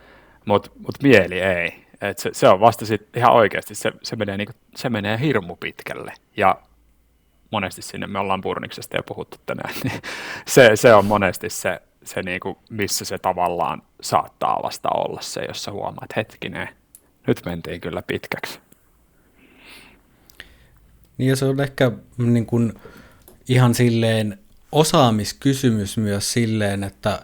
Mutta 0.44 0.70
mut 0.78 1.02
mieli 1.02 1.40
ei. 1.40 1.86
Et 2.00 2.18
se, 2.18 2.30
se 2.32 2.48
on 2.48 2.60
vasta 2.60 2.86
sit 2.86 3.16
ihan 3.16 3.32
oikeasti, 3.32 3.74
se, 3.74 3.92
se, 4.02 4.16
menee, 4.16 4.36
niin 4.36 4.46
kuin, 4.46 4.56
se 4.76 4.90
menee 4.90 5.20
hirmu 5.20 5.56
pitkälle. 5.56 6.12
Ja 6.36 6.60
monesti 7.50 7.82
sinne, 7.82 8.06
me 8.06 8.18
ollaan 8.18 8.40
Purniksesta 8.40 8.96
jo 8.96 9.02
puhuttu 9.02 9.36
tänään, 9.46 9.74
niin 9.84 10.00
se, 10.46 10.70
se 10.74 10.94
on 10.94 11.04
monesti 11.04 11.50
se, 11.50 11.82
se 12.06 12.22
niin 12.22 12.40
kuin, 12.40 12.56
missä 12.70 13.04
se 13.04 13.18
tavallaan 13.18 13.82
saattaa 14.00 14.60
vasta 14.62 14.88
olla 14.88 15.20
se, 15.20 15.44
jos 15.48 15.64
sä 15.64 15.72
huomaat, 15.72 16.16
hetkinen, 16.16 16.68
nyt 17.26 17.42
mentiin 17.44 17.80
kyllä 17.80 18.02
pitkäksi. 18.02 18.58
Niin 21.18 21.30
ja 21.30 21.36
se 21.36 21.44
on 21.44 21.60
ehkä 21.60 21.92
niin 22.18 22.46
kuin 22.46 22.72
ihan 23.48 23.74
silleen 23.74 24.38
osaamiskysymys 24.72 25.96
myös 25.96 26.32
silleen, 26.32 26.84
että 26.84 27.22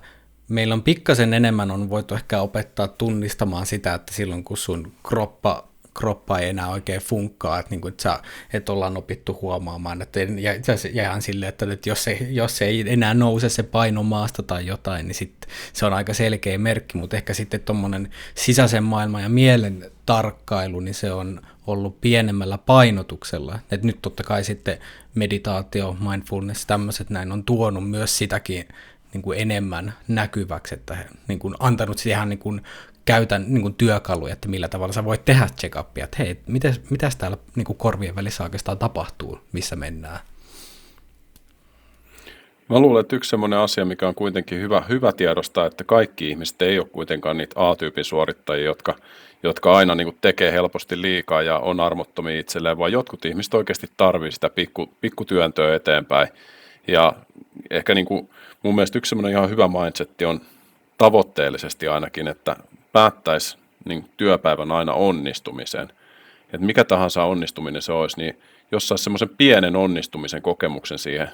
meillä 0.48 0.74
on 0.74 0.82
pikkasen 0.82 1.34
enemmän 1.34 1.70
on 1.70 1.90
voitu 1.90 2.14
ehkä 2.14 2.40
opettaa 2.40 2.88
tunnistamaan 2.88 3.66
sitä, 3.66 3.94
että 3.94 4.14
silloin 4.14 4.44
kun 4.44 4.56
sun 4.56 4.92
kroppa 5.08 5.68
kroppa 5.94 6.38
ei 6.38 6.48
enää 6.48 6.68
oikein 6.68 7.00
funkkaa, 7.00 7.58
että, 7.58 7.70
niin 7.70 7.80
kuin, 7.80 7.92
että, 7.92 8.02
sä, 8.02 8.20
että 8.52 8.72
ollaan 8.72 8.96
opittu 8.96 9.38
huomaamaan, 9.42 10.02
että 10.02 10.20
ja 10.20 10.76
se 10.76 10.88
jää 10.88 11.20
silleen, 11.20 11.48
että, 11.48 11.72
että 11.72 11.88
jos, 11.88 12.04
se, 12.04 12.18
jos 12.30 12.62
ei 12.62 12.84
enää 12.86 13.14
nouse 13.14 13.48
se 13.48 13.62
paino 13.62 14.02
maasta 14.02 14.42
tai 14.42 14.66
jotain, 14.66 15.06
niin 15.06 15.14
sit 15.14 15.46
se 15.72 15.86
on 15.86 15.92
aika 15.92 16.14
selkeä 16.14 16.58
merkki, 16.58 16.98
mutta 16.98 17.16
ehkä 17.16 17.34
sitten 17.34 17.60
tuommoinen 17.60 18.10
sisäisen 18.34 18.84
maailman 18.84 19.22
ja 19.22 19.28
mielen 19.28 19.90
tarkkailu, 20.06 20.80
niin 20.80 20.94
se 20.94 21.12
on 21.12 21.40
ollut 21.66 22.00
pienemmällä 22.00 22.58
painotuksella. 22.58 23.58
Et 23.70 23.82
nyt 23.82 23.98
totta 24.02 24.22
kai 24.22 24.44
sitten 24.44 24.78
meditaatio, 25.14 25.96
mindfulness, 26.10 26.66
tämmöiset 26.66 27.10
näin 27.10 27.32
on 27.32 27.44
tuonut 27.44 27.90
myös 27.90 28.18
sitäkin 28.18 28.68
niin 29.12 29.22
kuin 29.22 29.38
enemmän 29.38 29.94
näkyväksi, 30.08 30.74
että 30.74 30.96
niin 31.28 31.38
kuin 31.38 31.54
antanut 31.58 31.98
siihen 31.98 32.28
niin 32.28 32.38
kuin 32.38 32.62
käytän 33.04 33.44
niin 33.48 33.62
kuin 33.62 33.74
työkaluja, 33.74 34.32
että 34.32 34.48
millä 34.48 34.68
tavalla 34.68 34.92
sä 34.92 35.04
voit 35.04 35.24
tehdä 35.24 35.46
check-upia, 35.60 36.04
että 36.04 36.16
hei, 36.18 36.40
mitäs, 36.46 36.80
mitäs 36.90 37.16
täällä 37.16 37.36
niin 37.56 37.64
kuin 37.64 37.78
korvien 37.78 38.16
välissä 38.16 38.44
oikeastaan 38.44 38.78
tapahtuu, 38.78 39.40
missä 39.52 39.76
mennään. 39.76 40.20
Mä 42.68 42.80
luulen, 42.80 43.00
että 43.00 43.16
yksi 43.16 43.30
sellainen 43.30 43.58
asia, 43.58 43.84
mikä 43.84 44.08
on 44.08 44.14
kuitenkin 44.14 44.60
hyvä, 44.60 44.82
hyvä 44.88 45.12
tiedostaa, 45.12 45.66
että 45.66 45.84
kaikki 45.84 46.28
ihmiset 46.28 46.62
ei 46.62 46.78
ole 46.78 46.88
kuitenkaan 46.92 47.36
niitä 47.36 47.70
A-tyypin 47.70 48.04
suorittajia, 48.04 48.64
jotka, 48.64 48.94
jotka 49.42 49.76
aina 49.76 49.94
niin 49.94 50.18
tekee 50.20 50.52
helposti 50.52 51.02
liikaa 51.02 51.42
ja 51.42 51.58
on 51.58 51.80
armottomia 51.80 52.40
itselleen, 52.40 52.78
vaan 52.78 52.92
jotkut 52.92 53.24
ihmiset 53.24 53.54
oikeasti 53.54 53.86
tarvitsevat 53.96 54.34
sitä 54.34 54.50
pikku, 55.00 55.24
eteenpäin. 55.74 56.28
Ja 56.88 57.12
ehkä 57.70 57.94
niin 57.94 58.06
kuin, 58.06 58.30
mun 58.62 58.74
mielestä 58.74 58.98
yksi 58.98 59.08
sellainen 59.08 59.32
ihan 59.32 59.50
hyvä 59.50 59.68
mindset 59.68 60.10
on 60.26 60.40
tavoitteellisesti 60.98 61.88
ainakin, 61.88 62.28
että 62.28 62.56
päättäisi 62.92 63.58
niin 63.84 64.10
työpäivän 64.16 64.72
aina 64.72 64.92
onnistumisen. 64.92 65.92
Että 66.52 66.66
mikä 66.66 66.84
tahansa 66.84 67.24
onnistuminen 67.24 67.82
se 67.82 67.92
olisi, 67.92 68.18
niin 68.18 68.38
jos 68.72 68.88
saisi 68.88 69.04
semmoisen 69.04 69.28
pienen 69.28 69.76
onnistumisen 69.76 70.42
kokemuksen 70.42 70.98
siihen 70.98 71.28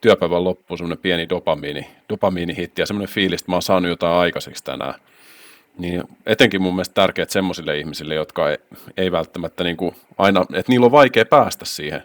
työpäivän 0.00 0.44
loppuun, 0.44 0.78
semmoinen 0.78 1.02
pieni 1.02 1.28
dopamiini, 1.28 1.86
dopamiinihitti 2.08 2.82
ja 2.82 2.86
semmoinen 2.86 3.14
fiilis, 3.14 3.40
että 3.40 3.52
mä 3.52 3.56
oon 3.56 3.62
saanut 3.62 3.88
jotain 3.88 4.14
aikaiseksi 4.14 4.64
tänään. 4.64 4.94
Niin 5.78 6.02
etenkin 6.26 6.62
mun 6.62 6.74
mielestä 6.74 6.94
tärkeät 6.94 7.30
semmoisille 7.30 7.78
ihmisille, 7.78 8.14
jotka 8.14 8.50
ei, 8.50 8.58
ei 8.96 9.12
välttämättä 9.12 9.64
niin 9.64 9.76
kuin 9.76 9.96
aina, 10.18 10.44
että 10.54 10.72
niillä 10.72 10.86
on 10.86 10.92
vaikea 10.92 11.24
päästä 11.24 11.64
siihen, 11.64 12.02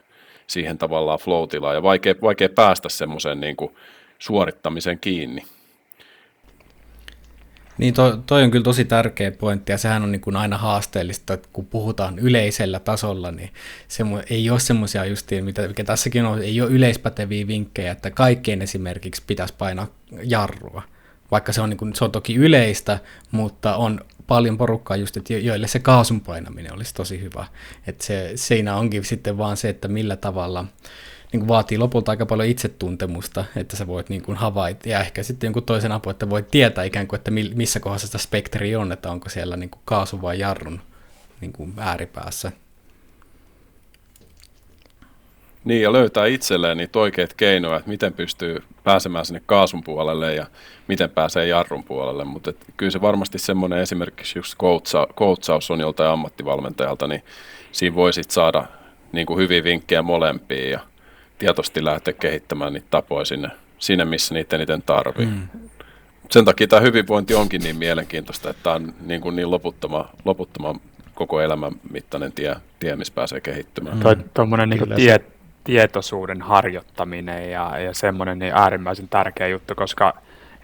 siihen 0.48 0.78
tavallaan 0.78 1.20
flow 1.20 1.48
ja 1.74 1.84
vaikea, 1.84 2.16
vaikea 2.22 2.50
päästä 2.50 2.90
semmoiseen 2.90 3.40
niin 3.40 3.56
kuin 3.56 3.76
suorittamisen 4.20 5.00
kiinni. 5.00 5.44
Niin 7.78 7.94
toi, 7.94 8.18
toi 8.26 8.44
on 8.44 8.52
kyllä 8.52 8.64
tosi 8.64 8.86
tärkeä 8.86 9.32
pointti 9.32 9.72
ja 9.72 9.78
sehän 9.78 10.04
on 10.04 10.12
niin 10.12 10.22
kuin 10.22 10.36
aina 10.36 10.58
haasteellista, 10.58 11.34
että 11.34 11.50
kun 11.54 11.66
puhutaan 11.66 12.20
yleisellä 12.20 12.80
tasolla, 12.80 13.32
niin 13.32 13.50
se 13.88 14.04
ei 14.30 14.50
ole 14.50 14.60
semmoisia 14.60 15.06
justiin, 15.06 15.46
mitä, 15.46 15.68
mikä 15.68 15.84
tässäkin 15.84 16.26
on, 16.26 16.44
ei 16.44 16.62
ole 16.62 16.70
yleispäteviä 16.72 17.48
vinkkejä, 17.48 17.92
että 17.92 18.12
kaikkien 18.12 18.62
esimerkiksi 18.62 19.24
pitäisi 19.28 19.54
painaa 19.58 19.88
jarrua. 20.24 20.82
Vaikka 21.32 21.54
se 21.54 21.62
on, 21.62 21.70
niin 21.70 21.78
kuin, 21.78 21.96
se 21.96 22.04
on 22.04 22.12
toki 22.12 22.36
yleistä, 22.36 23.00
mutta 23.32 23.76
on 23.76 24.00
paljon 24.28 24.58
porukkaa 24.58 24.98
just, 24.98 25.18
että 25.18 25.34
joille 25.34 25.68
se 25.68 25.80
kaasun 25.80 26.22
painaminen 26.22 26.74
olisi 26.74 26.94
tosi 26.94 27.22
hyvä. 27.22 27.46
Että 27.88 28.06
se, 28.06 28.32
siinä 28.36 28.76
onkin 28.76 29.06
sitten 29.06 29.38
vaan 29.38 29.58
se, 29.58 29.70
että 29.70 29.88
millä 29.88 30.16
tavalla 30.16 30.66
niin 31.34 31.40
kuin 31.40 31.48
vaatii 31.48 31.78
lopulta 31.78 32.12
aika 32.12 32.26
paljon 32.26 32.50
itsetuntemusta, 32.50 33.46
että 33.56 33.76
sä 33.76 33.88
voit 33.88 34.10
niin 34.10 34.22
kuin 34.22 34.38
havaita, 34.38 34.90
ja 34.90 35.00
ehkä 35.00 35.24
sitten 35.24 35.48
jonkun 35.48 35.64
toisen 35.64 35.92
apu, 35.92 36.10
että 36.10 36.30
voit 36.30 36.52
tietää 36.52 36.84
ikään 36.84 37.08
kuin, 37.08 37.18
että 37.18 37.32
missä 37.32 37.80
kohdassa 37.80 38.08
sitä 38.08 38.18
spektri 38.18 38.76
on, 38.76 38.92
että 38.92 39.12
onko 39.12 39.30
siellä 39.30 39.58
niin 39.58 39.70
kuin 39.70 39.82
kaasu 39.86 40.22
vai 40.22 40.40
jarrun 40.40 40.82
niin 41.42 41.54
kuin 41.54 41.74
ääripäässä. 41.78 42.52
Niin, 45.64 45.82
ja 45.82 45.94
löytää 45.94 46.26
itselleen 46.26 46.78
niitä 46.78 47.00
oikeita 47.00 47.36
keinoja, 47.38 47.78
että 47.78 47.90
miten 47.90 48.14
pystyy 48.14 48.64
pääsemään 48.84 49.26
sinne 49.26 49.42
kaasun 49.46 49.84
puolelle 49.84 50.36
ja 50.36 50.48
miten 50.88 51.10
pääsee 51.10 51.48
jarrun 51.48 51.84
puolelle. 51.84 52.24
Mutta 52.24 52.54
kyllä 52.78 52.92
se 52.92 53.02
varmasti 53.02 53.40
semmoinen 53.40 53.80
esimerkiksi 53.80 54.40
just 54.40 54.56
coachaus 55.16 55.72
on 55.72 55.80
joltain 55.80 56.10
ammattivalmentajalta, 56.10 57.08
niin 57.08 57.24
siinä 57.72 57.96
voisit 57.96 58.32
saada 58.32 58.66
niin 59.12 59.26
kuin 59.26 59.40
hyviä 59.40 59.64
vinkkejä 59.64 60.02
molempiin 60.02 60.72
ja 60.72 60.80
tietoisesti 61.38 61.86
lähteä 61.86 62.14
kehittämään 62.14 62.74
niitä 62.74 62.88
tapoja 62.90 63.26
sinne, 63.26 63.50
sinne 63.80 64.06
missä 64.06 64.34
niitä 64.34 64.56
eniten 64.56 64.82
tarvii. 64.82 65.26
Mm. 65.26 65.48
Sen 66.30 66.46
takia 66.46 66.68
tämä 66.68 66.80
hyvinvointi 66.80 67.36
onkin 67.36 67.62
niin 67.62 67.76
mielenkiintoista, 67.76 68.50
että 68.50 68.64
tämä 68.64 68.76
on 68.76 68.94
niin, 69.06 69.22
kuin 69.22 69.36
niin 69.36 69.52
loputtoma, 69.52 70.10
loputtoma 70.26 70.76
koko 71.14 71.42
elämän 71.42 71.72
mittainen 71.92 72.32
tie, 72.32 72.56
tie 72.80 72.96
missä 72.96 73.14
pääsee 73.14 73.42
kehittymään. 73.42 73.98
Mm. 73.98 74.24
Tuommoinen 74.34 74.70
niin 74.70 74.96
tie, 74.96 75.20
tietoisuuden 75.64 76.42
harjoittaminen 76.42 77.52
ja, 77.52 77.80
ja 77.80 77.94
semmoinen 77.94 78.40
niin 78.40 78.54
äärimmäisen 78.56 79.10
tärkeä 79.10 79.48
juttu, 79.48 79.76
koska 79.76 80.14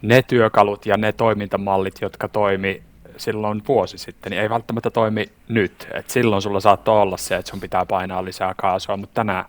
ne 0.01 0.21
työkalut 0.21 0.85
ja 0.85 0.97
ne 0.97 1.11
toimintamallit, 1.11 2.01
jotka 2.01 2.27
toimi 2.27 2.81
silloin 3.17 3.61
vuosi 3.67 3.97
sitten, 3.97 4.29
niin 4.29 4.41
ei 4.41 4.49
välttämättä 4.49 4.89
toimi 4.89 5.29
nyt. 5.47 5.87
Et 5.93 6.09
silloin 6.09 6.41
sulla 6.41 6.59
saattoi 6.59 7.01
olla 7.01 7.17
se, 7.17 7.35
että 7.35 7.51
sun 7.51 7.59
pitää 7.59 7.85
painaa 7.85 8.25
lisää 8.25 8.53
kaasua, 8.57 8.97
mutta 8.97 9.13
tänään, 9.13 9.45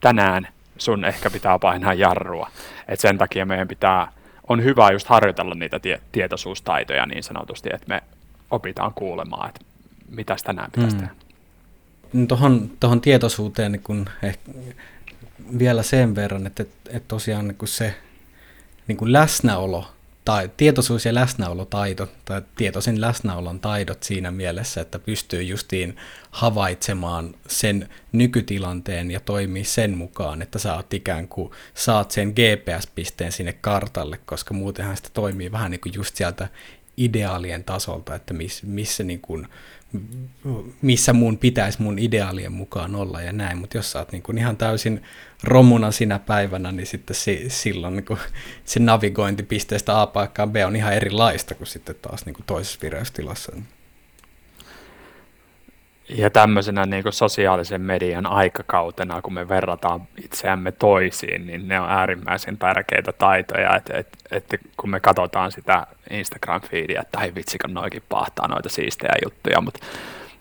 tänään 0.00 0.48
sun 0.80 1.04
ehkä 1.04 1.30
pitää 1.30 1.58
painaa 1.58 1.94
jarrua. 1.94 2.50
Et 2.88 3.00
sen 3.00 3.18
takia 3.18 3.46
meidän 3.46 3.68
pitää, 3.68 4.12
on 4.48 4.64
hyvä 4.64 4.90
just 4.90 5.06
harjoitella 5.06 5.54
niitä 5.54 5.78
tie, 5.78 6.00
tietoisuustaitoja 6.12 7.06
niin 7.06 7.22
sanotusti, 7.22 7.68
että 7.72 7.88
me 7.88 8.02
opitaan 8.50 8.94
kuulemaan, 8.94 9.48
että 9.48 9.60
mitä 10.08 10.36
tänään 10.44 10.70
pitäisi 10.70 10.96
mm. 10.96 11.00
tehdä. 11.00 11.14
Tuohon, 12.28 12.70
tuohon 12.80 13.00
tietoisuuteen 13.00 13.72
niin 13.72 13.82
kun 13.82 14.08
ehkä 14.22 14.52
vielä 15.58 15.82
sen 15.82 16.14
verran, 16.14 16.46
että, 16.46 16.62
että 16.62 17.08
tosiaan 17.08 17.48
niin 17.48 17.56
kun 17.56 17.68
se 17.68 17.94
niin 18.86 18.96
kun 18.96 19.12
läsnäolo 19.12 19.88
tai 20.30 20.50
tietoisuus 20.56 21.04
ja 21.04 21.14
läsnäolotaito 21.14 22.08
tai 22.24 22.42
tietoisen 22.56 23.00
läsnäolon 23.00 23.60
taidot 23.60 24.02
siinä 24.02 24.30
mielessä, 24.30 24.80
että 24.80 24.98
pystyy 24.98 25.42
justiin 25.42 25.96
havaitsemaan 26.30 27.34
sen 27.48 27.88
nykytilanteen 28.12 29.10
ja 29.10 29.20
toimii 29.20 29.64
sen 29.64 29.98
mukaan, 29.98 30.42
että 30.42 30.58
sä 30.58 30.74
oot 30.74 30.94
ikään 30.94 31.28
kuin 31.28 31.50
saat 31.74 32.10
sen 32.10 32.28
GPS-pisteen 32.28 33.32
sinne 33.32 33.52
kartalle, 33.52 34.18
koska 34.26 34.54
muutenhan 34.54 34.96
sitä 34.96 35.08
toimii 35.14 35.52
vähän 35.52 35.70
niin 35.70 35.80
kuin 35.80 35.94
just 35.94 36.16
sieltä 36.16 36.48
ideaalien 36.96 37.64
tasolta, 37.64 38.14
että 38.14 38.34
miss, 38.34 38.62
missä, 38.62 39.04
niin 39.04 39.20
kuin, 39.20 39.48
missä 40.82 41.12
mun 41.12 41.38
pitäisi 41.38 41.82
mun 41.82 41.98
ideaalien 41.98 42.52
mukaan 42.52 42.94
olla 42.94 43.20
ja 43.20 43.32
näin, 43.32 43.58
mutta 43.58 43.76
jos 43.76 43.92
sä 43.92 43.98
oot 43.98 44.12
niin 44.12 44.22
kuin 44.22 44.38
ihan 44.38 44.56
täysin 44.56 45.02
romuna 45.44 45.90
sinä 45.90 46.18
päivänä, 46.18 46.72
niin 46.72 46.86
sitten 46.86 47.16
si, 47.16 47.44
silloin 47.48 47.96
niin 47.96 48.04
kuin, 48.04 48.18
se 48.64 48.80
navigointi 48.80 49.42
pisteestä 49.42 50.00
A 50.00 50.06
paikkaan 50.06 50.50
B 50.50 50.56
on 50.66 50.76
ihan 50.76 50.92
erilaista 50.92 51.54
kuin 51.54 51.66
sitten 51.66 51.96
taas 52.02 52.26
niin 52.26 52.34
kuin 52.34 52.44
toisessa 52.46 52.78
vireystilassa. 52.82 53.52
Ja 56.14 56.30
tämmöisenä 56.30 56.86
niin 56.86 57.02
kuin 57.02 57.12
sosiaalisen 57.12 57.80
median 57.80 58.26
aikakautena, 58.26 59.22
kun 59.22 59.34
me 59.34 59.48
verrataan 59.48 60.08
itseämme 60.24 60.72
toisiin, 60.72 61.46
niin 61.46 61.68
ne 61.68 61.80
on 61.80 61.90
äärimmäisen 61.90 62.58
tärkeitä 62.58 63.12
taitoja, 63.12 63.76
että, 63.76 63.98
että, 63.98 64.18
että 64.30 64.58
kun 64.76 64.90
me 64.90 65.00
katsotaan 65.00 65.52
sitä 65.52 65.86
Instagram-feedia, 66.10 67.00
että 67.00 67.20
ei 67.20 67.34
vitsi, 67.34 67.58
kun 67.58 67.74
noikin 67.74 68.02
pahtaa 68.08 68.48
noita 68.48 68.68
siistejä 68.68 69.14
juttuja, 69.24 69.60
mutta 69.60 69.86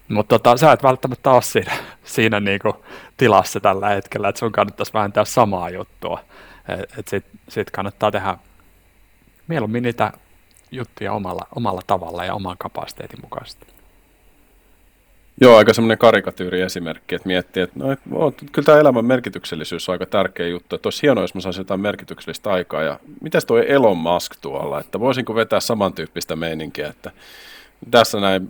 mutta 0.10 0.40
tota, 0.40 0.58
sä 0.58 0.72
et 0.72 0.84
välttämättä 0.84 1.32
ole 1.32 1.42
siinä, 1.42 1.74
siinä 2.04 2.40
niinku 2.40 2.86
tilassa 3.18 3.60
tällä 3.60 3.90
hetkellä, 3.90 4.30
että 4.30 4.40
sun 4.40 4.52
kannattaisi 4.52 4.94
vääntää 4.94 5.26
samaa 5.26 5.70
juttua. 5.70 6.20
Että 6.68 6.96
et 7.00 7.08
sitten 7.08 7.40
sit 7.50 7.72
kannattaa 7.72 8.12
tehdä 8.12 8.38
mieluummin 9.48 9.84
niitä 9.84 10.14
juttuja 10.72 11.14
omalla, 11.14 11.48
omalla 11.56 11.82
tavalla 11.88 12.26
ja 12.26 12.34
oman 12.34 12.58
kapasiteetin 12.58 13.20
mukaisesti. 13.22 13.79
Joo, 15.42 15.58
aika 15.58 15.74
semmoinen 15.74 15.98
karikatyyri 15.98 16.62
esimerkki, 16.62 17.16
että 17.16 17.28
miettii, 17.28 17.64
että 17.64 17.80
no, 17.80 17.92
et, 17.92 18.00
oh, 18.12 18.34
kyllä 18.52 18.66
tämä 18.66 18.80
elämän 18.80 19.06
merkityksellisyys 19.06 19.90
on 19.90 19.94
aika 19.94 20.06
tärkeä 20.06 20.48
juttu, 20.48 20.76
että 20.76 20.88
olisi 20.88 21.02
hienoa, 21.02 21.24
jos 21.24 21.36
mä 21.36 21.42
saisin 21.42 21.62
jotain 21.62 21.82
merkityksellistä 21.82 22.52
aikaa, 22.52 22.84
ja 22.84 23.00
mitäs 23.22 23.46
toi 23.46 23.72
Elon 23.72 23.98
Musk 23.98 24.36
tuolla, 24.42 24.80
että 24.80 25.00
voisinko 25.00 25.36
vetää 25.36 25.60
samantyyppistä 25.60 26.36
meininkiä, 26.36 26.88
että 26.88 27.12
tässä 27.92 28.20
näin 28.20 28.50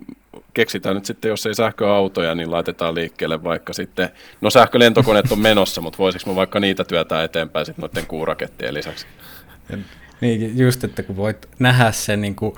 keksitään 0.54 0.94
nyt 0.94 1.04
sitten, 1.04 1.28
jos 1.28 1.46
ei 1.46 1.54
sähköautoja, 1.54 2.34
niin 2.34 2.50
laitetaan 2.50 2.94
liikkeelle 2.94 3.44
vaikka 3.44 3.72
sitten, 3.72 4.08
no 4.40 4.50
sähkölentokoneet 4.50 5.32
on 5.32 5.40
menossa, 5.40 5.80
mutta 5.80 5.98
voisiko 5.98 6.30
mä 6.30 6.36
vaikka 6.36 6.60
niitä 6.60 6.84
työtää 6.84 7.24
eteenpäin 7.24 7.66
sitten 7.66 7.82
noiden 7.82 8.06
kuurakettien 8.06 8.74
lisäksi? 8.74 9.06
Niin, 10.20 10.58
just, 10.58 10.84
että 10.84 11.02
kun 11.02 11.16
voit 11.16 11.48
nähdä 11.58 11.92
sen 11.92 12.20
niin 12.20 12.34
kuin 12.34 12.54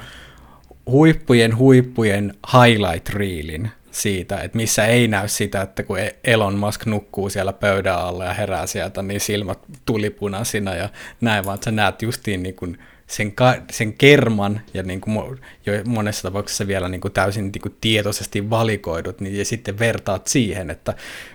huippujen 0.86 1.56
huippujen 1.56 2.34
highlight 2.52 3.08
reelin, 3.08 3.70
siitä, 3.92 4.40
että 4.40 4.56
missä 4.56 4.86
ei 4.86 5.08
näy 5.08 5.28
sitä, 5.28 5.62
että 5.62 5.82
kun 5.82 5.96
Elon 6.24 6.58
Musk 6.58 6.86
nukkuu 6.86 7.30
siellä 7.30 7.52
pöydän 7.52 7.98
alla 7.98 8.24
ja 8.24 8.32
herää 8.32 8.66
sieltä, 8.66 9.02
niin 9.02 9.20
silmät 9.20 9.58
tulipunaisina 9.84 10.74
ja 10.74 10.88
näin, 11.20 11.44
vaan 11.44 11.58
sä 11.64 11.70
näet 11.70 12.02
justiin 12.02 12.42
niin 12.42 12.54
kuin 12.54 12.78
sen, 13.06 13.32
ka- 13.32 13.56
sen 13.70 13.92
kerman 13.92 14.60
ja 14.74 14.82
niin 14.82 15.00
kuin 15.00 15.40
jo 15.66 15.72
monessa 15.86 16.22
tapauksessa 16.22 16.66
vielä 16.66 16.88
niin 16.88 17.00
kuin 17.00 17.12
täysin 17.12 17.44
niin 17.44 17.62
kuin 17.62 17.76
tietoisesti 17.80 18.50
valikoidut, 18.50 19.20
niin 19.20 19.38
ja 19.38 19.44
sitten 19.44 19.78
vertaat 19.78 20.26
siihen, 20.26 20.70
että 20.70 20.94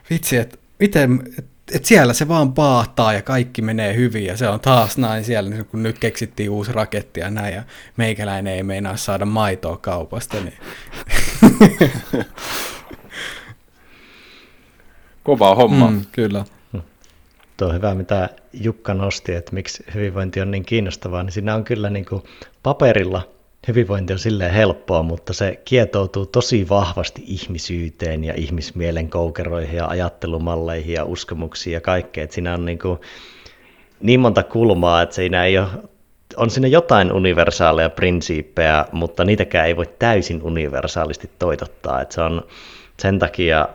vitsi, 0.10 0.38
että 0.38 0.58
miten, 0.80 1.24
et 1.72 1.86
siellä 1.86 2.14
se 2.14 2.28
vaan 2.28 2.54
paahtaa 2.54 3.14
ja 3.14 3.22
kaikki 3.22 3.62
menee 3.62 3.96
hyvin 3.96 4.26
ja 4.26 4.38
se 4.38 4.48
on 4.48 4.60
taas 4.60 4.98
näin 4.98 5.24
siellä, 5.24 5.50
niin 5.50 5.66
kun 5.66 5.84
nyt 5.84 6.00
keksittiin 6.00 6.50
uusi 6.50 6.72
raketti 6.72 7.20
ja 7.20 7.30
näin 7.30 7.56
ja 7.56 7.64
meikäläinen 7.98 8.54
ei 8.54 8.64
meinaa 8.64 8.98
saada 8.98 9.26
maitoa 9.26 9.78
kaupasta. 9.78 10.38
Niin. 10.40 10.58
Kovaa 15.24 15.56
hommaa. 15.56 15.92
Mm, 15.92 16.06
kyllä. 16.12 16.46
Tuo 17.58 17.68
on 17.68 17.76
hyvä, 17.76 17.96
mitä 17.96 18.30
Jukka 18.54 18.94
nosti, 18.94 19.34
että 19.34 19.54
miksi 19.54 19.84
hyvinvointi 19.94 20.42
on 20.42 20.52
niin 20.52 20.66
kiinnostavaa, 20.66 21.24
niin 21.24 21.32
siinä 21.32 21.56
on 21.56 21.64
kyllä 21.64 21.90
niin 21.90 22.06
kuin 22.06 22.24
paperilla 22.64 23.38
hyvinvointi 23.68 24.14
on 24.14 24.20
silleen 24.20 24.54
helppoa, 24.54 25.04
mutta 25.04 25.34
se 25.34 25.62
kietoutuu 25.66 26.26
tosi 26.26 26.70
vahvasti 26.70 27.24
ihmisyyteen 27.26 28.24
ja 28.24 28.34
ihmismielen 28.38 29.10
koukeroihin 29.10 29.76
ja 29.76 29.88
ajattelumalleihin 29.88 30.94
ja 30.94 31.06
uskomuksiin 31.06 31.74
ja 31.74 31.82
kaikkea. 31.82 32.24
Että 32.24 32.34
siinä 32.34 32.54
on 32.54 32.66
niin, 32.66 32.80
kuin 32.80 33.00
niin 34.02 34.20
monta 34.20 34.44
kulmaa, 34.44 35.02
että 35.02 35.16
siinä 35.16 35.46
ei 35.46 35.58
ole, 35.58 35.68
on 36.38 36.50
siinä 36.50 36.68
jotain 36.68 37.12
universaaleja 37.14 37.90
prinsiippejä, 37.90 38.86
mutta 38.92 39.24
niitäkään 39.24 39.68
ei 39.68 39.76
voi 39.76 39.88
täysin 40.00 40.44
universaalisti 40.44 41.32
toitottaa. 41.40 42.02
Että 42.02 42.16
se 42.16 42.22
on 42.22 42.48
sen 43.00 43.20
takia 43.20 43.68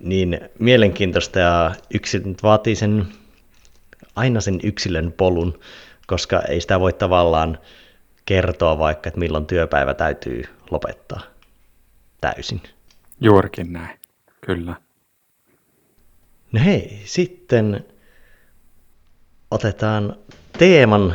niin 0.00 0.40
mielenkiintoista 0.58 1.38
ja 1.38 1.70
yksi, 1.94 2.22
vaatii 2.42 2.74
sen, 2.76 3.06
aina 4.16 4.40
sen 4.40 4.60
yksilön 4.62 5.12
polun, 5.12 5.60
koska 6.06 6.42
ei 6.42 6.60
sitä 6.60 6.80
voi 6.80 6.92
tavallaan 6.92 7.58
kertoa 8.26 8.78
vaikka, 8.78 9.08
että 9.08 9.20
milloin 9.20 9.46
työpäivä 9.46 9.94
täytyy 9.94 10.44
lopettaa 10.70 11.20
täysin. 12.20 12.62
Juurikin 13.20 13.72
näin, 13.72 13.98
kyllä. 14.40 14.74
No 16.52 16.60
hei, 16.64 17.02
sitten 17.04 17.84
otetaan 19.50 20.16
teeman 20.58 21.14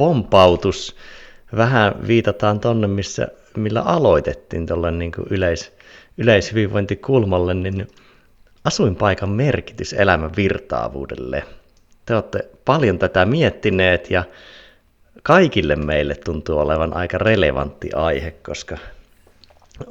pompautus. 0.00 0.96
Vähän 1.56 1.94
viitataan 2.06 2.60
tonne, 2.60 2.86
missä, 2.86 3.28
millä 3.56 3.82
aloitettiin 3.82 4.66
tuolle 4.66 4.90
niin 4.90 5.12
yleis, 5.30 5.72
yleishyvinvointikulmalle, 6.18 7.54
niin 7.54 7.86
asuinpaikan 8.64 9.28
merkitys 9.28 9.92
elämän 9.92 10.30
virtaavuudelle. 10.36 11.44
Te 12.06 12.14
olette 12.14 12.48
paljon 12.64 12.98
tätä 12.98 13.24
miettineet 13.24 14.10
ja 14.10 14.24
kaikille 15.22 15.76
meille 15.76 16.14
tuntuu 16.14 16.58
olevan 16.58 16.96
aika 16.96 17.18
relevantti 17.18 17.92
aihe, 17.94 18.30
koska 18.30 18.78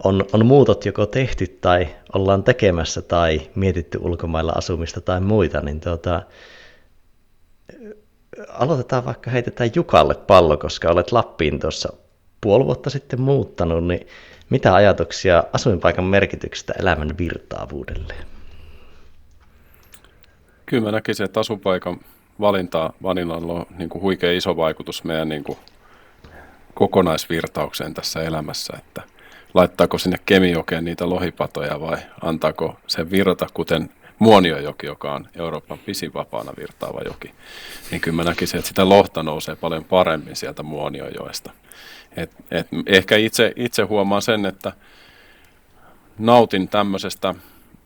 on, 0.03 0.25
on 0.33 0.45
muutot 0.45 0.85
joko 0.85 1.05
tehty 1.05 1.47
tai 1.47 1.87
ollaan 2.13 2.43
tekemässä 2.43 3.01
tai 3.01 3.41
mietitty 3.55 3.97
ulkomailla 4.01 4.51
asumista 4.51 5.01
tai 5.01 5.21
muita, 5.21 5.61
niin 5.61 5.79
tuota, 5.79 6.21
aloitetaan 8.49 9.05
vaikka 9.05 9.31
heitetään 9.31 9.69
Jukalle 9.75 10.15
pallo, 10.15 10.57
koska 10.57 10.89
olet 10.89 11.11
Lappiin 11.11 11.59
tuossa 11.59 11.93
puoli 12.41 12.65
vuotta 12.65 12.89
sitten 12.89 13.21
muuttanut, 13.21 13.87
niin 13.87 14.07
mitä 14.49 14.75
ajatuksia 14.75 15.43
asuinpaikan 15.53 16.05
merkityksestä 16.05 16.73
elämän 16.79 17.17
virtaavuudelle? 17.17 18.13
Kyllä 20.65 20.83
mä 20.83 20.91
näkisin, 20.91 21.23
että 21.23 21.39
asuinpaikan 21.39 21.99
valinta, 22.41 22.93
on 23.03 23.65
niin 23.77 23.89
kuin 23.89 24.01
huikea 24.01 24.31
iso 24.31 24.57
vaikutus 24.57 25.03
meidän 25.03 25.29
niin 25.29 25.43
kuin 25.43 25.57
kokonaisvirtaukseen 26.73 27.93
tässä 27.93 28.21
elämässä, 28.21 28.73
että 28.77 29.01
laittaako 29.53 29.97
sinne 29.97 30.17
Kemijokeen 30.25 30.85
niitä 30.85 31.09
lohipatoja 31.09 31.81
vai 31.81 31.97
antaako 32.21 32.79
sen 32.87 33.11
virta, 33.11 33.47
kuten 33.53 33.89
Muoniojoki, 34.19 34.85
joka 34.85 35.13
on 35.13 35.27
Euroopan 35.35 35.77
pisin 35.77 36.13
vapaana 36.13 36.53
virtaava 36.57 37.01
joki, 37.05 37.33
niin 37.91 38.01
kyllä 38.01 38.15
mä 38.15 38.23
näkisin, 38.23 38.57
että 38.57 38.67
sitä 38.67 38.89
lohta 38.89 39.23
nousee 39.23 39.55
paljon 39.55 39.83
paremmin 39.83 40.35
sieltä 40.35 40.63
Muoniojoesta. 40.63 41.51
Et, 42.17 42.31
et 42.51 42.67
ehkä 42.85 43.17
itse, 43.17 43.53
itse 43.55 43.83
huomaan 43.83 44.21
sen, 44.21 44.45
että 44.45 44.73
nautin 46.17 46.67
tämmöisestä, 46.67 47.35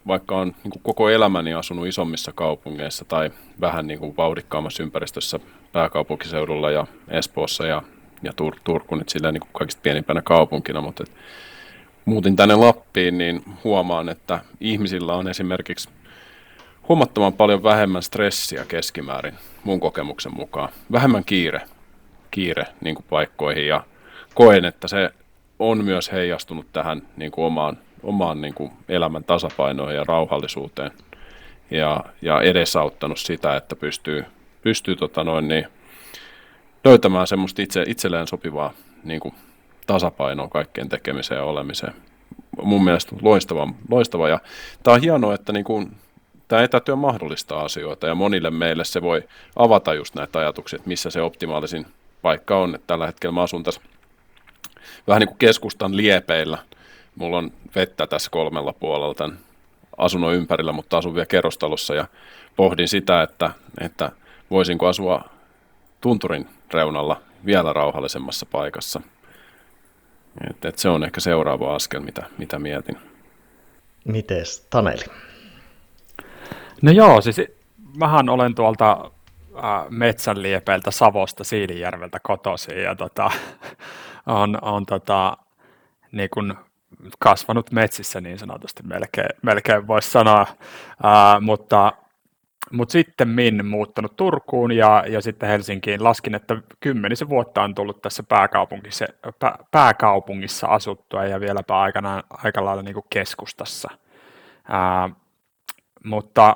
vaikka 0.08 0.38
on 0.38 0.56
niin 0.64 0.82
koko 0.84 1.10
elämäni 1.10 1.54
asunut 1.54 1.88
isommissa 1.88 2.32
kaupungeissa 2.36 3.06
tai 3.06 3.32
vähän 3.62 3.88
niin 3.88 4.00
kuin 4.00 4.18
vauhdikkaammassa 4.18 4.84
ympäristössä 4.84 5.40
pääkaupunkiseudulla 5.72 6.72
ja 6.72 6.88
Espoossa 7.08 7.66
ja, 7.66 7.82
ja 8.24 8.32
Tur- 8.32 8.60
Turku 8.64 8.96
nyt 8.96 9.10
sillä 9.10 9.32
niin 9.32 9.42
kuin 9.42 9.54
kaikista 9.54 9.82
pienimpänä 9.82 10.22
kaupunkina, 10.22 10.82
mutta 10.82 11.04
et 11.04 11.12
muutin 12.06 12.36
tänne 12.36 12.56
Lappiin, 12.56 13.18
niin 13.18 13.44
huomaan, 13.64 14.10
että 14.10 14.40
ihmisillä 14.60 15.14
on 15.14 15.28
esimerkiksi 15.28 15.90
huomattavan 16.90 17.34
paljon 17.34 17.64
vähemmän 17.64 18.04
stressiä 18.04 18.66
keskimäärin 18.66 19.34
mun 19.64 19.80
kokemuksen 19.80 20.36
mukaan. 20.36 20.70
Vähemmän 20.92 21.26
kiire, 21.26 21.62
kiire 22.32 22.66
niin 22.82 22.96
kuin 22.96 23.06
paikkoihin 23.10 23.68
ja 23.68 23.84
koen, 24.34 24.66
että 24.66 24.88
se 24.88 25.10
on 25.60 25.86
myös 25.86 26.12
heijastunut 26.12 26.66
tähän 26.74 27.02
niin 27.18 27.32
kuin 27.32 27.46
omaan, 27.46 27.78
omaan 28.04 28.42
niin 28.42 28.54
kuin 28.54 28.72
elämän 28.90 29.24
tasapainoon 29.24 29.96
ja 29.96 30.04
rauhallisuuteen 30.04 30.92
ja, 31.72 32.04
ja 32.22 32.42
edesauttanut 32.42 33.18
sitä, 33.18 33.56
että 33.56 33.76
pystyy, 33.76 34.26
pystyy 34.62 34.96
tota 34.96 35.24
noin, 35.24 35.48
niin, 35.48 35.68
löytämään 36.86 37.28
semmoista 37.28 37.62
itse, 37.62 37.84
itselleen 37.88 38.28
sopivaa 38.28 38.74
niin 39.04 39.20
kuin 39.20 39.36
tasapainoa 39.88 40.48
kaikkeen 40.48 40.90
tekemiseen 40.90 41.38
ja 41.38 41.44
olemiseen. 41.44 41.94
Mun 42.64 42.84
mielestä 42.84 43.16
loistava, 43.22 43.68
loistava. 43.90 44.30
ja 44.30 44.40
tämä 44.84 44.96
on 44.96 45.02
hienoa, 45.02 45.34
että 45.34 45.54
niin 45.54 45.66
kuin, 45.66 45.92
tämä 46.54 46.64
etätyö 46.64 46.96
mahdollistaa 46.96 47.64
asioita 47.66 48.08
ja 48.08 48.16
monille 48.16 48.52
meille 48.52 48.86
se 48.86 49.02
voi 49.02 49.24
avata 49.56 49.94
just 49.94 50.16
näitä 50.16 50.40
ajatuksia, 50.40 50.78
että 50.78 50.88
missä 50.88 51.10
se 51.10 51.22
optimaalisin 51.22 51.86
paikka 52.22 52.58
on. 52.58 52.76
Että 52.76 52.88
tällä 52.88 53.06
hetkellä 53.06 53.34
mä 53.34 53.42
asun 53.42 53.64
tässä 53.64 53.82
vähän 55.08 55.20
niin 55.20 55.28
kuin 55.28 55.38
keskustan 55.38 55.98
liepeillä. 55.98 56.58
Mulla 57.16 57.38
on 57.38 57.52
vettä 57.76 58.08
tässä 58.08 58.32
kolmella 58.32 58.74
puolella 58.74 59.14
tämän 59.14 59.40
asunnon 59.98 60.34
ympärillä, 60.34 60.72
mutta 60.72 60.98
asun 60.98 61.14
vielä 61.16 61.26
kerrostalossa 61.26 61.96
ja 61.96 62.08
pohdin 62.56 62.88
sitä, 62.88 63.24
että, 63.24 63.52
että 63.82 64.12
voisinko 64.52 64.88
asua 64.88 65.24
tunturin 66.02 66.48
reunalla 66.74 67.22
vielä 67.46 67.74
rauhallisemmassa 67.74 68.46
paikassa. 68.46 69.02
Et, 70.50 70.66
et 70.66 70.80
se 70.80 70.90
on 70.90 71.04
ehkä 71.04 71.22
seuraava 71.22 71.76
askel, 71.76 72.00
mitä, 72.00 72.24
mitä 72.38 72.60
mietin. 72.60 72.98
Mites 74.06 74.68
Taneli? 74.70 75.06
No 76.84 76.92
joo, 76.92 77.22
siis 77.22 77.42
mähän 77.98 78.30
olen 78.30 78.56
tuolta 78.56 79.12
äh, 79.56 79.90
metsänliepeiltä 79.90 80.92
Savosta 80.92 81.44
Siilijärveltä 81.44 82.20
kotoisin 82.24 82.84
ja 82.84 82.96
tota, 82.96 83.32
on, 84.28 84.58
on 84.62 84.86
tota, 84.86 85.38
niin 86.12 86.30
kuin 86.30 86.54
kasvanut 87.20 87.72
metsissä 87.72 88.22
niin 88.22 88.40
sanotusti 88.40 88.84
melkein, 88.84 89.30
melkein 89.42 89.88
voisi 89.88 90.12
sanoa, 90.12 90.48
ää, 91.04 91.40
mutta, 91.40 91.94
mutta 92.72 92.92
sitten 92.92 93.28
min 93.28 93.66
muuttanut 93.66 94.16
Turkuun 94.16 94.72
ja, 94.72 95.04
ja 95.08 95.22
sitten 95.22 95.50
Helsinkiin. 95.50 96.04
Laskin, 96.04 96.36
että 96.36 96.62
kymmenisen 96.80 97.30
vuotta 97.30 97.62
on 97.62 97.76
tullut 97.76 98.02
tässä 98.02 98.24
pääkaupungissa, 98.24 99.06
pää, 99.40 99.58
pääkaupungissa 99.72 100.68
asuttua 100.68 101.26
ja 101.26 101.40
vieläpä 101.40 101.80
aikana, 101.80 102.24
aika 102.30 102.66
lailla 102.66 102.84
niin 102.84 102.94
kuin 102.94 103.06
keskustassa. 103.10 103.90
Ää, 104.70 105.10
mutta 106.04 106.56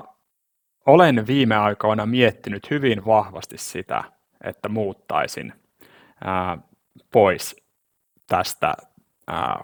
olen 0.88 1.28
viime 1.28 1.56
aikoina 1.56 2.06
miettinyt 2.06 2.70
hyvin 2.70 3.06
vahvasti 3.06 3.58
sitä, 3.58 4.04
että 4.44 4.70
muuttaisin 4.70 5.54
ää, 6.24 6.58
pois 7.12 7.56
tästä 8.28 8.74
ää, 9.28 9.64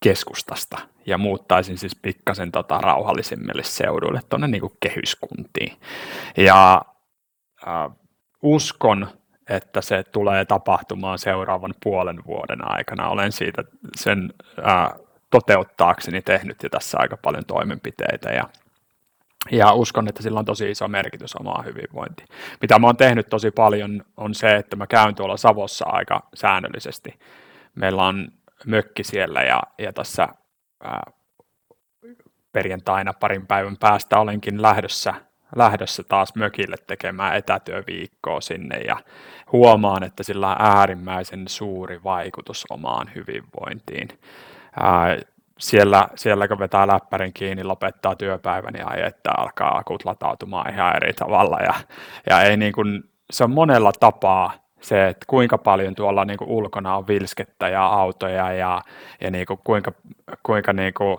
keskustasta 0.00 0.78
ja 1.06 1.18
muuttaisin 1.18 1.78
siis 1.78 1.96
pikkasen 1.96 2.52
tota 2.52 2.78
rauhallisemmille 2.78 3.62
seuduille 3.62 4.20
tuonne 4.28 4.48
niin 4.48 4.62
kehyskuntiin. 4.80 5.76
Ja 6.36 6.82
ää, 7.66 7.90
uskon, 8.42 9.08
että 9.48 9.80
se 9.80 10.02
tulee 10.02 10.44
tapahtumaan 10.44 11.18
seuraavan 11.18 11.74
puolen 11.82 12.24
vuoden 12.26 12.70
aikana. 12.70 13.08
Olen 13.08 13.32
siitä 13.32 13.64
sen 13.96 14.32
ää, 14.62 14.96
toteuttaakseni 15.30 16.22
tehnyt 16.22 16.62
jo 16.62 16.68
tässä 16.68 16.98
aika 17.00 17.16
paljon 17.16 17.44
toimenpiteitä 17.44 18.30
ja 18.30 18.48
ja 19.50 19.72
uskon, 19.72 20.08
että 20.08 20.22
sillä 20.22 20.38
on 20.38 20.44
tosi 20.44 20.70
iso 20.70 20.88
merkitys 20.88 21.36
omaa 21.36 21.62
hyvinvointiin. 21.62 22.28
Mitä 22.60 22.78
mä 22.78 22.86
oon 22.86 22.96
tehnyt 22.96 23.26
tosi 23.30 23.50
paljon 23.50 24.04
on 24.16 24.34
se, 24.34 24.56
että 24.56 24.76
mä 24.76 24.86
käyn 24.86 25.14
tuolla 25.14 25.36
Savossa 25.36 25.84
aika 25.88 26.28
säännöllisesti. 26.34 27.18
Meillä 27.74 28.02
on 28.02 28.28
mökki 28.66 29.04
siellä 29.04 29.42
ja, 29.42 29.62
ja 29.78 29.92
tässä 29.92 30.28
ää, 30.84 31.02
perjantaina 32.52 33.12
parin 33.12 33.46
päivän 33.46 33.76
päästä 33.76 34.18
olenkin 34.18 34.62
lähdössä, 34.62 35.14
lähdössä 35.56 36.02
taas 36.02 36.34
mökille 36.34 36.76
tekemään 36.86 37.36
etätyöviikkoa 37.36 38.40
sinne 38.40 38.78
ja 38.78 38.96
huomaan, 39.52 40.02
että 40.02 40.22
sillä 40.22 40.48
on 40.48 40.56
äärimmäisen 40.58 41.48
suuri 41.48 42.02
vaikutus 42.04 42.64
omaan 42.70 43.10
hyvinvointiin. 43.14 44.08
Ää, 44.80 45.16
siellä, 45.58 46.08
siellä 46.14 46.48
kun 46.48 46.58
vetää 46.58 46.86
läppärin 46.86 47.32
kiinni, 47.32 47.64
lopettaa 47.64 48.16
työpäivän 48.16 48.74
ja 48.78 49.06
että 49.06 49.30
alkaa 49.36 49.78
akut 49.78 50.04
latautumaan 50.04 50.74
ihan 50.74 50.96
eri 50.96 51.12
tavalla 51.12 51.58
ja, 51.58 51.74
ja 52.30 52.42
ei 52.42 52.56
niin 52.56 52.72
kuin, 52.72 53.02
se 53.30 53.44
on 53.44 53.50
monella 53.50 53.92
tapaa 54.00 54.52
se, 54.80 55.08
että 55.08 55.24
kuinka 55.28 55.58
paljon 55.58 55.94
tuolla 55.94 56.24
niin 56.24 56.38
kuin 56.38 56.50
ulkona 56.50 56.96
on 56.96 57.06
vilskettä 57.08 57.68
ja 57.68 57.86
autoja 57.86 58.52
ja, 58.52 58.82
ja 59.20 59.30
niin 59.30 59.46
kuin 59.46 59.60
kuinka, 59.64 59.92
kuinka 60.42 60.72
niin 60.72 60.94
kuin, 60.94 61.16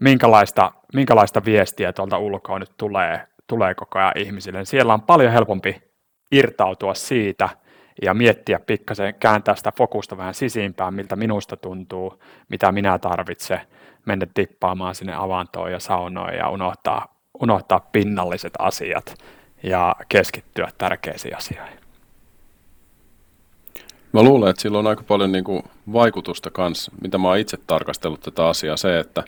minkälaista, 0.00 0.72
minkälaista 0.94 1.44
viestiä 1.44 1.92
tuolta 1.92 2.18
ulkoa 2.18 2.58
nyt 2.58 2.72
tulee, 2.76 3.26
tulee 3.46 3.74
koko 3.74 3.98
ajan 3.98 4.12
ihmisille. 4.16 4.64
Siellä 4.64 4.94
on 4.94 5.02
paljon 5.02 5.32
helpompi 5.32 5.82
irtautua 6.32 6.94
siitä 6.94 7.48
ja 8.02 8.14
miettiä 8.14 8.60
pikkasen, 8.66 9.14
kääntää 9.14 9.54
sitä 9.54 9.72
fokusta 9.78 10.16
vähän 10.16 10.34
sisimpään, 10.34 10.94
miltä 10.94 11.16
minusta 11.16 11.56
tuntuu, 11.56 12.22
mitä 12.48 12.72
minä 12.72 12.98
tarvitsen, 12.98 13.60
mennä 14.06 14.26
tippaamaan 14.34 14.94
sinne 14.94 15.14
avantoon 15.14 15.72
ja 15.72 15.80
saunoon 15.80 16.34
ja 16.34 16.50
unohtaa, 16.50 17.14
unohtaa 17.40 17.80
pinnalliset 17.92 18.52
asiat 18.58 19.14
ja 19.62 19.96
keskittyä 20.08 20.68
tärkeisiin 20.78 21.36
asioihin. 21.36 21.78
Mä 24.12 24.22
luulen, 24.22 24.50
että 24.50 24.62
sillä 24.62 24.78
on 24.78 24.86
aika 24.86 25.02
paljon 25.02 25.32
niin 25.32 25.44
kuin 25.44 25.62
vaikutusta 25.92 26.50
kanssa, 26.50 26.92
mitä 27.02 27.18
mä 27.18 27.28
oon 27.28 27.38
itse 27.38 27.58
tarkastellut 27.66 28.20
tätä 28.20 28.46
asiaa, 28.46 28.76
se, 28.76 28.98
että 28.98 29.24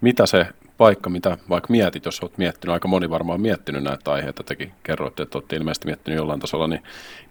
mitä 0.00 0.26
se 0.26 0.46
paikka, 0.80 1.10
mitä 1.10 1.38
vaikka 1.48 1.66
mietit, 1.70 2.04
jos 2.04 2.20
olet 2.20 2.38
miettinyt, 2.38 2.72
aika 2.72 2.88
moni 2.88 3.10
varmaan 3.10 3.40
miettinyt 3.40 3.82
näitä 3.82 4.12
aiheita, 4.12 4.42
tekin 4.42 4.72
kerroitte, 4.82 5.22
että 5.22 5.38
olette 5.38 5.56
ilmeisesti 5.56 5.86
miettinyt 5.86 6.16
jollain 6.16 6.40
tasolla, 6.40 6.66
niin 6.66 6.82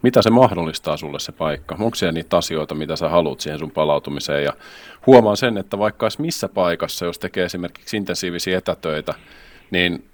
mitä 0.02 0.22
se 0.22 0.30
mahdollistaa 0.30 0.96
sulle 0.96 1.18
se 1.18 1.32
paikka? 1.32 1.76
Onko 1.80 1.94
siellä 1.94 2.12
niitä 2.12 2.36
asioita, 2.36 2.74
mitä 2.74 2.96
sä 2.96 3.08
haluat 3.08 3.40
siihen 3.40 3.58
sun 3.58 3.70
palautumiseen? 3.70 4.44
Ja 4.44 4.52
huomaan 5.06 5.36
sen, 5.36 5.58
että 5.58 5.78
vaikka 5.78 6.06
olisi 6.06 6.20
missä 6.20 6.48
paikassa, 6.48 7.04
jos 7.04 7.18
tekee 7.18 7.44
esimerkiksi 7.44 7.96
intensiivisiä 7.96 8.58
etätöitä, 8.58 9.14
niin 9.70 10.04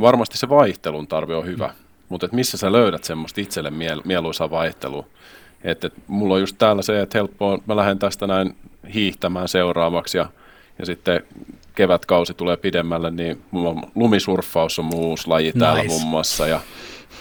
varmasti 0.00 0.38
se 0.38 0.48
vaihtelun 0.48 1.08
tarve 1.08 1.36
on 1.36 1.46
hyvä, 1.46 1.74
mutta 2.08 2.26
että 2.26 2.36
missä 2.36 2.56
sä 2.56 2.72
löydät 2.72 3.04
semmoista 3.04 3.40
itselle 3.40 3.70
miel- 3.70 4.02
mieluisaa 4.04 4.50
vaihtelua? 4.50 5.06
Että 5.64 5.86
et, 5.86 5.94
mulla 6.06 6.34
on 6.34 6.40
just 6.40 6.56
täällä 6.58 6.82
se, 6.82 7.00
että 7.00 7.18
helppoa, 7.18 7.58
mä 7.66 7.76
lähden 7.76 7.98
tästä 7.98 8.26
näin 8.26 8.56
hiihtämään 8.94 9.48
seuraavaksi 9.48 10.18
ja, 10.18 10.28
ja 10.78 10.86
sitten 10.86 11.22
kevätkausi 11.74 12.34
tulee 12.34 12.56
pidemmälle, 12.56 13.10
niin 13.10 13.42
lumisurffaus 13.94 14.78
on 14.78 14.84
muu 14.84 15.10
uusi 15.10 15.28
laji 15.28 15.46
nice. 15.46 15.58
täällä 15.58 15.84
muun 15.84 16.06
muassa 16.06 16.46
ja 16.46 16.60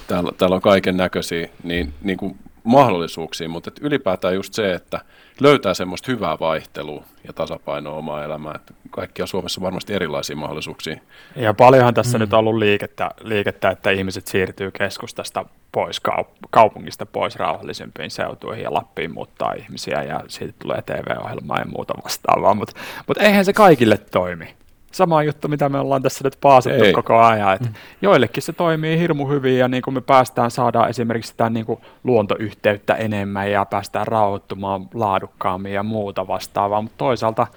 täällä, 0.07 0.31
täällä 0.37 0.55
on 0.55 0.61
kaiken 0.61 0.97
näköisiä 0.97 1.49
niin, 1.63 1.93
niin 2.03 2.17
kuin 2.17 2.35
mahdollisuuksia, 2.63 3.49
mutta 3.49 3.69
et 3.69 3.79
ylipäätään 3.81 4.35
just 4.35 4.53
se, 4.53 4.73
että 4.73 5.01
löytää 5.39 5.73
semmoista 5.73 6.11
hyvää 6.11 6.37
vaihtelua 6.39 7.03
ja 7.27 7.33
tasapainoa 7.33 7.95
omaa 7.95 8.23
elämää. 8.23 8.53
Että 8.55 8.73
kaikkia 8.89 9.25
Suomessa 9.25 9.61
varmasti 9.61 9.93
erilaisia 9.93 10.35
mahdollisuuksia. 10.35 10.97
Ja 11.35 11.53
paljonhan 11.53 11.93
tässä 11.93 12.17
mm. 12.17 12.21
nyt 12.21 12.33
on 12.33 12.39
ollut 12.39 12.55
liikettä, 12.55 13.11
liikettä, 13.21 13.69
että 13.69 13.91
ihmiset 13.91 14.27
siirtyy 14.27 14.71
keskustasta 14.71 15.45
pois 15.71 16.01
kaupungista 16.49 17.05
pois 17.05 17.35
rauhallisempiin 17.35 18.11
seutuihin 18.11 18.63
ja 18.63 18.73
Lappiin 18.73 19.13
muuttaa 19.13 19.53
ihmisiä 19.53 20.03
ja 20.03 20.23
siitä 20.27 20.53
tulee 20.59 20.81
TV-ohjelmaa 20.81 21.59
ja 21.59 21.65
muuta 21.65 21.93
vastaavaa, 22.03 22.53
mutta 22.53 22.81
mut 23.07 23.17
eihän 23.17 23.45
se 23.45 23.53
kaikille 23.53 23.97
toimi 23.97 24.60
sama 24.91 25.23
juttu, 25.23 25.47
mitä 25.47 25.69
me 25.69 25.79
ollaan 25.79 26.01
tässä 26.01 26.23
nyt 26.23 26.37
paasittu 26.41 26.83
Ei. 26.83 26.93
koko 26.93 27.17
ajan. 27.17 27.53
Että 27.53 27.69
mm. 27.69 27.75
Joillekin 28.01 28.43
se 28.43 28.53
toimii 28.53 28.99
hirmu 28.99 29.27
hyvin 29.27 29.57
ja 29.57 29.67
niin 29.67 29.83
kuin 29.83 29.93
me 29.93 30.01
päästään 30.01 30.51
saada 30.51 30.87
esimerkiksi 30.87 31.31
sitä 31.31 31.49
niin 31.49 31.65
kuin 31.65 31.79
luontoyhteyttä 32.03 32.95
enemmän 32.95 33.51
ja 33.51 33.65
päästään 33.65 34.07
rauhoittumaan 34.07 34.87
laadukkaammin 34.93 35.73
ja 35.73 35.83
muuta 35.83 36.27
vastaavaa, 36.27 36.81
mutta 36.81 36.97
toisaalta 36.97 37.47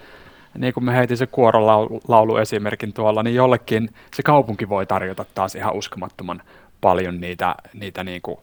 niin 0.58 0.74
kuin 0.74 0.84
me 0.84 0.96
heitin 0.96 1.16
se 1.16 1.26
kuorolaulu 1.26 2.36
esimerkin 2.36 2.92
tuolla, 2.92 3.22
niin 3.22 3.36
jollekin 3.36 3.90
se 4.14 4.22
kaupunki 4.22 4.68
voi 4.68 4.86
tarjota 4.86 5.24
taas 5.34 5.54
ihan 5.54 5.74
uskomattoman 5.74 6.42
paljon 6.80 7.20
niitä, 7.20 7.54
niitä 7.74 8.04
niin 8.04 8.22
kuin 8.22 8.38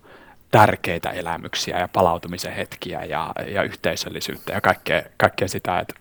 tärkeitä 0.52 1.10
elämyksiä 1.10 1.80
ja 1.80 1.88
palautumisen 1.88 2.54
hetkiä 2.54 3.04
ja, 3.04 3.32
ja 3.48 3.64
yhteisöllisyyttä 3.64 4.54
ja 4.54 4.62
kaikkea, 4.62 5.02
kaikkea 5.18 5.48
sitä, 5.48 5.80
että 5.80 5.94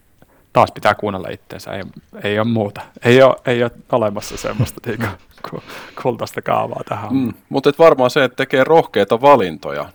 taas 0.52 0.72
pitää 0.72 0.94
kuunnella 0.94 1.28
itseensä, 1.28 1.70
ei, 1.72 1.82
ei 2.22 2.39
ole 2.39 2.48
muuta. 2.48 2.81
Ei 3.05 3.22
ole, 3.22 3.36
ei 3.47 3.62
ole 3.62 3.70
olemassa 3.93 4.36
semmoista 4.36 4.81
niinku, 4.86 5.06
kultaista 6.02 6.43
kaavaa 6.43 6.82
tähän. 6.89 7.14
Mm, 7.14 7.32
mutta 7.48 7.72
varmaan 7.78 8.10
se, 8.10 8.24
että 8.24 8.36
tekee 8.36 8.64
rohkeita 8.64 9.20
valintoja, 9.20 9.89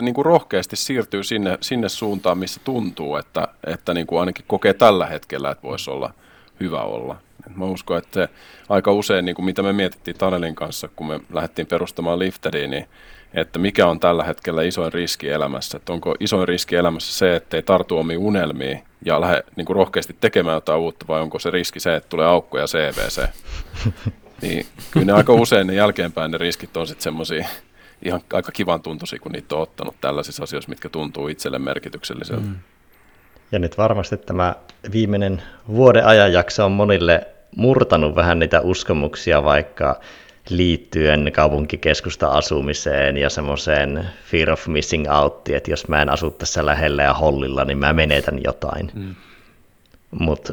niin 0.00 0.14
kuin 0.14 0.24
rohkeasti 0.24 0.76
siirtyy 0.76 1.24
sinne, 1.24 1.58
sinne 1.60 1.88
suuntaan, 1.88 2.38
missä 2.38 2.60
tuntuu, 2.64 3.16
että, 3.16 3.48
että 3.66 3.94
niin 3.94 4.06
kuin 4.06 4.20
ainakin 4.20 4.44
kokee 4.48 4.74
tällä 4.74 5.06
hetkellä, 5.06 5.50
että 5.50 5.62
voisi 5.62 5.90
olla 5.90 6.14
hyvä 6.60 6.82
olla. 6.82 7.16
Mä 7.54 7.64
uskon, 7.64 7.98
että 7.98 8.28
aika 8.68 8.92
usein, 8.92 9.24
niin 9.24 9.34
kuin 9.34 9.46
mitä 9.46 9.62
me 9.62 9.72
mietittiin 9.72 10.18
Tanelin 10.18 10.54
kanssa, 10.54 10.88
kun 10.96 11.06
me 11.06 11.20
lähdettiin 11.32 11.66
perustamaan 11.66 12.18
Liftediin, 12.18 12.70
niin 12.70 12.88
että 13.34 13.58
mikä 13.58 13.86
on 13.86 14.00
tällä 14.00 14.24
hetkellä 14.24 14.62
isoin 14.62 14.92
riski 14.92 15.28
elämässä. 15.28 15.76
Että 15.76 15.92
onko 15.92 16.14
isoin 16.20 16.48
riski 16.48 16.76
elämässä 16.76 17.18
se, 17.18 17.36
että 17.36 17.56
ei 17.56 17.62
tartu 17.62 17.98
omiin 17.98 18.18
unelmiin 18.18 18.82
ja 19.04 19.20
lähde 19.20 19.42
niin 19.56 19.64
kuin 19.64 19.76
rohkeasti 19.76 20.16
tekemään 20.20 20.54
jotain 20.54 20.80
uutta, 20.80 21.06
vai 21.08 21.20
onko 21.20 21.38
se 21.38 21.50
riski 21.50 21.80
se, 21.80 21.96
että 21.96 22.08
tulee 22.08 22.26
aukkoja 22.26 22.66
CVC? 22.66 23.22
niin 24.42 24.66
kyllä 24.90 25.06
ne 25.06 25.12
aika 25.12 25.32
usein 25.32 25.66
ne 25.66 25.74
jälkeenpäin 25.74 26.30
ne 26.30 26.38
riskit 26.38 26.76
on 26.76 26.86
sitten 26.86 27.02
semmoisia 27.02 27.46
ihan 28.02 28.20
aika 28.32 28.52
kivan 28.52 28.82
tuntuisia, 28.82 29.18
kun 29.18 29.32
niitä 29.32 29.54
on 29.54 29.62
ottanut 29.62 29.94
tällaisissa 30.00 30.44
asioissa, 30.44 30.68
mitkä 30.68 30.88
tuntuu 30.88 31.28
itselle 31.28 31.58
merkitykselliseltä. 31.58 32.46
Mm. 32.46 32.56
Ja 33.52 33.58
nyt 33.58 33.78
varmasti 33.78 34.16
tämä 34.16 34.54
viimeinen 34.92 35.42
vuoden 35.68 36.06
ajanjakso 36.06 36.64
on 36.64 36.72
monille 36.72 37.26
murtanut 37.56 38.16
vähän 38.16 38.38
niitä 38.38 38.60
uskomuksia, 38.60 39.44
vaikka 39.44 40.00
liittyen 40.48 41.32
kaupunkikeskusta 41.34 42.28
asumiseen 42.28 43.16
ja 43.16 43.30
semmoiseen 43.30 44.06
fear 44.24 44.50
of 44.50 44.66
missing 44.66 45.12
out, 45.12 45.48
että 45.48 45.70
jos 45.70 45.88
mä 45.88 46.02
en 46.02 46.08
asu 46.08 46.30
tässä 46.30 46.66
lähellä 46.66 47.02
ja 47.02 47.14
hollilla, 47.14 47.64
niin 47.64 47.78
mä 47.78 47.92
menetän 47.92 48.40
jotain. 48.44 48.90
Mm. 48.94 49.14
Mutta 50.10 50.52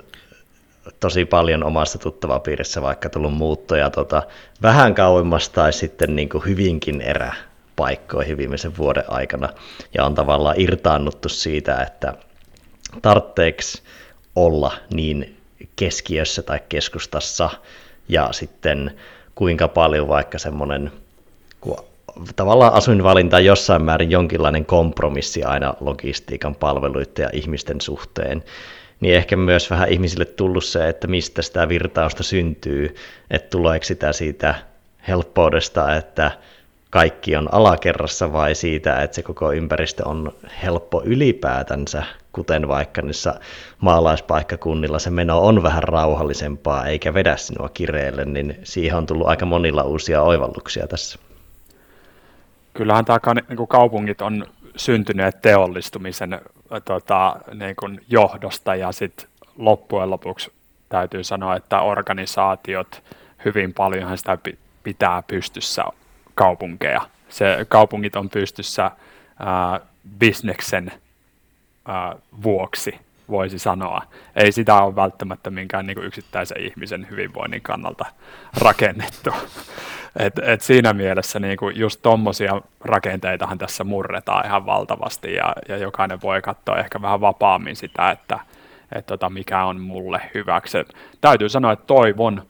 tosi 0.99 1.26
paljon 1.26 1.64
omassa 1.64 1.99
tuttavapiirissä 1.99 2.82
vaikka 2.82 3.10
tullut 3.10 3.34
muuttoja 3.34 3.90
tota, 3.90 4.24
vähän 4.61 4.95
kauemmas 4.95 5.49
tai 5.49 5.74
sitten 5.74 6.16
niin 6.16 6.30
kuin 6.30 6.45
hyvinkin 6.45 7.02
eräpaikkoihin 7.02 8.38
viimeisen 8.38 8.78
vuoden 8.78 9.03
aikana. 9.07 9.49
Ja 9.94 10.06
on 10.06 10.16
tavallaan 10.16 10.60
irtaannuttu 10.60 11.30
siitä, 11.30 11.78
että 11.78 12.14
tarvitseeko 13.02 13.61
olla 14.36 14.72
niin 14.94 15.38
keskiössä 15.76 16.41
tai 16.41 16.60
keskustassa 16.70 17.49
ja 18.10 18.30
sitten 18.32 18.99
kuinka 19.40 19.68
paljon 19.68 20.07
vaikka 20.07 20.40
semmoinen, 20.40 20.91
kun 21.61 21.78
tavallaan 22.36 22.74
asuinvalinta 22.74 23.40
jossain 23.40 23.82
määrin 23.82 24.11
jonkinlainen 24.11 24.66
kompromissi 24.66 25.44
aina 25.44 25.74
logistiikan 25.80 26.56
palveluiden 26.56 27.24
ja 27.24 27.30
ihmisten 27.34 27.82
suhteen, 27.82 28.44
niin 28.99 29.16
ehkä 29.16 29.36
myös 29.36 29.70
vähän 29.70 29.90
ihmisille 29.90 30.26
tullut 30.26 30.64
se, 30.64 30.90
että 30.90 31.07
mistä 31.07 31.41
sitä 31.41 31.70
virtausta 31.70 32.24
syntyy, 32.24 32.95
että 33.32 33.49
tuleeko 33.49 33.86
sitä 33.86 34.14
siitä 34.14 34.56
helppoudesta, 35.07 35.95
että 35.95 36.32
kaikki 36.90 37.36
on 37.36 37.53
alakerrassa 37.53 38.34
vai 38.34 38.56
siitä, 38.56 39.02
että 39.02 39.16
se 39.16 39.24
koko 39.24 39.52
ympäristö 39.52 40.07
on 40.07 40.32
helppo 40.64 41.02
ylipäätänsä, 41.06 42.03
kuten 42.32 42.68
vaikka 42.68 43.02
niissä 43.02 43.40
maalaispaikkakunnilla 43.82 44.99
se 44.99 45.10
meno 45.10 45.41
on 45.41 45.64
vähän 45.64 45.84
rauhallisempaa 45.84 46.86
eikä 46.86 47.14
vedä 47.14 47.38
sinua 47.38 47.70
kireelle, 47.70 48.26
niin 48.26 48.60
siihen 48.64 48.98
on 48.98 49.06
tullut 49.06 49.28
aika 49.28 49.45
monilla 49.45 49.84
uusia 49.84 50.22
oivalluksia 50.22 50.88
tässä. 50.88 51.20
Kyllähän 52.74 53.06
tämä 53.06 53.20
niin 53.49 53.68
kaupungit 53.68 54.22
on 54.22 54.45
syntyneet 54.76 55.41
teollistumisen 55.41 56.41
tota, 56.86 57.36
niin 57.53 57.76
kuin 57.76 58.02
johdosta 58.10 58.76
ja 58.76 58.91
sitten 58.91 59.28
loppujen 59.57 60.10
lopuksi 60.10 60.52
täytyy 60.90 61.24
sanoa, 61.24 61.56
että 61.56 61.82
organisaatiot 61.82 63.03
hyvin 63.45 63.74
paljonhan 63.74 64.18
sitä 64.18 64.38
pitää 64.84 65.24
pystyssä 65.28 65.84
kaupunkeja. 66.40 67.02
Se, 67.30 67.66
kaupungit 67.70 68.16
on 68.16 68.30
pystyssä 68.30 68.91
ää, 69.40 69.80
bisneksen 70.20 70.91
ää, 71.86 72.16
vuoksi, 72.44 72.99
voisi 73.30 73.60
sanoa. 73.60 74.02
Ei 74.36 74.52
sitä 74.52 74.82
ole 74.82 74.95
välttämättä 74.95 75.49
minkään 75.49 75.88
niin 75.88 75.95
kuin 75.95 76.07
yksittäisen 76.07 76.61
ihmisen 76.61 77.07
hyvinvoinnin 77.10 77.61
kannalta 77.61 78.06
rakennettu. 78.61 79.30
Et, 80.20 80.40
et 80.40 80.61
siinä 80.61 80.94
mielessä 80.94 81.40
niin 81.40 81.57
kuin 81.57 81.80
just 81.80 82.02
tuommoisia 82.02 82.61
rakenteitahan 82.82 83.57
tässä 83.57 83.84
murretaan 83.84 84.45
ihan 84.45 84.66
valtavasti 84.66 85.34
ja, 85.34 85.53
ja 85.68 85.78
jokainen 85.78 86.22
voi 86.22 86.41
katsoa 86.41 86.78
ehkä 86.78 87.02
vähän 87.02 87.22
vapaammin 87.22 87.76
sitä, 87.76 88.11
että 88.11 88.40
et 88.95 89.06
tota, 89.06 89.30
mikä 89.30 89.66
on 89.66 89.82
mulle 89.82 90.22
hyväksi. 90.34 90.78
Et 90.78 90.94
täytyy 91.22 91.49
sanoa, 91.49 91.72
että 91.72 91.86
toivon 91.86 92.41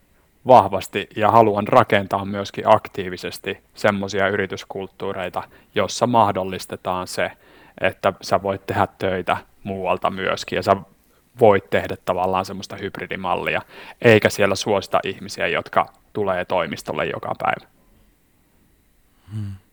vahvasti 0.50 1.10
ja 1.16 1.32
haluan 1.32 1.68
rakentaa 1.68 2.26
myöskin 2.26 2.64
aktiivisesti 2.68 3.58
semmoisia 3.74 4.28
yrityskulttuureita, 4.28 5.44
jossa 5.76 6.08
mahdollistetaan 6.08 7.08
se, 7.08 7.32
että 7.82 8.14
sä 8.22 8.42
voit 8.44 8.66
tehdä 8.68 8.88
töitä 8.98 9.38
muualta 9.64 10.10
myöskin 10.10 10.56
ja 10.56 10.64
sä 10.64 10.76
voit 11.40 11.70
tehdä 11.70 11.98
tavallaan 12.06 12.46
semmoista 12.46 12.76
hybridimallia, 12.76 13.62
eikä 14.02 14.30
siellä 14.30 14.56
suosita 14.56 15.00
ihmisiä, 15.04 15.48
jotka 15.48 15.86
tulee 16.14 16.46
toimistolle 16.46 17.06
joka 17.06 17.36
päivä. 17.40 17.72
Hmm. 19.34 19.69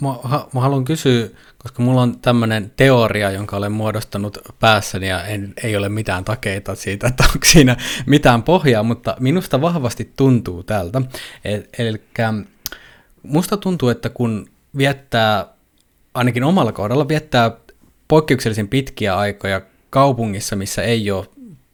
Mä, 0.00 0.08
mä 0.52 0.60
haluan 0.60 0.84
kysyä, 0.84 1.28
koska 1.58 1.82
mulla 1.82 2.02
on 2.02 2.18
tämmöinen 2.20 2.72
teoria, 2.76 3.30
jonka 3.30 3.56
olen 3.56 3.72
muodostanut 3.72 4.38
päässäni 4.60 5.08
ja 5.08 5.24
en, 5.24 5.54
ei 5.62 5.76
ole 5.76 5.88
mitään 5.88 6.24
takeita 6.24 6.74
siitä, 6.74 7.06
että 7.06 7.24
onko 7.24 7.46
siinä 7.52 7.76
mitään 8.06 8.42
pohjaa, 8.42 8.82
mutta 8.82 9.16
minusta 9.20 9.60
vahvasti 9.60 10.12
tuntuu 10.16 10.62
tältä. 10.62 11.02
Eli 11.78 12.02
musta 13.22 13.56
tuntuu, 13.56 13.88
että 13.88 14.08
kun 14.08 14.48
viettää, 14.76 15.46
ainakin 16.14 16.44
omalla 16.44 16.72
kohdalla, 16.72 17.08
viettää 17.08 17.50
poikkeuksellisen 18.08 18.68
pitkiä 18.68 19.16
aikoja 19.16 19.60
kaupungissa, 19.90 20.56
missä 20.56 20.82
ei 20.82 21.10
ole 21.10 21.26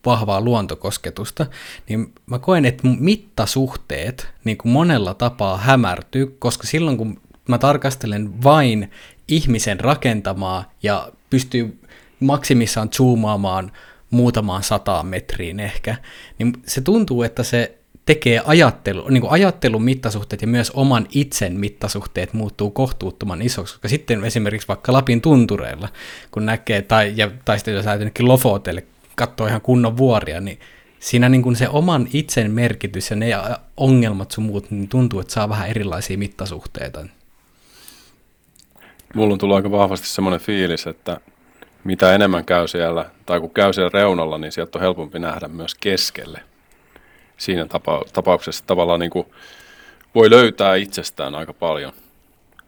vahvaa 0.06 0.40
luontokosketusta, 0.40 1.46
niin 1.88 2.12
mä 2.26 2.38
koen, 2.38 2.64
että 2.64 2.88
mittasuhteet 2.98 4.28
niin 4.44 4.56
kuin 4.56 4.72
monella 4.72 5.14
tapaa 5.14 5.56
hämärtyy, 5.56 6.36
koska 6.38 6.66
silloin 6.66 6.96
kun 6.96 7.20
mä 7.48 7.58
tarkastelen 7.58 8.42
vain 8.42 8.90
ihmisen 9.28 9.80
rakentamaa 9.80 10.72
ja 10.82 11.12
pystyy 11.30 11.78
maksimissaan 12.20 12.88
zoomaamaan 12.92 13.72
muutamaan 14.10 14.62
sataan 14.62 15.06
metriin 15.06 15.60
ehkä, 15.60 15.96
niin 16.38 16.52
se 16.66 16.80
tuntuu, 16.80 17.22
että 17.22 17.42
se 17.42 17.78
tekee 18.06 18.42
ajattelu, 18.44 19.08
niin 19.08 19.20
kuin 19.20 19.30
ajattelun 19.30 19.82
mittasuhteet 19.82 20.42
ja 20.42 20.48
myös 20.48 20.70
oman 20.70 21.06
itsen 21.10 21.60
mittasuhteet 21.60 22.32
muuttuu 22.32 22.70
kohtuuttoman 22.70 23.42
isoksi, 23.42 23.74
koska 23.74 23.88
sitten 23.88 24.24
esimerkiksi 24.24 24.68
vaikka 24.68 24.92
Lapin 24.92 25.20
tuntureilla, 25.20 25.88
kun 26.30 26.46
näkee, 26.46 26.82
tai, 26.82 27.12
ja, 27.16 27.30
tai 27.44 27.58
sitten 27.58 27.74
jos 27.74 27.86
ajatellaan 27.86 28.28
Lofotelle, 28.28 28.84
katsoo 29.16 29.46
ihan 29.46 29.60
kunnon 29.60 29.96
vuoria, 29.96 30.40
niin 30.40 30.58
siinä 30.98 31.28
niin 31.28 31.42
kuin 31.42 31.56
se 31.56 31.68
oman 31.68 32.08
itsen 32.12 32.50
merkitys 32.50 33.10
ja 33.10 33.16
ne 33.16 33.26
ongelmat 33.76 34.30
sun 34.30 34.44
muut, 34.44 34.70
niin 34.70 34.88
tuntuu, 34.88 35.20
että 35.20 35.32
saa 35.32 35.48
vähän 35.48 35.68
erilaisia 35.68 36.18
mittasuhteita. 36.18 37.06
Mulla 39.14 39.32
on 39.32 39.38
tullut 39.38 39.56
aika 39.56 39.70
vahvasti 39.70 40.06
semmoinen 40.06 40.40
fiilis, 40.40 40.86
että 40.86 41.20
mitä 41.84 42.14
enemmän 42.14 42.44
käy 42.44 42.68
siellä, 42.68 43.10
tai 43.26 43.40
kun 43.40 43.50
käy 43.50 43.72
siellä 43.72 43.90
reunalla, 43.94 44.38
niin 44.38 44.52
sieltä 44.52 44.78
on 44.78 44.82
helpompi 44.82 45.18
nähdä 45.18 45.48
myös 45.48 45.74
keskelle. 45.74 46.40
Siinä 47.36 47.64
tapa- 47.64 48.04
tapauksessa 48.12 48.64
tavallaan 48.66 49.00
niin 49.00 49.10
kuin 49.10 49.26
voi 50.14 50.30
löytää 50.30 50.74
itsestään 50.74 51.34
aika 51.34 51.52
paljon, 51.52 51.92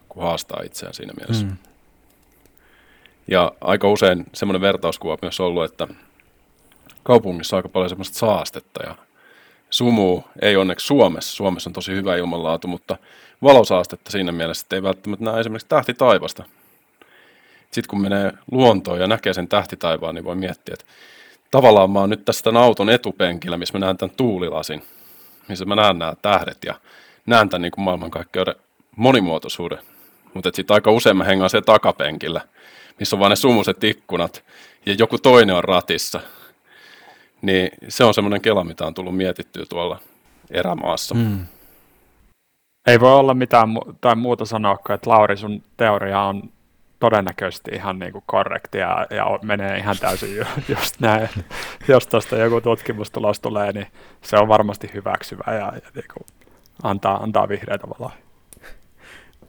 kun 0.08 0.22
haastaa 0.22 0.62
itseään 0.64 0.94
siinä 0.94 1.12
mielessä. 1.20 1.46
Mm. 1.46 1.56
Ja 3.28 3.52
aika 3.60 3.88
usein 3.88 4.24
semmoinen 4.34 4.60
vertauskuva 4.60 5.12
on 5.12 5.18
myös 5.22 5.40
ollut, 5.40 5.64
että 5.64 5.88
kaupungissa 7.02 7.56
on 7.56 7.58
aika 7.58 7.68
paljon 7.68 7.88
semmoista 7.88 8.18
saastetta 8.18 8.82
ja 8.86 8.94
sumu 9.70 10.22
ei 10.42 10.56
onneksi 10.56 10.86
Suomessa. 10.86 11.36
Suomessa 11.36 11.70
on 11.70 11.74
tosi 11.74 11.92
hyvä 11.92 12.16
ilmanlaatu, 12.16 12.68
mutta 12.68 12.96
valosaastetta 13.44 14.10
siinä 14.10 14.32
mielessä, 14.32 14.64
että 14.64 14.76
ei 14.76 14.82
välttämättä 14.82 15.24
näe 15.24 15.40
esimerkiksi 15.40 15.68
tähtitaivasta. 15.68 16.44
Sitten 17.70 17.90
kun 17.90 18.00
menee 18.00 18.32
luontoon 18.50 19.00
ja 19.00 19.06
näkee 19.06 19.34
sen 19.34 19.48
tähtitaivaan, 19.48 20.14
niin 20.14 20.24
voi 20.24 20.36
miettiä, 20.36 20.72
että 20.72 20.84
tavallaan 21.50 21.90
mä 21.90 22.00
oon 22.00 22.10
nyt 22.10 22.24
tässä 22.24 22.44
tämän 22.44 22.62
auton 22.62 22.90
etupenkillä, 22.90 23.56
missä 23.56 23.78
mä 23.78 23.84
näen 23.86 23.96
tämän 23.96 24.16
tuulilasin, 24.16 24.82
missä 25.48 25.64
mä 25.64 25.76
näen 25.76 25.98
nämä 25.98 26.14
tähdet 26.22 26.58
ja 26.66 26.74
näen 27.26 27.48
tämän 27.48 27.62
niin 27.62 27.72
kuin 27.72 27.84
maailmankaikkeuden 27.84 28.54
monimuotoisuuden. 28.96 29.78
Mutta 30.34 30.50
sitten 30.54 30.74
aika 30.74 30.90
usein 30.90 31.16
mä 31.16 31.24
hengaan 31.24 31.50
siellä 31.50 31.64
takapenkillä, 31.64 32.40
missä 32.98 33.16
on 33.16 33.20
vain 33.20 33.30
ne 33.30 33.36
sumuset 33.36 33.84
ikkunat 33.84 34.44
ja 34.86 34.94
joku 34.98 35.18
toinen 35.18 35.56
on 35.56 35.64
ratissa. 35.64 36.20
Niin 37.42 37.70
se 37.88 38.04
on 38.04 38.14
semmoinen 38.14 38.40
kela, 38.40 38.64
mitä 38.64 38.86
on 38.86 38.94
tullut 38.94 39.16
mietittyä 39.16 39.64
tuolla 39.68 40.00
erämaassa. 40.50 41.14
Mm. 41.14 41.46
Ei 42.86 43.00
voi 43.00 43.12
olla 43.12 43.34
mitään 43.34 43.68
mu- 43.68 43.94
tai 44.00 44.16
muuta 44.16 44.44
sanoa 44.44 44.76
kuin, 44.76 44.94
että 44.94 45.10
Lauri, 45.10 45.36
sun 45.36 45.62
teoria 45.76 46.20
on 46.20 46.42
todennäköisesti 47.00 47.70
ihan 47.74 47.98
niin 47.98 48.12
kuin 48.12 48.24
korrekti 48.26 48.78
ja, 48.78 49.06
ja 49.10 49.38
menee 49.42 49.78
ihan 49.78 49.96
täysin 50.00 50.36
ju- 50.36 50.44
just 50.76 51.00
näin. 51.00 51.28
Jos 51.88 52.06
tuosta 52.06 52.36
joku 52.36 52.60
tutkimustulos 52.60 53.40
tulee, 53.40 53.72
niin 53.72 53.86
se 54.22 54.36
on 54.36 54.48
varmasti 54.48 54.90
hyväksyvä 54.94 55.44
ja, 55.46 55.72
ja 55.74 55.90
niin 55.94 56.04
kuin 56.14 56.26
antaa, 56.82 57.16
antaa 57.22 57.48
vihreitä 57.48 57.88
valoa. 57.88 58.12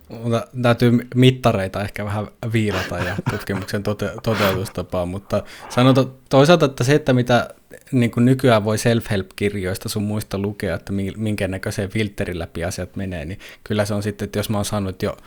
Mutta 0.10 0.48
täytyy 0.62 1.08
mittareita 1.16 1.82
ehkä 1.82 2.06
vähän 2.06 2.28
viilata 2.54 2.98
ja 2.98 3.16
tutkimuksen 3.30 3.84
tote- 3.84 4.20
toteutustapaa, 4.24 5.06
mutta 5.06 5.44
sanotaan 5.70 6.12
toisaalta, 6.30 6.66
että 6.66 6.84
se, 6.84 6.96
että 6.96 7.14
mitä 7.14 7.50
niin 7.92 8.12
kuin 8.12 8.26
nykyään 8.26 8.64
voi 8.64 8.78
self-help-kirjoista 8.78 9.90
sun 9.90 10.04
muista 10.04 10.38
lukea, 10.38 10.76
että 10.76 10.94
minkä 11.18 11.48
näköiseen 11.48 11.90
filterin 11.90 12.40
läpi 12.40 12.64
asiat 12.64 12.96
menee, 12.96 13.26
niin 13.26 13.40
kyllä 13.64 13.86
se 13.86 13.94
on 13.94 14.04
sitten, 14.04 14.26
että 14.26 14.40
jos 14.40 14.50
mä 14.50 14.58
oon 14.58 14.66
saanut 14.66 15.02
jo 15.02 15.18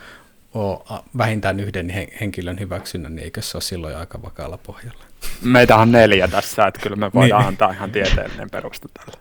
vähintään 1.17 1.59
yhden 1.59 1.89
henkilön 2.21 2.59
hyväksynnän, 2.59 3.15
niin 3.15 3.23
eikö 3.23 3.41
se 3.41 3.57
ole 3.57 3.61
silloin 3.61 3.97
aika 3.97 4.21
vakaalla 4.21 4.57
pohjalla? 4.57 5.03
Meitä 5.41 5.75
on 5.75 5.91
neljä 5.91 6.27
tässä, 6.27 6.67
että 6.67 6.79
kyllä 6.81 6.95
me 6.95 7.11
voidaan 7.13 7.41
niin. 7.41 7.47
antaa 7.47 7.71
ihan 7.71 7.91
tieteellinen 7.91 8.49
peruste 8.49 8.87
tälle. 8.93 9.19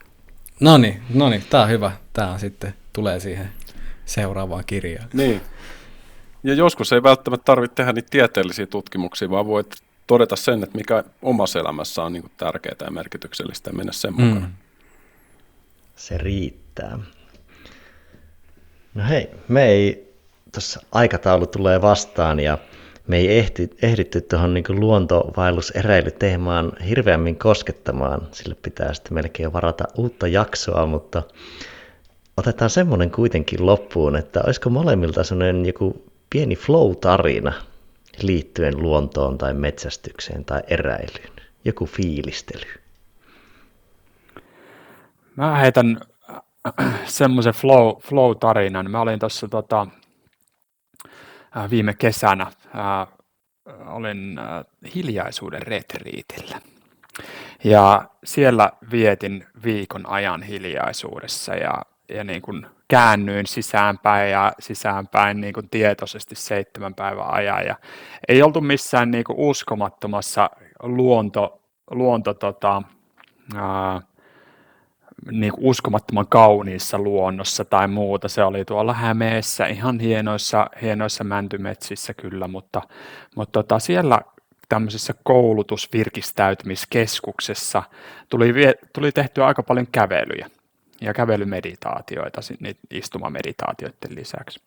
No 0.60 0.78
niin, 0.78 1.02
no 1.14 1.28
niin, 1.28 1.44
tämä 1.50 1.62
on 1.62 1.68
hyvä. 1.68 1.92
Tämä 2.12 2.30
on 2.30 2.40
sitten, 2.40 2.74
tulee 2.92 3.20
siihen 3.20 3.48
seuraavaan 4.04 4.64
kirjaan. 4.66 5.08
Niin. 5.12 5.40
Ja 6.44 6.54
joskus 6.54 6.92
ei 6.92 7.02
välttämättä 7.02 7.44
tarvitse 7.44 7.74
tehdä 7.74 7.92
niitä 7.92 8.08
tieteellisiä 8.10 8.66
tutkimuksia, 8.66 9.30
vaan 9.30 9.46
voit 9.46 9.74
todeta 10.08 10.36
sen, 10.36 10.62
että 10.62 10.78
mikä 10.78 11.04
omassa 11.22 11.58
elämässä 11.58 12.02
on 12.02 12.12
niin 12.12 12.30
tärkeää 12.36 12.74
ja 12.84 12.90
merkityksellistä 12.90 13.70
ja 13.70 13.76
mennä 13.76 13.92
sen 13.92 14.14
mm. 14.14 14.24
mukana. 14.24 14.50
Se 15.96 16.18
riittää. 16.18 16.98
No 18.94 19.04
hei, 19.08 19.30
me 19.48 19.64
ei, 19.64 20.14
tuossa 20.52 20.80
aikataulu 20.92 21.46
tulee 21.46 21.82
vastaan 21.82 22.40
ja 22.40 22.58
me 23.06 23.16
ei 23.16 23.38
ehti, 23.38 23.70
ehditty 23.82 24.20
tuohon 24.20 24.54
niin 24.54 24.64
luontovailuseräilyteemaan 24.68 26.72
hirveämmin 26.88 27.36
koskettamaan. 27.36 28.28
Sille 28.32 28.56
pitää 28.62 28.94
sitten 28.94 29.14
melkein 29.14 29.52
varata 29.52 29.84
uutta 29.96 30.28
jaksoa, 30.28 30.86
mutta 30.86 31.22
otetaan 32.36 32.70
semmoinen 32.70 33.10
kuitenkin 33.10 33.66
loppuun, 33.66 34.16
että 34.16 34.40
olisiko 34.46 34.70
molemmilta 34.70 35.24
semmoinen 35.24 35.66
joku 35.66 36.04
pieni 36.30 36.56
flow-tarina 36.56 37.52
liittyen 38.22 38.82
luontoon 38.82 39.38
tai 39.38 39.54
metsästykseen 39.54 40.44
tai 40.44 40.62
eräilyyn? 40.66 41.32
Joku 41.64 41.86
fiilistely. 41.86 42.70
Mä 45.36 45.56
heitän 45.56 46.00
äh, 46.30 47.00
semmoisen 47.04 47.52
flow, 47.52 47.96
flow-tarinan. 48.00 48.90
Mä 48.90 49.00
olin 49.00 49.18
tuossa 49.18 49.48
tota, 49.48 49.86
äh, 51.56 51.70
viime 51.70 51.94
kesänä, 51.94 52.46
äh, 52.76 53.08
olin 53.86 54.38
äh, 54.38 54.64
hiljaisuuden 54.94 55.62
retriitillä. 55.62 56.60
Ja 57.64 58.08
siellä 58.24 58.72
vietin 58.90 59.46
viikon 59.64 60.06
ajan 60.06 60.42
hiljaisuudessa 60.42 61.54
ja, 61.54 61.82
ja 62.08 62.24
niin 62.24 62.42
kuin 62.42 62.66
käännyin 62.88 63.46
sisäänpäin 63.46 64.30
ja 64.30 64.52
sisäänpäin 64.58 65.40
niin 65.40 65.54
kuin 65.54 65.70
tietoisesti 65.70 66.34
seitsemän 66.34 66.94
päivän 66.94 67.30
ajan. 67.30 67.66
Ja 67.66 67.76
ei 68.28 68.42
oltu 68.42 68.60
missään 68.60 69.10
niin 69.10 69.24
kuin 69.24 69.38
uskomattomassa 69.38 70.50
luonto, 70.82 71.62
luonto 71.90 72.34
tota, 72.34 72.82
ää, 73.56 74.02
niin 75.30 75.52
kuin 75.52 75.64
uskomattoman 75.64 76.28
kauniissa 76.28 76.98
luonnossa 76.98 77.64
tai 77.64 77.88
muuta. 77.88 78.28
Se 78.28 78.44
oli 78.44 78.64
tuolla 78.64 78.94
Hämeessä 78.94 79.66
ihan 79.66 80.00
hienoissa, 80.00 80.66
hienoissa 80.82 81.24
mäntymetsissä 81.24 82.14
kyllä, 82.14 82.48
mutta, 82.48 82.82
mutta 83.36 83.62
tota, 83.62 83.78
siellä 83.78 84.20
tämmöisessä 84.68 85.14
koulutusvirkistäytymiskeskuksessa 85.22 87.82
tuli, 88.28 88.54
tuli 88.92 89.12
tehtyä 89.12 89.46
aika 89.46 89.62
paljon 89.62 89.86
kävelyjä 89.92 90.50
ja 91.00 91.14
kävelymeditaatioita 91.14 92.40
niitä 92.60 92.80
istumameditaatioiden 92.90 94.14
lisäksi. 94.14 94.62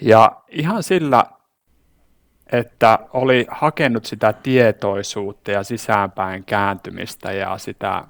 Ja 0.00 0.42
ihan 0.48 0.82
sillä, 0.82 1.24
että 2.52 2.98
oli 3.12 3.46
hakenut 3.50 4.04
sitä 4.04 4.32
tietoisuutta 4.32 5.50
ja 5.50 5.62
sisäänpäin 5.62 6.44
kääntymistä 6.44 7.32
ja 7.32 7.58
sitä 7.58 8.04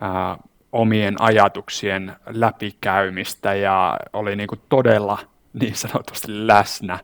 ää, 0.00 0.38
omien 0.72 1.22
ajatuksien 1.22 2.16
läpikäymistä 2.26 3.54
ja 3.54 3.98
oli 4.12 4.36
niin 4.36 4.48
kuin 4.48 4.60
todella 4.68 5.18
niin 5.60 5.74
sanotusti 5.74 6.46
läsnä, 6.46 6.98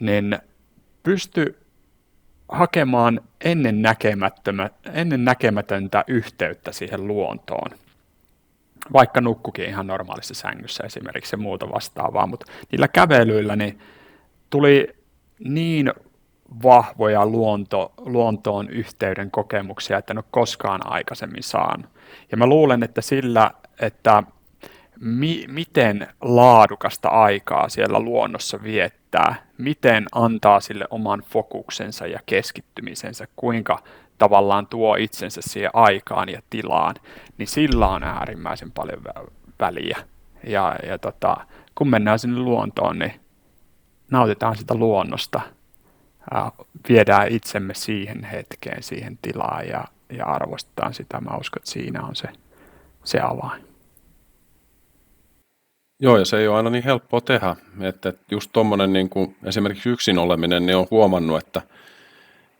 niin 0.00 0.38
pysty 1.02 1.66
hakemaan 2.48 3.20
ennen, 3.44 3.82
ennen 4.92 5.24
näkemätöntä 5.24 6.04
yhteyttä 6.06 6.72
siihen 6.72 7.06
luontoon 7.06 7.70
vaikka 8.92 9.20
nukkukin 9.20 9.68
ihan 9.68 9.86
normaalissa 9.86 10.34
sängyssä 10.34 10.84
esimerkiksi 10.84 11.34
ja 11.34 11.38
muuta 11.38 11.72
vastaavaa, 11.72 12.26
mutta 12.26 12.52
niillä 12.72 12.88
kävelyillä 12.88 13.56
niin 13.56 13.78
tuli 14.50 14.88
niin 15.38 15.92
vahvoja 16.62 17.26
luonto, 17.26 17.92
luontoon 17.98 18.70
yhteyden 18.70 19.30
kokemuksia, 19.30 19.98
että 19.98 20.12
en 20.12 20.18
ole 20.18 20.24
koskaan 20.30 20.80
aikaisemmin 20.92 21.42
saanut. 21.42 21.86
Ja 22.30 22.36
mä 22.36 22.46
luulen, 22.46 22.82
että 22.82 23.00
sillä, 23.00 23.50
että 23.80 24.22
mi, 25.00 25.44
miten 25.48 26.08
laadukasta 26.20 27.08
aikaa 27.08 27.68
siellä 27.68 28.00
luonnossa 28.00 28.62
viettää, 28.62 29.46
miten 29.58 30.06
antaa 30.12 30.60
sille 30.60 30.86
oman 30.90 31.22
fokuksensa 31.26 32.06
ja 32.06 32.20
keskittymisensä, 32.26 33.28
kuinka 33.36 33.82
tavallaan 34.20 34.66
tuo 34.66 34.96
itsensä 34.96 35.40
siihen 35.44 35.70
aikaan 35.74 36.28
ja 36.28 36.42
tilaan, 36.50 36.94
niin 37.38 37.48
sillä 37.48 37.88
on 37.88 38.02
äärimmäisen 38.02 38.72
paljon 38.72 39.02
väliä. 39.60 39.98
Ja, 40.46 40.76
ja 40.86 40.98
tota, 40.98 41.36
kun 41.74 41.90
mennään 41.90 42.18
sinne 42.18 42.40
luontoon, 42.40 42.98
niin 42.98 43.20
nautitaan 44.10 44.56
sitä 44.56 44.74
luonnosta, 44.74 45.40
ää, 46.30 46.52
viedään 46.88 47.28
itsemme 47.28 47.74
siihen 47.74 48.24
hetkeen, 48.24 48.82
siihen 48.82 49.18
tilaan 49.22 49.68
ja, 49.68 49.84
ja 50.12 50.26
arvostetaan 50.26 50.94
sitä. 50.94 51.20
Mä 51.20 51.36
uskon, 51.36 51.60
että 51.60 51.70
siinä 51.70 52.02
on 52.02 52.16
se, 52.16 52.28
se 53.04 53.20
avain. 53.20 53.64
Joo, 56.02 56.18
ja 56.18 56.24
se 56.24 56.38
ei 56.38 56.48
ole 56.48 56.56
aina 56.56 56.70
niin 56.70 56.84
helppoa 56.84 57.20
tehdä. 57.20 57.56
Että 57.80 58.12
just 58.30 58.50
tuommoinen 58.52 58.92
niin 58.92 59.08
kuin 59.08 59.36
esimerkiksi 59.44 59.88
yksin 59.88 60.18
oleminen, 60.18 60.66
niin 60.66 60.76
on 60.76 60.86
huomannut, 60.90 61.38
että 61.38 61.62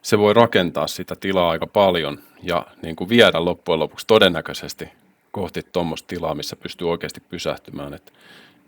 se 0.02 0.18
voi 0.18 0.34
rakentaa 0.34 0.86
sitä 0.86 1.14
tilaa 1.20 1.50
aika 1.50 1.66
paljon 1.66 2.18
ja 2.42 2.66
niin 2.82 2.96
kuin 2.96 3.08
viedä 3.08 3.44
loppujen 3.44 3.80
lopuksi 3.80 4.06
todennäköisesti 4.06 4.88
kohti 5.30 5.62
tuommoista 5.72 6.06
tilaa, 6.06 6.34
missä 6.34 6.56
pystyy 6.56 6.90
oikeasti 6.90 7.20
pysähtymään. 7.20 7.94
Että 7.94 8.12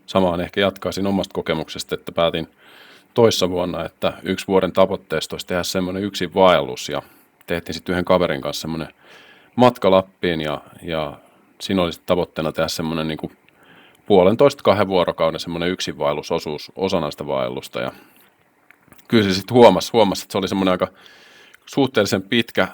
samaan 0.06 0.40
ehkä 0.40 0.60
jatkaisin 0.60 1.06
omasta 1.06 1.34
kokemuksesta, 1.34 1.94
että 1.94 2.12
päätin 2.12 2.48
toissa 3.14 3.50
vuonna, 3.50 3.84
että 3.84 4.12
yksi 4.22 4.46
vuoden 4.46 4.72
tavoitteesta 4.72 5.34
olisi 5.34 5.46
tehdä 5.46 5.62
semmoinen 5.62 6.02
yksin 6.02 6.34
vaellus 6.34 6.88
ja 6.88 7.02
tehtiin 7.46 7.74
sitten 7.74 7.92
yhden 7.92 8.04
kaverin 8.04 8.40
kanssa 8.40 8.60
semmoinen 8.60 8.88
matka 9.56 9.90
Lappiin 9.90 10.40
ja, 10.40 10.60
ja 10.82 11.18
siinä 11.60 11.82
oli 11.82 11.90
tavoitteena 12.06 12.52
tehdä 12.52 12.68
semmoinen 12.68 13.08
niin 13.08 13.18
kuin 13.18 13.36
puolentoista 14.06 14.62
kahden 14.62 14.88
vuorokauden 14.88 15.40
semmoinen 15.40 15.68
yksinvaellusosuus 15.68 16.72
osana 16.76 17.10
sitä 17.10 17.26
vaellusta 17.26 17.80
ja 17.80 17.92
kyllä 19.08 19.24
se 19.24 19.34
sitten 19.34 19.54
huomasi, 19.54 19.90
huomasi, 19.92 20.22
että 20.24 20.32
se 20.32 20.38
oli 20.38 20.48
semmoinen 20.48 20.72
aika 20.72 20.88
suhteellisen 21.66 22.22
pitkä, 22.22 22.68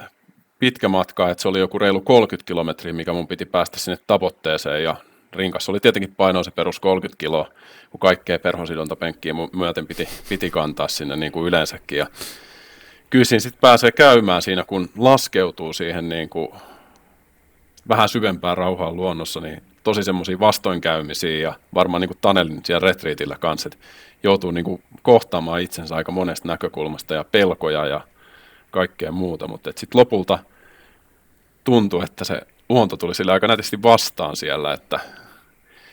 pitkä 0.59 0.89
matka, 0.89 1.31
että 1.31 1.43
se 1.43 1.49
oli 1.49 1.59
joku 1.59 1.79
reilu 1.79 2.01
30 2.01 2.47
kilometriä, 2.47 2.93
mikä 2.93 3.13
mun 3.13 3.29
piti 3.29 3.45
päästä 3.45 3.79
sinne 3.79 3.99
tavoitteeseen. 4.07 4.83
Ja 4.83 4.97
rinkassa 5.33 5.73
oli 5.73 5.81
tietenkin 5.81 6.15
painoa 6.15 6.43
se 6.43 6.51
perus 6.51 6.81
30 6.81 7.19
kiloa, 7.19 7.49
kun 7.91 8.01
kaikkea 8.01 8.39
perhosidontapenkkiä 8.39 9.35
myöten 9.57 9.87
piti, 9.87 10.09
piti 10.29 10.51
kantaa 10.51 10.89
sinne 10.89 11.17
niin 11.17 11.33
kuin 11.33 11.47
yleensäkin. 11.47 11.99
Ja 11.99 12.07
kyllä 13.11 13.25
siinä 13.25 13.41
sitten 13.41 13.61
pääsee 13.61 13.93
käymään 13.93 14.43
siinä, 14.43 14.65
kun 14.65 14.89
laskeutuu 14.97 15.73
siihen 15.73 16.09
niin 16.09 16.29
kuin 16.29 16.49
vähän 17.89 18.09
syvempään 18.09 18.57
rauhaan 18.57 18.97
luonnossa, 18.97 19.41
niin 19.41 19.63
tosi 19.85 20.03
semmoisia 20.03 20.41
vastoinkäymisiä 20.41 21.39
ja 21.39 21.55
varmaan 21.75 22.01
niin 22.01 22.09
kuin 22.09 22.19
Tanelin 22.21 22.61
siellä 22.65 22.87
retriitillä 22.89 23.37
kanssa, 23.41 23.69
että 23.69 23.87
joutuu 24.23 24.51
niin 24.51 24.65
kuin 24.65 24.83
kohtaamaan 25.03 25.61
itsensä 25.61 25.95
aika 25.95 26.13
monesta 26.13 26.49
näkökulmasta 26.49 27.15
ja 27.15 27.25
pelkoja 27.25 27.87
ja 27.87 28.01
kaikkea 28.71 29.13
muuta, 29.13 29.49
mutta 29.49 29.71
sitten 29.77 29.99
lopulta 29.99 30.39
tuntui, 31.65 32.05
että 32.05 32.25
se 32.25 32.41
luonto 32.69 32.97
tuli 32.97 33.15
sille 33.15 33.33
aika 33.33 33.47
nätisti 33.49 33.83
vastaan 33.83 34.37
siellä, 34.37 34.73
että 34.73 35.01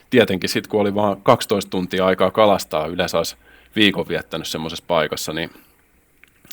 tietenkin 0.09 0.49
sitten 0.49 0.69
kun 0.69 0.81
oli 0.81 0.95
vain 0.95 1.21
12 1.21 1.69
tuntia 1.71 2.05
aikaa 2.05 2.31
kalastaa, 2.31 2.87
yleensä 2.87 3.17
olisi 3.17 3.35
viikon 3.75 4.07
viettänyt 4.07 4.47
semmoisessa 4.47 4.85
paikassa, 4.87 5.33
niin 5.33 5.49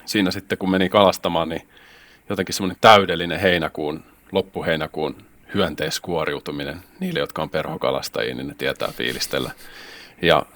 siinä 0.05 0.31
sitten 0.31 0.59
kun 0.59 0.71
meni 0.71 0.89
kalastamaan, 0.89 1.49
niin 1.49 1.69
jotenkin 2.29 2.55
semmoinen 2.55 2.79
täydellinen 2.81 3.41
heinäkuun, 3.41 4.05
loppuheinäkuun 4.33 5.17
hyönteiskuoriutuminen 5.55 6.81
niille, 7.01 7.21
jotka 7.21 7.43
on 7.43 7.51
perhokalastajia, 7.51 8.35
niin 8.35 8.49
ne 8.49 8.55
tietää 8.59 8.89
fiilistellä. 8.89 9.51
Ja 10.23 10.47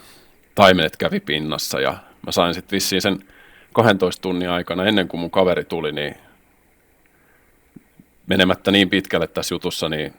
taimenet 0.55 0.97
kävi 0.97 1.21
pinnassa 1.21 1.81
ja 1.81 1.97
mä 2.27 2.33
sain 2.33 2.55
sitten 2.55 2.77
vissiin 2.77 3.03
sen 3.03 3.25
12 3.77 4.23
tunnin 4.23 4.51
aikana 4.51 4.85
ennen 4.85 5.09
kuin 5.09 5.21
mun 5.21 5.31
kaveri 5.31 5.65
tuli, 5.65 5.93
niin 5.93 6.15
menemättä 8.27 8.71
niin 8.71 8.91
pitkälle 8.91 9.27
tässä 9.27 9.55
jutussa, 9.55 9.89
niin 9.89 10.15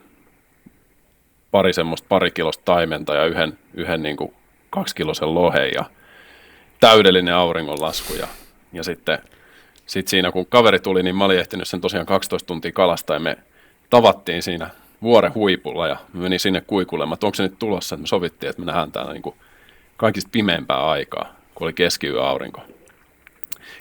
pari 1.51 1.73
semmoista 1.73 2.05
pari 2.09 2.31
kilosta 2.31 2.65
taimenta 2.65 3.15
ja 3.15 3.25
yhden, 3.25 3.57
yhden 3.73 4.03
niin 4.03 4.17
kuin 4.17 4.33
kaksikilosen 4.69 5.35
lohen 5.35 5.71
ja 5.75 5.85
täydellinen 6.79 7.33
auringonlasku. 7.33 8.13
Ja, 8.13 8.27
ja 8.73 8.83
sitten 8.83 9.19
sit 9.85 10.07
siinä 10.07 10.31
kun 10.31 10.45
kaveri 10.45 10.79
tuli, 10.79 11.03
niin 11.03 11.15
mä 11.15 11.25
olin 11.25 11.39
ehtinyt 11.39 11.67
sen 11.67 11.81
tosiaan 11.81 12.05
12 12.05 12.47
tuntia 12.47 12.71
kalastaa 12.71 13.15
ja 13.15 13.19
me 13.19 13.37
tavattiin 13.89 14.43
siinä 14.43 14.69
vuoren 15.01 15.33
huipulla 15.33 15.87
ja 15.87 15.97
me 16.13 16.21
menin 16.21 16.39
sinne 16.39 16.61
kuikulemaan, 16.61 17.13
että 17.13 17.25
onko 17.25 17.35
se 17.35 17.43
nyt 17.43 17.59
tulossa, 17.59 17.95
että 17.95 18.01
me 18.01 18.07
sovittiin, 18.07 18.49
että 18.49 18.61
me 18.61 18.65
nähdään 18.65 18.91
täällä 18.91 19.13
niin 19.13 19.21
kuin 19.21 19.35
kaikista 19.97 20.29
pimeämpää 20.31 20.89
aikaa, 20.89 21.35
kun 21.55 21.67
oli 21.67 21.73
keskiyö 21.73 22.23
aurinko. 22.23 22.61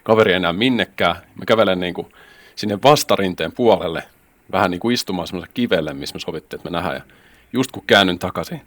Kaveri 0.06 0.32
enää 0.32 0.52
minnekään. 0.52 1.16
Mä 1.16 1.44
kävelen 1.46 1.80
niin 1.80 1.94
kuin 1.94 2.06
sinne 2.56 2.78
vastarinteen 2.84 3.52
puolelle, 3.52 4.02
vähän 4.52 4.70
niin 4.70 4.80
kuin 4.80 4.94
istumaan 4.94 5.28
semmoiselle 5.28 5.52
kivelle, 5.54 5.94
missä 5.94 6.14
me 6.14 6.20
sovittiin, 6.20 6.58
että 6.58 6.70
me 6.70 6.76
nähdään. 6.76 6.96
Ja 6.96 7.02
just 7.52 7.72
kun 7.72 7.82
käännyn 7.86 8.18
takaisin, 8.18 8.62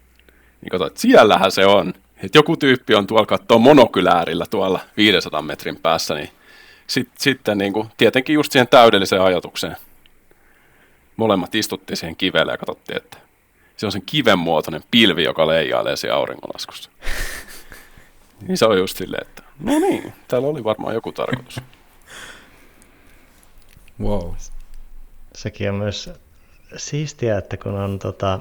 niin 0.62 0.70
katsoin, 0.72 0.88
että 0.88 1.02
siellähän 1.02 1.52
se 1.52 1.66
on. 1.66 1.94
Että 2.24 2.38
joku 2.38 2.58
tyyppi 2.58 2.96
on 2.96 3.08
tuolla 3.08 3.26
katsoa 3.26 3.58
monokyläärillä 3.58 4.46
tuolla 4.50 4.80
500 4.98 5.42
metrin 5.42 5.76
päässä, 5.76 6.16
niin 6.16 6.30
sit, 6.88 7.10
sitten 7.20 7.58
niin 7.58 7.74
kuin, 7.74 7.88
tietenkin 7.98 8.34
just 8.34 8.52
siihen 8.52 8.68
täydelliseen 8.68 9.22
ajatukseen. 9.22 9.78
Molemmat 11.18 11.56
istuttiin 11.56 11.98
siihen 11.98 12.16
kivelle 12.16 12.52
ja 12.52 12.58
katsottiin, 12.58 12.98
että 12.98 13.18
se 13.78 13.86
on 13.86 13.92
sen 13.92 14.04
kiven 14.06 14.40
muotoinen 14.40 14.84
pilvi, 14.92 15.24
joka 15.24 15.48
leijailee 15.48 15.96
siellä 15.96 16.18
auringonlaskussa. 16.18 16.90
niin 18.48 18.58
se 18.58 18.66
on 18.66 18.78
just 18.78 18.98
silleen, 18.98 19.28
että 19.28 19.49
no 19.60 19.80
niin, 19.80 20.14
täällä 20.28 20.48
oli 20.48 20.64
varmaan 20.64 20.94
joku 20.94 21.12
tarkoitus. 21.12 21.62
Wow. 24.02 24.32
Sekin 25.36 25.70
on 25.70 25.76
myös 25.76 26.10
siistiä, 26.78 27.38
että 27.38 27.58
kun 27.58 27.74
on 27.74 28.00
tota, 28.00 28.40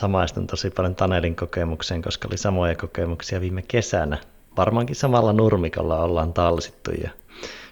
samaistun 0.00 0.46
tosi 0.46 0.70
paljon 0.70 0.94
Tanelin 0.94 1.36
kokemukseen, 1.36 2.02
koska 2.02 2.28
oli 2.28 2.36
samoja 2.36 2.74
kokemuksia 2.74 3.40
viime 3.40 3.62
kesänä. 3.62 4.18
Varmaankin 4.56 4.96
samalla 4.96 5.32
nurmikolla 5.32 6.02
ollaan 6.02 6.32
talsittu 6.32 6.90
ja 6.90 7.10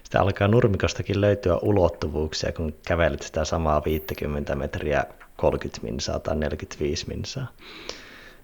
sitä 0.03 0.21
alkaa 0.21 0.47
nurmikostakin 0.47 1.21
löytyä 1.21 1.57
ulottuvuuksia, 1.61 2.51
kun 2.51 2.75
kävelet 2.87 3.21
sitä 3.21 3.45
samaa 3.45 3.81
50 3.85 4.55
metriä 4.55 5.03
30 5.37 5.79
minsaa 5.83 6.19
tai 6.19 6.35
45 6.35 7.07
minsaa. 7.07 7.47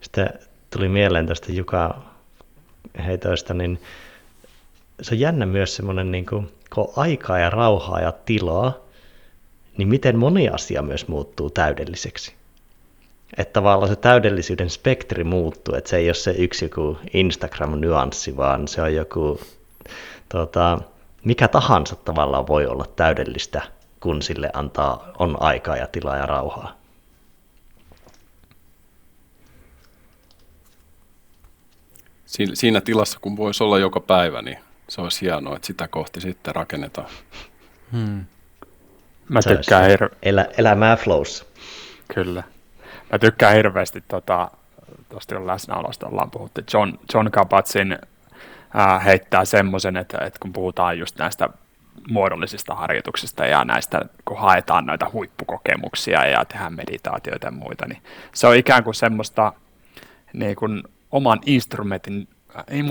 Sitten 0.01 0.29
tuli 0.69 0.89
mieleen 0.89 1.27
tästä 1.27 1.51
Juka 1.51 2.01
heitoista, 3.05 3.53
niin 3.53 3.79
se 5.01 5.15
on 5.15 5.19
jännä 5.19 5.45
myös 5.45 5.75
semmoinen, 5.75 6.11
niin 6.11 6.25
kun 6.25 6.51
on 6.77 6.93
aikaa 6.95 7.39
ja 7.39 7.49
rauhaa 7.49 8.01
ja 8.01 8.11
tilaa, 8.11 8.73
niin 9.77 9.87
miten 9.87 10.17
moni 10.17 10.49
asia 10.49 10.81
myös 10.81 11.07
muuttuu 11.07 11.49
täydelliseksi. 11.49 12.33
Että 13.37 13.53
tavallaan 13.53 13.89
se 13.89 13.95
täydellisyyden 13.95 14.69
spektri 14.69 15.23
muuttuu, 15.23 15.75
että 15.75 15.89
se 15.89 15.97
ei 15.97 16.07
ole 16.07 16.13
se 16.13 16.31
yksi 16.31 16.65
joku 16.65 16.97
Instagram-nyanssi, 17.13 18.37
vaan 18.37 18.67
se 18.67 18.81
on 18.81 18.95
joku, 18.95 19.39
tota, 20.29 20.79
mikä 21.23 21.47
tahansa 21.47 21.95
tavallaan 21.95 22.47
voi 22.47 22.65
olla 22.67 22.85
täydellistä, 22.95 23.61
kun 23.99 24.21
sille 24.21 24.49
antaa, 24.53 25.11
on 25.19 25.41
aikaa 25.41 25.77
ja 25.77 25.87
tilaa 25.87 26.17
ja 26.17 26.25
rauhaa. 26.25 26.77
Siinä 32.53 32.81
tilassa, 32.81 33.19
kun 33.21 33.37
voisi 33.37 33.63
olla 33.63 33.79
joka 33.79 33.99
päivä, 33.99 34.41
niin 34.41 34.57
se 34.89 35.01
olisi 35.01 35.21
hienoa, 35.21 35.55
että 35.55 35.65
sitä 35.65 35.87
kohti 35.87 36.21
sitten 36.21 36.55
rakennetaan. 36.55 37.07
Hmm. 37.91 38.25
Mä 39.29 39.39
tykkään 39.41 39.89
hir- 39.89 40.15
elä, 40.23 40.47
elämää 40.57 40.95
flows. 40.95 41.47
Kyllä. 42.13 42.43
Mä 43.11 43.19
tykkään 43.19 43.55
hirveästi 43.55 44.03
tuosta 44.07 44.49
tota, 45.09 45.37
on 45.37 45.47
läsnäolosta 45.47 46.07
ollaan 46.07 46.31
puhuttu. 46.31 46.61
John, 46.73 46.93
John 47.13 47.31
Kabatsin 47.31 47.97
äh, 48.75 49.05
heittää 49.05 49.45
semmoisen, 49.45 49.97
että, 49.97 50.17
että 50.17 50.39
kun 50.39 50.53
puhutaan 50.53 50.99
just 50.99 51.17
näistä 51.17 51.49
muodollisista 52.09 52.75
harjoituksista 52.75 53.45
ja 53.45 53.65
näistä, 53.65 54.01
kun 54.25 54.39
haetaan 54.39 54.85
noita 54.85 55.09
huippukokemuksia 55.13 56.25
ja 56.25 56.45
tehdään 56.45 56.73
meditaatioita 56.73 57.47
ja 57.47 57.51
muita, 57.51 57.85
niin 57.87 58.01
se 58.33 58.47
on 58.47 58.55
ikään 58.55 58.83
kuin 58.83 58.93
semmoista 58.93 59.53
niin 60.33 60.55
kuin 60.55 60.83
oman 61.11 61.39
instrumentin 61.45 62.27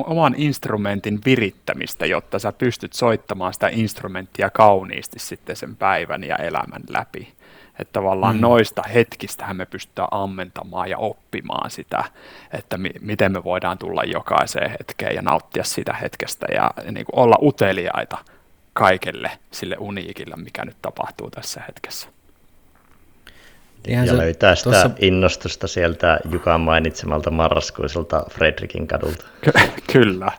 oman 0.07 0.35
instrumentin 0.37 1.19
virittämistä, 1.25 2.07
jotta 2.07 2.39
sä 2.39 2.53
pystyt 2.53 2.93
soittamaan 2.93 3.55
sitä 3.55 3.69
instrumenttia 3.73 4.51
kauniisti 4.51 5.19
sitten 5.19 5.57
sen 5.57 5.77
päivän 5.77 6.25
ja 6.25 6.37
elämän 6.37 6.83
läpi. 6.89 7.33
Että 7.79 7.93
tavallaan 7.93 8.35
mm. 8.37 8.41
noista 8.41 8.83
hetkistähän 8.83 9.57
me 9.57 9.67
pystytään 9.67 10.09
ammentamaan 10.11 10.91
ja 10.91 10.99
oppimaan 10.99 11.71
sitä, 11.71 12.05
että 12.53 12.79
mi- 12.79 12.91
miten 13.01 13.33
me 13.33 13.45
voidaan 13.45 13.79
tulla 13.79 14.05
jokaiseen 14.05 14.71
hetkeen 14.71 15.15
ja 15.15 15.23
nauttia 15.23 15.65
sitä 15.65 15.93
hetkestä 15.93 16.47
ja 16.55 16.71
niin 16.93 17.07
kuin 17.07 17.19
olla 17.19 17.37
uteliaita 17.43 18.19
kaikelle 18.73 19.31
sille 19.51 19.77
uniikille, 19.79 20.37
mikä 20.37 20.65
nyt 20.65 20.77
tapahtuu 20.83 21.31
tässä 21.31 21.63
hetkessä. 21.69 22.09
Ihan 23.89 24.07
ja 24.07 24.17
löytää 24.17 24.55
sitä 24.55 24.71
tossa... 24.71 24.91
innostusta 24.99 25.67
sieltä 25.67 26.19
Jukan 26.31 26.61
mainitsemalta 26.61 27.31
marraskuiselta 27.31 28.25
Fredrikin 28.31 28.87
kadulta. 28.87 29.27
Kyllä. 29.93 30.33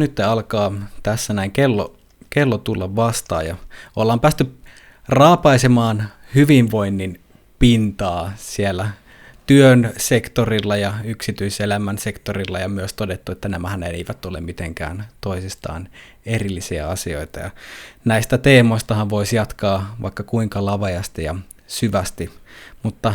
Nyt 0.00 0.20
alkaa 0.20 0.72
tässä 1.02 1.32
näin 1.32 1.52
kello, 1.52 1.96
kello 2.30 2.58
tulla 2.58 2.96
vastaan 2.96 3.46
ja 3.46 3.56
ollaan 3.96 4.20
päästy 4.20 4.54
raapaisemaan 5.08 6.08
hyvinvoinnin 6.34 7.20
pintaa 7.58 8.32
siellä 8.36 8.88
työn 9.46 9.92
sektorilla 9.96 10.76
ja 10.76 10.94
yksityiselämän 11.04 11.98
sektorilla 11.98 12.58
ja 12.58 12.68
myös 12.68 12.92
todettu, 12.92 13.32
että 13.32 13.48
nämähän 13.48 13.82
eivät 13.82 14.24
ole 14.24 14.40
mitenkään 14.40 15.04
toisistaan 15.20 15.88
erillisiä 16.26 16.88
asioita. 16.88 17.40
Ja 17.40 17.50
näistä 18.04 18.38
teemoistahan 18.38 19.10
voisi 19.10 19.36
jatkaa 19.36 19.96
vaikka 20.02 20.22
kuinka 20.22 20.64
lavajasti 20.64 21.22
ja 21.22 21.34
syvästi, 21.68 22.30
mutta 22.82 23.14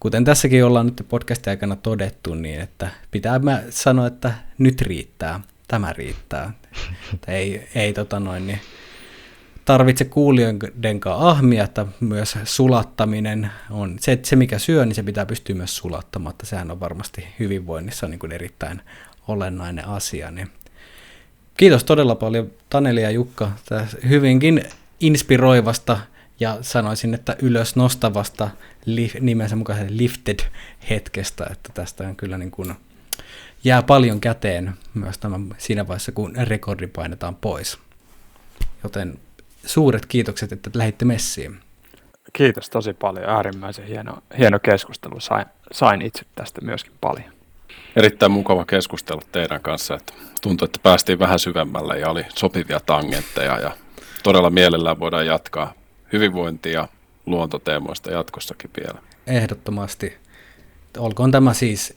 kuten 0.00 0.24
tässäkin 0.24 0.64
ollaan 0.64 0.86
nyt 0.86 1.06
podcastin 1.08 1.50
aikana 1.50 1.76
todettu, 1.76 2.34
niin 2.34 2.60
että 2.60 2.90
pitää 3.10 3.38
mä 3.38 3.62
sanoa, 3.70 4.06
että 4.06 4.34
nyt 4.58 4.82
riittää, 4.82 5.40
tämä 5.68 5.92
riittää. 5.92 6.52
ei, 7.28 7.68
ei 7.74 7.92
tota 7.92 8.20
noin, 8.20 8.46
niin 8.46 8.60
tarvitse 9.64 10.04
kuulijoiden 10.04 11.00
kanssa 11.00 11.28
ahmia, 11.28 11.64
että 11.64 11.86
myös 12.00 12.38
sulattaminen 12.44 13.50
on 13.70 13.96
se, 14.00 14.12
että 14.12 14.28
se 14.28 14.36
mikä 14.36 14.58
syö, 14.58 14.86
niin 14.86 14.94
se 14.94 15.02
pitää 15.02 15.26
pystyä 15.26 15.54
myös 15.54 15.76
sulattamaan, 15.76 16.30
että 16.30 16.46
sehän 16.46 16.70
on 16.70 16.80
varmasti 16.80 17.26
hyvinvoinnissa 17.38 18.08
niin 18.08 18.18
kuin 18.18 18.32
erittäin 18.32 18.82
olennainen 19.28 19.88
asia. 19.88 20.30
Niin 20.30 20.48
kiitos 21.56 21.84
todella 21.84 22.14
paljon 22.14 22.50
Taneli 22.70 23.02
ja 23.02 23.10
Jukka 23.10 23.50
tästä 23.68 23.96
hyvinkin 24.08 24.64
inspiroivasta 25.00 25.98
ja 26.40 26.58
sanoisin, 26.60 27.14
että 27.14 27.36
ylös 27.42 27.76
nostavasta 27.76 28.50
li, 28.84 29.10
nimensä 29.20 29.56
mukaisen 29.56 29.98
lifted 29.98 30.38
hetkestä, 30.90 31.46
että 31.50 31.70
tästä 31.74 32.04
on 32.04 32.16
kyllä 32.16 32.38
niin 32.38 32.50
kuin 32.50 32.74
jää 33.64 33.82
paljon 33.82 34.20
käteen 34.20 34.74
myös 34.94 35.18
tämän, 35.18 35.54
siinä 35.58 35.88
vaiheessa, 35.88 36.12
kun 36.12 36.36
rekordi 36.36 36.86
painetaan 36.86 37.36
pois. 37.36 37.78
Joten 38.82 39.18
suuret 39.64 40.06
kiitokset, 40.06 40.52
että 40.52 40.70
lähditte 40.74 41.04
messiin. 41.04 41.60
Kiitos 42.32 42.70
tosi 42.70 42.92
paljon, 42.92 43.28
äärimmäisen 43.28 43.86
hieno, 43.86 44.18
hieno 44.38 44.58
keskustelu. 44.58 45.20
Sain, 45.20 45.46
sain 45.72 46.02
itse 46.02 46.22
tästä 46.34 46.60
myöskin 46.60 46.92
paljon. 47.00 47.32
Erittäin 47.96 48.32
mukava 48.32 48.64
keskustella 48.64 49.22
teidän 49.32 49.60
kanssa, 49.60 49.94
että 49.94 50.12
tuntui, 50.42 50.66
että 50.66 50.80
päästiin 50.82 51.18
vähän 51.18 51.38
syvemmälle 51.38 51.98
ja 51.98 52.10
oli 52.10 52.24
sopivia 52.34 52.80
tangentteja 52.80 53.58
ja 53.58 53.70
todella 54.22 54.50
mielellään 54.50 55.00
voidaan 55.00 55.26
jatkaa 55.26 55.77
hyvinvointia 56.12 56.72
ja 56.72 56.88
luontoteemoista 57.26 58.10
jatkossakin 58.10 58.70
vielä. 58.80 59.02
Ehdottomasti. 59.26 60.16
Olkoon 60.98 61.30
tämä 61.30 61.54
siis 61.54 61.94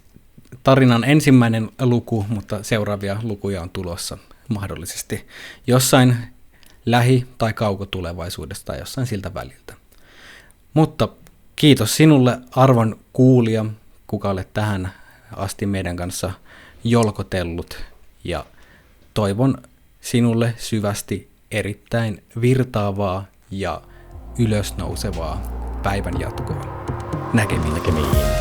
tarinan 0.64 1.04
ensimmäinen 1.04 1.70
luku, 1.80 2.26
mutta 2.30 2.64
seuraavia 2.64 3.18
lukuja 3.24 3.62
on 3.62 3.70
tulossa 3.70 4.18
mahdollisesti 4.48 5.28
jossain 5.68 6.16
lähi- 6.86 7.28
tai 7.38 7.54
kaukotulevaisuudesta 7.54 8.66
tai 8.66 8.80
jossain 8.80 9.08
siltä 9.08 9.34
väliltä. 9.34 9.74
Mutta 10.74 11.10
kiitos 11.56 11.96
sinulle 11.96 12.38
arvon 12.52 13.00
kuulija, 13.14 13.66
kuka 14.08 14.30
olet 14.30 14.54
tähän 14.54 14.94
asti 15.36 15.66
meidän 15.66 15.96
kanssa 15.96 16.32
jolkotellut 16.84 17.84
ja 18.24 18.46
toivon 19.14 19.58
sinulle 20.02 20.54
syvästi 20.58 21.30
erittäin 21.52 22.24
virtaavaa 22.42 23.26
ja 23.52 23.82
ylösnousevaa 24.40 25.42
päivän 25.84 26.20
jatkoa. 26.20 26.82
Näkemiin. 27.34 27.74
Näkemiin. 27.74 28.41